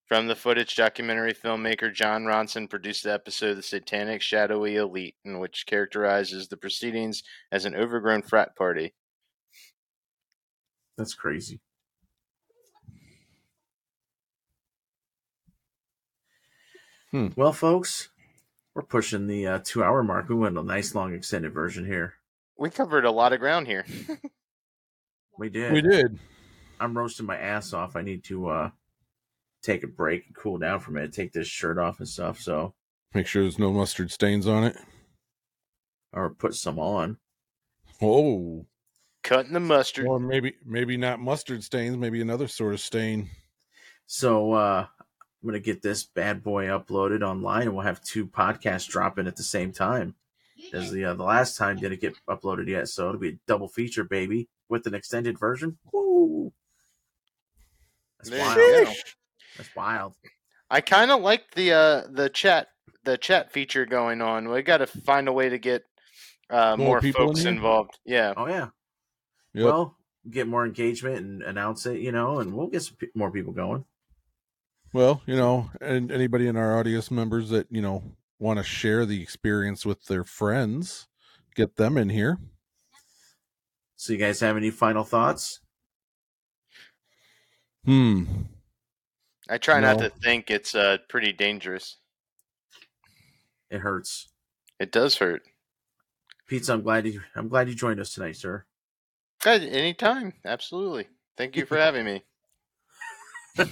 From 0.09 0.27
the 0.27 0.35
footage, 0.35 0.75
documentary 0.75 1.35
filmmaker 1.35 1.93
Jon 1.93 2.25
Ronson 2.25 2.69
produced 2.69 3.05
the 3.05 3.13
episode 3.13 3.55
The 3.55 3.63
Satanic 3.63 4.23
Shadowy 4.23 4.77
Elite, 4.77 5.17
in 5.23 5.39
which 5.39 5.67
characterizes 5.67 6.49
the 6.49 6.57
proceedings 6.57 7.23
as 7.53 7.67
an 7.67 7.75
overgrown 7.75 8.23
frat 8.23 8.57
party. 8.57 8.95
That's 10.97 11.13
crazy. 11.13 11.61
Hmm. 17.11 17.29
Well, 17.37 17.53
folks, 17.53 18.09
we're 18.75 18.83
pushing 18.83 19.27
the 19.27 19.47
uh, 19.47 19.59
two 19.63 19.85
hour 19.85 20.03
mark. 20.03 20.31
We 20.31 20.35
went 20.35 20.57
a 20.57 20.63
nice 20.63 20.95
long 20.95 21.13
extended 21.13 21.53
version 21.53 21.85
here. 21.85 22.15
We 22.57 22.71
covered 22.71 23.05
a 23.05 23.11
lot 23.11 23.35
of 23.35 23.41
ground 23.41 23.67
here. 23.67 23.85
We 25.39 25.49
did. 25.49 25.73
We 25.73 25.81
did. 25.81 26.19
I'm 26.81 26.99
roasting 26.99 27.25
my 27.25 27.39
ass 27.39 27.73
off. 27.73 27.95
I 27.95 28.03
need 28.03 28.25
to 28.25 28.49
uh 28.49 28.71
take 29.73 29.83
a 29.85 29.87
break 29.89 30.27
and 30.27 30.35
cool 30.35 30.59
down 30.59 30.81
from 30.81 30.97
it. 30.97 31.13
take 31.13 31.33
this 31.33 31.47
shirt 31.47 31.79
off 31.79 31.99
and 31.99 32.09
stuff. 32.09 32.41
So, 32.41 32.75
Make 33.15 33.27
sure 33.27 33.43
there's 33.43 33.59
no 33.59 33.73
mustard 33.73 34.11
stains 34.11 34.47
on 34.47 34.65
it. 34.65 34.77
or 36.13 36.31
put 36.31 36.55
some 36.55 36.79
on. 36.79 37.19
Oh, 38.01 38.65
Cutting 39.23 39.53
the 39.53 39.61
mustard. 39.61 40.07
or 40.07 40.19
maybe 40.19 40.55
maybe 40.65 40.97
not 40.97 41.21
mustard 41.21 41.63
stains, 41.63 41.97
maybe 41.97 42.21
another 42.23 42.49
sort 42.49 42.73
of 42.75 42.81
stain. 42.81 43.29
So, 44.07 44.53
uh 44.53 44.87
I'm 45.43 45.49
gonna 45.49 45.61
get 45.61 45.83
this 45.83 46.03
bad 46.05 46.43
boy 46.43 46.67
uploaded 46.67 47.23
online, 47.23 47.63
and 47.63 47.75
we'll 47.75 47.85
have 47.85 48.03
two 48.03 48.27
podcasts 48.27 48.89
dropping 48.89 49.27
at 49.29 49.37
the 49.37 49.43
same 49.45 49.71
time 49.73 50.15
as 50.73 50.91
the 50.91 51.05
uh, 51.05 51.15
the 51.15 51.23
last 51.25 51.57
time 51.57 51.77
didn't 51.77 52.01
get 52.01 52.15
uploaded 52.29 52.67
yet. 52.69 52.89
So 52.89 53.09
it'll 53.09 53.21
be 53.21 53.29
a 53.29 53.39
double 53.47 53.69
feature, 53.69 54.03
baby, 54.05 54.49
with 54.69 54.87
an 54.89 54.95
extended 54.95 55.39
version. 55.39 55.79
Woo! 55.93 56.53
That's 58.19 58.31
There 58.31 58.79
you 58.81 58.85
wild. 58.87 58.97
Go. 59.59 59.63
That's 59.63 59.77
wild. 59.77 60.15
I 60.71 60.81
kind 60.81 61.11
of 61.11 61.21
like 61.21 61.51
the 61.55 61.73
uh, 61.73 62.03
the 62.11 62.29
chat 62.29 62.69
the 63.05 63.19
chat 63.19 63.53
feature 63.53 63.87
going 63.87 64.21
on. 64.21 64.49
We 64.49 64.63
got 64.63 64.79
to 64.79 64.87
find 64.87 65.29
a 65.29 65.33
way 65.33 65.49
to 65.49 65.59
get 65.59 65.85
uh, 66.51 66.77
More 66.77 66.87
more, 66.87 67.01
people 67.01 67.23
in 67.23 67.29
folks 67.29 67.45
involved. 67.45 67.99
Yeah, 68.05 68.35
Oh 68.37 68.47
yeah. 68.47 68.69
Yep. 69.55 69.65
Well, 69.65 69.97
get 70.31 70.47
more 70.47 70.67
engagement 70.67 71.17
and 71.17 71.43
announce 71.43 71.87
it, 71.87 72.01
you 72.01 72.13
know, 72.13 72.39
and 72.39 72.55
we'll 72.55 72.69
get 72.69 72.83
some 72.83 72.97
pe- 72.97 73.09
more 73.15 73.31
people 73.31 73.53
going. 73.53 73.85
Well, 74.93 75.23
you 75.27 75.37
know, 75.37 75.71
and 75.81 76.11
anybody 76.11 76.47
in 76.49 76.57
our 76.57 76.79
audience 76.79 77.11
members 77.11 77.51
that, 77.51 77.67
you 77.71 77.83
know, 77.83 78.03
want 78.39 78.59
to 78.59 78.63
share 78.63 79.05
the 79.05 79.23
experience 79.23 79.85
with 79.85 80.05
their 80.07 80.25
friends, 80.25 81.09
get 81.55 81.77
them 81.77 81.97
in 81.97 82.09
here. 82.09 82.39
So, 83.97 84.13
you 84.13 84.19
guys 84.19 84.41
have 84.41 84.57
any 84.57 84.71
final 84.71 85.05
thoughts? 85.05 85.61
Hmm. 87.85 88.25
I 89.49 89.59
try 89.59 89.81
not 89.81 89.99
to 89.99 90.11
think 90.11 90.51
it's 90.51 90.75
uh, 90.75 90.99
pretty 91.09 91.33
dangerous. 91.33 91.97
It 93.71 93.79
hurts. 93.79 94.29
It 94.79 94.93
does 94.93 95.17
hurt. 95.17 95.43
Pete, 96.47 96.69
I'm 96.69 96.83
glad 96.83 97.07
you 97.07 97.23
I'm 97.35 97.49
glad 97.49 97.69
you 97.69 97.75
joined 97.75 98.01
us 98.01 98.15
tonight, 98.15 98.37
sir. 98.37 98.65
God, 99.43 99.63
anytime. 99.63 100.33
Absolutely. 100.45 101.09
Thank 101.37 101.57
you 101.57 101.67
for 101.67 101.77
having 101.79 102.05
me. 102.05 102.23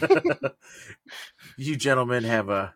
you 1.57 1.77
gentlemen 1.77 2.25
have 2.25 2.49
a 2.49 2.75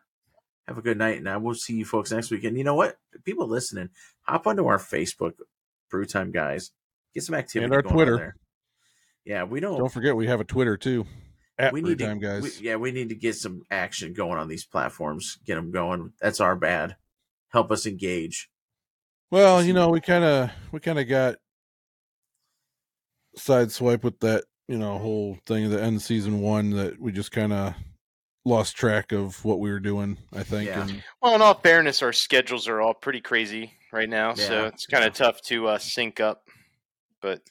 have 0.66 0.78
a 0.78 0.82
good 0.82 0.98
night, 0.98 1.18
and 1.18 1.28
I 1.28 1.36
will 1.36 1.54
see 1.54 1.74
you 1.74 1.84
folks 1.84 2.12
next 2.12 2.30
week. 2.30 2.44
And 2.44 2.56
you 2.56 2.64
know 2.64 2.74
what? 2.74 2.96
People 3.24 3.48
listening, 3.48 3.90
hop 4.22 4.46
onto 4.46 4.66
our 4.66 4.78
Facebook, 4.78 5.32
Brew 5.90 6.06
Time 6.06 6.30
guys. 6.30 6.70
Get 7.14 7.24
some 7.24 7.34
activity 7.34 7.64
And 7.64 7.74
our 7.74 7.82
going 7.82 7.94
Twitter. 7.94 8.16
there. 8.16 8.36
Yeah, 9.24 9.44
we 9.44 9.60
don't. 9.60 9.78
Don't 9.78 9.92
forget 9.92 10.16
we 10.16 10.28
have 10.28 10.40
a 10.40 10.44
Twitter 10.44 10.76
too. 10.76 11.06
At 11.60 11.72
we 11.74 11.82
need 11.82 11.98
to, 11.98 12.06
Time 12.06 12.18
guys. 12.18 12.42
we- 12.42 12.66
yeah, 12.66 12.76
we 12.76 12.90
need 12.90 13.10
to 13.10 13.14
get 13.14 13.34
some 13.34 13.62
action 13.70 14.14
going 14.14 14.38
on 14.38 14.48
these 14.48 14.64
platforms. 14.64 15.38
Get 15.44 15.56
them 15.56 15.70
going. 15.70 16.12
That's 16.20 16.40
our 16.40 16.56
bad. 16.56 16.96
Help 17.52 17.70
us 17.70 17.84
engage. 17.84 18.48
Well, 19.30 19.62
you 19.62 19.72
know, 19.72 19.90
we 19.90 20.00
kind 20.00 20.24
of 20.24 20.50
we 20.72 20.80
kind 20.80 20.98
of 20.98 21.06
got 21.06 21.36
sideswiped 23.38 24.02
with 24.02 24.18
that, 24.20 24.44
you 24.68 24.78
know, 24.78 24.98
whole 24.98 25.38
thing 25.46 25.64
at 25.64 25.70
the 25.70 25.82
end 25.82 25.96
of 25.96 26.02
season 26.02 26.40
one 26.40 26.70
that 26.70 26.98
we 27.00 27.12
just 27.12 27.30
kind 27.30 27.52
of 27.52 27.74
lost 28.44 28.74
track 28.76 29.12
of 29.12 29.44
what 29.44 29.60
we 29.60 29.70
were 29.70 29.80
doing. 29.80 30.16
I 30.32 30.42
think. 30.42 30.68
Yeah. 30.68 30.82
And 30.82 31.02
Well, 31.20 31.34
in 31.34 31.42
all 31.42 31.54
fairness, 31.54 32.02
our 32.02 32.12
schedules 32.12 32.68
are 32.68 32.80
all 32.80 32.94
pretty 32.94 33.20
crazy 33.20 33.74
right 33.92 34.08
now, 34.08 34.34
so 34.34 34.64
it's 34.66 34.86
kind 34.86 35.02
yeah. 35.02 35.08
of 35.08 35.14
tough 35.14 35.42
to 35.42 35.68
uh, 35.68 35.78
sync 35.78 36.20
up. 36.20 36.48
But 37.20 37.42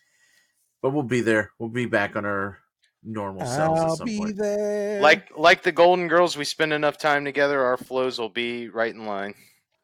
But 0.81 0.91
we'll 0.91 1.03
be 1.03 1.21
there. 1.21 1.51
We'll 1.59 1.69
be 1.69 1.85
back 1.85 2.15
on 2.15 2.25
our 2.25 2.59
normal 3.03 3.45
selves 3.47 3.79
I'll 3.81 3.95
some 3.95 4.05
be 4.05 4.17
point. 4.17 4.37
there. 4.37 5.01
like 5.01 5.29
like 5.37 5.63
the 5.63 5.71
Golden 5.71 6.07
Girls, 6.07 6.37
we 6.37 6.45
spend 6.45 6.73
enough 6.73 6.97
time 6.97 7.25
together, 7.25 7.61
our 7.63 7.77
flows 7.77 8.19
will 8.19 8.29
be 8.29 8.69
right 8.69 8.93
in 8.93 9.05
line. 9.05 9.33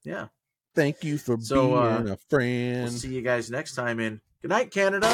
Yeah. 0.04 0.28
thank 0.76 1.04
you 1.04 1.18
for 1.18 1.38
So, 1.40 1.74
uh, 1.76 1.98
being 2.02 2.10
a 2.14 2.18
friend. 2.30 2.84
We'll 2.84 2.92
see 2.92 3.14
you 3.16 3.22
guys 3.22 3.50
next 3.50 3.76
time 3.76 4.00
in 4.00 4.22
Good 4.42 4.50
Night, 4.50 4.72
Canada. 4.72 5.08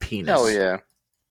Penis. 0.00 0.28
Hell 0.28 0.50
yeah. 0.50 0.78